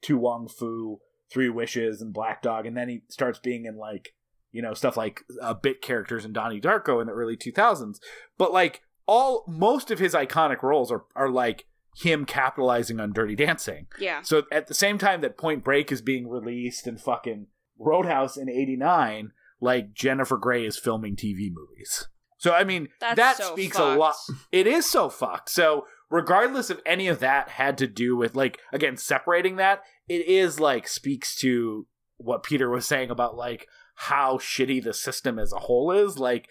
To 0.03 0.17
Wong 0.17 0.47
Foo, 0.47 0.99
Three 1.31 1.49
Wishes, 1.49 2.01
and 2.01 2.13
Black 2.13 2.41
Dog, 2.41 2.65
and 2.65 2.75
then 2.75 2.89
he 2.89 3.03
starts 3.09 3.39
being 3.39 3.65
in 3.65 3.77
like 3.77 4.13
you 4.51 4.61
know 4.61 4.73
stuff 4.73 4.97
like 4.97 5.21
uh, 5.41 5.53
bit 5.53 5.81
characters 5.81 6.25
in 6.25 6.33
Donnie 6.33 6.61
Darko 6.61 6.99
in 6.99 7.07
the 7.07 7.13
early 7.13 7.37
two 7.37 7.51
thousands. 7.51 7.99
But 8.37 8.51
like 8.51 8.81
all 9.05 9.45
most 9.47 9.91
of 9.91 9.99
his 9.99 10.13
iconic 10.13 10.61
roles 10.61 10.91
are 10.91 11.03
are 11.15 11.29
like 11.29 11.65
him 11.97 12.25
capitalizing 12.25 12.99
on 12.99 13.13
Dirty 13.13 13.35
Dancing. 13.35 13.87
yeah. 13.99 14.21
So 14.21 14.43
at 14.51 14.67
the 14.67 14.73
same 14.73 14.97
time 14.97 15.21
that 15.21 15.37
Point 15.37 15.63
Break 15.63 15.91
is 15.91 16.01
being 16.01 16.29
released 16.29 16.87
and 16.87 16.99
fucking 16.99 17.47
Roadhouse 17.77 18.37
in 18.37 18.49
'89, 18.49 19.31
like 19.61 19.93
Jennifer 19.93 20.37
Grey 20.37 20.65
is 20.65 20.77
filming 20.77 21.15
TV 21.15 21.49
movies. 21.53 22.07
So 22.37 22.53
I 22.53 22.63
mean 22.63 22.89
That's 22.99 23.15
that 23.15 23.37
so 23.37 23.53
speaks 23.53 23.77
fucked. 23.77 23.95
a 23.95 23.99
lot. 23.99 24.15
It 24.51 24.67
is 24.67 24.89
so 24.89 25.09
fucked. 25.09 25.49
So 25.49 25.85
regardless 26.09 26.69
if 26.69 26.79
any 26.85 27.07
of 27.07 27.19
that 27.19 27.49
had 27.49 27.77
to 27.77 27.87
do 27.87 28.17
with 28.17 28.35
like 28.35 28.59
again 28.73 28.97
separating 28.97 29.57
that, 29.57 29.83
it 30.09 30.25
is 30.27 30.59
like 30.59 30.87
speaks 30.87 31.35
to 31.37 31.85
what 32.17 32.43
Peter 32.43 32.69
was 32.69 32.85
saying 32.85 33.11
about 33.11 33.37
like 33.37 33.67
how 33.95 34.37
shitty 34.37 34.83
the 34.83 34.93
system 34.93 35.37
as 35.37 35.53
a 35.53 35.59
whole 35.59 35.91
is. 35.91 36.17
Like 36.17 36.49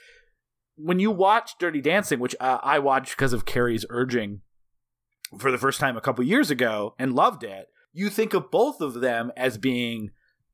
when 0.77 1.01
you 1.01 1.11
watch 1.11 1.59
Dirty 1.59 1.81
Dancing, 1.81 2.21
which 2.21 2.37
uh, 2.41 2.59
I 2.63 2.79
watched 2.79 3.17
because 3.17 3.33
of 3.33 3.45
Carrie's 3.45 3.85
urging 3.91 4.41
for 5.39 5.51
the 5.51 5.59
first 5.59 5.81
time 5.81 5.97
a 5.97 6.01
couple 6.01 6.25
years 6.25 6.51
ago 6.51 6.95
and 6.99 7.15
loved 7.15 7.43
it, 7.43 7.69
you 7.93 8.09
think 8.09 8.33
of 8.35 8.51
both 8.51 8.81
of 8.81 8.95
them 8.95 9.33
as 9.37 9.59
being 9.59 10.11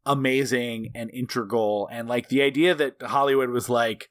amazing 0.06 0.92
and 0.94 1.10
integral 1.10 1.88
and 1.90 2.08
like 2.08 2.28
the 2.28 2.42
idea 2.42 2.74
that 2.74 3.02
Hollywood 3.02 3.50
was 3.50 3.68
like 3.68 4.08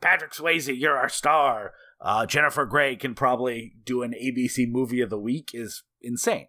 Patrick 0.00 0.32
Swayze, 0.32 0.78
you're 0.78 0.96
our 0.96 1.08
star. 1.08 1.72
Uh, 2.00 2.26
Jennifer 2.26 2.64
Grey 2.64 2.96
can 2.96 3.14
probably 3.14 3.74
do 3.84 4.02
an 4.02 4.12
ABC 4.12 4.70
movie 4.70 5.00
of 5.00 5.10
the 5.10 5.18
week 5.18 5.50
is 5.52 5.82
insane. 6.00 6.48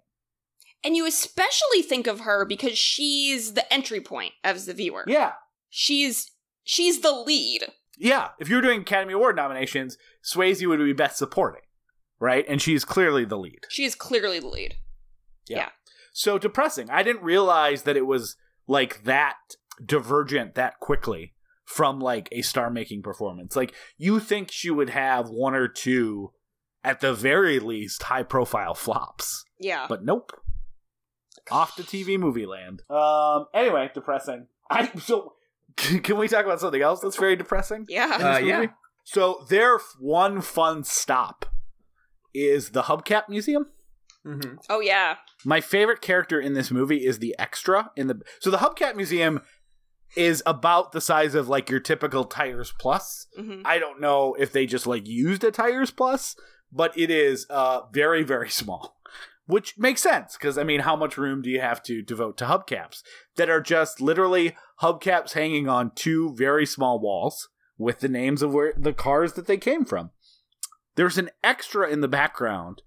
And 0.84 0.96
you 0.96 1.06
especially 1.06 1.82
think 1.82 2.08
of 2.08 2.22
her 2.22 2.46
because 2.46 2.78
she's 2.78 3.54
the 3.54 3.72
entry 3.74 4.00
point 4.00 4.34
as 4.44 4.66
the 4.66 4.74
viewer. 4.74 5.04
Yeah. 5.08 5.34
She's 5.70 6.32
she's 6.64 7.02
the 7.02 7.12
lead. 7.12 7.68
Yeah. 7.98 8.30
If 8.40 8.48
you're 8.48 8.62
doing 8.62 8.82
Academy 8.82 9.14
Award 9.14 9.36
nominations, 9.36 9.98
Swayze 10.24 10.66
would 10.66 10.80
be 10.80 10.94
best 10.94 11.18
supporting, 11.18 11.64
right? 12.20 12.46
And 12.48 12.62
she's 12.62 12.86
clearly 12.86 13.26
the 13.26 13.38
lead. 13.38 13.66
She 13.70 13.84
is 13.84 13.96
clearly 13.96 14.40
the 14.40 14.48
lead. 14.48 14.76
Yeah. 15.48 15.70
So 16.14 16.38
depressing. 16.38 16.90
I 16.90 17.04
didn't 17.04 17.24
realize 17.24 17.84
that 17.84 17.98
it 17.98 18.06
was 18.06 18.36
like 18.70 19.04
that 19.04 19.36
divergent 19.84 20.54
that 20.56 20.80
quickly 20.80 21.34
from 21.66 22.00
like 22.00 22.30
a 22.32 22.42
star 22.42 22.70
making 22.70 23.02
performance. 23.02 23.56
Like 23.56 23.74
you 23.98 24.20
think 24.20 24.52
she 24.52 24.70
would 24.70 24.92
have 24.92 25.30
one 25.30 25.56
or 25.56 25.68
two 25.68 26.32
at 26.84 27.02
the 27.02 27.14
very 27.14 27.60
least 27.60 28.04
high 28.04 28.24
profile 28.24 28.76
flops. 28.76 29.44
Yeah. 29.60 29.88
But 29.90 30.06
nope. 30.06 30.32
Off 31.52 31.76
to 31.76 31.84
TV 31.84 32.18
movie 32.20 32.46
land. 32.46 32.84
Um 32.90 33.48
anyway, 33.54 33.90
depressing. 33.94 34.48
I 34.70 34.92
so 35.00 35.34
can 35.76 36.18
we 36.18 36.28
talk 36.28 36.46
about 36.46 36.60
something 36.60 36.82
else 36.82 37.02
that's 37.02 37.18
very 37.18 37.36
depressing? 37.36 37.82
in 37.82 37.86
yeah. 37.90 38.18
this 38.18 38.26
Uh, 38.26 38.40
yeah. 38.46 38.66
So 39.04 39.46
their 39.50 39.80
one 40.00 40.42
fun 40.42 40.84
stop 40.84 41.48
is 42.36 42.70
the 42.70 42.84
Hubcap 42.84 43.30
Museum. 43.30 43.66
Mm-hmm. 44.26 44.56
Oh 44.70 44.82
yeah. 44.82 45.16
My 45.46 45.62
favorite 45.62 46.02
character 46.02 46.40
in 46.40 46.54
this 46.54 46.72
movie 46.72 47.06
is 47.06 47.20
the 47.20 47.36
extra 47.40 47.92
in 47.96 48.08
the 48.08 48.22
so 48.40 48.52
the 48.52 48.58
Hubcap 48.58 48.96
Museum 48.96 49.42
is 50.16 50.44
about 50.46 50.92
the 50.92 51.02
size 51.02 51.36
of 51.36 51.48
like 51.48 51.70
your 51.70 51.80
typical 51.80 52.26
Tires 52.26 52.74
Plus. 52.80 53.28
hmm 53.38 53.62
I 53.64 53.80
don't 53.80 54.02
know 54.02 54.36
if 54.38 54.52
they 54.52 54.66
just 54.66 54.88
like 54.88 55.08
used 55.08 55.44
a 55.44 55.52
Tires 55.52 55.92
Plus, 55.92 56.36
but 56.72 56.98
it 56.98 57.10
is 57.10 57.46
uh 57.50 57.82
very 57.94 58.24
very 58.24 58.50
small. 58.50 58.98
Which 59.46 59.80
makes 59.80 60.02
sense 60.02 60.38
because 60.38 60.58
I 60.58 60.64
mean, 60.64 60.82
how 60.82 60.96
much 60.96 61.18
room 61.18 61.42
do 61.42 61.50
you 61.50 61.62
have 61.62 61.82
to 61.84 62.02
devote 62.04 62.38
to 62.38 62.46
hubcaps 62.46 63.02
that 63.36 63.50
are 63.50 63.62
just 63.62 64.00
literally 64.00 64.56
hubcaps 64.82 65.34
hanging 65.34 65.68
on 65.68 65.92
two 65.96 66.36
very 66.36 66.66
small 66.68 67.00
walls 67.00 67.48
with 67.78 68.00
the 68.00 68.10
names 68.10 68.44
of 68.44 68.54
where 68.54 68.74
the 68.78 68.94
cars 68.94 69.34
that 69.34 69.48
they 69.48 69.58
came 69.58 69.86
from? 69.86 70.12
There's 70.98 71.18
an 71.18 71.32
extra 71.44 71.90
in 71.90 72.02
the 72.02 72.08
background 72.08 72.84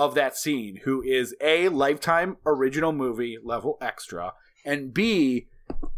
of 0.00 0.14
that 0.14 0.34
scene 0.34 0.80
who 0.84 1.02
is 1.02 1.36
a 1.42 1.68
lifetime 1.68 2.38
original 2.46 2.90
movie 2.90 3.36
level 3.44 3.76
extra, 3.82 4.32
and 4.64 4.94
B, 4.94 5.48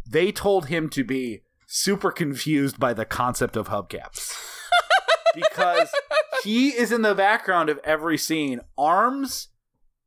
they 0.04 0.32
told 0.32 0.66
him 0.66 0.90
to 0.90 1.04
be 1.04 1.42
super 1.68 2.10
confused 2.10 2.80
by 2.80 2.92
the 2.92 3.04
concept 3.04 3.56
of 3.56 3.68
hubcaps 3.68 4.36
because 5.36 5.88
he 6.42 6.70
is 6.70 6.90
in 6.90 7.02
the 7.02 7.14
background 7.14 7.70
of 7.70 7.78
every 7.84 8.18
scene, 8.18 8.60
arms 8.76 9.50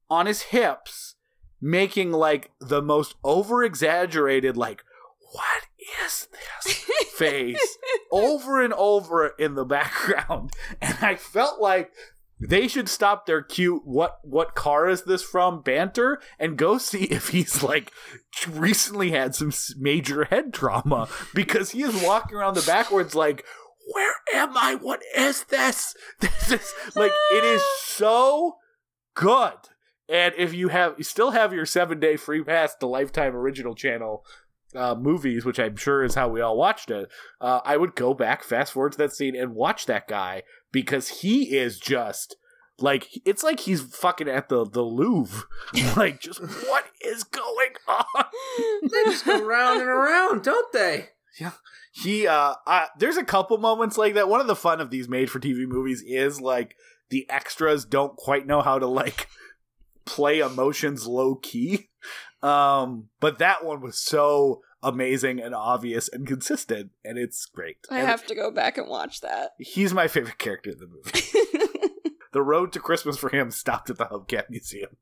on 0.10 0.26
his 0.26 0.42
hips, 0.42 1.16
making 1.62 2.12
like 2.12 2.52
the 2.60 2.82
most 2.82 3.16
over 3.24 3.64
exaggerated, 3.64 4.58
like, 4.58 4.84
what 5.32 5.68
is 6.04 6.28
this 6.66 6.86
face 7.16 7.78
over 8.12 8.62
and 8.62 8.74
over 8.74 9.28
in 9.40 9.56
the 9.56 9.66
background. 9.66 10.52
And 10.82 10.98
I 11.02 11.16
felt 11.16 11.62
like 11.62 11.92
they 12.40 12.68
should 12.68 12.90
stop 12.90 13.26
their 13.26 13.42
cute 13.42 13.84
what 13.86 14.20
what 14.24 14.56
car 14.56 14.90
is 14.90 15.04
this 15.04 15.24
from 15.24 15.62
banter 15.62 16.20
and 16.38 16.58
go 16.58 16.78
see 16.78 17.04
if 17.12 17.30
he's 17.30 17.64
like 17.64 17.92
recently 18.50 19.12
had 19.12 19.34
some 19.34 19.52
major 19.78 20.26
head 20.26 20.54
trauma 20.54 21.08
because 21.34 21.72
he 21.72 21.82
is 21.82 22.04
walking 22.04 22.38
around 22.38 22.56
the 22.56 22.62
backwards 22.62 23.16
like 23.16 23.46
where 23.88 24.14
am 24.34 24.58
I? 24.58 24.76
What 24.76 25.02
is 25.16 25.46
this? 25.46 25.96
This 26.20 26.52
is 26.52 26.74
like 26.96 27.12
it 27.32 27.44
is 27.44 27.64
so 27.84 28.58
good. 29.16 29.54
And 30.08 30.34
if 30.38 30.54
you 30.54 30.70
have 30.70 30.96
you 30.98 31.04
still 31.04 31.32
have 31.32 31.54
your 31.54 31.66
seven 31.66 32.00
day 32.00 32.18
free 32.18 32.44
pass 32.44 32.76
to 32.76 32.88
Lifetime 32.88 33.36
Original 33.36 33.76
Channel 33.76 34.24
uh, 34.76 34.96
movies, 34.96 35.46
which 35.46 35.60
I'm 35.60 35.76
sure 35.76 36.04
is 36.04 36.16
how 36.16 36.28
we 36.28 36.42
all 36.42 36.58
watched 36.58 36.92
it, 36.92 37.10
uh, 37.42 37.62
I 37.64 37.78
would 37.78 37.96
go 37.96 38.14
back, 38.14 38.44
fast 38.44 38.74
forward 38.74 38.94
to 38.94 38.98
that 39.00 39.14
scene, 39.14 39.36
and 39.36 39.56
watch 39.56 39.86
that 39.88 40.08
guy 40.08 40.44
because 40.76 41.08
he 41.22 41.56
is 41.56 41.80
just 41.80 42.36
like 42.80 43.08
it's 43.24 43.44
like 43.44 43.62
he's 43.62 43.82
fucking 43.82 44.28
at 44.28 44.50
the 44.50 44.66
the 44.66 44.82
Louvre. 44.82 45.46
like, 45.96 46.20
just 46.20 46.42
what 46.42 46.84
is 47.00 47.24
going 47.24 47.76
on? 47.88 48.26
They 48.82 49.04
just 49.06 49.26
go 49.26 49.42
round 49.46 49.80
and 49.80 49.90
around, 49.90 50.44
don't 50.44 50.72
they? 50.74 51.12
Yeah. 51.40 51.52
He 51.94 52.28
uh, 52.28 52.56
uh 52.68 52.88
there's 53.00 53.16
a 53.16 53.24
couple 53.24 53.58
moments 53.58 53.98
like 53.98 54.16
that 54.16 54.28
one 54.28 54.42
of 54.42 54.48
the 54.48 54.56
fun 54.56 54.82
of 54.82 54.90
these 54.90 55.08
made 55.08 55.32
for 55.32 55.40
tv 55.40 55.66
movies 55.66 56.04
is 56.06 56.42
like 56.42 56.76
the 57.10 57.26
extras 57.30 57.86
don't 57.86 58.18
quite 58.18 58.46
know 58.46 58.62
how 58.62 58.78
to 58.78 58.86
like 58.86 59.28
play 60.04 60.40
emotions 60.40 61.08
low 61.08 61.36
key 61.36 61.90
um 62.44 63.08
but 63.22 63.40
that 63.40 63.64
one 63.64 63.82
was 63.82 63.98
so 63.98 64.62
amazing 64.86 65.42
and 65.42 65.54
obvious 65.56 66.08
and 66.08 66.26
consistent 66.28 66.92
and 67.04 67.18
it's 67.18 67.46
great 67.46 67.78
I 67.92 68.00
And 68.00 68.08
have 68.08 68.26
to 68.28 68.36
go 68.36 68.52
back 68.52 68.78
and 68.78 68.88
watch 68.88 69.22
that. 69.22 69.52
he's 69.60 69.94
my 69.94 70.08
favorite 70.08 70.38
character 70.38 70.70
in 70.72 70.78
the 70.80 70.88
movie 70.88 71.90
the 72.34 72.42
road 72.42 72.72
to 72.74 72.80
christmas 72.80 73.18
for 73.18 73.30
him 73.30 73.52
stopped 73.52 73.90
at 73.90 73.98
the 73.98 74.06
hubcap 74.06 74.50
museum 74.50 74.96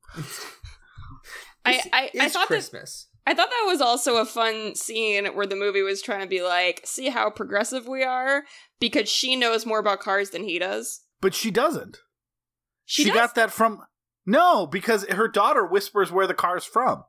I, 1.64 1.80
I, 1.92 2.02
I 2.02 2.10
It's 2.14 2.34
thought 2.34 2.42
that 2.48 2.54
Christmas. 2.54 3.08
I 3.26 3.32
thought 3.34 3.48
that 3.48 3.64
was 3.66 3.80
also 3.80 4.16
a 4.16 4.26
fun 4.26 4.74
scene 4.74 5.24
where 5.34 5.46
the 5.46 5.56
movie 5.56 5.80
was 5.80 6.02
trying 6.02 6.20
to 6.20 6.26
be 6.26 6.42
like, 6.42 6.82
see 6.84 7.08
how 7.08 7.30
progressive 7.30 7.88
we 7.88 8.02
are 8.04 8.44
because 8.80 9.08
she 9.08 9.34
knows 9.34 9.64
more 9.64 9.78
about 9.78 10.00
cars 10.00 10.28
than 10.30 10.44
he 10.44 10.58
does. 10.58 11.00
but 11.22 11.32
she 11.34 11.50
doesn't 11.50 11.98
She, 12.84 13.04
she 13.04 13.08
does? 13.08 13.16
got 13.16 13.34
that 13.36 13.50
from 13.50 13.80
no 14.26 14.66
because 14.66 15.06
her 15.08 15.26
daughter 15.28 15.64
whispers 15.64 16.12
where 16.12 16.26
the 16.26 16.34
car's 16.34 16.64
from 16.64 17.04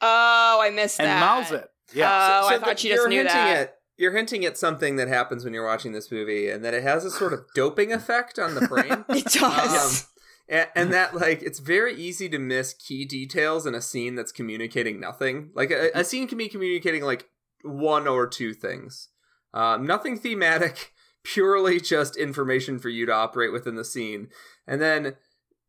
Oh, 0.00 0.58
I 0.60 0.70
missed 0.70 0.98
and 1.00 1.08
that. 1.08 1.20
mouths 1.20 1.52
it 1.52 1.68
yeah 1.94 2.40
Oh, 2.42 2.46
I 2.48 2.54
So 2.54 2.60
thought 2.60 2.70
the- 2.70 2.76
she 2.76 2.88
just 2.88 3.00
you're 3.00 3.08
knew 3.08 3.16
hinting 3.18 3.34
that. 3.34 3.56
At, 3.56 3.74
you're 3.96 4.12
hinting 4.16 4.44
at 4.44 4.56
something 4.56 4.96
that 4.96 5.08
happens 5.08 5.44
when 5.44 5.52
you're 5.54 5.66
watching 5.66 5.92
this 5.92 6.10
movie, 6.12 6.48
and 6.48 6.64
that 6.64 6.72
it 6.74 6.82
has 6.84 7.04
a 7.04 7.10
sort 7.10 7.32
of 7.32 7.40
doping 7.54 7.92
effect 7.92 8.38
on 8.38 8.54
the 8.54 8.60
brain. 8.68 9.04
It 9.08 9.24
does. 9.26 10.02
Um, 10.02 10.06
and, 10.50 10.68
and 10.74 10.92
that 10.92 11.14
like 11.14 11.42
it's 11.42 11.58
very 11.58 11.94
easy 11.94 12.28
to 12.30 12.38
miss 12.38 12.72
key 12.74 13.04
details 13.04 13.66
in 13.66 13.74
a 13.74 13.82
scene 13.82 14.14
that's 14.14 14.32
communicating 14.32 14.98
nothing. 15.00 15.50
Like 15.54 15.70
a, 15.70 15.90
a 15.94 16.04
scene 16.04 16.26
can 16.28 16.38
be 16.38 16.48
communicating 16.48 17.02
like 17.02 17.26
one 17.64 18.06
or 18.08 18.26
two 18.26 18.54
things. 18.54 19.08
Um, 19.52 19.86
nothing 19.86 20.16
thematic, 20.18 20.92
purely 21.24 21.80
just 21.80 22.16
information 22.16 22.78
for 22.78 22.88
you 22.88 23.04
to 23.06 23.12
operate 23.12 23.52
within 23.52 23.74
the 23.74 23.84
scene, 23.84 24.28
and 24.66 24.80
then 24.80 25.16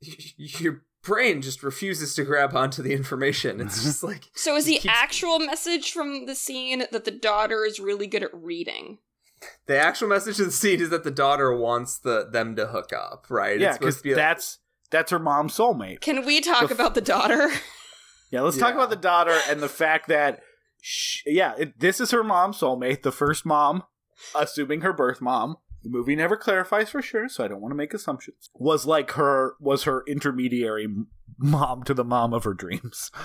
y- 0.06 0.14
your 0.38 0.84
brain 1.04 1.42
just 1.42 1.64
refuses 1.64 2.14
to 2.16 2.24
grab 2.24 2.56
onto 2.56 2.82
the 2.82 2.94
information. 2.94 3.60
It's 3.62 3.84
just 3.86 4.04
like 4.04 4.30
so 4.34 4.56
is 4.56 4.66
the 4.66 4.74
keeps- 4.80 4.88
actual 4.88 5.40
message 5.40 5.92
from 5.92 6.26
the 6.26 6.36
scene 6.36 6.84
that 6.92 7.06
the 7.06 7.12
daughter 7.12 7.66
is 7.66 7.80
really 7.80 8.08
good 8.08 8.24
at 8.24 8.34
reading? 8.34 9.00
the 9.68 9.78
actual 9.80 10.10
message 10.10 10.38
of 10.42 10.48
the 10.48 10.52
scene 10.52 10.82
is 10.82 10.90
that 10.90 11.06
the 11.06 11.12
daughter 11.12 11.56
wants 11.56 11.98
the 12.00 12.28
them 12.30 12.58
to 12.58 12.68
hook 12.68 12.92
up, 12.92 13.26
right? 13.30 13.58
yeah, 13.60 13.78
because 13.78 14.02
be 14.02 14.10
like- 14.10 14.18
that's 14.18 14.60
that's 14.92 15.12
her 15.12 15.20
mom's 15.20 15.56
soulmate. 15.56 16.02
Can 16.02 16.26
we 16.26 16.42
talk 16.42 16.60
The 16.62 16.66
f- 16.66 16.72
about 16.72 16.96
the 16.96 17.02
daughter? 17.02 17.50
Yeah, 18.32 18.42
let's 18.42 18.58
talk 18.60 18.76
about 18.76 18.92
the 18.92 18.96
daughter 18.96 19.36
and 19.50 19.60
the 19.60 19.68
fact 19.70 20.08
that, 20.10 20.42
sh 20.82 21.22
yeah, 21.26 21.54
it, 21.58 21.80
this 21.80 22.00
is 22.00 22.12
her 22.12 22.24
mom's 22.24 22.60
soulmate, 22.60 23.02
the 23.02 23.12
first 23.12 23.44
mom, 23.44 23.84
assuming 24.36 24.82
her 24.82 24.94
birth 24.94 25.20
mom. 25.20 25.56
The 25.84 25.90
movie 25.90 26.16
never 26.16 26.36
clarifies 26.36 26.90
for 26.90 27.02
sure, 27.02 27.30
so 27.30 27.44
I 27.44 27.48
don't 27.48 27.62
want 27.62 27.72
to 27.72 27.76
make 27.78 27.94
assumptions. 27.94 28.50
Was 28.54 28.86
like 28.86 29.12
her 29.12 29.56
was 29.60 29.84
her 29.84 30.04
intermediary 30.08 30.88
mom 31.38 31.84
to 31.84 31.94
the 31.94 32.04
mom 32.04 32.34
of 32.34 32.44
her 32.44 32.54
dreams. 32.54 33.12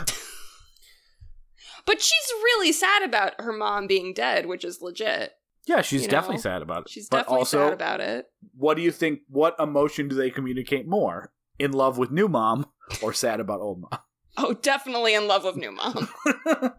But 1.87 2.01
she's 2.01 2.33
really 2.43 2.73
sad 2.73 3.03
about 3.03 3.39
her 3.41 3.53
mom 3.53 3.87
being 3.87 4.15
dead, 4.15 4.47
which 4.47 4.65
is 4.65 4.81
legit. 4.81 5.33
Yeah, 5.67 5.83
she's 5.83 6.05
You 6.05 6.09
definitely 6.09 6.37
know, 6.37 6.43
sad 6.43 6.63
about 6.63 6.83
it. 6.87 6.91
She's 6.91 7.09
but 7.11 7.19
definitely 7.19 7.39
also, 7.41 7.59
sad 7.67 7.73
about 7.75 8.01
it. 8.01 8.27
what 8.57 8.75
do 8.77 8.83
you 8.83 8.91
think? 8.91 9.21
What 9.29 9.55
emotion 9.59 10.09
do 10.09 10.15
they 10.17 10.31
communicate 10.31 10.87
more? 10.89 11.33
In 11.59 11.73
love 11.73 11.99
with 11.99 12.11
new 12.11 12.27
mom 12.27 12.67
or 13.03 13.13
sad 13.13 13.39
about 13.39 13.61
old 13.61 13.83
mom? 13.83 14.01
Oh, 14.37 14.55
definitely 14.55 15.15
in 15.15 15.29
love 15.29 15.45
with 15.45 15.57
new 15.57 15.73
mom. 15.73 16.09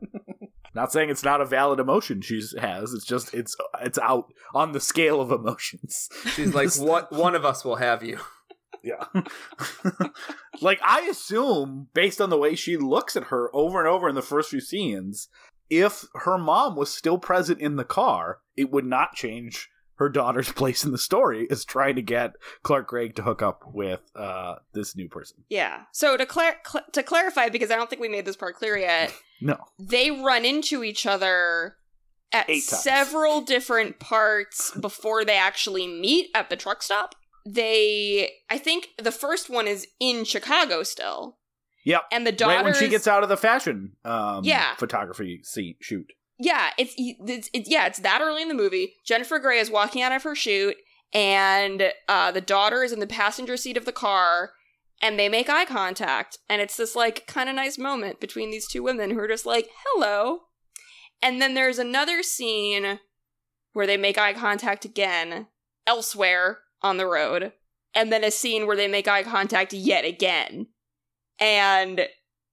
not 0.76 0.92
saying 0.92 1.10
it's 1.10 1.24
not 1.24 1.42
a 1.42 1.46
valid 1.46 1.80
emotion 1.80 2.22
she 2.22 2.42
has. 2.60 2.94
It's 2.94 3.06
just 3.06 3.34
it's 3.34 3.56
it's 3.82 3.98
out 4.00 4.34
on 4.54 4.74
the 4.74 4.80
scale 4.80 5.22
of 5.22 5.32
emotions. 5.32 6.10
she's 6.34 6.54
like, 6.54 6.76
"What? 6.78 7.12
One 7.12 7.36
of 7.36 7.46
us 7.46 7.66
will 7.66 7.78
have 7.78 8.04
you." 8.04 8.20
Yeah. 8.84 9.06
like 10.62 10.80
I 10.84 11.08
assume 11.10 11.88
based 11.96 12.22
on 12.22 12.30
the 12.30 12.38
way 12.38 12.54
she 12.54 12.78
looks 12.78 13.16
at 13.16 13.26
her 13.26 13.50
over 13.52 13.80
and 13.80 13.88
over 13.88 14.08
in 14.08 14.14
the 14.14 14.22
first 14.22 14.52
few 14.52 14.62
scenes, 14.62 15.28
if 15.72 16.06
her 16.14 16.38
mom 16.38 16.76
was 16.76 16.94
still 16.94 17.18
present 17.18 17.60
in 17.60 17.78
the 17.78 17.84
car, 17.84 18.42
it 18.56 18.72
would 18.72 18.86
not 18.86 19.16
change 19.16 19.70
her 19.98 20.10
daughter's 20.10 20.52
place 20.62 20.84
in 20.84 20.92
the 20.92 20.98
story 20.98 21.48
is 21.50 21.66
trying 21.66 21.96
to 21.96 22.02
get 22.02 22.34
Clark 22.64 22.88
Gregg 22.88 23.16
to 23.16 23.24
hook 23.24 23.42
up 23.42 23.62
with 23.74 24.02
uh 24.16 24.56
this 24.74 24.96
new 24.96 25.08
person. 25.10 25.44
yeah. 25.50 25.84
So 25.94 26.18
to 26.18 26.26
clar- 26.26 26.58
cl- 26.66 26.86
to 26.94 27.04
clarify, 27.04 27.50
because 27.50 27.72
I 27.72 27.76
don't 27.76 27.90
think 27.90 28.02
we 28.02 28.10
made 28.10 28.26
this 28.26 28.36
part 28.36 28.56
clear 28.56 28.78
yet, 28.78 29.14
No. 29.42 29.58
they 29.80 30.12
run 30.12 30.46
into 30.46 30.84
each 30.84 31.06
other 31.06 31.76
at 32.32 32.50
several 32.52 33.42
different 33.42 34.00
parts 34.00 34.72
before 34.78 35.24
they 35.24 35.38
actually 35.38 35.88
meet 35.88 36.30
at 36.36 36.50
the 36.50 36.56
truck 36.58 36.84
stop. 36.84 37.16
They, 37.48 38.32
I 38.50 38.58
think 38.58 38.90
the 39.02 39.12
first 39.12 39.50
one 39.50 39.68
is 39.68 39.86
in 40.00 40.26
Chicago 40.26 40.82
still, 40.84 41.38
Yep. 41.86 42.02
and 42.12 42.26
the 42.26 42.32
daughter 42.32 42.56
Right 42.56 42.66
when 42.66 42.74
she 42.74 42.86
is- 42.86 42.92
gets 42.92 43.08
out 43.08 43.24
of 43.24 43.30
the 43.30 43.38
fashion 43.38 43.94
um 44.04 44.44
Yeah. 44.44 44.76
photography 44.76 45.42
scene 45.44 45.76
shoot. 45.80 46.12
Yeah, 46.38 46.72
it's, 46.78 46.94
it's 46.98 47.50
it's 47.54 47.70
yeah, 47.70 47.88
it's 47.88 48.00
that 48.00 48.22
early 48.22 48.42
in 48.42 48.50
the 48.50 48.54
movie. 48.54 48.96
Jennifer 49.06 49.40
Grey 49.40 49.60
is 49.60 49.72
walking 49.72 50.02
out 50.02 50.12
of 50.12 50.24
her 50.24 50.36
shoot, 50.36 50.76
and 51.14 51.94
uh, 52.10 52.32
the 52.32 52.42
daughter 52.42 52.84
is 52.84 52.92
in 52.92 53.00
the 53.00 53.08
passenger 53.08 53.56
seat 53.56 53.78
of 53.78 53.86
the 53.86 53.92
car, 53.94 54.52
and 55.02 55.18
they 55.18 55.30
make 55.30 55.50
eye 55.50 55.66
contact, 55.66 56.38
and 56.50 56.62
it's 56.62 56.76
this 56.76 56.96
like 56.96 57.26
kind 57.28 57.48
of 57.48 57.56
nice 57.56 57.78
moment 57.78 58.20
between 58.20 58.52
these 58.52 58.68
two 58.68 58.84
women 58.84 59.12
who 59.12 59.20
are 59.20 59.28
just 59.28 59.46
like 59.46 59.70
hello, 59.86 60.40
and 61.22 61.42
then 61.42 61.54
there's 61.54 61.80
another 61.80 62.22
scene 62.22 63.00
where 63.74 63.88
they 63.88 63.98
make 63.98 64.18
eye 64.18 64.34
contact 64.34 64.84
again 64.84 65.48
elsewhere 65.88 66.60
on 66.82 66.98
the 66.98 67.08
road, 67.08 67.54
and 67.94 68.12
then 68.12 68.26
a 68.26 68.32
scene 68.32 68.68
where 68.68 68.78
they 68.78 68.88
make 68.90 69.08
eye 69.08 69.24
contact 69.24 69.72
yet 69.72 70.04
again, 70.04 70.68
and 71.40 72.08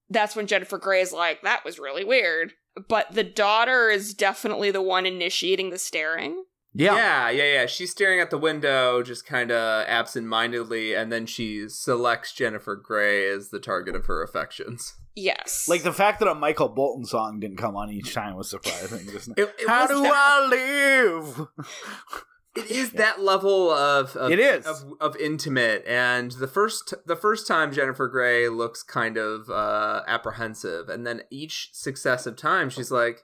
that's 0.09 0.36
when 0.36 0.46
Jennifer 0.46 0.78
Grey 0.78 1.00
is 1.00 1.12
like, 1.12 1.42
that 1.42 1.64
was 1.64 1.78
really 1.78 2.04
weird. 2.04 2.52
But 2.89 3.12
the 3.12 3.24
daughter 3.24 3.90
is 3.90 4.15
definitely 4.15 4.70
the 4.70 4.82
one 4.82 5.05
initiating 5.07 5.70
the 5.70 5.78
staring. 5.78 6.44
Yeah. 6.74 6.94
yeah, 6.97 7.28
yeah, 7.31 7.53
yeah. 7.53 7.66
She's 7.66 7.90
staring 7.90 8.19
at 8.20 8.31
the 8.31 8.39
window, 8.39 9.03
just 9.03 9.27
kind 9.27 9.51
of 9.53 9.86
absent-mindedly, 9.86 10.94
and 10.94 11.12
then 11.12 11.27
she 11.27 11.69
selects 11.69 12.32
Jennifer 12.32 12.77
Grey 12.77 13.28
as 13.28 13.51
the 13.51 13.61
target 13.61 13.94
of 13.94 14.07
her 14.07 14.23
affections. 14.23 14.94
Yes. 15.15 15.69
Like 15.69 15.82
the 15.82 15.93
fact 15.93 16.20
that 16.20 16.28
a 16.28 16.35
Michael 16.35 16.70
Bolton 16.70 17.05
song 17.05 17.40
didn't 17.40 17.59
come 17.59 17.77
on 17.77 17.90
each 17.90 18.15
time 18.15 18.36
was 18.36 18.49
surprising. 18.49 19.07
Isn't 19.15 19.39
it? 19.39 19.43
It, 19.43 19.55
it 19.61 19.69
How 19.69 19.82
was 19.82 19.90
do 19.90 20.03
that- 20.03 20.15
I 20.15 20.47
live? 20.49 21.49
It 22.54 22.70
is 22.70 22.92
that 22.92 23.22
level 23.22 23.70
of, 23.70 24.14
of 24.14 24.30
It 24.30 24.38
is. 24.38 24.66
of, 24.66 24.92
of 25.00 25.16
intimate, 25.16 25.84
and 25.86 26.32
the 26.32 26.46
first 26.46 26.92
the 27.06 27.16
first 27.16 27.46
time 27.46 27.72
Jennifer 27.72 28.08
Grey 28.08 28.48
looks 28.48 28.82
kind 28.82 29.16
of 29.16 29.48
uh, 29.48 30.02
apprehensive, 30.06 30.88
and 30.90 31.06
then 31.06 31.22
each 31.30 31.70
successive 31.72 32.36
time 32.36 32.68
she's 32.68 32.90
like, 32.90 33.22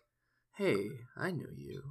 "Hey, 0.56 0.86
I 1.16 1.30
knew 1.30 1.48
you." 1.56 1.82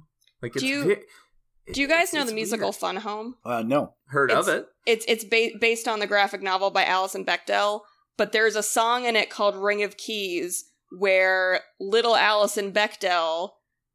Like, 0.42 0.56
it's 0.56 0.62
Do 0.62 0.68
you- 0.68 0.84
ve- 0.84 1.72
Do 1.72 1.80
you 1.80 1.86
guys 1.88 2.12
know 2.12 2.24
the 2.24 2.32
musical 2.34 2.68
weird. 2.68 2.74
Fun 2.76 2.96
Home? 2.96 3.34
Uh, 3.44 3.62
no. 3.62 3.94
Heard 4.08 4.30
of 4.32 4.48
it? 4.48 4.66
It's 4.86 5.04
it's 5.06 5.24
ba- 5.24 5.56
based 5.60 5.86
on 5.86 6.00
the 6.00 6.06
graphic 6.06 6.42
novel 6.42 6.70
by 6.70 6.84
Alison 6.84 7.24
Bechdel, 7.24 7.82
but 8.16 8.32
there's 8.32 8.56
a 8.56 8.62
song 8.62 9.04
in 9.04 9.14
it 9.16 9.30
called 9.30 9.54
Ring 9.54 9.82
of 9.84 9.96
Keys 9.96 10.64
where 10.98 11.60
little 11.78 12.16
Alison 12.16 12.72
Bechdel 12.72 13.50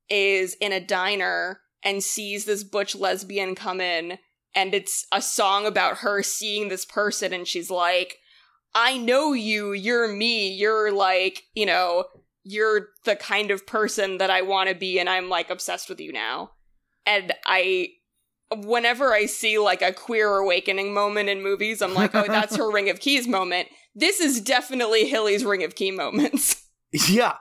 is 0.10 0.56
in 0.62 0.72
a 0.72 0.80
diner 0.86 1.60
and 1.84 2.04
sees 2.04 2.46
this 2.46 2.64
butch 2.64 2.96
lesbian 2.96 3.56
come 3.56 3.82
in 3.82 4.18
and 4.56 4.74
it's 4.74 5.06
a 5.12 5.22
song 5.22 5.66
about 5.66 5.98
her 5.98 6.22
seeing 6.24 6.70
this 6.70 6.86
person 6.86 7.34
and 7.34 7.48
she's 7.48 7.70
like 7.70 8.20
I 8.76 8.98
know 8.98 9.34
you, 9.34 9.74
you're 9.74 10.08
me, 10.08 10.50
you're 10.50 10.92
like, 10.92 11.44
you 11.54 11.66
know, 11.66 12.06
you're 12.44 12.90
the 13.06 13.16
kind 13.16 13.52
of 13.52 13.68
person 13.68 14.18
that 14.18 14.30
I 14.30 14.42
want 14.42 14.70
to 14.70 14.76
be 14.76 15.00
and 15.00 15.10
I'm 15.10 15.30
like 15.30 15.50
obsessed 15.50 15.90
with 15.90 16.00
you 16.00 16.12
now. 16.12 16.52
And 17.06 17.34
I 17.46 17.90
whenever 18.56 19.14
I 19.14 19.26
see 19.26 19.58
like 19.58 19.82
a 19.82 19.94
queer 19.94 20.38
awakening 20.38 20.94
moment 20.94 21.30
in 21.30 21.42
movies, 21.42 21.82
I'm 21.82 21.94
like, 21.94 22.14
oh, 22.14 22.26
that's 22.28 22.56
her 22.56 22.72
Ring 22.74 22.90
of 22.90 23.00
Keys 23.00 23.28
moment. 23.28 23.68
This 23.96 24.20
is 24.20 24.42
definitely 24.42 25.08
Hilly's 25.08 25.46
Ring 25.46 25.64
of 25.64 25.76
Key 25.76 25.92
moments. 25.92 26.68
Yeah. 27.08 27.38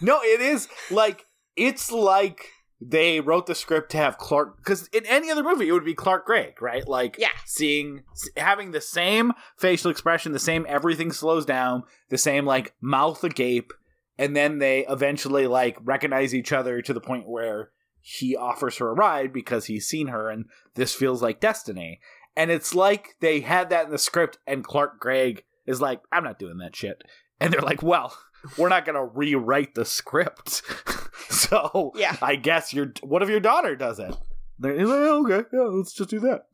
No, 0.00 0.20
it 0.22 0.40
is 0.40 0.68
like 0.90 1.24
it's 1.56 1.90
like 1.90 2.46
they 2.80 3.20
wrote 3.20 3.46
the 3.46 3.54
script 3.54 3.90
to 3.92 3.98
have 3.98 4.16
Clark 4.18 4.56
because 4.56 4.88
in 4.88 5.04
any 5.06 5.30
other 5.30 5.42
movie 5.42 5.68
it 5.68 5.72
would 5.72 5.84
be 5.84 5.94
Clark 5.94 6.24
Gregg, 6.26 6.62
right? 6.62 6.86
Like 6.88 7.16
Yeah. 7.18 7.28
seeing 7.44 8.04
having 8.36 8.70
the 8.70 8.80
same 8.80 9.32
facial 9.58 9.90
expression, 9.90 10.32
the 10.32 10.38
same 10.38 10.64
everything 10.68 11.12
slows 11.12 11.44
down, 11.44 11.82
the 12.08 12.18
same 12.18 12.46
like 12.46 12.74
mouth 12.80 13.22
agape, 13.22 13.72
and 14.18 14.34
then 14.34 14.58
they 14.58 14.86
eventually 14.86 15.46
like 15.46 15.76
recognize 15.82 16.34
each 16.34 16.52
other 16.52 16.80
to 16.82 16.92
the 16.94 17.00
point 17.00 17.28
where 17.28 17.70
he 18.00 18.34
offers 18.34 18.78
her 18.78 18.88
a 18.88 18.94
ride 18.94 19.30
because 19.32 19.66
he's 19.66 19.86
seen 19.86 20.08
her 20.08 20.30
and 20.30 20.46
this 20.74 20.94
feels 20.94 21.20
like 21.22 21.38
destiny. 21.38 22.00
And 22.34 22.50
it's 22.50 22.74
like 22.74 23.16
they 23.20 23.40
had 23.40 23.68
that 23.70 23.86
in 23.86 23.90
the 23.90 23.98
script 23.98 24.38
and 24.46 24.64
Clark 24.64 24.98
Gregg 24.98 25.44
is 25.66 25.82
like, 25.82 26.00
I'm 26.10 26.24
not 26.24 26.38
doing 26.38 26.56
that 26.58 26.74
shit. 26.74 27.02
And 27.38 27.52
they're 27.52 27.60
like, 27.60 27.82
well, 27.82 28.16
we're 28.56 28.68
not 28.68 28.84
gonna 28.84 29.04
rewrite 29.04 29.74
the 29.74 29.84
script. 29.84 30.62
so 31.28 31.92
Yeah. 31.94 32.16
I 32.22 32.36
guess 32.36 32.72
your 32.72 32.92
what 33.02 33.22
if 33.22 33.28
your 33.28 33.40
daughter 33.40 33.76
does 33.76 33.98
it? 33.98 34.14
They're 34.58 34.74
like, 34.86 34.86
"Oh, 34.88 35.24
okay, 35.26 35.48
yeah, 35.52 35.62
let's 35.62 35.94
just 35.94 36.10
do 36.10 36.20
that. 36.20 36.46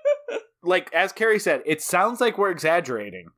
like 0.62 0.92
as 0.94 1.12
Carrie 1.12 1.38
said, 1.38 1.62
it 1.66 1.82
sounds 1.82 2.20
like 2.20 2.38
we're 2.38 2.50
exaggerating. 2.50 3.28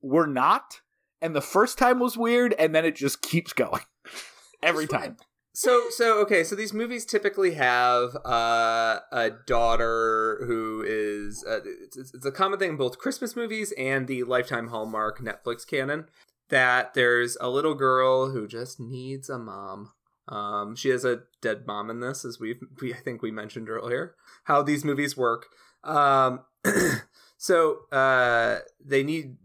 We're 0.00 0.26
not. 0.26 0.80
And 1.20 1.34
the 1.34 1.40
first 1.40 1.78
time 1.78 1.98
was 1.98 2.16
weird, 2.16 2.54
and 2.58 2.74
then 2.74 2.84
it 2.84 2.94
just 2.94 3.20
keeps 3.22 3.52
going. 3.52 3.82
Every 4.62 4.86
time. 4.86 5.16
So 5.52 5.86
so 5.90 6.20
okay, 6.20 6.44
so 6.44 6.54
these 6.54 6.72
movies 6.72 7.04
typically 7.04 7.54
have 7.54 8.14
uh, 8.24 9.00
a 9.10 9.30
daughter 9.46 10.44
who 10.46 10.84
is 10.86 11.44
uh, 11.48 11.58
it's 11.64 12.24
a 12.24 12.30
common 12.30 12.60
thing 12.60 12.70
in 12.70 12.76
both 12.76 12.98
Christmas 12.98 13.34
movies 13.34 13.72
and 13.76 14.06
the 14.06 14.22
Lifetime 14.22 14.68
Hallmark 14.68 15.18
Netflix 15.18 15.66
canon 15.66 16.06
that 16.48 16.94
there's 16.94 17.36
a 17.40 17.50
little 17.50 17.74
girl 17.74 18.30
who 18.30 18.46
just 18.46 18.80
needs 18.80 19.28
a 19.28 19.38
mom. 19.38 19.92
Um, 20.28 20.76
she 20.76 20.90
has 20.90 21.04
a 21.04 21.22
dead 21.40 21.66
mom 21.66 21.90
in 21.90 22.00
this, 22.00 22.24
as 22.24 22.38
we've 22.38 22.60
we 22.80 22.92
I 22.92 22.98
think 22.98 23.22
we 23.22 23.30
mentioned 23.30 23.68
earlier 23.68 24.14
how 24.44 24.62
these 24.62 24.84
movies 24.84 25.16
work. 25.16 25.46
Um, 25.84 26.40
so 27.38 27.86
uh, 27.90 28.58
they 28.84 29.02
need 29.02 29.36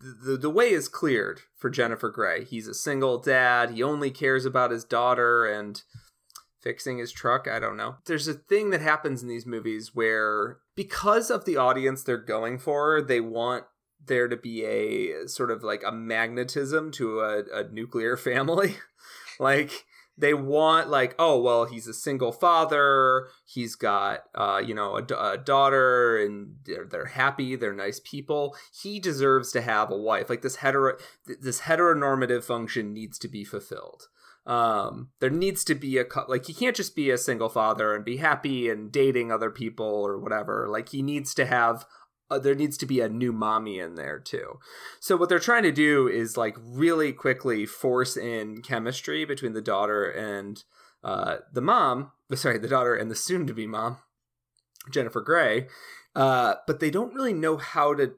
the, 0.00 0.36
the 0.36 0.50
way 0.50 0.70
is 0.70 0.88
cleared 0.88 1.40
for 1.56 1.70
Jennifer 1.70 2.10
Grey. 2.10 2.44
He's 2.44 2.68
a 2.68 2.74
single 2.74 3.18
dad. 3.18 3.70
He 3.70 3.82
only 3.82 4.12
cares 4.12 4.44
about 4.44 4.70
his 4.70 4.84
daughter, 4.84 5.44
and 5.44 5.82
fixing 6.60 6.98
his 6.98 7.12
truck. 7.12 7.48
I 7.48 7.58
don't 7.58 7.76
know. 7.76 7.96
There's 8.06 8.28
a 8.28 8.34
thing 8.34 8.70
that 8.70 8.80
happens 8.80 9.22
in 9.22 9.28
these 9.28 9.46
movies 9.46 9.94
where, 9.94 10.58
because 10.74 11.30
of 11.30 11.44
the 11.44 11.56
audience 11.56 12.02
they're 12.02 12.16
going 12.16 12.58
for, 12.58 13.00
they 13.00 13.20
want 13.20 13.64
there 14.04 14.28
to 14.28 14.36
be 14.36 14.64
a 14.64 15.28
sort 15.28 15.50
of 15.50 15.62
like 15.62 15.82
a 15.84 15.92
magnetism 15.92 16.90
to 16.92 17.20
a, 17.20 17.42
a 17.52 17.68
nuclear 17.70 18.16
family. 18.16 18.76
like, 19.38 19.84
they 20.18 20.34
want 20.34 20.90
like 20.90 21.14
oh 21.18 21.40
well 21.40 21.64
he's 21.64 21.86
a 21.86 21.94
single 21.94 22.32
father 22.32 23.28
he's 23.46 23.76
got 23.76 24.24
uh 24.34 24.60
you 24.64 24.74
know 24.74 24.96
a, 24.96 25.38
daughter 25.38 26.18
and 26.18 26.56
they're, 26.64 26.84
they're 26.84 27.06
happy 27.06 27.54
they're 27.54 27.72
nice 27.72 28.00
people. 28.00 28.56
He 28.82 28.98
deserves 28.98 29.52
to 29.52 29.60
have 29.60 29.90
a 29.90 29.96
wife. 29.96 30.28
Like 30.28 30.42
this 30.42 30.56
hetero 30.56 30.96
th- 31.26 31.38
this 31.40 31.62
heteronormative 31.62 32.44
function 32.44 32.92
needs 32.92 33.18
to 33.20 33.28
be 33.28 33.44
fulfilled. 33.44 34.08
Um 34.44 35.10
there 35.20 35.30
needs 35.30 35.62
to 35.64 35.74
be 35.74 35.98
a 35.98 36.04
like 36.26 36.46
he 36.46 36.54
can't 36.54 36.76
just 36.76 36.96
be 36.96 37.10
a 37.10 37.18
single 37.18 37.48
father 37.48 37.94
and 37.94 38.04
be 38.04 38.16
happy 38.16 38.68
and 38.68 38.90
dating 38.90 39.30
other 39.30 39.50
people 39.50 39.86
or 39.86 40.18
whatever. 40.18 40.66
Like 40.68 40.88
he 40.88 41.00
needs 41.00 41.32
to 41.34 41.46
have 41.46 41.86
uh, 42.30 42.38
there 42.38 42.54
needs 42.54 42.76
to 42.76 42.86
be 42.86 43.00
a 43.00 43.08
new 43.08 43.32
mommy 43.32 43.78
in 43.78 43.94
there 43.94 44.18
too 44.18 44.58
so 45.00 45.16
what 45.16 45.28
they're 45.28 45.38
trying 45.38 45.62
to 45.62 45.72
do 45.72 46.08
is 46.08 46.36
like 46.36 46.56
really 46.60 47.12
quickly 47.12 47.66
force 47.66 48.16
in 48.16 48.62
chemistry 48.62 49.24
between 49.24 49.52
the 49.52 49.62
daughter 49.62 50.04
and 50.04 50.64
uh, 51.02 51.38
the 51.52 51.60
mom. 51.60 52.12
Sorry, 52.34 52.58
the 52.58 52.68
daughter 52.68 52.94
and 52.94 53.10
the 53.10 53.16
soon-to-be 53.16 53.66
mom, 53.66 53.98
Jennifer 54.90 55.20
Grey. 55.20 55.68
Uh, 56.14 56.56
but 56.66 56.80
they 56.80 56.90
don't 56.90 57.14
really 57.14 57.32
know 57.32 57.56
how 57.56 57.94
to 57.94 58.14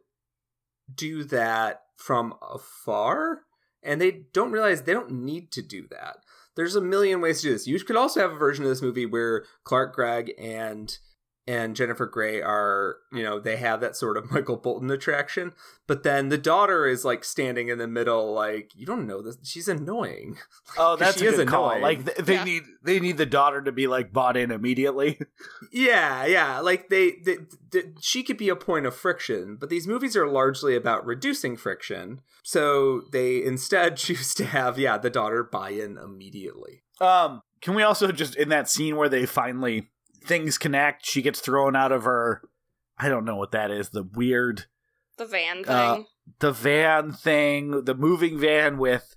do 0.92 1.22
that 1.24 1.82
from 1.96 2.34
afar, 2.40 3.42
and 3.82 4.00
they 4.00 4.22
don't 4.32 4.52
realize 4.52 4.82
they 4.82 4.92
don't 4.92 5.10
need 5.10 5.52
to 5.52 5.62
do 5.62 5.86
that. 5.90 6.18
There's 6.56 6.76
a 6.76 6.80
million 6.80 7.20
ways 7.20 7.40
to 7.40 7.48
do 7.48 7.52
this. 7.52 7.66
You 7.66 7.78
could 7.80 7.96
also 7.96 8.20
have 8.20 8.32
a 8.32 8.38
version 8.38 8.64
of 8.64 8.70
this 8.70 8.82
movie 8.82 9.06
where 9.06 9.44
Clark 9.64 9.94
Gregg 9.94 10.32
and 10.38 10.96
and 11.46 11.74
Jennifer 11.74 12.06
Grey 12.06 12.40
are, 12.40 12.96
you 13.12 13.22
know, 13.22 13.40
they 13.40 13.56
have 13.56 13.80
that 13.80 13.96
sort 13.96 14.16
of 14.16 14.30
Michael 14.30 14.56
Bolton 14.56 14.90
attraction. 14.90 15.52
But 15.86 16.02
then 16.04 16.28
the 16.28 16.38
daughter 16.38 16.86
is 16.86 17.04
like 17.04 17.24
standing 17.24 17.68
in 17.68 17.78
the 17.78 17.88
middle, 17.88 18.32
like, 18.32 18.70
you 18.76 18.86
don't 18.86 19.06
know 19.06 19.20
this. 19.22 19.38
She's 19.42 19.66
annoying. 19.68 20.36
Oh, 20.78 20.94
that's 20.94 21.18
she 21.18 21.26
a 21.26 21.30
is 21.30 21.36
good 21.36 21.48
call. 21.48 21.68
annoying. 21.70 21.82
Like 21.82 22.04
th- 22.04 22.18
they 22.26 22.34
Yeah. 22.34 22.44
need 22.44 22.62
they 22.84 23.00
need 23.00 23.16
the 23.16 23.26
daughter 23.26 23.60
to 23.62 23.72
be 23.72 23.88
like 23.88 24.12
bought 24.12 24.36
in 24.36 24.50
immediately. 24.52 25.18
Yeah, 25.72 26.24
yeah. 26.26 26.60
Like 26.60 26.88
they, 26.88 27.12
they, 27.24 27.38
they, 27.70 27.82
she 28.00 28.22
could 28.22 28.36
be 28.36 28.48
a 28.48 28.56
point 28.56 28.86
of 28.86 28.94
friction, 28.94 29.56
but 29.58 29.68
these 29.68 29.86
movies 29.86 30.16
are 30.16 30.26
largely 30.28 30.74
about 30.76 31.04
reducing 31.06 31.56
friction. 31.56 32.20
So 32.42 33.02
they 33.12 33.42
instead 33.44 33.96
choose 33.96 34.34
to 34.34 34.44
have, 34.44 34.78
yeah, 34.78 34.96
the 34.98 35.10
daughter 35.10 35.42
buy 35.44 35.70
in 35.70 35.98
immediately. 35.98 36.82
Um, 37.00 37.42
can 37.60 37.74
we 37.74 37.82
also 37.82 38.10
just 38.12 38.36
in 38.36 38.48
that 38.50 38.68
scene 38.68 38.96
where 38.96 39.08
they 39.08 39.26
finally 39.26 39.90
things 40.22 40.58
connect, 40.58 41.04
she 41.06 41.22
gets 41.22 41.40
thrown 41.40 41.76
out 41.76 41.92
of 41.92 42.04
her 42.04 42.42
I 42.98 43.08
don't 43.08 43.24
know 43.24 43.36
what 43.36 43.52
that 43.52 43.70
is, 43.70 43.90
the 43.90 44.02
weird 44.02 44.66
The 45.16 45.24
van 45.26 45.64
thing. 45.64 45.74
Uh, 45.74 46.02
the 46.38 46.52
van 46.52 47.12
thing, 47.12 47.84
the 47.84 47.94
moving 47.94 48.38
van 48.38 48.78
with 48.78 49.16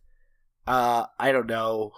uh 0.68 1.06
I 1.20 1.32
don't 1.32 1.48
know, 1.48 1.92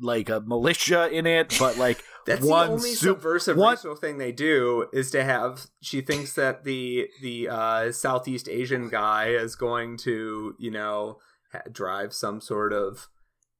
like 0.00 0.28
a 0.28 0.40
militia 0.40 1.08
in 1.10 1.26
it, 1.26 1.56
but 1.58 1.76
like 1.76 2.02
That's 2.26 2.44
one 2.46 2.66
the 2.68 2.72
only 2.74 2.90
soup- 2.94 3.16
subversive 3.20 3.56
one- 3.56 3.74
racial 3.74 3.96
thing 3.96 4.18
they 4.18 4.30
do 4.30 4.86
is 4.92 5.10
to 5.10 5.24
have. 5.24 5.66
She 5.80 6.00
thinks 6.02 6.34
that 6.34 6.62
the 6.62 7.08
the 7.20 7.48
uh, 7.48 7.90
Southeast 7.90 8.48
Asian 8.48 8.88
guy 8.88 9.30
is 9.30 9.56
going 9.56 9.96
to, 10.04 10.54
you 10.56 10.70
know, 10.70 11.18
ha- 11.52 11.62
drive 11.72 12.14
some 12.14 12.40
sort 12.40 12.72
of 12.72 13.08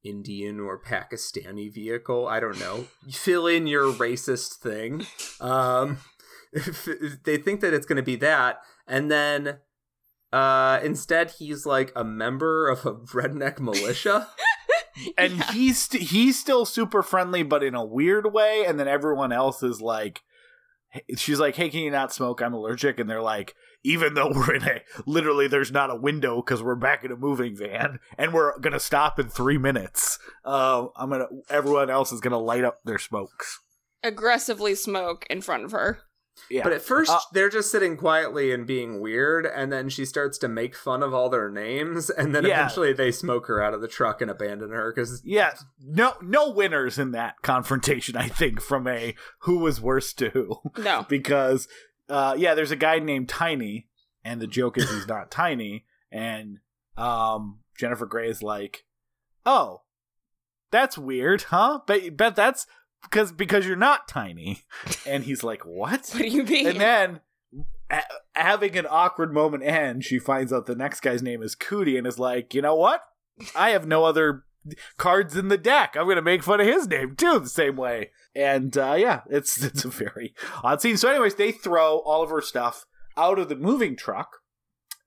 Indian 0.03 0.59
or 0.59 0.79
Pakistani 0.81 1.73
vehicle. 1.73 2.27
I 2.27 2.39
don't 2.39 2.59
know. 2.59 2.85
Fill 3.11 3.47
in 3.47 3.67
your 3.67 3.91
racist 3.91 4.55
thing. 4.55 5.05
Um, 5.39 5.97
if, 6.51 6.87
if 6.87 7.23
they 7.23 7.37
think 7.37 7.61
that 7.61 7.73
it's 7.73 7.85
going 7.85 7.97
to 7.97 8.03
be 8.03 8.15
that, 8.17 8.59
and 8.87 9.09
then 9.09 9.59
uh, 10.31 10.79
instead 10.83 11.31
he's 11.39 11.65
like 11.65 11.91
a 11.95 12.03
member 12.03 12.67
of 12.69 12.85
a 12.85 12.93
redneck 12.93 13.59
militia. 13.59 14.27
and 15.17 15.37
Yeah. 15.37 15.51
he's 15.51 15.79
st- 15.83 16.03
he's 16.03 16.37
still 16.39 16.65
super 16.65 17.01
friendly 17.01 17.41
but 17.41 17.63
in 17.63 17.73
a 17.73 17.83
weird 17.83 18.31
way 18.31 18.63
and 18.67 18.79
then 18.79 18.87
everyone 18.87 19.31
else 19.31 19.63
is 19.63 19.81
like 19.81 20.21
she's 21.17 21.39
like 21.39 21.55
hey 21.55 21.67
can 21.69 21.79
you 21.79 21.89
not 21.89 22.13
smoke 22.13 22.43
i'm 22.43 22.53
allergic 22.53 22.99
and 22.99 23.09
they're 23.09 23.19
like 23.19 23.55
even 23.83 24.13
though 24.13 24.31
we're 24.33 24.53
in 24.55 24.63
a 24.63 24.81
literally 25.05 25.47
there's 25.47 25.71
not 25.71 25.89
a 25.91 25.95
window 25.95 26.37
because 26.37 26.61
we're 26.63 26.75
back 26.75 27.03
in 27.03 27.11
a 27.11 27.15
moving 27.15 27.55
van 27.55 27.99
and 28.17 28.33
we're 28.33 28.57
gonna 28.59 28.79
stop 28.79 29.19
in 29.19 29.27
three 29.29 29.57
minutes 29.57 30.19
uh, 30.45 30.85
i'm 30.95 31.09
gonna 31.09 31.27
everyone 31.49 31.89
else 31.89 32.11
is 32.11 32.21
gonna 32.21 32.37
light 32.39 32.63
up 32.63 32.79
their 32.85 32.97
smokes 32.99 33.59
Aggressively 34.05 34.75
smoke 34.75 35.25
in 35.29 35.39
front 35.41 35.63
of 35.63 35.71
her. 35.71 35.99
yeah 36.49 36.63
But 36.63 36.73
at 36.73 36.81
first, 36.81 37.09
Uh, 37.09 37.19
they're 37.31 37.47
just 37.49 37.71
sitting 37.71 37.95
quietly 37.95 38.51
and 38.51 38.67
being 38.67 38.99
weird, 38.99 39.45
and 39.45 39.71
then 39.71 39.87
she 39.87 40.03
starts 40.03 40.37
to 40.39 40.49
make 40.49 40.75
fun 40.75 41.01
of 41.03 41.13
all 41.13 41.29
their 41.29 41.49
names, 41.49 42.09
and 42.09 42.35
then 42.35 42.43
Yeah. 42.43 42.55
eventually 42.59 42.91
they 42.91 43.11
smoke 43.13 43.47
her 43.47 43.61
out 43.63 43.73
of 43.73 43.79
the 43.79 43.87
truck 43.87 44.21
and 44.21 44.29
abandon 44.29 44.71
her 44.71 44.91
because 44.93 45.21
yeah 45.23 45.53
no 45.79 46.15
no 46.21 46.49
winners 46.49 46.99
in 46.99 47.11
that 47.11 47.35
confrontation 47.43 48.17
i 48.17 48.27
think 48.27 48.59
from 48.61 48.87
a 48.89 49.15
who 49.43 49.59
was 49.59 49.79
worse 49.79 50.11
to 50.15 50.31
who 50.31 50.59
No. 50.77 51.05
because 51.09 51.69
uh 52.09 52.35
yeah 52.37 52.53
there's 52.53 52.71
a 52.71 52.75
guy 52.75 52.99
named 52.99 53.29
tiny 53.29 53.87
and 54.23 54.41
the 54.41 54.47
joke 54.47 54.77
is 54.77 54.89
he's 54.89 55.07
not 55.07 55.31
tiny 55.31 55.85
and 56.11 56.59
um 56.97 57.59
jennifer 57.77 58.05
grey 58.05 58.29
is 58.29 58.43
like 58.43 58.85
oh 59.45 59.81
that's 60.73 60.97
weird 60.97 61.43
huh? 61.43 61.81
Bet 61.85 62.17
bet 62.17 62.35
that's 62.35 62.65
because 63.03 63.31
because 63.31 63.65
you're 63.67 63.75
not 63.75 64.07
tiny. 64.07 64.63
And 65.07 65.23
he's 65.23 65.43
like 65.43 65.65
what? 65.65 66.09
What 66.11 66.21
do 66.23 66.27
you 66.27 66.43
mean? 66.43 66.67
and 66.67 66.81
then 66.81 67.19
a- 67.91 68.01
having 68.33 68.75
an 68.75 68.87
awkward 68.89 69.31
moment 69.33 69.63
end 69.63 70.03
she 70.03 70.17
finds 70.17 70.51
out 70.51 70.65
the 70.65 70.75
next 70.75 71.01
guy's 71.01 71.21
name 71.21 71.43
is 71.43 71.53
cootie 71.55 71.95
and 71.97 72.07
is 72.07 72.17
like 72.17 72.53
you 72.55 72.61
know 72.61 72.75
what? 72.75 73.03
I 73.55 73.69
have 73.69 73.85
no 73.85 74.03
other 74.03 74.45
cards 74.97 75.37
in 75.37 75.49
the 75.49 75.57
deck. 75.59 75.95
I'm 75.95 76.07
gonna 76.07 76.23
make 76.23 76.41
fun 76.41 76.59
of 76.59 76.65
his 76.65 76.87
name 76.87 77.15
too 77.15 77.37
the 77.39 77.49
same 77.49 77.75
way 77.75 78.09
and 78.35 78.77
uh 78.77 78.95
yeah 78.97 79.21
it's 79.29 79.63
it's 79.63 79.85
a 79.85 79.89
very 79.89 80.33
odd 80.63 80.81
scene. 80.81 80.97
So 80.97 81.09
anyways 81.09 81.35
they 81.35 81.51
throw 81.51 81.99
all 81.99 82.23
of 82.23 82.29
her 82.29 82.41
stuff 82.41 82.85
out 83.17 83.39
of 83.39 83.49
the 83.49 83.55
moving 83.55 83.95
truck 83.95 84.37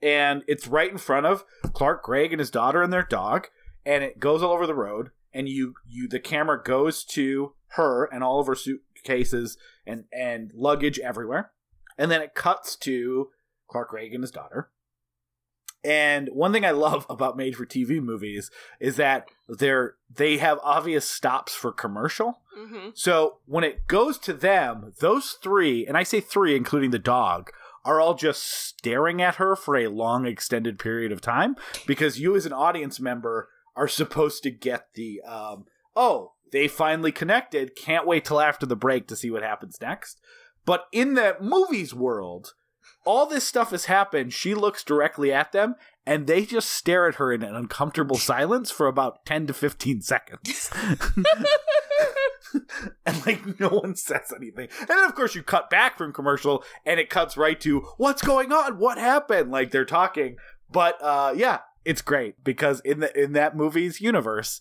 and 0.02 0.42
it's 0.46 0.68
right 0.68 0.90
in 0.90 0.98
front 0.98 1.26
of 1.26 1.44
clark 1.72 2.02
gregg 2.02 2.32
and 2.32 2.40
his 2.40 2.50
daughter 2.50 2.82
and 2.82 2.92
their 2.92 3.02
dog 3.02 3.48
and 3.84 4.04
it 4.04 4.18
goes 4.18 4.42
all 4.42 4.52
over 4.52 4.66
the 4.66 4.74
road 4.74 5.10
and 5.32 5.48
you 5.48 5.74
you 5.86 6.08
the 6.08 6.20
camera 6.20 6.62
goes 6.62 7.04
to 7.04 7.54
her 7.70 8.04
and 8.04 8.22
all 8.22 8.40
of 8.40 8.46
her 8.46 8.54
suitcases 8.54 9.56
and 9.86 10.04
and 10.12 10.52
luggage 10.54 10.98
everywhere 10.98 11.52
and 11.98 12.10
then 12.10 12.22
it 12.22 12.34
cuts 12.34 12.76
to 12.76 13.28
clark 13.68 13.90
gregg 13.90 14.14
and 14.14 14.22
his 14.22 14.30
daughter 14.30 14.70
and 15.86 16.28
one 16.32 16.52
thing 16.52 16.64
I 16.64 16.72
love 16.72 17.06
about 17.10 17.36
made 17.36 17.56
for 17.56 17.64
TV 17.64 18.02
movies 18.02 18.50
is 18.80 18.96
that 18.96 19.28
they're 19.48 19.94
they 20.14 20.38
have 20.38 20.58
obvious 20.62 21.08
stops 21.08 21.54
for 21.54 21.72
commercial. 21.72 22.40
hmm 22.54 22.88
So 22.94 23.38
when 23.46 23.64
it 23.64 23.86
goes 23.86 24.18
to 24.20 24.32
them, 24.32 24.92
those 25.00 25.38
three, 25.42 25.86
and 25.86 25.96
I 25.96 26.02
say 26.02 26.20
three 26.20 26.56
including 26.56 26.90
the 26.90 26.98
dog, 26.98 27.50
are 27.84 28.00
all 28.00 28.14
just 28.14 28.42
staring 28.42 29.22
at 29.22 29.36
her 29.36 29.54
for 29.54 29.76
a 29.76 29.86
long 29.86 30.26
extended 30.26 30.78
period 30.78 31.12
of 31.12 31.20
time 31.20 31.54
because 31.86 32.18
you 32.18 32.34
as 32.34 32.44
an 32.44 32.52
audience 32.52 32.98
member 32.98 33.48
are 33.76 33.86
supposed 33.86 34.42
to 34.42 34.50
get 34.50 34.88
the 34.94 35.20
um 35.22 35.66
oh, 35.94 36.32
they 36.52 36.68
finally 36.68 37.12
connected, 37.12 37.76
can't 37.76 38.06
wait 38.06 38.24
till 38.24 38.40
after 38.40 38.66
the 38.66 38.76
break 38.76 39.06
to 39.08 39.16
see 39.16 39.30
what 39.30 39.42
happens 39.42 39.78
next. 39.80 40.20
But 40.64 40.86
in 40.92 41.14
the 41.14 41.36
movies 41.40 41.94
world, 41.94 42.54
all 43.06 43.24
this 43.26 43.46
stuff 43.46 43.70
has 43.70 43.86
happened. 43.86 44.32
She 44.32 44.54
looks 44.54 44.84
directly 44.84 45.32
at 45.32 45.52
them, 45.52 45.76
and 46.04 46.26
they 46.26 46.44
just 46.44 46.68
stare 46.68 47.08
at 47.08 47.14
her 47.14 47.32
in 47.32 47.42
an 47.42 47.54
uncomfortable 47.54 48.16
silence 48.16 48.70
for 48.70 48.86
about 48.86 49.24
10 49.24 49.46
to 49.46 49.54
15 49.54 50.02
seconds. 50.02 50.70
and 53.06 53.26
like 53.26 53.58
no 53.58 53.68
one 53.68 53.96
says 53.96 54.32
anything. 54.34 54.68
And 54.80 54.88
then 54.88 55.04
of 55.04 55.14
course 55.14 55.34
you 55.34 55.42
cut 55.42 55.70
back 55.70 55.98
from 55.98 56.12
commercial 56.12 56.64
and 56.84 57.00
it 57.00 57.10
cuts 57.10 57.36
right 57.36 57.60
to 57.60 57.80
what's 57.96 58.22
going 58.22 58.52
on? 58.52 58.78
What 58.78 58.98
happened? 58.98 59.50
Like 59.50 59.70
they're 59.70 59.84
talking. 59.84 60.36
But 60.70 61.02
uh 61.02 61.34
yeah, 61.36 61.60
it's 61.84 62.02
great 62.02 62.42
because 62.44 62.80
in 62.80 63.00
the 63.00 63.20
in 63.20 63.32
that 63.32 63.56
movie's 63.56 64.00
universe, 64.00 64.60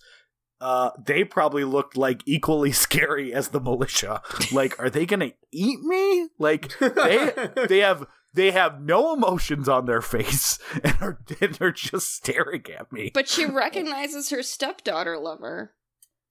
uh 0.61 0.91
they 1.03 1.23
probably 1.23 1.63
looked 1.63 1.95
like 1.97 2.21
equally 2.25 2.71
scary 2.73 3.33
as 3.33 3.49
the 3.49 3.61
militia. 3.61 4.21
Like 4.51 4.79
are 4.79 4.89
they 4.89 5.05
going 5.05 5.19
to 5.21 5.33
eat 5.51 5.81
me? 5.81 6.29
Like 6.39 6.77
they 6.79 7.31
they 7.67 7.79
have 7.81 8.07
they 8.35 8.51
have 8.51 8.81
no 8.81 9.13
emotions 9.13 9.67
on 9.67 9.85
their 9.85 10.01
face 10.01 10.59
and 10.83 10.95
are 11.01 11.19
and 11.41 11.55
they're 11.55 11.71
just 11.71 12.13
staring 12.13 12.63
at 12.77 12.91
me. 12.91 13.11
But 13.13 13.27
she 13.27 13.45
recognizes 13.63 14.29
her 14.29 14.43
stepdaughter 14.43 15.17
lover. 15.17 15.73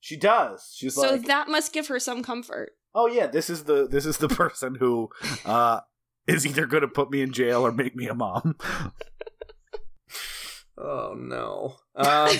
She 0.00 0.16
does. 0.16 0.72
She's 0.76 0.94
So 0.94 1.12
like, 1.12 1.24
that 1.26 1.48
must 1.48 1.72
give 1.72 1.88
her 1.88 1.98
some 1.98 2.22
comfort. 2.22 2.72
"Oh 2.94 3.06
yeah, 3.06 3.26
this 3.26 3.48
is 3.50 3.64
the 3.64 3.88
this 3.88 4.06
is 4.06 4.18
the 4.18 4.28
person 4.28 4.76
who 4.76 5.08
uh 5.44 5.80
is 6.26 6.46
either 6.46 6.66
going 6.66 6.82
to 6.82 6.88
put 6.88 7.10
me 7.10 7.22
in 7.22 7.32
jail 7.32 7.66
or 7.66 7.72
make 7.72 7.96
me 7.96 8.06
a 8.06 8.14
mom." 8.14 8.56
Oh 10.76 11.14
no. 11.16 11.76
Um, 11.94 12.36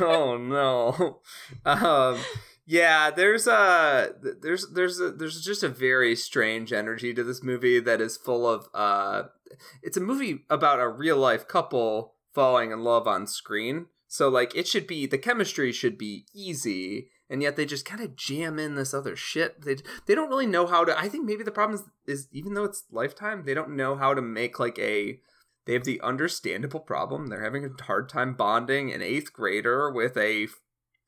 oh 0.00 0.36
no. 0.36 1.20
Um, 1.64 2.18
Yeah, 2.66 3.12
there's 3.12 3.46
a 3.46 4.12
there's 4.42 4.66
there's 4.72 5.00
a, 5.00 5.12
there's 5.12 5.40
just 5.40 5.62
a 5.62 5.68
very 5.68 6.16
strange 6.16 6.72
energy 6.72 7.14
to 7.14 7.22
this 7.22 7.42
movie 7.42 7.78
that 7.78 8.00
is 8.00 8.16
full 8.16 8.46
of 8.46 8.68
uh 8.74 9.28
it's 9.84 9.96
a 9.96 10.00
movie 10.00 10.44
about 10.50 10.80
a 10.80 10.88
real 10.88 11.16
life 11.16 11.46
couple 11.46 12.14
falling 12.34 12.72
in 12.72 12.82
love 12.82 13.06
on 13.06 13.28
screen. 13.28 13.86
So 14.08 14.28
like 14.28 14.54
it 14.56 14.66
should 14.66 14.88
be 14.88 15.06
the 15.06 15.16
chemistry 15.16 15.70
should 15.70 15.96
be 15.96 16.26
easy 16.34 17.08
and 17.30 17.40
yet 17.40 17.54
they 17.54 17.66
just 17.66 17.84
kind 17.84 18.02
of 18.02 18.16
jam 18.16 18.58
in 18.58 18.74
this 18.74 18.92
other 18.92 19.14
shit. 19.14 19.62
They 19.62 19.76
they 20.06 20.16
don't 20.16 20.28
really 20.28 20.46
know 20.46 20.66
how 20.66 20.84
to 20.84 20.98
I 20.98 21.08
think 21.08 21.24
maybe 21.24 21.44
the 21.44 21.52
problem 21.52 21.80
is, 22.06 22.18
is 22.18 22.28
even 22.32 22.54
though 22.54 22.64
it's 22.64 22.82
lifetime, 22.90 23.44
they 23.44 23.54
don't 23.54 23.76
know 23.76 23.94
how 23.94 24.12
to 24.12 24.22
make 24.22 24.58
like 24.58 24.78
a 24.80 25.20
they 25.66 25.72
have 25.72 25.84
the 25.84 26.00
understandable 26.00 26.80
problem. 26.80 27.28
They're 27.28 27.44
having 27.44 27.64
a 27.64 27.82
hard 27.84 28.08
time 28.08 28.34
bonding 28.34 28.92
an 28.92 29.00
8th 29.00 29.32
grader 29.32 29.90
with 29.90 30.16
a 30.16 30.48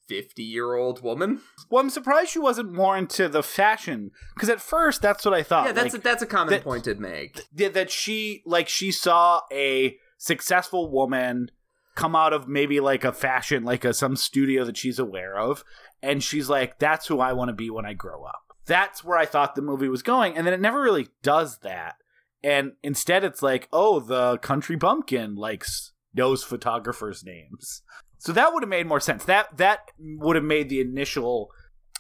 50 0.08 0.42
year 0.42 0.74
old 0.74 1.02
woman. 1.02 1.40
Well, 1.70 1.82
I'm 1.82 1.90
surprised 1.90 2.30
she 2.30 2.38
wasn't 2.38 2.72
more 2.72 2.96
into 2.96 3.28
the 3.28 3.42
fashion 3.42 4.10
because 4.34 4.48
at 4.48 4.60
first 4.60 5.02
that's 5.02 5.24
what 5.24 5.34
I 5.34 5.42
thought. 5.42 5.66
yeah, 5.66 5.72
that's 5.72 5.92
like, 5.92 6.00
a, 6.00 6.04
that's 6.04 6.22
a 6.22 6.26
common 6.26 6.54
that- 6.54 6.64
point 6.64 6.84
to 6.84 6.94
make. 6.94 7.44
th- 7.56 7.72
that 7.74 7.90
she 7.90 8.42
like 8.46 8.68
she 8.68 8.90
saw 8.90 9.42
a 9.52 9.96
successful 10.16 10.90
woman 10.90 11.50
come 11.94 12.14
out 12.16 12.32
of 12.32 12.48
maybe 12.48 12.80
like 12.80 13.04
a 13.04 13.12
fashion 13.12 13.64
like 13.64 13.84
a 13.84 13.92
some 13.92 14.14
studio 14.16 14.64
that 14.64 14.76
she's 14.76 14.98
aware 15.00 15.36
of 15.36 15.64
and 16.00 16.22
she's 16.22 16.48
like 16.48 16.78
that's 16.78 17.08
who 17.08 17.18
I 17.18 17.32
want 17.32 17.48
to 17.48 17.52
be 17.54 17.70
when 17.70 17.84
I 17.86 17.92
grow 17.92 18.24
up. 18.24 18.40
That's 18.66 19.02
where 19.02 19.18
I 19.18 19.26
thought 19.26 19.54
the 19.54 19.62
movie 19.62 19.88
was 19.88 20.02
going 20.02 20.36
and 20.36 20.46
then 20.46 20.54
it 20.54 20.60
never 20.60 20.80
really 20.80 21.08
does 21.22 21.58
that. 21.58 21.96
And 22.42 22.72
instead 22.84 23.24
it's 23.24 23.42
like, 23.42 23.68
"Oh, 23.72 23.98
the 23.98 24.38
country 24.38 24.76
bumpkin 24.76 25.34
likes 25.34 25.92
knows 26.14 26.44
photographers' 26.44 27.24
names." 27.24 27.82
So 28.18 28.32
that 28.32 28.52
would 28.52 28.62
have 28.62 28.70
made 28.70 28.86
more 28.86 29.00
sense. 29.00 29.24
That 29.24 29.56
that 29.56 29.90
would 29.98 30.36
have 30.36 30.44
made 30.44 30.68
the 30.68 30.80
initial 30.80 31.50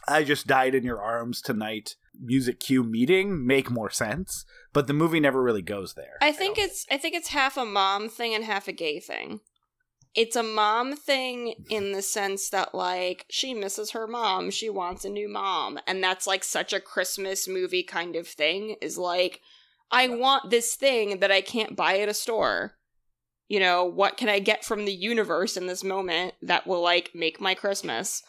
I 0.06 0.24
just 0.24 0.46
died 0.46 0.74
in 0.74 0.84
your 0.84 1.02
arms 1.02 1.42
tonight 1.42 1.96
music 2.20 2.58
cue 2.58 2.82
meeting 2.82 3.46
make 3.46 3.70
more 3.70 3.90
sense, 3.90 4.44
but 4.72 4.86
the 4.86 4.92
movie 4.92 5.20
never 5.20 5.42
really 5.42 5.62
goes 5.62 5.94
there. 5.94 6.16
I 6.20 6.32
think 6.32 6.56
don't- 6.56 6.66
it's 6.66 6.86
I 6.90 6.98
think 6.98 7.14
it's 7.14 7.28
half 7.28 7.56
a 7.56 7.64
mom 7.64 8.08
thing 8.08 8.34
and 8.34 8.44
half 8.44 8.68
a 8.68 8.72
gay 8.72 9.00
thing. 9.00 9.40
It's 10.14 10.34
a 10.34 10.42
mom 10.42 10.96
thing 10.96 11.54
in 11.70 11.92
the 11.92 12.02
sense 12.02 12.48
that 12.50 12.74
like 12.74 13.26
she 13.30 13.54
misses 13.54 13.92
her 13.92 14.06
mom, 14.06 14.50
she 14.50 14.68
wants 14.70 15.04
a 15.04 15.10
new 15.10 15.28
mom, 15.28 15.78
and 15.86 16.02
that's 16.02 16.26
like 16.26 16.42
such 16.42 16.72
a 16.72 16.80
Christmas 16.80 17.46
movie 17.46 17.84
kind 17.84 18.16
of 18.16 18.26
thing 18.26 18.76
is 18.80 18.98
like 18.98 19.40
I 19.90 20.08
want 20.08 20.50
this 20.50 20.74
thing 20.74 21.20
that 21.20 21.30
I 21.30 21.40
can't 21.40 21.76
buy 21.76 21.98
at 22.00 22.08
a 22.08 22.14
store. 22.14 22.74
You 23.48 23.60
know, 23.60 23.84
what 23.84 24.16
can 24.16 24.28
I 24.28 24.38
get 24.40 24.64
from 24.64 24.84
the 24.84 24.92
universe 24.92 25.56
in 25.56 25.66
this 25.66 25.82
moment 25.82 26.34
that 26.42 26.66
will 26.66 26.82
like 26.82 27.10
make 27.14 27.40
my 27.40 27.54
Christmas? 27.54 28.22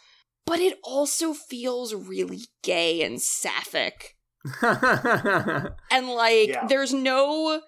But 0.45 0.59
it 0.59 0.79
also 0.83 1.33
feels 1.33 1.93
really 1.93 2.41
gay 2.63 3.01
and 3.03 3.21
sapphic. 3.21 4.15
And 4.63 6.09
like, 6.09 6.49
Yeah. 6.49 6.65
there's 6.67 6.93
no 6.93 7.61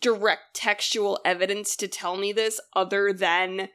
direct 0.00 0.54
textual 0.54 1.20
evidence 1.24 1.76
to 1.76 1.88
tell 1.88 2.16
me 2.16 2.32
this 2.32 2.60
other 2.74 3.12
than 3.12 3.68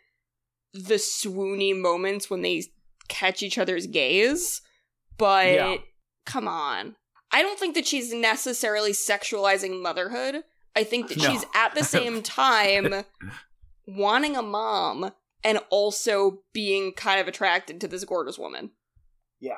the 0.74 0.96
swoony 0.96 1.78
moments 1.80 2.30
when 2.30 2.42
they 2.42 2.64
catch 3.08 3.44
each 3.44 3.58
other's 3.58 3.88
gaze. 3.88 4.62
But 5.18 5.54
Yeah. 5.54 5.76
come 6.26 6.48
on. 6.48 6.96
I 7.32 7.42
don't 7.42 7.60
think 7.60 7.76
that 7.76 7.88
she's 7.88 8.14
necessarily 8.14 8.92
sexualizing 8.92 9.82
motherhood. 9.82 10.44
I 10.76 10.84
think 10.84 11.10
that 11.10 11.18
No. 11.18 11.30
she's 11.32 11.46
at 11.54 11.76
the 11.76 11.84
same 11.84 12.22
time 12.24 13.04
wanting 13.88 14.36
a 14.38 14.42
mom 14.42 15.12
and 15.44 15.60
also 15.70 16.40
being 16.54 16.94
kind 16.94 17.20
of 17.20 17.28
attracted 17.28 17.82
to 17.82 17.88
this 17.88 18.04
gorgeous 18.06 18.38
woman. 18.38 18.72
Yeah. 19.40 19.58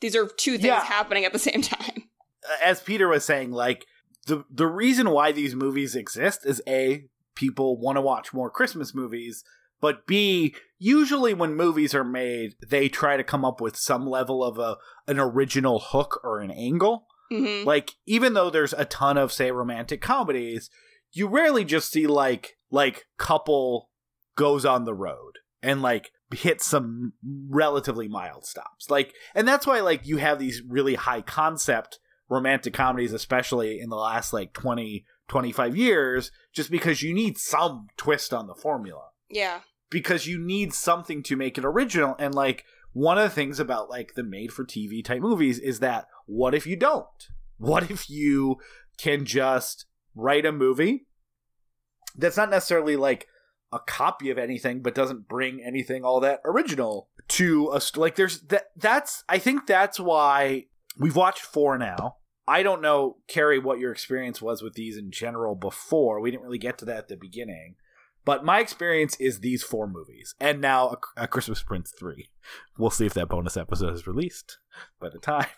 These 0.00 0.14
are 0.16 0.26
two 0.26 0.52
things 0.52 0.64
Yeah. 0.64 0.84
happening 0.84 1.24
at 1.24 1.32
the 1.32 1.38
same 1.38 1.62
time. 1.62 2.04
as 2.62 2.80
Peter 2.80 3.08
was 3.08 3.24
saying, 3.24 3.50
like 3.52 3.86
the 4.26 4.44
the 4.50 4.66
reason 4.66 5.10
why 5.10 5.32
these 5.32 5.54
movies 5.54 5.94
exist 5.94 6.44
is 6.44 6.62
a 6.66 7.04
people 7.34 7.78
want 7.80 7.96
to 7.96 8.02
watch 8.02 8.32
more 8.34 8.50
Christmas 8.50 8.94
movies, 8.94 9.42
but 9.80 10.06
b 10.06 10.54
usually 10.78 11.32
when 11.34 11.54
movies 11.54 11.94
are 11.94 12.04
made, 12.04 12.54
they 12.68 12.88
try 12.88 13.16
to 13.16 13.24
come 13.24 13.44
up 13.44 13.60
with 13.60 13.76
some 13.76 14.06
level 14.06 14.44
of 14.44 14.58
a 14.58 14.76
an 15.10 15.18
original 15.18 15.78
hook 15.80 16.20
or 16.22 16.40
an 16.40 16.50
angle. 16.50 17.06
Hmm 17.30 17.64
Like 17.64 17.92
even 18.06 18.34
though 18.34 18.50
there's 18.50 18.72
a 18.72 18.84
ton 18.84 19.16
of 19.16 19.32
say 19.32 19.50
romantic 19.50 20.00
comedies, 20.00 20.68
you 21.12 21.26
rarely 21.28 21.64
just 21.64 21.90
see 21.90 22.06
like 22.06 22.56
like 22.70 23.06
couple 23.18 23.90
goes 24.36 24.64
on 24.64 24.84
the 24.84 24.94
road 24.94 25.32
and 25.62 25.82
like 25.82 26.10
hit 26.34 26.60
some 26.62 27.12
relatively 27.48 28.08
mild 28.08 28.44
stops. 28.46 28.88
Like 28.88 29.12
and 29.34 29.46
that's 29.46 29.66
why 29.66 29.80
like 29.80 30.06
you 30.06 30.18
have 30.18 30.38
these 30.38 30.62
really 30.66 30.94
high 30.94 31.22
concept 31.22 31.98
romantic 32.28 32.72
comedies 32.72 33.12
especially 33.12 33.80
in 33.80 33.90
the 33.90 33.96
last 33.96 34.32
like 34.32 34.52
20 34.52 35.04
25 35.28 35.76
years 35.76 36.30
just 36.54 36.70
because 36.70 37.02
you 37.02 37.12
need 37.12 37.36
some 37.38 37.88
twist 37.96 38.32
on 38.32 38.46
the 38.46 38.54
formula 38.54 39.08
Yeah. 39.28 39.60
because 39.90 40.28
you 40.28 40.38
need 40.38 40.72
something 40.72 41.24
to 41.24 41.34
make 41.34 41.58
it 41.58 41.64
original 41.64 42.14
and 42.20 42.32
like 42.32 42.64
one 42.92 43.18
of 43.18 43.24
the 43.24 43.30
things 43.34 43.58
about 43.58 43.90
like 43.90 44.14
the 44.14 44.22
made 44.22 44.52
for 44.52 44.64
TV 44.64 45.04
type 45.04 45.20
movies 45.22 45.58
is 45.58 45.80
that 45.80 46.06
what 46.30 46.54
if 46.54 46.66
you 46.66 46.76
don't? 46.76 47.28
What 47.58 47.90
if 47.90 48.08
you 48.08 48.58
can 48.98 49.24
just 49.24 49.86
write 50.14 50.46
a 50.46 50.52
movie 50.52 51.06
that's 52.16 52.36
not 52.36 52.50
necessarily 52.50 52.96
like 52.96 53.26
a 53.72 53.78
copy 53.78 54.30
of 54.30 54.38
anything 54.38 54.80
but 54.80 54.94
doesn't 54.94 55.28
bring 55.28 55.62
anything 55.62 56.04
all 56.04 56.20
that 56.20 56.40
original 56.44 57.08
to 57.28 57.68
us 57.68 57.96
like 57.96 58.16
there's 58.16 58.40
that 58.42 58.66
that's 58.76 59.24
I 59.28 59.38
think 59.38 59.66
that's 59.66 60.00
why 60.00 60.66
we've 60.98 61.16
watched 61.16 61.42
four 61.42 61.78
now. 61.78 62.16
I 62.48 62.62
don't 62.62 62.82
know 62.82 63.18
Carrie 63.28 63.58
what 63.58 63.78
your 63.78 63.92
experience 63.92 64.40
was 64.40 64.62
with 64.62 64.74
these 64.74 64.96
in 64.96 65.10
general 65.10 65.54
before. 65.54 66.20
We 66.20 66.30
didn't 66.30 66.44
really 66.44 66.58
get 66.58 66.78
to 66.78 66.84
that 66.86 66.96
at 66.96 67.08
the 67.08 67.16
beginning. 67.16 67.76
But 68.30 68.44
my 68.44 68.60
experience 68.60 69.16
is 69.18 69.40
these 69.40 69.64
four 69.64 69.88
movies, 69.88 70.36
and 70.38 70.60
now 70.60 70.90
a, 71.16 71.24
a 71.24 71.26
Christmas 71.26 71.64
Prince 71.64 71.90
three. 71.98 72.28
We'll 72.78 72.90
see 72.90 73.04
if 73.04 73.14
that 73.14 73.28
bonus 73.28 73.56
episode 73.56 73.92
is 73.92 74.06
released 74.06 74.58
by 75.00 75.08
the 75.08 75.18
time 75.18 75.48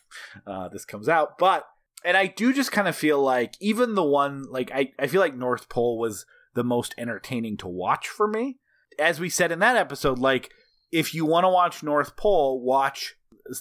uh, 0.46 0.70
this 0.70 0.86
comes 0.86 1.06
out. 1.06 1.36
But 1.36 1.66
and 2.02 2.16
I 2.16 2.28
do 2.28 2.50
just 2.50 2.72
kind 2.72 2.88
of 2.88 2.96
feel 2.96 3.20
like 3.22 3.56
even 3.60 3.94
the 3.94 4.02
one 4.02 4.44
like 4.44 4.72
I 4.72 4.90
I 4.98 5.06
feel 5.06 5.20
like 5.20 5.36
North 5.36 5.68
Pole 5.68 5.98
was 5.98 6.24
the 6.54 6.64
most 6.64 6.94
entertaining 6.96 7.58
to 7.58 7.68
watch 7.68 8.08
for 8.08 8.26
me. 8.26 8.56
As 8.98 9.20
we 9.20 9.28
said 9.28 9.52
in 9.52 9.58
that 9.58 9.76
episode, 9.76 10.18
like 10.18 10.50
if 10.90 11.12
you 11.12 11.26
want 11.26 11.44
to 11.44 11.50
watch 11.50 11.82
North 11.82 12.16
Pole, 12.16 12.58
watch 12.64 13.16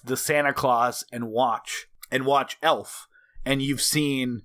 the 0.05 0.15
Santa 0.15 0.53
Claus 0.53 1.03
and 1.11 1.27
watch 1.27 1.88
and 2.09 2.25
watch 2.25 2.57
Elf, 2.63 3.09
and 3.43 3.61
you've 3.61 3.81
seen 3.81 4.43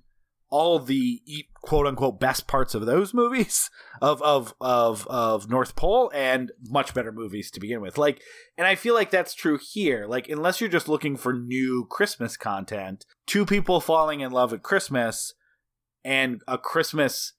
all 0.49 0.79
the 0.79 1.21
quote 1.61 1.85
unquote 1.85 2.19
best 2.19 2.47
parts 2.47 2.73
of 2.73 2.85
those 2.85 3.13
movies 3.13 3.69
of 4.01 4.21
of 4.21 4.53
of 4.61 5.05
of 5.07 5.49
North 5.49 5.75
Pole 5.75 6.11
and 6.13 6.51
much 6.69 6.93
better 6.93 7.11
movies 7.11 7.51
to 7.51 7.59
begin 7.59 7.81
with. 7.81 7.97
Like 7.97 8.21
and 8.57 8.65
I 8.65 8.75
feel 8.75 8.93
like 8.93 9.11
that's 9.11 9.33
true 9.33 9.59
here. 9.61 10.05
Like 10.07 10.29
unless 10.29 10.61
you're 10.61 10.69
just 10.69 10.87
looking 10.87 11.17
for 11.17 11.33
new 11.33 11.85
Christmas 11.89 12.37
content, 12.37 13.05
two 13.25 13.45
people 13.45 13.81
falling 13.81 14.21
in 14.21 14.31
love 14.31 14.53
at 14.53 14.63
Christmas 14.63 15.33
and 16.03 16.41
a 16.47 16.57
Christmas 16.57 17.33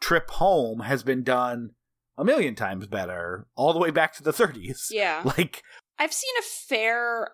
trip 0.00 0.30
home 0.30 0.80
has 0.80 1.02
been 1.02 1.22
done 1.22 1.70
a 2.18 2.24
million 2.24 2.54
times 2.54 2.86
better 2.86 3.46
all 3.56 3.72
the 3.72 3.78
way 3.78 3.90
back 3.90 4.14
to 4.14 4.22
the 4.22 4.32
30s. 4.32 4.86
Yeah. 4.90 5.22
Like 5.24 5.62
I've 5.98 6.12
seen 6.12 6.34
a 6.38 6.42
fair 6.42 7.28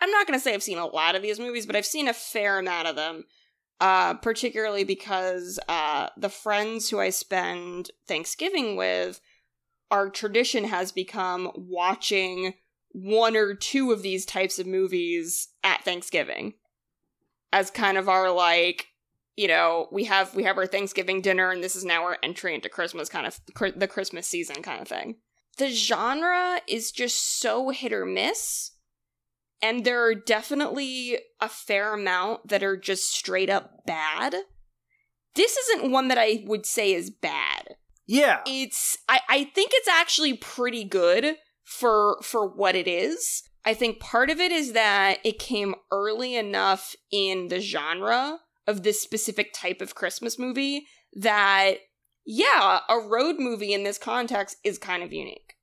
I'm 0.00 0.10
not 0.10 0.26
going 0.26 0.38
to 0.38 0.42
say 0.42 0.52
I've 0.52 0.62
seen 0.64 0.78
a 0.78 0.86
lot 0.86 1.14
of 1.14 1.22
these 1.22 1.38
movies, 1.38 1.64
but 1.64 1.76
I've 1.76 1.86
seen 1.86 2.08
a 2.08 2.12
fair 2.12 2.58
amount 2.58 2.88
of 2.88 2.96
them. 2.96 3.24
Uh, 3.82 4.14
particularly 4.14 4.84
because 4.84 5.58
uh, 5.66 6.08
the 6.16 6.28
friends 6.28 6.88
who 6.88 7.00
I 7.00 7.10
spend 7.10 7.90
Thanksgiving 8.06 8.76
with, 8.76 9.20
our 9.90 10.08
tradition 10.08 10.62
has 10.62 10.92
become 10.92 11.50
watching 11.56 12.54
one 12.90 13.36
or 13.36 13.54
two 13.54 13.90
of 13.90 14.02
these 14.02 14.24
types 14.24 14.60
of 14.60 14.68
movies 14.68 15.48
at 15.64 15.82
Thanksgiving 15.82 16.54
as 17.52 17.72
kind 17.72 17.98
of 17.98 18.08
our 18.08 18.30
like 18.30 18.86
you 19.34 19.48
know 19.48 19.88
we 19.90 20.04
have 20.04 20.32
we 20.36 20.44
have 20.44 20.58
our 20.58 20.66
Thanksgiving 20.68 21.20
dinner 21.20 21.50
and 21.50 21.64
this 21.64 21.74
is 21.74 21.84
now 21.84 22.04
our 22.04 22.18
entry 22.22 22.54
into 22.54 22.68
Christmas 22.68 23.08
kind 23.08 23.26
of 23.26 23.40
the 23.74 23.88
Christmas 23.88 24.28
season 24.28 24.62
kind 24.62 24.80
of 24.80 24.86
thing 24.86 25.16
the 25.58 25.70
genre 25.70 26.60
is 26.68 26.92
just 26.92 27.40
so 27.40 27.70
hit 27.70 27.92
or 27.92 28.06
miss. 28.06 28.71
And 29.62 29.84
there 29.84 30.04
are 30.04 30.14
definitely 30.14 31.18
a 31.40 31.48
fair 31.48 31.94
amount 31.94 32.48
that 32.48 32.62
are 32.64 32.76
just 32.76 33.12
straight 33.12 33.48
up 33.48 33.86
bad. 33.86 34.34
This 35.34 35.56
isn't 35.56 35.90
one 35.90 36.08
that 36.08 36.18
I 36.18 36.42
would 36.46 36.66
say 36.66 36.92
is 36.92 37.10
bad. 37.10 37.76
yeah. 38.06 38.40
It's 38.46 38.98
I, 39.08 39.20
I 39.28 39.44
think 39.44 39.70
it's 39.72 39.88
actually 39.88 40.34
pretty 40.34 40.84
good 40.84 41.36
for 41.64 42.18
for 42.22 42.46
what 42.46 42.74
it 42.74 42.88
is. 42.88 43.42
I 43.64 43.74
think 43.74 44.00
part 44.00 44.28
of 44.28 44.40
it 44.40 44.50
is 44.50 44.72
that 44.72 45.18
it 45.24 45.38
came 45.38 45.76
early 45.92 46.34
enough 46.34 46.96
in 47.12 47.46
the 47.48 47.60
genre 47.60 48.40
of 48.66 48.82
this 48.82 49.00
specific 49.00 49.52
type 49.54 49.80
of 49.80 49.94
Christmas 49.94 50.38
movie 50.38 50.86
that 51.14 51.74
yeah, 52.26 52.80
a 52.88 52.98
road 52.98 53.36
movie 53.38 53.72
in 53.72 53.84
this 53.84 53.98
context 53.98 54.56
is 54.64 54.78
kind 54.78 55.02
of 55.02 55.12
unique. 55.12 55.54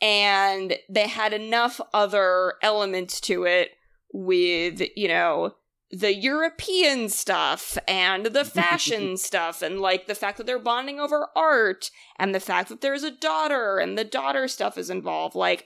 And 0.00 0.76
they 0.88 1.08
had 1.08 1.32
enough 1.32 1.80
other 1.92 2.54
elements 2.62 3.20
to 3.22 3.44
it 3.44 3.70
with, 4.12 4.82
you 4.96 5.08
know, 5.08 5.54
the 5.90 6.14
European 6.14 7.08
stuff 7.08 7.78
and 7.88 8.26
the 8.26 8.44
fashion 8.44 9.16
stuff 9.16 9.62
and 9.62 9.80
like 9.80 10.06
the 10.06 10.14
fact 10.14 10.36
that 10.38 10.46
they're 10.46 10.58
bonding 10.58 11.00
over 11.00 11.28
art 11.34 11.90
and 12.18 12.34
the 12.34 12.40
fact 12.40 12.68
that 12.68 12.80
there's 12.80 13.02
a 13.02 13.10
daughter 13.10 13.78
and 13.78 13.96
the 13.96 14.04
daughter 14.04 14.46
stuff 14.48 14.76
is 14.76 14.90
involved. 14.90 15.34
Like 15.34 15.64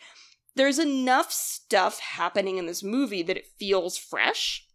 there's 0.55 0.79
enough 0.79 1.33
stuff 1.33 1.99
happening 1.99 2.59
in 2.59 2.67
this 2.67 2.83
movie 2.83 3.23
that 3.23 3.37
it 3.37 3.47
feels 3.59 3.97
fresh. 3.99 4.67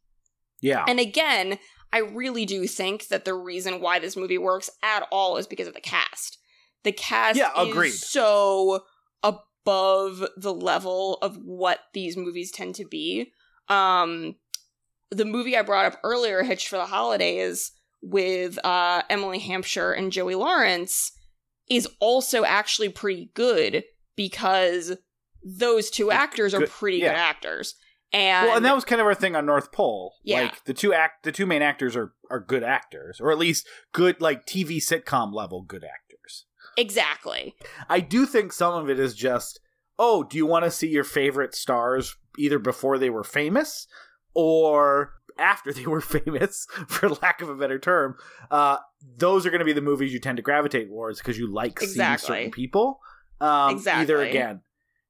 Yeah. 0.62 0.84
And 0.88 1.00
again, 1.00 1.60
I 1.94 2.00
really 2.00 2.46
do 2.46 2.68
think 2.68 3.08
that 3.08 3.24
the 3.26 3.34
reason 3.34 3.80
why 3.80 4.00
this 4.00 4.18
movie 4.18 4.38
works 4.38 4.70
at 4.84 5.08
all 5.12 5.38
is 5.38 5.48
because 5.48 5.68
of 5.68 5.74
the 5.74 5.80
cast. 5.82 6.38
The 6.84 6.92
cast 6.92 7.38
Yeah, 7.38 7.52
is 7.62 7.70
agreed. 7.70 7.94
so 7.94 8.84
above 9.68 10.24
the 10.38 10.54
level 10.54 11.18
of 11.22 11.38
what 11.38 11.80
these 11.94 12.16
movies 12.16 12.52
tend 12.52 12.76
to 12.76 12.86
be. 12.86 13.34
Um 13.68 14.36
the 15.10 15.26
movie 15.26 15.56
I 15.56 15.62
brought 15.62 15.86
up 15.86 16.00
earlier, 16.04 16.44
Hitch 16.44 16.68
for 16.68 16.78
the 16.78 16.86
Holidays, 16.86 17.72
with 18.02 18.58
uh 18.66 19.04
Emily 19.10 19.40
Hampshire 19.40 19.92
and 19.92 20.12
Joey 20.12 20.36
Lawrence, 20.36 21.12
is 21.70 21.88
also 22.00 22.46
actually 22.46 22.90
pretty 22.90 23.32
good 23.34 23.84
because 24.16 24.98
those 25.44 25.90
two 25.90 26.12
actors 26.12 26.54
are 26.54 26.60
good- 26.60 26.70
pretty 26.70 26.98
yeah. 26.98 27.10
good 27.10 27.18
actors. 27.18 27.76
And, 28.14 28.48
well, 28.48 28.56
and 28.56 28.66
that 28.66 28.74
was 28.74 28.86
kind 28.86 29.02
of 29.02 29.08
our 29.08 29.14
thing 29.14 29.36
on 29.36 29.46
North 29.46 29.74
Pole. 29.74 30.14
Yeah. 30.24 30.44
Like 30.44 30.64
the 30.64 30.74
two 30.74 30.94
act 30.94 31.24
the 31.24 31.32
two 31.34 31.46
main 31.46 31.62
actors 31.62 31.96
are 31.98 32.14
are 32.30 32.40
good 32.40 32.64
actors, 32.64 33.20
or 33.20 33.32
at 33.32 33.38
least 33.38 33.68
good 33.92 34.22
like 34.22 34.46
TV 34.46 34.78
sitcom 34.78 35.34
level 35.34 35.62
good 35.62 35.84
actors. 35.84 36.07
Exactly. 36.78 37.56
I 37.90 38.00
do 38.00 38.26
think 38.26 38.54
some 38.54 38.74
of 38.74 38.90
it 38.90 39.00
is 39.00 39.14
just, 39.14 39.60
oh, 40.00 40.24
do 40.24 40.38
you 40.38 40.46
want 40.46 40.66
to 40.66 40.72
see 40.72 40.88
your 40.88 41.04
favorite 41.04 41.56
stars 41.56 42.16
either 42.38 42.60
before 42.60 42.98
they 42.98 43.10
were 43.10 43.24
famous 43.24 43.88
or 44.34 45.14
after 45.40 45.74
they 45.74 45.86
were 45.86 46.02
famous, 46.02 46.68
for 46.88 47.10
lack 47.10 47.42
of 47.42 47.50
a 47.50 47.56
better 47.56 47.80
term? 47.80 48.16
Uh, 48.52 48.78
those 49.18 49.46
are 49.46 49.50
going 49.50 49.60
to 49.60 49.66
be 49.66 49.74
the 49.74 49.82
movies 49.82 50.14
you 50.14 50.20
tend 50.20 50.38
to 50.38 50.44
gravitate 50.44 50.88
towards 50.88 51.20
because 51.20 51.38
you 51.38 51.52
like 51.52 51.82
Exactly. 51.82 51.96
seeing 51.96 52.18
certain 52.38 52.52
people. 52.52 53.00
Um, 53.42 53.72
Exactly. 53.72 54.02
Either 54.04 54.22
again. 54.22 54.62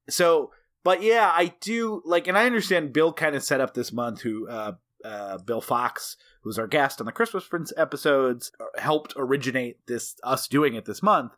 So, 0.08 0.52
but 0.84 1.02
yeah, 1.02 1.30
I 1.32 1.54
do 1.60 2.02
like, 2.04 2.28
and 2.28 2.38
I 2.38 2.46
understand 2.46 2.92
Bill 2.92 3.12
kind 3.12 3.34
of 3.36 3.42
set 3.42 3.60
up 3.60 3.74
this 3.74 3.92
month 3.92 4.22
who, 4.22 4.48
uh, 4.48 4.72
uh, 5.04 5.38
Bill 5.38 5.60
Fox, 5.60 6.16
who's 6.42 6.58
our 6.58 6.66
guest 6.66 7.00
on 7.00 7.06
the 7.06 7.12
Christmas 7.12 7.46
Prince 7.46 7.72
episodes, 7.76 8.52
uh, 8.60 8.80
helped 8.80 9.12
originate 9.16 9.86
this, 9.86 10.16
us 10.24 10.48
doing 10.48 10.74
it 10.74 10.84
this 10.86 11.02
month 11.02 11.32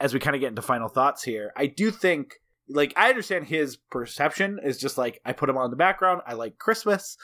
as 0.00 0.12
we 0.12 0.20
kind 0.20 0.36
of 0.36 0.40
get 0.40 0.48
into 0.48 0.62
final 0.62 0.88
thoughts 0.88 1.22
here, 1.22 1.52
I 1.56 1.66
do 1.66 1.90
think 1.90 2.34
like 2.68 2.92
I 2.96 3.08
understand 3.08 3.46
his 3.46 3.76
perception 3.76 4.58
is 4.62 4.78
just 4.78 4.98
like 4.98 5.20
I 5.24 5.32
put 5.32 5.48
him 5.48 5.56
on 5.56 5.70
the 5.70 5.76
background. 5.76 6.22
I 6.26 6.34
like 6.34 6.58
Christmas. 6.58 7.16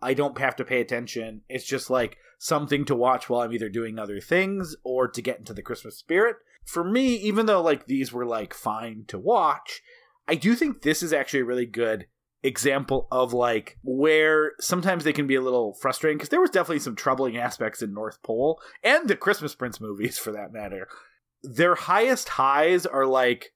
I 0.00 0.14
don't 0.14 0.38
have 0.38 0.56
to 0.56 0.64
pay 0.64 0.80
attention. 0.80 1.42
It's 1.48 1.66
just 1.66 1.90
like 1.90 2.16
something 2.38 2.84
to 2.86 2.94
watch 2.94 3.28
while 3.28 3.42
I'm 3.42 3.52
either 3.52 3.68
doing 3.68 3.98
other 3.98 4.20
things 4.20 4.76
or 4.84 5.08
to 5.08 5.22
get 5.22 5.38
into 5.38 5.54
the 5.54 5.62
Christmas 5.62 5.98
spirit. 5.98 6.36
For 6.64 6.84
me, 6.84 7.14
even 7.16 7.46
though 7.46 7.62
like 7.62 7.86
these 7.86 8.12
were 8.12 8.26
like 8.26 8.54
fine 8.54 9.04
to 9.08 9.18
watch, 9.18 9.82
I 10.26 10.34
do 10.34 10.54
think 10.54 10.82
this 10.82 11.02
is 11.02 11.12
actually 11.12 11.40
a 11.40 11.46
really 11.46 11.66
good 11.66 12.06
example 12.44 13.08
of 13.10 13.32
like 13.32 13.78
where 13.82 14.52
sometimes 14.60 15.02
they 15.02 15.12
can 15.12 15.26
be 15.26 15.34
a 15.34 15.40
little 15.40 15.74
frustrating 15.74 16.16
because 16.16 16.28
there 16.28 16.40
was 16.40 16.50
definitely 16.50 16.78
some 16.78 16.94
troubling 16.94 17.36
aspects 17.36 17.82
in 17.82 17.92
North 17.92 18.22
Pole 18.22 18.60
and 18.84 19.08
the 19.08 19.16
Christmas 19.16 19.54
Prince 19.54 19.80
movies 19.80 20.18
for 20.18 20.32
that 20.32 20.52
matter 20.52 20.88
their 21.42 21.74
highest 21.74 22.30
highs 22.30 22.86
are 22.86 23.06
like 23.06 23.52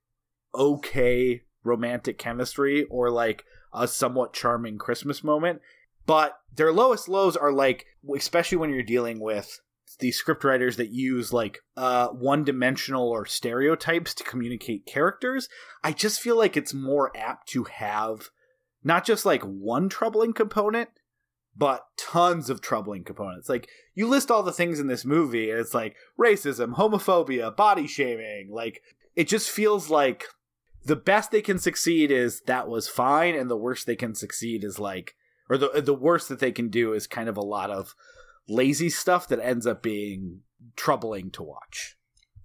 okay 0.55 1.43
romantic 1.65 2.19
chemistry 2.19 2.85
or 2.85 3.11
like 3.11 3.45
a 3.73 3.89
somewhat 3.89 4.33
charming 4.33 4.79
Christmas 4.79 5.25
moment, 5.25 5.61
but 6.07 6.39
their 6.55 6.73
lowest 6.73 7.09
lows 7.09 7.37
are 7.37 7.53
like, 7.53 7.87
especially 8.15 8.59
when 8.59 8.71
you're 8.71 8.83
dealing 8.83 9.21
with 9.21 9.61
these 9.99 10.23
scriptwriters 10.23 10.77
that 10.77 10.91
use 10.91 11.33
like 11.33 11.59
uh 11.77 12.09
one 12.09 12.45
dimensional 12.45 13.09
or 13.11 13.27
stereotypes 13.27 14.15
to 14.15 14.25
communicate 14.25 14.87
characters. 14.87 15.49
I 15.85 15.93
just 15.93 16.21
feel 16.21 16.37
like 16.37 16.57
it's 16.57 16.75
more 16.75 17.15
apt 17.17 17.49
to 17.51 17.65
have 17.65 18.31
not 18.83 19.05
just 19.05 19.25
like 19.25 19.43
one 19.43 19.89
troubling 19.89 20.33
component, 20.33 20.89
but 21.57 21.87
tons 21.97 22.49
of 22.49 22.61
troubling 22.61 23.05
components. 23.05 23.49
Like 23.49 23.69
you 23.95 24.09
list 24.09 24.31
all 24.31 24.43
the 24.43 24.53
things 24.53 24.81
in 24.81 24.87
this 24.87 25.05
movie, 25.05 25.51
and 25.51 25.61
it's 25.61 25.75
like 25.75 25.97
racism, 26.19 26.75
homophobia, 26.75 27.55
body 27.55 27.87
shaming. 27.87 28.51
Like 28.51 28.83
it 29.17 29.29
just 29.29 29.51
feels 29.51 29.91
like 29.91 30.27
the 30.85 30.97
best 30.97 31.31
they 31.31 31.43
can 31.43 31.59
succeed 31.59 32.11
is 32.11 32.41
that 32.43 32.69
was 32.69 32.89
fine, 32.89 33.35
and 33.35 33.51
the 33.51 33.57
worst 33.57 33.87
they 33.87 33.97
can 33.97 34.15
succeed 34.15 34.65
is 34.65 34.79
like, 34.79 35.15
or 35.49 35.59
the 35.59 35.81
the 35.81 35.95
worst 35.95 36.29
that 36.29 36.41
they 36.41 36.53
can 36.53 36.69
do 36.69 36.93
is 36.93 37.07
kind 37.07 37.29
of 37.29 37.37
a 37.37 37.43
lot 37.43 37.71
of 37.71 37.95
lazy 38.49 38.91
stuff 38.91 39.29
that 39.29 39.41
ends 39.41 39.67
up 39.67 39.83
being 39.83 40.41
troubling 40.77 41.31
to 41.33 41.43
watch. 41.43 41.97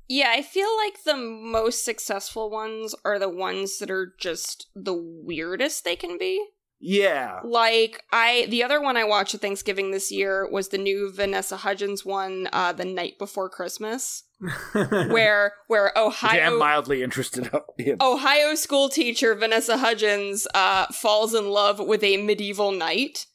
Yeah, 0.10 0.32
I 0.32 0.42
feel 0.42 0.70
like 0.78 1.04
the 1.04 1.18
most 1.18 1.84
successful 1.84 2.50
ones 2.50 2.96
are 3.04 3.20
the 3.20 3.30
ones 3.30 3.80
that 3.80 3.92
are 3.92 4.14
just 4.18 4.68
the 4.74 4.94
weirdest 4.94 5.84
they 5.84 5.98
can 5.98 6.18
be. 6.18 6.46
Yeah, 6.80 7.40
Like 7.44 8.04
I 8.12 8.46
the 8.50 8.64
other 8.64 8.80
one 8.80 8.98
I 8.98 9.04
watched 9.04 9.34
at 9.34 9.42
Thanksgiving 9.42 9.92
this 9.92 10.12
year 10.12 10.48
was 10.50 10.70
the 10.70 10.78
new 10.78 11.12
Vanessa 11.12 11.58
Hudgens 11.58 12.06
one, 12.06 12.48
uh, 12.54 12.72
The 12.72 12.86
Knight 12.86 13.18
Before 13.18 13.50
Christmas, 13.50 14.24
where 14.74 15.54
where 15.68 15.92
which 15.96 16.24
I 16.24 16.38
am 16.40 16.60
mildly 16.60 17.02
interested 17.02 17.50
in. 17.80 17.98
Ohio 18.02 18.54
school 18.54 18.90
teacher 18.90 19.34
Vanessa 19.34 19.78
Hudgens 19.78 20.48
uh, 20.54 20.86
falls 20.88 21.34
in 21.34 21.50
love 21.50 21.80
with 21.80 22.04
a 22.04 22.18
medieval 22.18 22.72
knight. 22.72 23.26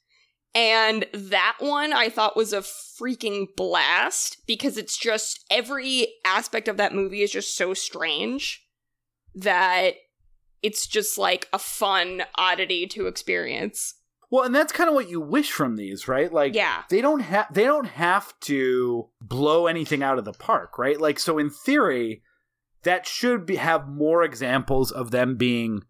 And 0.54 1.06
that 1.14 1.56
one 1.60 1.94
I 1.94 2.10
thought 2.10 2.36
was 2.36 2.52
a 2.52 2.58
freaking 2.58 3.46
blast 3.56 4.36
because 4.46 4.76
it's 4.76 4.98
just 4.98 5.44
every 5.50 6.08
aspect 6.26 6.68
of 6.68 6.76
that 6.76 6.94
movie 6.94 7.22
is 7.22 7.32
just 7.32 7.56
so 7.56 7.72
strange 7.72 8.62
that 9.34 9.94
it's 10.62 10.86
just 10.86 11.18
like 11.18 11.48
a 11.52 11.58
fun 11.58 12.22
oddity 12.36 12.86
to 12.88 13.06
experience. 13.06 13.94
Well, 14.30 14.44
and 14.44 14.54
that's 14.54 14.72
kind 14.72 14.88
of 14.88 14.94
what 14.94 15.10
you 15.10 15.20
wish 15.20 15.52
from 15.52 15.76
these, 15.76 16.08
right? 16.08 16.32
Like, 16.32 16.54
Yeah. 16.54 16.84
they 16.88 17.00
don't 17.02 17.20
have 17.20 17.52
they 17.52 17.64
don't 17.64 17.86
have 17.88 18.38
to 18.40 19.08
blow 19.20 19.66
anything 19.66 20.02
out 20.02 20.18
of 20.18 20.24
the 20.24 20.32
park, 20.32 20.78
right? 20.78 20.98
Like, 21.00 21.18
so 21.18 21.36
in 21.38 21.50
theory, 21.50 22.22
that 22.82 23.06
should 23.06 23.44
be 23.44 23.56
have 23.56 23.88
more 23.88 24.22
examples 24.24 24.90
of 24.90 25.10
them 25.10 25.36
being 25.36 25.82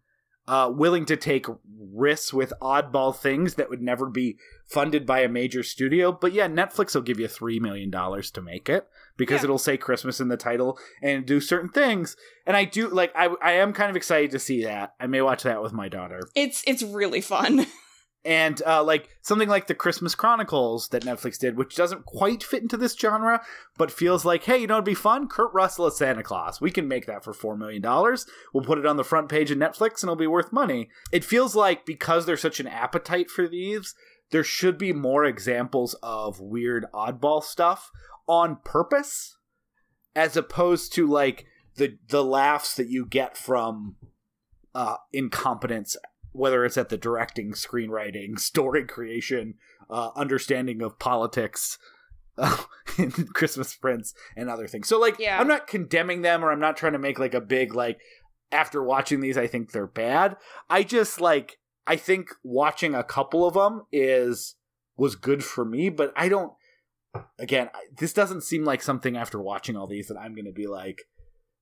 uh, 0.45 0.69
willing 0.75 1.05
to 1.05 1.15
take 1.15 1.45
risks 1.93 2.33
with 2.33 2.51
oddball 2.61 3.15
things 3.15 3.55
that 3.55 3.69
would 3.69 3.81
never 3.81 4.09
be 4.09 4.37
funded 4.67 5.05
by 5.05 5.21
a 5.21 5.29
major 5.29 5.63
studio. 5.63 6.11
But 6.11 6.33
yeah, 6.33 6.49
Netflix 6.49 6.93
will 6.95 7.01
give 7.01 7.19
you 7.19 7.29
three 7.29 7.61
million 7.61 7.89
dollars 7.89 8.29
to 8.31 8.41
make 8.41 8.67
it 8.67 8.85
because 9.17 9.41
Yeah. 9.41 9.45
it'll 9.45 9.57
say 9.57 9.77
Christmas 9.77 10.19
in 10.19 10.27
the 10.27 10.37
title 10.37 10.77
and 11.01 11.25
do 11.25 11.39
certain 11.39 11.69
things. 11.69 12.15
And 12.45 12.55
I 12.57 12.65
do 12.65 12.87
like 12.89 13.11
I 13.15 13.29
I 13.41 13.53
am 13.53 13.73
kind 13.73 13.89
of 13.89 13.95
excited 13.95 14.31
to 14.31 14.39
see 14.39 14.63
that. 14.65 14.93
I 14.99 15.07
may 15.07 15.21
watch 15.21 15.43
that 15.43 15.61
with 15.61 15.73
my 15.73 15.89
daughter 15.89 16.21
It's 16.35 16.63
it's 16.67 16.83
really 16.83 17.21
fun. 17.21 17.65
and 18.25 18.61
uh, 18.65 18.81
like 18.81 19.09
something 19.21 19.49
like 19.49 19.67
the 19.67 19.75
Christmas 19.75 20.15
Chronicles 20.15 20.87
that 20.89 21.03
Netflix 21.03 21.37
did, 21.37 21.57
which 21.57 21.75
doesn't 21.75 22.05
quite 22.05 22.41
fit 22.41 22.61
into 22.61 22.77
this 22.77 22.95
genre, 22.95 23.41
but 23.77 23.91
feels 23.91 24.23
like, 24.23 24.45
hey, 24.45 24.57
you 24.59 24.67
know, 24.67 24.75
it'd 24.75 24.85
be 24.85 24.93
fun. 24.93 25.27
Kurt 25.27 25.53
Russell 25.53 25.87
as 25.87 25.97
Santa 25.97 26.23
Claus. 26.23 26.61
We 26.61 26.71
can 26.71 26.87
make 26.87 27.05
that 27.05 27.23
for 27.25 27.33
four 27.33 27.57
million 27.57 27.81
dollars. 27.81 28.25
We'll 28.53 28.63
put 28.63 28.77
it 28.77 28.85
on 28.85 28.95
the 28.95 29.03
front 29.03 29.27
page 29.27 29.51
of 29.51 29.57
Netflix, 29.57 30.01
and 30.01 30.03
it'll 30.03 30.15
be 30.15 30.27
worth 30.27 30.53
money. 30.53 30.89
It 31.11 31.25
feels 31.25 31.53
like 31.55 31.85
because 31.85 32.25
there's 32.25 32.41
such 32.41 32.61
an 32.61 32.67
appetite 32.67 33.29
for 33.29 33.45
these, 33.47 33.93
there 34.31 34.43
should 34.43 34.77
be 34.77 34.93
more 34.93 35.25
examples 35.25 35.93
of 36.01 36.39
weird 36.39 36.85
oddball 36.93 37.43
stuff 37.43 37.91
on 38.27 38.57
purpose, 38.63 39.37
as 40.15 40.37
opposed 40.37 40.93
to 40.93 41.07
like 41.07 41.45
the 41.75 41.97
the 42.09 42.23
laughs 42.23 42.75
that 42.75 42.89
you 42.89 43.05
get 43.05 43.37
from 43.37 43.95
uh, 44.75 44.97
incompetence 45.11 45.97
whether 46.33 46.65
it's 46.65 46.77
at 46.77 46.89
the 46.89 46.97
directing, 46.97 47.53
screenwriting, 47.53 48.37
story 48.39 48.83
creation, 48.83 49.53
uh, 49.89 50.09
understanding 50.15 50.81
of 50.81 50.99
politics, 50.99 51.77
uh, 52.37 52.57
in 52.97 53.11
Christmas 53.11 53.73
Prince, 53.75 54.13
and 54.35 54.49
other 54.49 54.67
things. 54.67 54.87
So, 54.87 54.99
like, 54.99 55.17
Yeah. 55.19 55.39
I'm 55.39 55.47
not 55.47 55.67
condemning 55.67 56.23
them, 56.23 56.43
or 56.43 56.51
I'm 56.51 56.59
not 56.59 56.75
trying 56.75 56.93
to 56.93 56.99
make 56.99 57.19
like 57.19 57.33
a 57.33 57.41
big 57.41 57.73
like. 57.73 57.99
After 58.51 58.83
watching 58.83 59.19
these, 59.21 59.35
I 59.35 59.47
think 59.47 59.71
they're 59.71 59.87
bad. 59.87 60.35
I 60.69 60.83
just 60.83 61.21
like. 61.21 61.57
I 61.85 61.95
think 61.95 62.29
watching 62.43 62.93
a 62.95 63.03
couple 63.03 63.45
of 63.45 63.55
them 63.55 63.83
is 63.91 64.55
was 64.95 65.15
good 65.15 65.43
for 65.43 65.65
me, 65.65 65.89
but 65.89 66.13
I 66.15 66.29
don't. 66.29 66.53
Again, 67.39 67.69
I- 67.73 67.85
this 67.97 68.13
doesn't 68.13 68.41
seem 68.41 68.63
like 68.63 68.81
something 68.81 69.17
after 69.17 69.39
watching 69.39 69.75
all 69.75 69.87
these 69.87 70.07
that 70.07 70.17
I'm 70.17 70.33
going 70.33 70.45
to 70.45 70.51
be 70.51 70.67
like. 70.67 71.03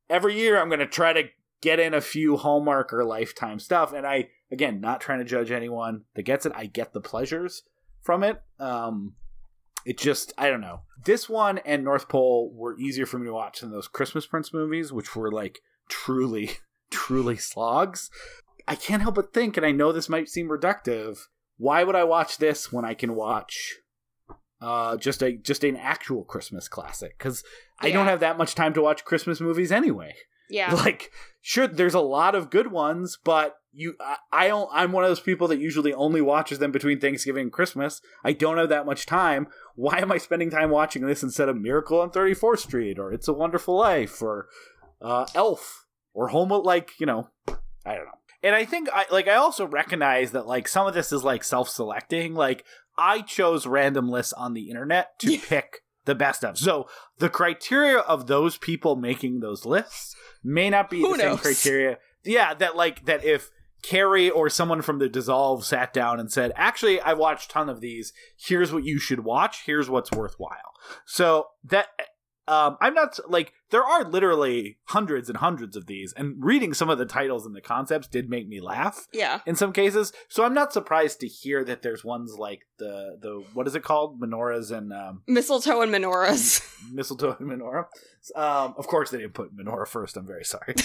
Every 0.10 0.36
year, 0.36 0.60
I'm 0.60 0.70
going 0.70 0.80
to 0.80 0.88
try 0.88 1.14
to 1.14 1.30
get 1.62 1.80
in 1.80 1.94
a 1.94 2.02
few 2.02 2.38
Hallmark 2.38 2.92
or 2.94 3.04
Lifetime 3.06 3.60
stuff, 3.60 3.94
and 3.94 4.06
I 4.06 4.30
again 4.52 4.82
not 4.82 5.00
trying 5.02 5.20
to 5.20 5.26
judge 5.26 5.52
anyone 5.52 6.04
that 6.16 6.24
gets 6.24 6.46
it. 6.46 6.52
I 6.56 6.66
get 6.66 6.94
the 6.94 7.02
pleasures 7.02 7.64
from 8.02 8.24
it. 8.24 8.42
Um, 8.60 9.16
it 9.86 9.98
just 9.98 10.34
I 10.38 10.50
don't 10.50 10.62
know. 10.62 10.82
This 11.06 11.30
one 11.30 11.60
and 11.60 11.84
North 11.84 12.10
Pole 12.10 12.52
were 12.54 12.78
easier 12.78 13.06
for 13.06 13.20
me 13.20 13.28
to 13.28 13.34
watch 13.34 13.62
than 13.62 13.72
those 13.72 13.88
Christmas 13.88 14.26
Prince 14.26 14.54
movies, 14.54 14.92
which 14.92 15.16
were 15.16 15.32
like 15.32 15.60
truly, 15.90 16.52
truly 16.92 17.38
slogs. 17.38 18.10
I 18.68 18.76
can't 18.76 19.02
help 19.02 19.16
but 19.16 19.34
think, 19.34 19.58
and 19.58 19.66
I 19.66 19.72
know 19.72 19.92
this 19.92 20.10
might 20.10 20.30
seem 20.30 20.50
reductive. 20.50 21.20
Why 21.58 21.84
would 21.84 21.96
I 21.96 22.04
watch 22.04 22.38
this 22.38 22.72
when 22.72 22.86
I 22.86 22.94
can 22.94 23.16
watch 23.16 23.78
uh, 24.62 24.98
just 24.98 25.22
a 25.22 25.34
just 25.34 25.64
an 25.64 25.76
actual 25.76 26.24
Christmas 26.24 26.68
classic? 26.68 27.18
Because 27.18 27.44
I 27.80 27.92
don't 27.92 28.08
have 28.08 28.20
that 28.20 28.38
much 28.38 28.56
time 28.56 28.74
to 28.74 28.82
watch 28.82 29.06
Christmas 29.06 29.42
movies 29.42 29.72
anyway. 29.72 30.14
Yeah. 30.50 30.76
Like, 30.84 31.12
sure, 31.42 31.68
there's 31.68 31.94
a 31.94 32.02
lot 32.02 32.36
of 32.36 32.50
good 32.50 32.72
ones, 32.72 33.18
but 33.24 33.56
you, 33.74 33.96
I, 34.02 34.18
I 34.32 34.48
don't. 34.48 34.70
I'm 34.72 34.92
one 34.92 35.04
of 35.04 35.10
those 35.10 35.20
people 35.20 35.48
that 35.48 35.60
usually 35.60 35.94
only 35.94 36.22
watches 36.22 36.60
them 36.60 36.72
between 36.72 37.00
Thanksgiving 37.00 37.44
and 37.44 37.52
Christmas. 37.52 38.02
I 38.24 38.34
don't 38.34 38.58
have 38.58 38.70
that 38.70 38.86
much 38.86 39.06
time. 39.06 39.48
Why 39.76 40.00
am 40.00 40.12
I 40.12 40.18
spending 40.18 40.50
time 40.50 40.70
watching 40.70 41.06
this 41.06 41.24
instead 41.24 41.50
of 41.50 41.58
Miracle 41.58 42.02
on 42.02 42.12
34th 42.12 42.60
Street 42.60 43.00
or 43.00 43.14
It's 43.14 43.28
a 43.28 43.34
Wonderful 43.34 43.78
Life 43.78 44.22
or 44.22 44.48
uh, 45.02 45.26
Elf 45.34 45.86
or 46.14 46.28
Home? 46.28 46.50
Like, 46.50 46.92
you 47.00 47.06
know, 47.06 47.30
I 47.86 47.96
don't 47.96 48.06
know. 48.06 48.20
And 48.44 48.56
I 48.56 48.66
think 48.66 48.90
I 48.92 49.06
like 49.12 49.28
I 49.28 49.36
also 49.36 49.66
recognize 49.66 50.32
that 50.32 50.48
like 50.48 50.68
some 50.68 50.88
of 50.88 50.94
this 50.94 51.12
is 51.12 51.24
like 51.24 51.44
self-selecting. 51.44 52.34
Like 52.34 52.66
I 53.02 53.22
chose 53.22 53.66
random 53.66 54.10
lists 54.10 54.32
on 54.34 54.54
the 54.54 54.70
internet 54.70 55.18
to 55.20 55.40
pick 55.40 55.80
the 56.06 56.14
best 56.14 56.46
of. 56.46 56.58
So 56.58 56.88
the 57.18 57.30
criteria 57.30 57.98
of 57.98 58.28
those 58.28 58.58
people 58.58 58.96
making 58.96 59.40
those 59.40 59.66
lists 59.66 60.16
may 60.44 60.70
not 60.70 60.90
be 60.90 61.02
Who 61.02 61.18
the 61.18 61.24
same 61.24 61.38
criteria. 61.38 61.98
Yeah, 62.24 62.54
that 62.54 62.76
like 62.76 63.06
that 63.06 63.26
if 63.26 63.50
Carrie 63.82 64.30
or 64.30 64.50
someone 64.50 64.84
from 64.84 65.00
the 65.00 65.10
Dissolve 65.10 65.66
sat 65.66 65.94
down 65.94 66.20
and 66.20 66.32
said, 66.32 66.52
"Actually, 66.56 67.02
I 67.02 67.14
watched 67.14 67.50
a 67.50 67.54
ton 67.54 67.70
of 67.70 67.82
these. 67.82 68.14
Here's 68.38 68.72
what 68.72 68.84
you 68.84 69.00
should 69.00 69.22
watch. 69.22 69.64
Here's 69.66 69.90
what's 69.90 70.12
worthwhile." 70.12 70.76
So 71.06 71.48
that 71.64 71.88
um, 72.48 72.78
I'm 72.82 72.94
not 72.94 73.20
like 73.30 73.54
there 73.70 73.84
are 73.84 74.04
literally 74.04 74.78
hundreds 74.86 75.30
and 75.30 75.38
hundreds 75.38 75.76
of 75.76 75.86
these, 75.86 76.14
and 76.18 76.36
reading 76.44 76.74
some 76.74 76.90
of 76.90 76.98
the 76.98 77.06
titles 77.06 77.46
and 77.46 77.56
the 77.56 77.62
concepts 77.62 78.08
did 78.08 78.30
make 78.30 78.48
me 78.48 78.60
laugh 78.60 79.08
yeah. 79.14 79.42
in 79.46 79.56
some 79.56 79.72
cases. 79.72 80.12
So 80.28 80.44
I'm 80.44 80.54
not 80.54 80.74
surprised 80.74 81.20
to 81.22 81.28
hear 81.28 81.64
that 81.64 81.82
there's 81.82 82.04
ones 82.04 82.36
like 82.38 82.62
the 82.78 83.18
the 83.22 83.44
what 83.54 83.68
is 83.68 83.76
it 83.76 83.84
called, 83.84 84.20
menorahs 84.20 84.76
and 84.76 84.92
um, 84.92 85.22
Mistletoe 85.28 85.82
and 85.82 85.94
menorahs. 85.94 86.62
mistletoe 86.92 87.38
and 87.40 87.50
menorah. 87.50 87.86
Um, 88.36 88.74
of 88.78 88.88
course, 88.88 89.12
they 89.12 89.20
didn't 89.20 89.34
put 89.34 89.56
menorah 89.56 89.88
first. 89.88 90.18
I'm 90.18 90.28
very 90.28 90.46
sorry. 90.46 90.76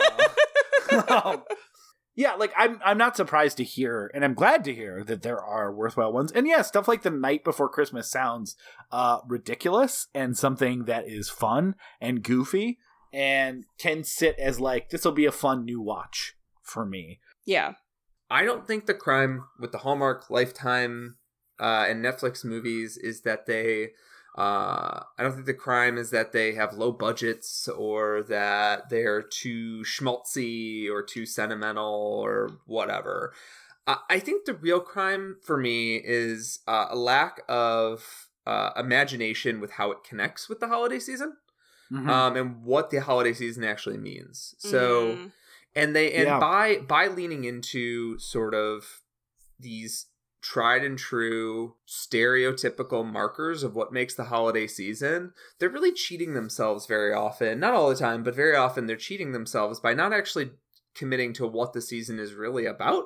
Uh, 0.00 1.22
um, 1.24 1.42
yeah, 2.14 2.34
like 2.34 2.52
I'm 2.56 2.80
I'm 2.84 2.98
not 2.98 3.16
surprised 3.16 3.56
to 3.56 3.64
hear, 3.64 4.10
and 4.14 4.24
I'm 4.24 4.34
glad 4.34 4.64
to 4.64 4.74
hear 4.74 5.02
that 5.04 5.22
there 5.22 5.42
are 5.42 5.72
worthwhile 5.72 6.12
ones. 6.12 6.32
And 6.32 6.46
yeah, 6.46 6.62
stuff 6.62 6.88
like 6.88 7.02
the 7.02 7.10
Knight 7.10 7.44
Before 7.44 7.68
Christmas 7.68 8.10
sounds 8.10 8.56
uh, 8.90 9.20
ridiculous 9.26 10.08
and 10.14 10.36
something 10.36 10.84
that 10.84 11.08
is 11.08 11.30
fun 11.30 11.74
and 12.00 12.22
goofy 12.22 12.78
and 13.12 13.64
can 13.78 14.04
sit 14.04 14.38
as 14.38 14.60
like 14.60 14.90
this 14.90 15.04
will 15.04 15.12
be 15.12 15.26
a 15.26 15.32
fun 15.32 15.64
new 15.64 15.80
watch 15.80 16.34
for 16.62 16.84
me. 16.84 17.20
yeah. 17.44 17.74
I 18.30 18.46
don't 18.46 18.66
think 18.66 18.86
the 18.86 18.94
crime 18.94 19.44
with 19.60 19.72
the 19.72 19.78
Hallmark, 19.78 20.30
Lifetime, 20.30 21.16
uh, 21.60 21.84
and 21.86 22.02
Netflix 22.02 22.44
movies 22.44 22.96
is 22.96 23.22
that 23.22 23.44
they. 23.44 23.90
Uh, 24.34 25.02
I 25.18 25.22
don't 25.22 25.34
think 25.34 25.46
the 25.46 25.54
crime 25.54 25.98
is 25.98 26.10
that 26.10 26.32
they 26.32 26.54
have 26.54 26.72
low 26.72 26.90
budgets 26.90 27.68
or 27.68 28.22
that 28.24 28.88
they're 28.88 29.20
too 29.22 29.82
schmaltzy 29.82 30.88
or 30.90 31.02
too 31.02 31.26
sentimental 31.26 31.84
or 32.24 32.50
whatever. 32.66 33.34
I 33.86 33.98
I 34.08 34.18
think 34.20 34.44
the 34.46 34.54
real 34.54 34.80
crime 34.80 35.36
for 35.42 35.58
me 35.58 35.96
is 35.96 36.60
uh, 36.66 36.86
a 36.90 36.96
lack 36.96 37.42
of 37.48 38.28
uh, 38.46 38.70
imagination 38.76 39.60
with 39.60 39.72
how 39.72 39.90
it 39.92 40.02
connects 40.02 40.48
with 40.48 40.60
the 40.60 40.68
holiday 40.68 40.98
season 40.98 41.36
Mhm. 41.92 42.08
um, 42.08 42.36
and 42.36 42.64
what 42.64 42.90
the 42.90 42.98
holiday 42.98 43.34
season 43.34 43.64
actually 43.64 43.98
means. 43.98 44.54
So 44.58 45.16
Mhm. 45.16 45.32
and 45.74 45.94
they 45.96 46.12
and 46.14 46.24
Yeah. 46.24 46.38
by 46.38 46.78
by 46.78 47.06
leaning 47.08 47.44
into 47.44 48.18
sort 48.18 48.54
of 48.54 49.02
these 49.60 50.06
tried 50.42 50.84
and 50.84 50.98
true 50.98 51.76
stereotypical 51.88 53.10
markers 53.10 53.62
of 53.62 53.76
what 53.76 53.92
makes 53.92 54.14
the 54.14 54.24
holiday 54.24 54.66
season 54.66 55.32
they're 55.58 55.70
really 55.70 55.92
cheating 55.92 56.34
themselves 56.34 56.86
very 56.86 57.12
often. 57.12 57.60
Not 57.60 57.74
all 57.74 57.88
the 57.88 57.94
time 57.94 58.22
but 58.22 58.34
very 58.34 58.56
often 58.56 58.86
they're 58.86 58.96
cheating 58.96 59.32
themselves 59.32 59.80
by 59.80 59.94
not 59.94 60.12
actually 60.12 60.50
committing 60.94 61.32
to 61.34 61.46
what 61.46 61.72
the 61.72 61.80
season 61.80 62.18
is 62.18 62.34
really 62.34 62.66
about 62.66 63.04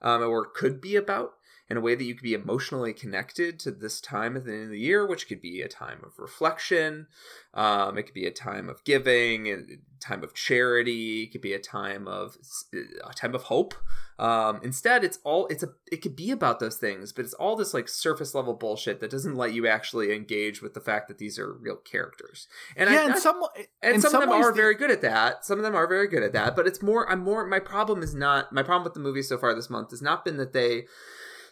um, 0.00 0.22
or 0.22 0.46
could 0.46 0.80
be 0.80 0.96
about 0.96 1.32
in 1.68 1.76
a 1.76 1.80
way 1.80 1.94
that 1.94 2.04
you 2.04 2.14
could 2.14 2.22
be 2.22 2.34
emotionally 2.34 2.92
connected 2.92 3.58
to 3.60 3.70
this 3.70 4.00
time 4.00 4.36
at 4.36 4.44
the 4.44 4.52
end 4.52 4.64
of 4.64 4.70
the 4.70 4.78
year, 4.78 5.06
which 5.06 5.28
could 5.28 5.40
be 5.40 5.62
a 5.62 5.68
time 5.68 6.00
of 6.04 6.18
reflection. 6.18 7.06
Um, 7.54 7.98
it 7.98 8.04
could 8.04 8.14
be 8.14 8.26
a 8.26 8.30
time 8.30 8.68
of 8.68 8.84
giving, 8.84 9.48
a 9.48 9.58
time 10.00 10.22
of 10.22 10.34
charity. 10.34 11.24
It 11.24 11.32
could 11.32 11.40
be 11.40 11.54
a 11.54 11.58
time 11.58 12.06
of 12.06 12.36
a 12.72 13.12
time 13.14 13.34
of 13.34 13.44
hope. 13.44 13.74
Um, 14.18 14.60
instead, 14.62 15.04
it's 15.04 15.18
all 15.24 15.46
it's 15.48 15.62
a 15.62 15.68
it 15.90 16.02
could 16.02 16.16
be 16.16 16.30
about 16.30 16.60
those 16.60 16.76
things, 16.76 17.12
but 17.12 17.24
it's 17.24 17.34
all 17.34 17.56
this 17.56 17.74
like 17.74 17.88
surface 17.88 18.34
level 18.34 18.54
bullshit 18.54 19.00
that 19.00 19.10
doesn't 19.10 19.36
let 19.36 19.52
you 19.52 19.66
actually 19.66 20.14
engage 20.14 20.62
with 20.62 20.74
the 20.74 20.80
fact 20.80 21.08
that 21.08 21.18
these 21.18 21.38
are 21.38 21.52
real 21.52 21.76
characters. 21.76 22.46
And 22.76 22.88
yeah, 22.90 23.00
I, 23.00 23.04
and 23.06 23.18
some 23.18 23.42
and 23.82 23.96
in 23.96 24.00
some, 24.00 24.14
of 24.14 24.20
them 24.20 24.30
are 24.30 24.52
very 24.52 24.74
good 24.74 24.90
at 24.90 25.02
that. 25.02 25.44
Some 25.44 25.58
of 25.58 25.64
them 25.64 25.74
are 25.74 25.86
very 25.86 26.08
good 26.08 26.22
at 26.22 26.32
that. 26.32 26.56
But 26.56 26.66
it's 26.66 26.80
more. 26.80 27.10
I'm 27.10 27.20
more. 27.20 27.46
My 27.46 27.60
problem 27.60 28.02
is 28.02 28.14
not. 28.14 28.52
My 28.52 28.62
problem 28.62 28.84
with 28.84 28.94
the 28.94 29.00
movies 29.00 29.28
so 29.28 29.36
far 29.36 29.54
this 29.54 29.68
month 29.68 29.90
has 29.90 30.00
not 30.00 30.24
been 30.24 30.36
that 30.38 30.52
they 30.52 30.84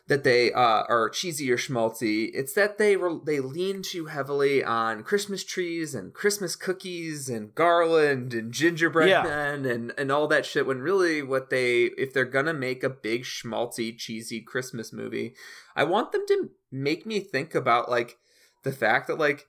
that 0.06 0.22
they 0.22 0.52
uh, 0.52 0.58
are 0.88 1.08
cheesy 1.08 1.50
or 1.50 1.56
schmaltzy. 1.56 2.30
It's 2.34 2.52
that 2.54 2.76
they 2.76 2.96
re- 2.96 3.20
they 3.24 3.40
lean 3.40 3.80
too 3.82 4.06
heavily 4.06 4.62
on 4.62 5.02
Christmas 5.02 5.42
trees 5.44 5.94
and 5.94 6.12
Christmas 6.12 6.56
cookies 6.56 7.28
and 7.30 7.54
garland 7.54 8.34
and 8.34 8.52
gingerbread 8.52 9.08
Yeah. 9.08 9.22
men 9.22 9.64
and 9.64 9.92
and 9.96 10.12
all 10.12 10.26
that 10.28 10.44
shit. 10.44 10.66
When 10.66 10.80
really, 10.80 11.22
what 11.22 11.48
they 11.48 11.84
if 11.96 12.12
they're 12.12 12.24
gonna 12.26 12.52
make 12.52 12.84
a 12.84 12.90
big 12.90 13.22
schmaltzy 13.24 13.96
cheesy 13.96 14.40
Christmas 14.42 14.92
movie, 14.92 15.34
I 15.74 15.84
want 15.84 16.12
them 16.12 16.24
to 16.28 16.50
make 16.70 17.06
me 17.06 17.20
think 17.20 17.54
about 17.54 17.90
like 17.90 18.18
the 18.62 18.72
fact 18.72 19.06
that 19.08 19.18
like 19.18 19.46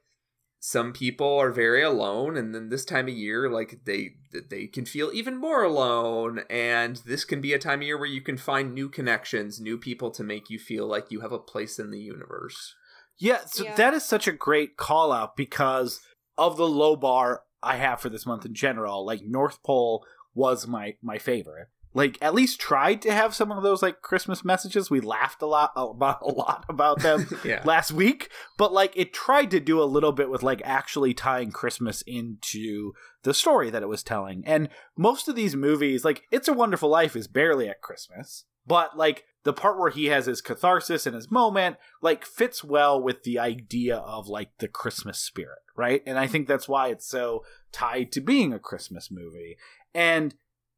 some 0.67 0.93
people 0.93 1.37
are 1.37 1.51
very 1.51 1.83
alone 1.83 2.35
and 2.35 2.55
then 2.55 2.69
this 2.69 2.83
time 2.83 3.07
of 3.07 3.13
year 3.13 3.47
like 3.47 3.81
they 3.85 4.15
they 4.49 4.65
can 4.65 4.83
feel 4.83 5.11
even 5.13 5.37
more 5.37 5.61
alone 5.63 6.41
and 6.49 7.03
this 7.05 7.23
can 7.23 7.39
be 7.39 7.53
a 7.53 7.59
time 7.59 7.81
of 7.81 7.85
year 7.85 7.99
where 7.99 8.07
you 8.07 8.19
can 8.19 8.35
find 8.35 8.73
new 8.73 8.89
connections 8.89 9.61
new 9.61 9.77
people 9.77 10.09
to 10.09 10.23
make 10.23 10.49
you 10.49 10.57
feel 10.57 10.87
like 10.87 11.11
you 11.11 11.21
have 11.21 11.31
a 11.31 11.37
place 11.37 11.77
in 11.77 11.91
the 11.91 11.99
universe 11.99 12.73
Yeah, 13.19 13.45
so 13.45 13.63
Yeah. 13.63 13.75
that 13.75 13.93
is 13.93 14.03
such 14.03 14.27
a 14.27 14.31
great 14.31 14.75
call 14.75 15.11
out 15.11 15.37
because 15.37 16.01
of 16.35 16.57
the 16.57 16.67
low 16.67 16.95
bar 16.95 17.43
I 17.61 17.75
have 17.75 18.01
for 18.01 18.09
this 18.09 18.25
month 18.25 18.43
in 18.43 18.55
general. 18.55 19.05
Like 19.05 19.21
North 19.23 19.61
Pole 19.61 20.03
was 20.33 20.65
my 20.65 20.95
my 21.01 21.19
favorite. 21.19 21.67
Like 21.95 22.17
at 22.21 22.35
least 22.35 22.59
tried 22.59 23.01
to 23.03 23.11
have 23.13 23.33
some 23.33 23.53
of 23.53 23.63
those 23.63 23.81
like 23.81 24.01
Christmas 24.01 24.43
messages. 24.43 24.91
We 24.91 24.99
laughed 24.99 25.41
a 25.41 25.45
lot 25.45 25.71
about 25.75 26.21
a 26.21 26.27
lot 26.27 26.65
about 26.67 26.99
them 26.99 27.25
yeah 27.45 27.61
last 27.63 27.93
week, 27.93 28.29
but 28.57 28.73
like 28.73 28.91
it 28.97 29.13
tried 29.13 29.49
to 29.51 29.61
do 29.61 29.81
a 29.81 29.85
little 29.85 30.11
bit 30.11 30.29
with 30.29 30.43
like 30.43 30.61
actually 30.65 31.13
tying 31.13 31.51
Christmas 31.51 32.01
into 32.01 32.91
the 33.23 33.33
story 33.33 33.69
that 33.69 33.81
it 33.81 33.87
was 33.87 34.03
telling. 34.03 34.43
And 34.45 34.67
most 34.97 35.29
of 35.29 35.35
these 35.35 35.55
movies, 35.55 36.03
like 36.03 36.23
It's 36.31 36.49
a 36.49 36.53
Wonderful 36.53 36.89
Life 36.89 37.15
is 37.15 37.27
barely 37.29 37.69
at 37.69 37.81
Christmas, 37.81 38.43
but 38.67 38.97
like 38.97 39.23
the 39.45 39.53
part 39.53 39.79
where 39.79 39.89
he 39.89 40.07
has 40.07 40.25
his 40.25 40.41
catharsis 40.41 41.05
and 41.05 41.15
his 41.15 41.31
moment 41.31 41.77
like 42.01 42.25
fits 42.25 42.61
well 42.61 43.01
with 43.01 43.23
the 43.23 43.39
idea 43.39 43.95
of 43.95 44.27
like 44.27 44.49
the 44.59 44.67
Christmas 44.67 45.17
spirit, 45.17 45.59
right? 45.77 46.03
And 46.05 46.19
I 46.19 46.27
think 46.27 46.49
that's 46.49 46.67
why 46.67 46.89
it's 46.89 47.07
so 47.07 47.45
tied 47.71 48.11
to 48.11 48.21
being 48.21 48.51
a 48.51 48.59
Christmas 48.59 49.09
movie. 49.09 49.55
And 49.93 50.35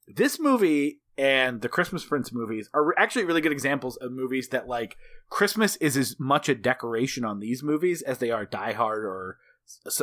this 0.08 0.40
movie 0.40 1.00
and 1.18 1.62
the 1.62 1.70
Christmas 1.70 2.06
Prince 2.06 2.32
movies 2.32 2.70
are 2.74 2.98
actually 2.98 3.26
really 3.26 3.42
good 3.42 3.52
examples 3.52 3.98
of 3.98 4.12
movies 4.12 4.50
that 4.50 4.68
like 4.68 4.98
Christmas 5.30 5.76
is 5.78 5.98
as 5.98 6.20
much 6.20 6.48
a 6.48 6.56
decoration 6.56 7.26
on 7.26 7.40
these 7.40 7.64
movies 7.64 8.02
as 8.02 8.20
they 8.20 8.30
are 8.30 8.46
Die 8.46 8.74
Hard 8.74 9.04
or 9.04 9.38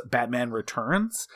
Batman 0.07 0.51
Returns. 0.51 1.29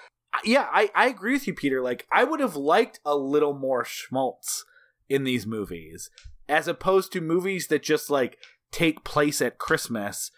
Yeah, 0.44 0.68
I, 0.70 0.90
I 0.94 1.06
agree 1.09 1.32
with 1.32 1.46
you, 1.46 1.55
Peter. 1.55 1.82
Like, 1.82 2.06
I 2.12 2.24
would 2.24 2.40
have 2.40 2.56
liked 2.56 3.00
a 3.05 3.16
little 3.16 3.55
more 3.55 3.84
schmaltz 3.84 4.64
in 5.09 5.24
these 5.24 5.46
movies, 5.46 6.10
as 6.48 6.68
opposed 6.68 7.12
to 7.12 7.20
movies 7.20 7.68
that 7.68 7.82
just 7.82 8.10
like 8.10 8.38
take 8.70 9.05
place 9.05 9.40
at 9.40 9.59
Christmas 9.59 10.30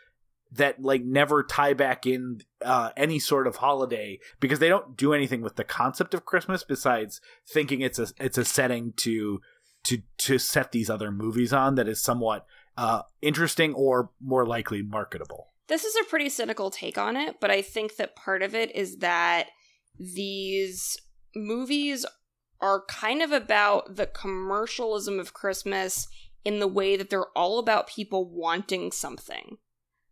that 0.52 0.82
like 0.82 1.02
never 1.02 1.42
tie 1.42 1.74
back 1.74 2.06
in 2.06 2.40
uh, 2.64 2.90
any 2.96 3.18
sort 3.18 3.46
of 3.46 3.56
holiday 3.56 4.18
because 4.40 4.58
they 4.58 4.68
don't 4.68 4.96
do 4.96 5.12
anything 5.12 5.42
with 5.42 5.56
the 5.56 5.64
concept 5.64 6.14
of 6.14 6.24
Christmas 6.24 6.64
besides 6.64 7.20
thinking 7.48 7.80
it's 7.80 7.98
a 7.98 8.08
it's 8.18 8.38
a 8.38 8.44
setting 8.44 8.92
to 8.96 9.40
to 9.84 9.98
to 10.18 10.38
set 10.38 10.72
these 10.72 10.90
other 10.90 11.10
movies 11.10 11.52
on 11.52 11.76
that 11.76 11.88
is 11.88 12.02
somewhat 12.02 12.46
uh, 12.76 13.02
interesting 13.22 13.74
or 13.74 14.10
more 14.20 14.46
likely 14.46 14.82
marketable. 14.82 15.48
This 15.68 15.84
is 15.84 15.94
a 15.96 16.08
pretty 16.08 16.28
cynical 16.28 16.70
take 16.70 16.98
on 16.98 17.16
it, 17.16 17.36
but 17.40 17.50
I 17.50 17.62
think 17.62 17.96
that 17.96 18.16
part 18.16 18.42
of 18.42 18.54
it 18.54 18.74
is 18.74 18.98
that 18.98 19.48
these 19.98 20.96
movies 21.36 22.04
are 22.60 22.84
kind 22.86 23.22
of 23.22 23.32
about 23.32 23.96
the 23.96 24.06
commercialism 24.06 25.20
of 25.20 25.32
Christmas 25.32 26.08
in 26.44 26.58
the 26.58 26.68
way 26.68 26.96
that 26.96 27.10
they're 27.10 27.36
all 27.36 27.58
about 27.58 27.86
people 27.86 28.28
wanting 28.28 28.90
something. 28.90 29.58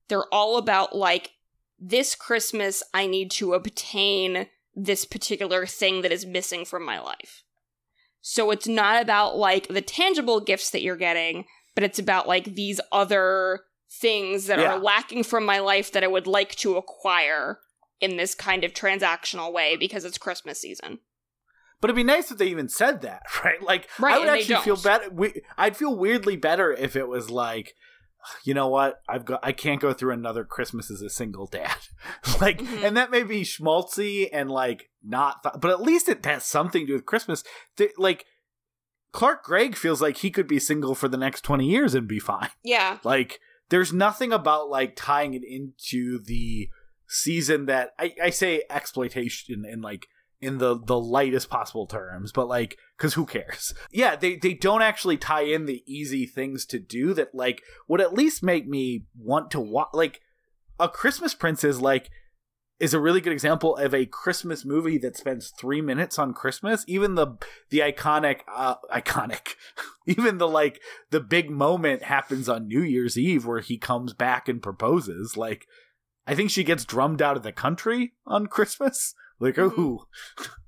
They're 0.08 0.32
all 0.32 0.56
about, 0.58 0.94
like, 0.96 1.32
this 1.78 2.14
Christmas, 2.14 2.82
I 2.92 3.06
need 3.06 3.30
to 3.32 3.54
obtain 3.54 4.46
this 4.74 5.04
particular 5.04 5.66
thing 5.66 6.02
that 6.02 6.12
is 6.12 6.26
missing 6.26 6.64
from 6.64 6.84
my 6.84 6.98
life. 7.00 7.42
So 8.20 8.50
it's 8.50 8.66
not 8.68 9.00
about 9.00 9.36
like 9.36 9.68
the 9.68 9.80
tangible 9.80 10.40
gifts 10.40 10.70
that 10.70 10.82
you're 10.82 10.96
getting, 10.96 11.44
but 11.74 11.84
it's 11.84 11.98
about 11.98 12.28
like 12.28 12.54
these 12.56 12.80
other 12.92 13.60
things 13.90 14.46
that 14.46 14.58
Yeah. 14.58 14.74
are 14.74 14.78
lacking 14.78 15.22
from 15.24 15.44
my 15.44 15.60
life 15.60 15.92
that 15.92 16.04
I 16.04 16.08
would 16.08 16.26
like 16.26 16.54
to 16.56 16.76
acquire 16.76 17.60
in 18.00 18.16
this 18.16 18.34
kind 18.34 18.64
of 18.64 18.72
transactional 18.72 19.52
way 19.52 19.76
because 19.76 20.04
it's 20.04 20.18
Christmas 20.18 20.60
season. 20.60 20.98
But 21.80 21.90
it'd 21.90 21.96
be 21.96 22.04
nice 22.04 22.30
if 22.30 22.38
they 22.38 22.48
even 22.48 22.68
said 22.68 23.02
that, 23.02 23.22
right? 23.44 23.62
Like, 23.62 23.88
Right, 23.98 24.14
I 24.14 24.18
would 24.18 24.28
actually 24.28 24.62
feel 24.62 24.76
better. 24.76 25.10
We, 25.10 25.42
I'd 25.56 25.76
feel 25.76 25.96
weirdly 25.96 26.36
better 26.36 26.72
if 26.72 26.96
it 26.96 27.08
was 27.08 27.30
like, 27.30 27.74
you 28.44 28.54
know 28.54 28.68
what? 28.68 29.00
I've 29.08 29.24
got. 29.24 29.40
I 29.42 29.52
can't 29.52 29.80
go 29.80 29.92
through 29.92 30.12
another 30.12 30.44
Christmas 30.44 30.90
as 30.90 31.02
a 31.02 31.10
single 31.10 31.46
dad. 31.46 31.76
like, 32.40 32.58
Mhm. 32.60 32.84
and 32.84 32.96
that 32.96 33.10
may 33.10 33.22
be 33.22 33.42
schmaltzy 33.42 34.28
and 34.32 34.50
like 34.50 34.90
not, 35.02 35.42
th- 35.42 35.56
but 35.60 35.70
at 35.70 35.80
least 35.82 36.08
it 36.08 36.24
has 36.24 36.44
something 36.44 36.82
to 36.82 36.86
do 36.86 36.92
with 36.94 37.06
Christmas. 37.06 37.44
Th- 37.76 37.90
like, 37.98 38.24
Clark 39.12 39.42
Gregg 39.44 39.74
feels 39.76 40.02
like 40.02 40.18
he 40.18 40.30
could 40.30 40.46
be 40.46 40.58
single 40.58 40.94
for 40.94 41.08
the 41.08 41.16
next 41.16 41.42
twenty 41.42 41.66
years 41.66 41.94
and 41.94 42.06
be 42.08 42.18
fine. 42.18 42.50
Yeah. 42.62 42.98
Like, 43.04 43.40
there's 43.70 43.92
nothing 43.92 44.32
about 44.32 44.68
like 44.68 44.94
tying 44.96 45.34
it 45.34 45.42
into 45.46 46.18
the 46.24 46.68
season 47.06 47.66
that 47.66 47.90
I, 47.98 48.14
I 48.22 48.30
say 48.30 48.62
exploitation 48.70 49.64
and 49.64 49.80
like 49.82 50.06
in 50.40 50.58
the 50.58 50.78
the 50.78 50.98
lightest 50.98 51.50
possible 51.50 51.86
terms, 51.86 52.32
but 52.32 52.48
like, 52.48 52.76
because 52.96 53.14
who 53.14 53.26
cares? 53.26 53.74
Yeah, 53.90 54.16
they 54.16 54.36
they 54.36 54.54
don't 54.54 54.82
actually 54.82 55.16
tie 55.16 55.42
in 55.42 55.66
the 55.66 55.82
easy 55.86 56.26
things 56.26 56.64
to 56.66 56.78
do 56.78 57.14
that 57.14 57.34
like 57.34 57.62
would 57.88 58.00
at 58.00 58.14
least 58.14 58.42
make 58.42 58.66
me 58.66 59.06
want 59.16 59.50
to 59.52 59.60
watch. 59.60 59.88
Like, 59.92 60.20
a 60.78 60.88
Christmas 60.88 61.34
Prince 61.34 61.64
is 61.64 61.80
like 61.80 62.10
is 62.78 62.94
a 62.94 63.00
really 63.00 63.20
good 63.20 63.32
example 63.32 63.76
of 63.76 63.92
a 63.92 64.06
Christmas 64.06 64.64
movie 64.64 64.98
that 64.98 65.16
spends 65.16 65.50
three 65.50 65.80
minutes 65.80 66.18
on 66.18 66.32
Christmas. 66.32 66.84
Even 66.86 67.14
the 67.14 67.36
the 67.70 67.80
iconic 67.80 68.40
uh 68.54 68.76
iconic 68.92 69.54
even 70.06 70.38
the 70.38 70.48
like 70.48 70.80
the 71.10 71.20
big 71.20 71.50
moment 71.50 72.04
happens 72.04 72.48
on 72.48 72.68
New 72.68 72.82
Year's 72.82 73.18
Eve 73.18 73.44
where 73.44 73.60
he 73.60 73.78
comes 73.78 74.12
back 74.12 74.48
and 74.48 74.62
proposes. 74.62 75.36
Like 75.36 75.66
I 76.26 76.34
think 76.34 76.50
she 76.50 76.64
gets 76.64 76.84
drummed 76.84 77.22
out 77.22 77.36
of 77.36 77.42
the 77.42 77.52
country 77.52 78.12
on 78.26 78.46
Christmas. 78.46 79.14
Like, 79.40 79.58
ooh, 79.58 80.06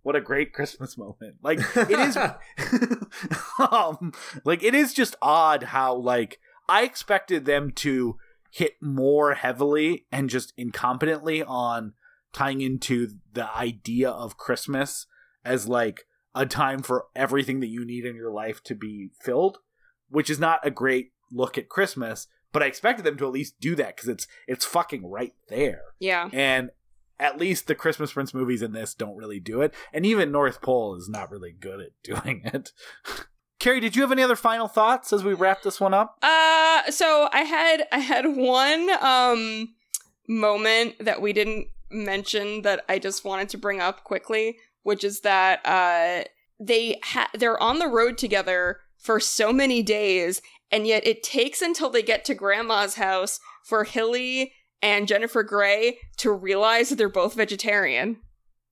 what 0.02 0.16
a 0.16 0.20
great 0.20 0.52
Christmas 0.52 0.96
moment. 0.96 1.36
Like 1.42 1.60
it 1.76 1.90
is 1.90 2.16
um 3.58 4.12
like 4.44 4.62
it 4.62 4.74
is 4.74 4.94
just 4.94 5.16
odd 5.20 5.64
how 5.64 5.94
like 5.94 6.38
I 6.68 6.82
expected 6.82 7.44
them 7.44 7.72
to 7.76 8.16
hit 8.50 8.74
more 8.80 9.34
heavily 9.34 10.06
and 10.10 10.30
just 10.30 10.56
incompetently 10.56 11.44
on 11.46 11.94
tying 12.32 12.60
into 12.60 13.08
the 13.32 13.52
idea 13.56 14.10
of 14.10 14.36
Christmas 14.36 15.06
as 15.44 15.68
like 15.68 16.04
a 16.34 16.46
time 16.46 16.82
for 16.82 17.06
everything 17.16 17.60
that 17.60 17.68
you 17.68 17.84
need 17.84 18.04
in 18.04 18.14
your 18.14 18.30
life 18.30 18.62
to 18.62 18.74
be 18.74 19.10
filled, 19.20 19.58
which 20.08 20.30
is 20.30 20.38
not 20.38 20.60
a 20.64 20.70
great 20.70 21.12
look 21.32 21.58
at 21.58 21.68
Christmas, 21.68 22.28
but 22.52 22.62
I 22.62 22.66
expected 22.66 23.04
them 23.04 23.16
to 23.18 23.26
at 23.26 23.32
least 23.32 23.60
do 23.60 23.74
that 23.76 23.96
cuz 23.96 24.08
it's 24.08 24.26
it's 24.46 24.64
fucking 24.64 25.08
right 25.08 25.34
there. 25.48 25.82
Yeah. 25.98 26.28
And 26.32 26.70
at 27.20 27.38
least 27.38 27.66
the 27.66 27.74
Christmas 27.74 28.12
Prince 28.12 28.34
movies 28.34 28.62
in 28.62 28.72
this 28.72 28.94
don't 28.94 29.16
really 29.16 29.38
do 29.38 29.60
it, 29.60 29.74
and 29.92 30.04
even 30.04 30.32
North 30.32 30.60
Pole 30.60 30.96
is 30.96 31.08
not 31.08 31.30
really 31.30 31.52
good 31.52 31.80
at 31.80 31.92
doing 32.02 32.42
it. 32.44 32.72
Carrie, 33.60 33.80
did 33.80 33.94
you 33.94 34.02
have 34.02 34.10
any 34.10 34.22
other 34.22 34.36
final 34.36 34.68
thoughts 34.68 35.12
as 35.12 35.22
we 35.22 35.34
wrap 35.34 35.62
this 35.62 35.80
one 35.80 35.94
up? 35.94 36.16
Uh 36.22 36.90
so 36.90 37.28
I 37.32 37.42
had 37.42 37.86
I 37.92 37.98
had 37.98 38.24
one 38.26 38.88
um 39.02 39.74
moment 40.26 40.94
that 40.98 41.20
we 41.20 41.32
didn't 41.32 41.68
mention 41.90 42.62
that 42.62 42.84
I 42.88 42.98
just 42.98 43.24
wanted 43.24 43.50
to 43.50 43.58
bring 43.58 43.80
up 43.80 44.02
quickly, 44.02 44.56
which 44.82 45.04
is 45.04 45.20
that 45.20 45.60
uh 45.66 46.24
they 46.58 46.98
ha- 47.04 47.30
they're 47.34 47.62
on 47.62 47.78
the 47.78 47.88
road 47.88 48.16
together 48.16 48.80
for 48.96 49.20
so 49.20 49.52
many 49.52 49.82
days 49.82 50.40
and 50.70 50.86
yet 50.86 51.06
it 51.06 51.22
takes 51.22 51.60
until 51.60 51.90
they 51.90 52.02
get 52.02 52.24
to 52.24 52.34
grandma's 52.34 52.94
house 52.94 53.40
for 53.64 53.84
Hilly 53.84 54.52
and 54.82 55.08
Jennifer 55.08 55.42
Grey 55.42 55.98
to 56.18 56.32
realize 56.32 56.88
that 56.88 56.96
they're 56.96 57.08
both 57.08 57.34
vegetarian. 57.34 58.18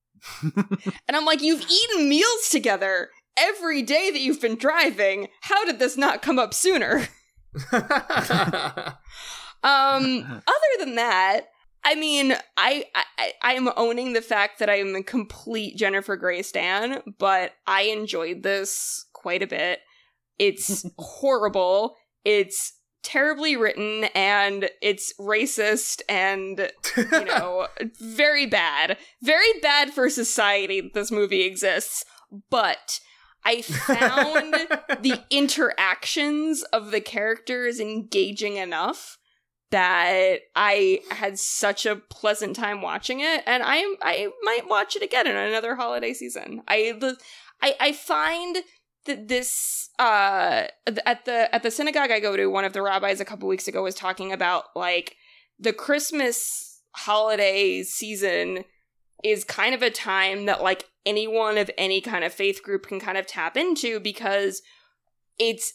and 0.43 1.15
I'm 1.15 1.25
like, 1.25 1.41
you've 1.41 1.65
eaten 1.69 2.09
meals 2.09 2.49
together 2.49 3.09
every 3.37 3.81
day 3.81 4.11
that 4.11 4.19
you've 4.19 4.41
been 4.41 4.57
driving. 4.57 5.27
How 5.41 5.65
did 5.65 5.79
this 5.79 5.95
not 5.97 6.21
come 6.21 6.39
up 6.39 6.53
sooner? 6.53 7.07
Um, 9.63 10.23
other 10.23 10.85
than 10.85 10.95
that, 10.95 11.47
I 11.83 11.95
mean, 11.95 12.33
I, 12.57 12.85
I 12.95 13.33
I 13.41 13.53
am 13.53 13.69
owning 13.75 14.13
the 14.13 14.21
fact 14.21 14.59
that 14.59 14.69
I 14.69 14.75
am 14.75 14.95
a 14.95 15.03
complete 15.03 15.77
Jennifer 15.77 16.15
Grey 16.15 16.41
stan, 16.41 17.01
but 17.17 17.53
I 17.67 17.83
enjoyed 17.83 18.43
this 18.43 19.05
quite 19.13 19.43
a 19.43 19.47
bit. 19.47 19.79
It's 20.37 20.85
horrible. 20.97 21.95
It's 22.23 22.73
terribly 23.03 23.55
written 23.55 24.05
and 24.15 24.69
it's 24.81 25.13
racist 25.19 26.01
and 26.09 26.71
you 26.97 27.25
know 27.25 27.67
very 27.99 28.45
bad. 28.45 28.97
Very 29.21 29.59
bad 29.61 29.91
for 29.91 30.09
society 30.09 30.81
that 30.81 30.93
this 30.93 31.11
movie 31.11 31.43
exists, 31.43 32.05
but 32.49 32.99
I 33.45 33.61
found 33.61 34.53
the 35.01 35.23
interactions 35.29 36.63
of 36.73 36.91
the 36.91 37.01
characters 37.01 37.79
engaging 37.79 38.57
enough 38.57 39.17
that 39.71 40.39
I 40.55 41.01
had 41.11 41.37
such 41.37 41.85
a 41.85 41.95
pleasant 41.95 42.55
time 42.55 42.81
watching 42.81 43.19
it, 43.19 43.43
and 43.45 43.63
I 43.63 43.83
I 44.01 44.29
might 44.41 44.67
watch 44.67 44.95
it 44.95 45.03
again 45.03 45.27
in 45.27 45.35
another 45.35 45.75
holiday 45.75 46.13
season. 46.13 46.63
I 46.67 46.95
the 46.99 47.17
I, 47.61 47.75
I 47.79 47.91
find 47.91 48.57
that 49.09 49.27
this 49.27 49.89
uh 49.99 50.63
at 51.05 51.25
the 51.25 51.53
at 51.53 51.61
the 51.63 51.71
synagogue 51.71 52.11
I 52.11 52.19
go 52.19 52.37
to, 52.37 52.47
one 52.47 52.63
of 52.65 52.73
the 52.73 52.81
rabbis 52.81 53.19
a 53.19 53.25
couple 53.25 53.47
weeks 53.49 53.67
ago 53.67 53.83
was 53.83 53.95
talking 53.95 54.31
about 54.31 54.63
like 54.75 55.15
the 55.59 55.73
Christmas 55.73 56.81
holiday 56.95 57.83
season 57.83 58.63
is 59.23 59.43
kind 59.43 59.75
of 59.75 59.81
a 59.81 59.89
time 59.89 60.45
that 60.45 60.63
like 60.63 60.85
anyone 61.05 61.57
of 61.57 61.69
any 61.77 61.99
kind 62.01 62.23
of 62.23 62.33
faith 62.33 62.63
group 62.63 62.87
can 62.87 62.99
kind 62.99 63.17
of 63.17 63.27
tap 63.27 63.57
into 63.57 63.99
because 63.99 64.61
it's 65.37 65.73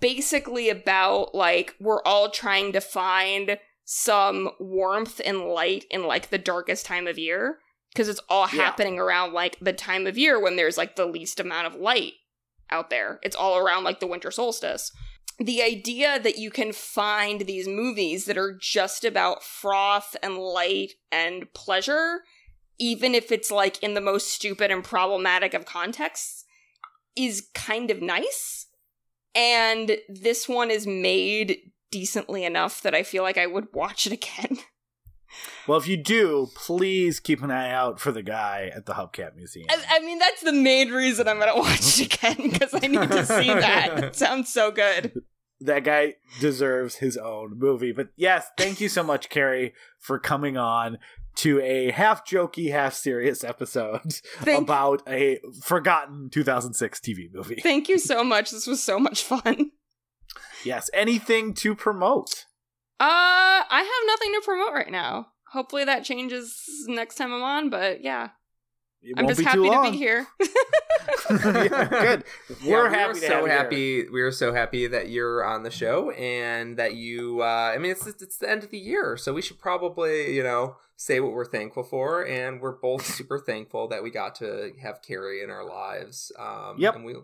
basically 0.00 0.68
about 0.70 1.34
like 1.34 1.74
we're 1.80 2.02
all 2.04 2.30
trying 2.30 2.72
to 2.72 2.80
find 2.80 3.58
some 3.84 4.50
warmth 4.60 5.20
and 5.24 5.40
light 5.40 5.84
in 5.90 6.06
like 6.06 6.30
the 6.30 6.38
darkest 6.38 6.86
time 6.86 7.06
of 7.06 7.18
year 7.18 7.58
because 7.92 8.08
it's 8.08 8.20
all 8.28 8.48
Yeah. 8.52 8.62
happening 8.62 8.98
around 8.98 9.32
like 9.32 9.58
the 9.60 9.72
time 9.72 10.06
of 10.06 10.16
year 10.16 10.40
when 10.40 10.56
there's 10.56 10.78
like 10.78 10.96
the 10.96 11.04
least 11.06 11.40
amount 11.40 11.66
of 11.66 11.74
light 11.74 12.12
out 12.72 12.90
there. 12.90 13.20
It's 13.22 13.36
all 13.36 13.58
around 13.58 13.84
like 13.84 14.00
the 14.00 14.06
winter 14.06 14.30
solstice. 14.30 14.90
The 15.38 15.62
idea 15.62 16.18
that 16.20 16.38
you 16.38 16.50
can 16.50 16.72
find 16.72 17.42
these 17.42 17.68
movies 17.68 18.24
that 18.24 18.38
are 18.38 18.56
just 18.60 19.04
about 19.04 19.42
froth 19.42 20.16
and 20.22 20.38
light 20.38 20.92
and 21.10 21.52
pleasure, 21.54 22.20
even 22.78 23.14
if 23.14 23.30
it's 23.30 23.50
like 23.50 23.82
in 23.82 23.94
the 23.94 24.00
most 24.00 24.32
stupid 24.32 24.70
and 24.70 24.82
problematic 24.82 25.54
of 25.54 25.64
contexts, 25.64 26.44
is 27.16 27.48
kind 27.54 27.90
of 27.90 28.02
nice. 28.02 28.66
And 29.34 29.98
this 30.08 30.48
one 30.48 30.70
is 30.70 30.86
made 30.86 31.58
decently 31.90 32.44
enough 32.44 32.82
that 32.82 32.94
I 32.94 33.02
feel 33.02 33.22
like 33.22 33.38
I 33.38 33.46
would 33.46 33.68
watch 33.72 34.06
it 34.06 34.12
again. 34.20 34.58
Well, 35.66 35.78
if 35.78 35.86
you 35.88 35.96
do, 35.96 36.48
please 36.54 37.20
keep 37.20 37.42
an 37.42 37.50
eye 37.50 37.70
out 37.70 38.00
for 38.00 38.12
the 38.12 38.22
guy 38.22 38.70
at 38.74 38.86
the 38.86 38.94
Hubcap 38.94 39.36
Museum. 39.36 39.66
I, 39.70 39.82
I 39.90 40.00
mean, 40.00 40.18
that's 40.18 40.42
the 40.42 40.52
main 40.52 40.90
reason 40.90 41.28
I'm 41.28 41.38
gonna 41.38 41.56
watch 41.56 42.00
it 42.00 42.14
again 42.14 42.50
because 42.50 42.74
I 42.74 42.86
need 42.86 43.10
to 43.10 43.26
see 43.26 43.46
that. 43.54 44.04
It 44.04 44.16
sounds 44.16 44.52
so 44.52 44.70
good. 44.70 45.22
that 45.60 45.84
guy 45.84 46.14
deserves 46.40 46.96
his 46.96 47.16
own 47.16 47.58
movie. 47.58 47.92
But 47.92 48.08
yes, 48.16 48.48
thank 48.58 48.80
you 48.80 48.88
so 48.88 49.02
much, 49.02 49.28
Carrie, 49.28 49.74
for 49.98 50.18
coming 50.18 50.56
on 50.56 50.98
to 51.36 51.60
a 51.62 51.90
half 51.92 52.26
jokey, 52.26 52.70
half 52.72 52.92
serious 52.92 53.42
episode 53.42 54.02
Thank- 54.40 54.60
about 54.64 55.02
a 55.08 55.38
forgotten 55.62 56.28
2006 56.30 57.00
TV 57.00 57.32
movie. 57.32 57.54
Thank 57.62 57.88
you 57.88 57.98
so 57.98 58.22
much. 58.22 58.50
This 58.50 58.66
was 58.66 58.82
so 58.82 58.98
much 58.98 59.22
fun. 59.22 59.70
yes, 60.64 60.90
anything 60.92 61.54
to 61.54 61.74
promote? 61.74 62.44
Uh, 63.02 63.64
I 63.68 63.80
have 63.80 64.06
nothing 64.06 64.32
to 64.34 64.42
promote 64.44 64.74
right 64.74 64.90
now. 64.92 65.26
Hopefully 65.52 65.84
that 65.84 66.04
changes 66.04 66.56
next 66.86 67.16
time 67.16 67.32
I'm 67.32 67.42
on, 67.42 67.68
but 67.68 68.00
yeah. 68.04 68.28
It 69.02 69.14
I'm 69.18 69.26
just 69.26 69.40
happy 69.40 69.68
to 69.68 69.90
be 69.90 69.96
here. 69.96 70.28
Yeah, 71.30 71.88
good. 71.88 72.24
We're 72.64 72.88
we 72.88 72.94
happy 72.94 73.10
are 73.10 73.14
so 73.14 73.26
have 73.26 73.40
you 73.42 73.46
here. 73.46 73.56
happy. 73.58 74.08
We 74.08 74.20
are 74.22 74.30
so 74.30 74.52
happy 74.52 74.86
that 74.86 75.08
you're 75.08 75.44
on 75.44 75.64
the 75.64 75.70
show 75.70 76.10
and 76.12 76.76
that 76.76 76.94
you. 76.94 77.42
Uh, 77.42 77.72
I 77.74 77.78
mean, 77.78 77.90
it's 77.90 78.06
it's 78.06 78.36
the 78.36 78.48
end 78.48 78.62
of 78.62 78.70
the 78.70 78.78
year, 78.78 79.16
so 79.16 79.32
we 79.32 79.42
should 79.42 79.58
probably 79.58 80.34
you 80.34 80.42
know 80.44 80.76
say 81.02 81.18
what 81.18 81.32
we're 81.32 81.44
thankful 81.44 81.82
for, 81.82 82.24
and 82.26 82.60
we're 82.60 82.76
both 82.78 83.04
super 83.16 83.38
thankful 83.38 83.88
that 83.88 84.02
we 84.02 84.10
got 84.10 84.36
to 84.36 84.72
have 84.80 85.02
Carrie 85.02 85.42
in 85.42 85.50
our 85.50 85.64
lives. 85.64 86.30
Um, 86.38 86.76
Yep. 86.78 86.94
And 86.96 87.04
we 87.04 87.14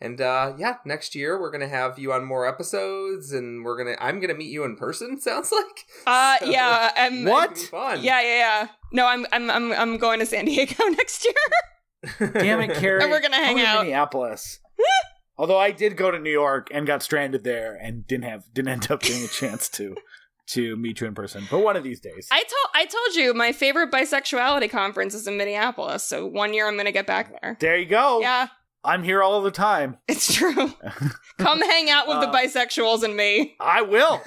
and 0.00 0.20
uh, 0.20 0.54
yeah, 0.58 0.76
next 0.84 1.14
year 1.14 1.40
we're 1.40 1.50
gonna 1.50 1.68
have 1.68 1.98
you 1.98 2.12
on 2.12 2.24
more 2.24 2.46
episodes, 2.46 3.32
and 3.32 3.64
we're 3.64 3.76
gonna. 3.76 3.96
I'm 4.00 4.20
gonna 4.20 4.34
meet 4.34 4.50
you 4.50 4.64
in 4.64 4.76
person. 4.76 5.20
Sounds 5.20 5.52
like. 5.52 5.84
Uh, 6.06 6.38
So, 6.40 6.50
yeah, 6.50 6.90
I'm. 6.96 7.24
What? 7.24 7.52
it's 7.52 7.68
gonna 7.68 7.84
be 7.90 7.94
fun. 7.96 8.04
Yeah, 8.04 8.20
yeah, 8.20 8.36
yeah. 8.38 8.68
No, 8.92 9.06
I'm, 9.06 9.26
I'm, 9.32 9.50
I'm, 9.50 9.72
I'm 9.72 9.96
going 9.98 10.20
to 10.20 10.26
San 10.26 10.44
Diego 10.46 10.84
next 10.90 11.24
year. 11.24 12.30
Damn 12.32 12.60
it, 12.60 12.74
Carrie. 12.74 13.02
And 13.02 13.10
we're 13.10 13.20
gonna 13.20 13.36
hang 13.36 13.56
Come 13.56 13.64
to 13.64 13.70
out. 13.70 13.78
Minneapolis. 13.82 14.60
Although 15.38 15.58
I 15.58 15.70
did 15.70 15.96
go 15.98 16.10
to 16.10 16.18
New 16.18 16.30
York 16.30 16.68
and 16.72 16.86
got 16.86 17.02
stranded 17.02 17.44
there 17.44 17.74
and 17.74 18.06
didn't 18.06 18.24
have 18.24 18.44
didn't 18.54 18.68
end 18.68 18.90
up 18.90 19.02
getting 19.02 19.22
a 19.24 19.28
chance 19.28 19.68
to 19.70 19.94
to 20.48 20.76
meet 20.76 21.00
you 21.00 21.06
in 21.06 21.14
person. 21.14 21.44
But 21.50 21.60
one 21.60 21.76
of 21.76 21.82
these 21.84 22.00
days. 22.00 22.28
I 22.30 22.38
told 22.42 22.70
I 22.74 22.84
told 22.86 23.14
you 23.16 23.34
my 23.34 23.52
favorite 23.52 23.90
bisexuality 23.90 24.70
conference 24.70 25.14
is 25.14 25.26
in 25.26 25.36
Minneapolis. 25.36 26.02
So 26.04 26.26
one 26.26 26.54
year 26.54 26.68
I'm 26.68 26.76
gonna 26.76 26.92
get 26.92 27.06
back 27.06 27.32
there. 27.40 27.56
there 27.60 27.76
you 27.76 27.86
go. 27.86 28.20
Yeah, 28.20 28.48
I'm 28.84 29.02
here 29.02 29.22
all 29.22 29.42
the 29.42 29.50
time. 29.50 29.98
it's 30.08 30.32
true. 30.32 30.72
Come 31.38 31.60
hang 31.60 31.90
out 31.90 32.08
with 32.08 32.20
the 32.20 32.28
Uh, 32.28 32.32
bisexuals 32.34 33.02
and 33.02 33.16
me. 33.16 33.56
I 33.60 33.82
will. 33.82 34.22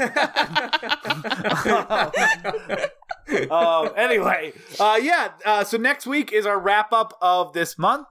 um, 3.52 3.90
anyway, 3.96 4.54
uh, 4.80 5.00
yeah. 5.02 5.32
Uh, 5.46 5.64
so 5.64 5.78
next 5.78 6.06
week 6.08 6.32
is 6.34 6.46
our 6.46 6.60
wrap 6.60 6.92
up 6.94 7.18
of 7.22 7.54
this 7.54 7.78
month. 7.78 8.08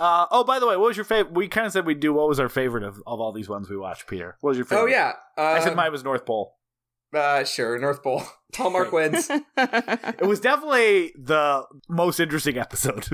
Uh, 0.00 0.26
oh, 0.30 0.42
by 0.44 0.58
the 0.58 0.66
way, 0.66 0.76
what 0.76 0.88
was 0.88 0.96
your 0.96 1.04
favorite? 1.04 1.34
We 1.34 1.46
kind 1.48 1.66
of 1.66 1.72
said 1.72 1.86
we'd 1.86 2.00
do. 2.00 2.12
What 2.12 2.28
was 2.28 2.40
our 2.40 2.48
favorite 2.48 2.82
of, 2.82 2.96
of 3.06 3.20
all 3.20 3.32
these 3.32 3.48
ones 3.48 3.70
we 3.70 3.76
watched, 3.76 4.06
Peter? 4.08 4.36
What 4.40 4.50
was 4.50 4.58
your 4.58 4.66
favorite? 4.66 4.82
oh 4.82 4.86
yeah. 4.86 5.12
Uh, 5.38 5.42
I 5.42 5.60
said 5.60 5.76
mine 5.76 5.92
was 5.92 6.02
North 6.04 6.26
Pole. 6.26 6.56
Uh, 7.16 7.44
sure, 7.44 7.78
North 7.78 8.02
Pole. 8.02 8.22
Hallmark 8.56 8.92
wins. 8.92 9.28
It 9.56 10.26
was 10.26 10.40
definitely 10.40 11.12
the 11.18 11.64
most 11.88 12.20
interesting 12.20 12.56
episode. 12.56 13.08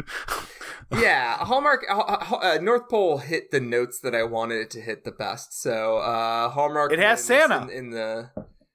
yeah, 0.92 1.38
Hallmark. 1.38 1.84
Uh, 1.88 2.36
uh, 2.42 2.58
North 2.60 2.88
Pole 2.88 3.18
hit 3.18 3.50
the 3.50 3.60
notes 3.60 4.00
that 4.00 4.14
I 4.14 4.22
wanted 4.22 4.56
it 4.60 4.70
to 4.72 4.80
hit 4.80 5.04
the 5.04 5.12
best. 5.12 5.60
So 5.60 5.96
uh, 5.98 6.50
Hallmark. 6.50 6.92
It 6.92 6.98
has 6.98 7.24
Santa. 7.24 7.62
in, 7.62 7.70
in 7.70 7.90
the. 7.90 8.30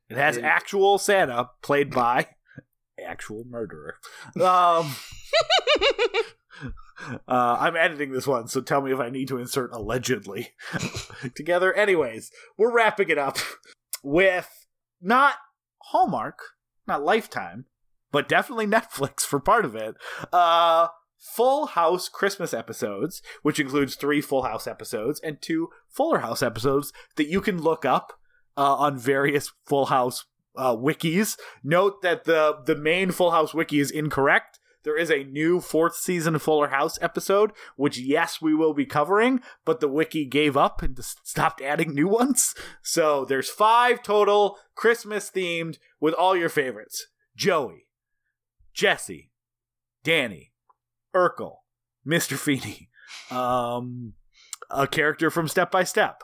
It 0.10 0.18
has 0.18 0.38
And- 0.38 0.46
actual 0.46 0.98
Santa 0.98 1.50
played 1.62 1.92
by 1.92 2.28
actual 3.04 3.44
murderer. 3.48 3.96
Um, 4.36 4.96
uh, 7.28 7.58
I'm 7.60 7.76
editing 7.76 8.12
this 8.12 8.26
one, 8.26 8.48
so 8.48 8.62
tell 8.62 8.82
me 8.82 8.92
if 8.92 9.00
I 9.00 9.10
need 9.10 9.28
to 9.28 9.38
insert 9.38 9.72
allegedly 9.74 10.50
together. 11.36 11.74
Anyways, 11.74 12.32
we're 12.58 12.72
wrapping 12.72 13.10
it 13.10 13.18
up 13.18 13.38
with 14.04 14.65
not 15.02 15.36
Hallmark, 15.80 16.40
not 16.88 17.04
Lifetime, 17.04 17.66
but 18.12 18.30
definitely 18.30 18.68
Netflix 18.68 19.22
for 19.22 19.40
part 19.40 19.66
of 19.66 19.76
it. 19.76 19.96
Uh, 20.32 20.88
Full 21.18 21.68
House 21.68 22.08
Christmas 22.08 22.54
episodes, 22.54 23.22
which 23.42 23.60
includes 23.60 23.96
three 23.96 24.22
Full 24.22 24.44
House 24.44 24.68
episodes 24.68 25.20
and 25.24 25.42
two 25.42 25.70
Fuller 25.90 26.20
House 26.20 26.44
episodes 26.44 26.94
that 27.16 27.28
you 27.28 27.42
can 27.42 27.62
look 27.62 27.84
up 27.84 28.14
uh, 28.56 28.76
on 28.76 28.98
various 28.98 29.52
Full 29.66 29.88
House 29.88 30.26
uh, 30.56 30.76
wikis. 30.76 31.38
Note 31.64 32.02
that 32.02 32.26
the 32.26 32.58
the 32.66 32.76
main 32.76 33.12
Full 33.12 33.32
House 33.32 33.54
wiki 33.54 33.80
is 33.80 33.92
incorrect. 33.92 34.60
There 34.86 34.96
is 34.96 35.10
a 35.10 35.24
new 35.24 35.60
fourth 35.60 35.96
season 35.96 36.38
Fuller 36.38 36.68
House 36.68 37.00
episode, 37.02 37.52
which 37.76 37.98
yes, 37.98 38.40
we 38.40 38.54
will 38.54 38.76
be 38.76 38.86
covering, 38.86 39.42
but 39.66 39.80
the 39.80 39.88
wiki 39.88 40.26
gave 40.26 40.56
up 40.56 40.84
and 40.84 40.96
stopped 41.04 41.60
adding 41.60 41.96
new 41.96 42.08
ones. 42.08 42.54
So 42.84 43.26
there's 43.26 43.50
five 43.50 44.04
total 44.04 44.60
Christmas 44.76 45.32
themed 45.32 45.80
with 46.00 46.14
all 46.14 46.38
your 46.38 46.50
favorites: 46.50 47.08
Joey, 47.36 47.88
Jesse, 48.76 49.32
Danny, 50.04 50.54
Urkel, 51.16 51.58
Mr. 52.08 52.38
Feeney, 52.38 52.90
um, 53.32 54.14
a 54.70 54.86
character 54.86 55.32
from 55.32 55.48
Step 55.48 55.72
by 55.72 55.84
Step. 55.84 56.24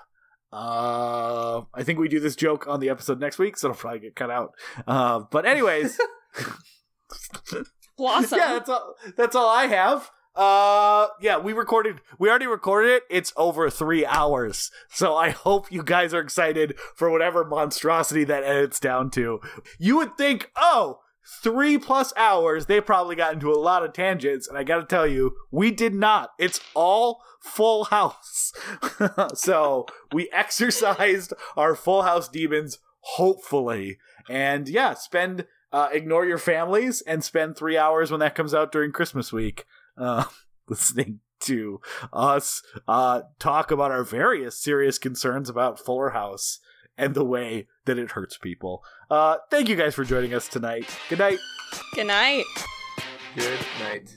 Uh, 0.53 1.63
I 1.73 1.81
think 1.81 1.97
we 1.97 2.07
do 2.07 2.19
this 2.19 2.35
joke 2.35 2.67
on 2.67 2.79
the 2.79 2.89
episode 2.89 3.19
next 3.19 3.39
week, 3.39 3.57
so 3.57 3.69
it'll 3.69 3.79
probably 3.79 4.01
get 4.01 4.15
cut 4.15 4.29
out. 4.29 4.53
Uh, 4.85 5.21
but 5.31 5.47
anyways, 5.47 5.99
Blossom. 8.01 8.39
yeah, 8.39 8.53
that's 8.53 8.69
all. 8.69 8.95
That's 9.15 9.35
all 9.35 9.47
I 9.47 9.67
have. 9.67 10.09
Uh, 10.35 11.07
yeah, 11.21 11.37
we 11.37 11.53
recorded. 11.53 12.01
We 12.17 12.29
already 12.29 12.47
recorded 12.47 12.89
it. 12.89 13.03
It's 13.11 13.31
over 13.37 13.69
three 13.69 14.05
hours, 14.05 14.71
so 14.89 15.15
I 15.15 15.29
hope 15.29 15.71
you 15.71 15.83
guys 15.83 16.13
are 16.13 16.19
excited 16.19 16.75
for 16.95 17.11
whatever 17.11 17.45
monstrosity 17.45 18.23
that 18.23 18.43
edits 18.43 18.79
down 18.79 19.11
to. 19.11 19.39
You 19.77 19.97
would 19.97 20.17
think, 20.17 20.49
oh, 20.55 21.01
three 21.43 21.77
plus 21.77 22.11
hours. 22.17 22.65
They 22.65 22.81
probably 22.81 23.15
got 23.15 23.33
into 23.33 23.51
a 23.51 23.59
lot 23.59 23.83
of 23.83 23.93
tangents, 23.93 24.47
and 24.47 24.57
I 24.57 24.63
got 24.63 24.77
to 24.77 24.85
tell 24.85 25.05
you, 25.05 25.35
we 25.51 25.69
did 25.69 25.93
not. 25.93 26.31
It's 26.39 26.59
all 26.73 27.21
full 27.39 27.85
house. 27.85 28.51
so 29.35 29.85
we 30.11 30.27
exercised 30.31 31.33
our 31.55 31.75
full 31.75 32.01
house 32.01 32.27
demons, 32.27 32.79
hopefully, 33.01 33.97
and 34.27 34.67
yeah, 34.67 34.95
spend 34.95 35.45
uh, 35.71 35.89
ignore 35.91 36.25
your 36.25 36.37
families 36.37 37.01
and 37.01 37.23
spend 37.23 37.55
three 37.55 37.77
hours 37.77 38.11
when 38.11 38.19
that 38.19 38.35
comes 38.35 38.53
out 38.53 38.71
during 38.71 38.91
Christmas 38.91 39.31
week 39.31 39.65
uh, 39.97 40.25
listening 40.69 41.19
to 41.41 41.81
us 42.13 42.61
uh, 42.87 43.21
talk 43.39 43.71
about 43.71 43.91
our 43.91 44.03
various 44.03 44.57
serious 44.57 44.97
concerns 44.97 45.49
about 45.49 45.79
Fuller 45.79 46.11
House 46.11 46.59
and 46.97 47.15
the 47.15 47.25
way 47.25 47.67
that 47.85 47.97
it 47.97 48.11
hurts 48.11 48.37
people. 48.37 48.83
Uh, 49.09 49.37
thank 49.49 49.67
you 49.67 49.75
guys 49.75 49.95
for 49.95 50.03
joining 50.03 50.33
us 50.33 50.47
tonight. 50.47 50.85
Good 51.09 51.19
night. 51.19 51.39
Good 51.95 52.07
night. 52.07 52.45
Good 53.35 53.59
night. 53.79 54.13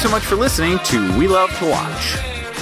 So 0.00 0.08
much 0.08 0.24
for 0.24 0.34
listening 0.34 0.78
to 0.78 1.18
We 1.18 1.28
Love 1.28 1.54
to 1.58 1.66
Watch. 1.66 2.29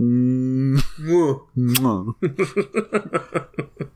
Mm. 0.00 0.80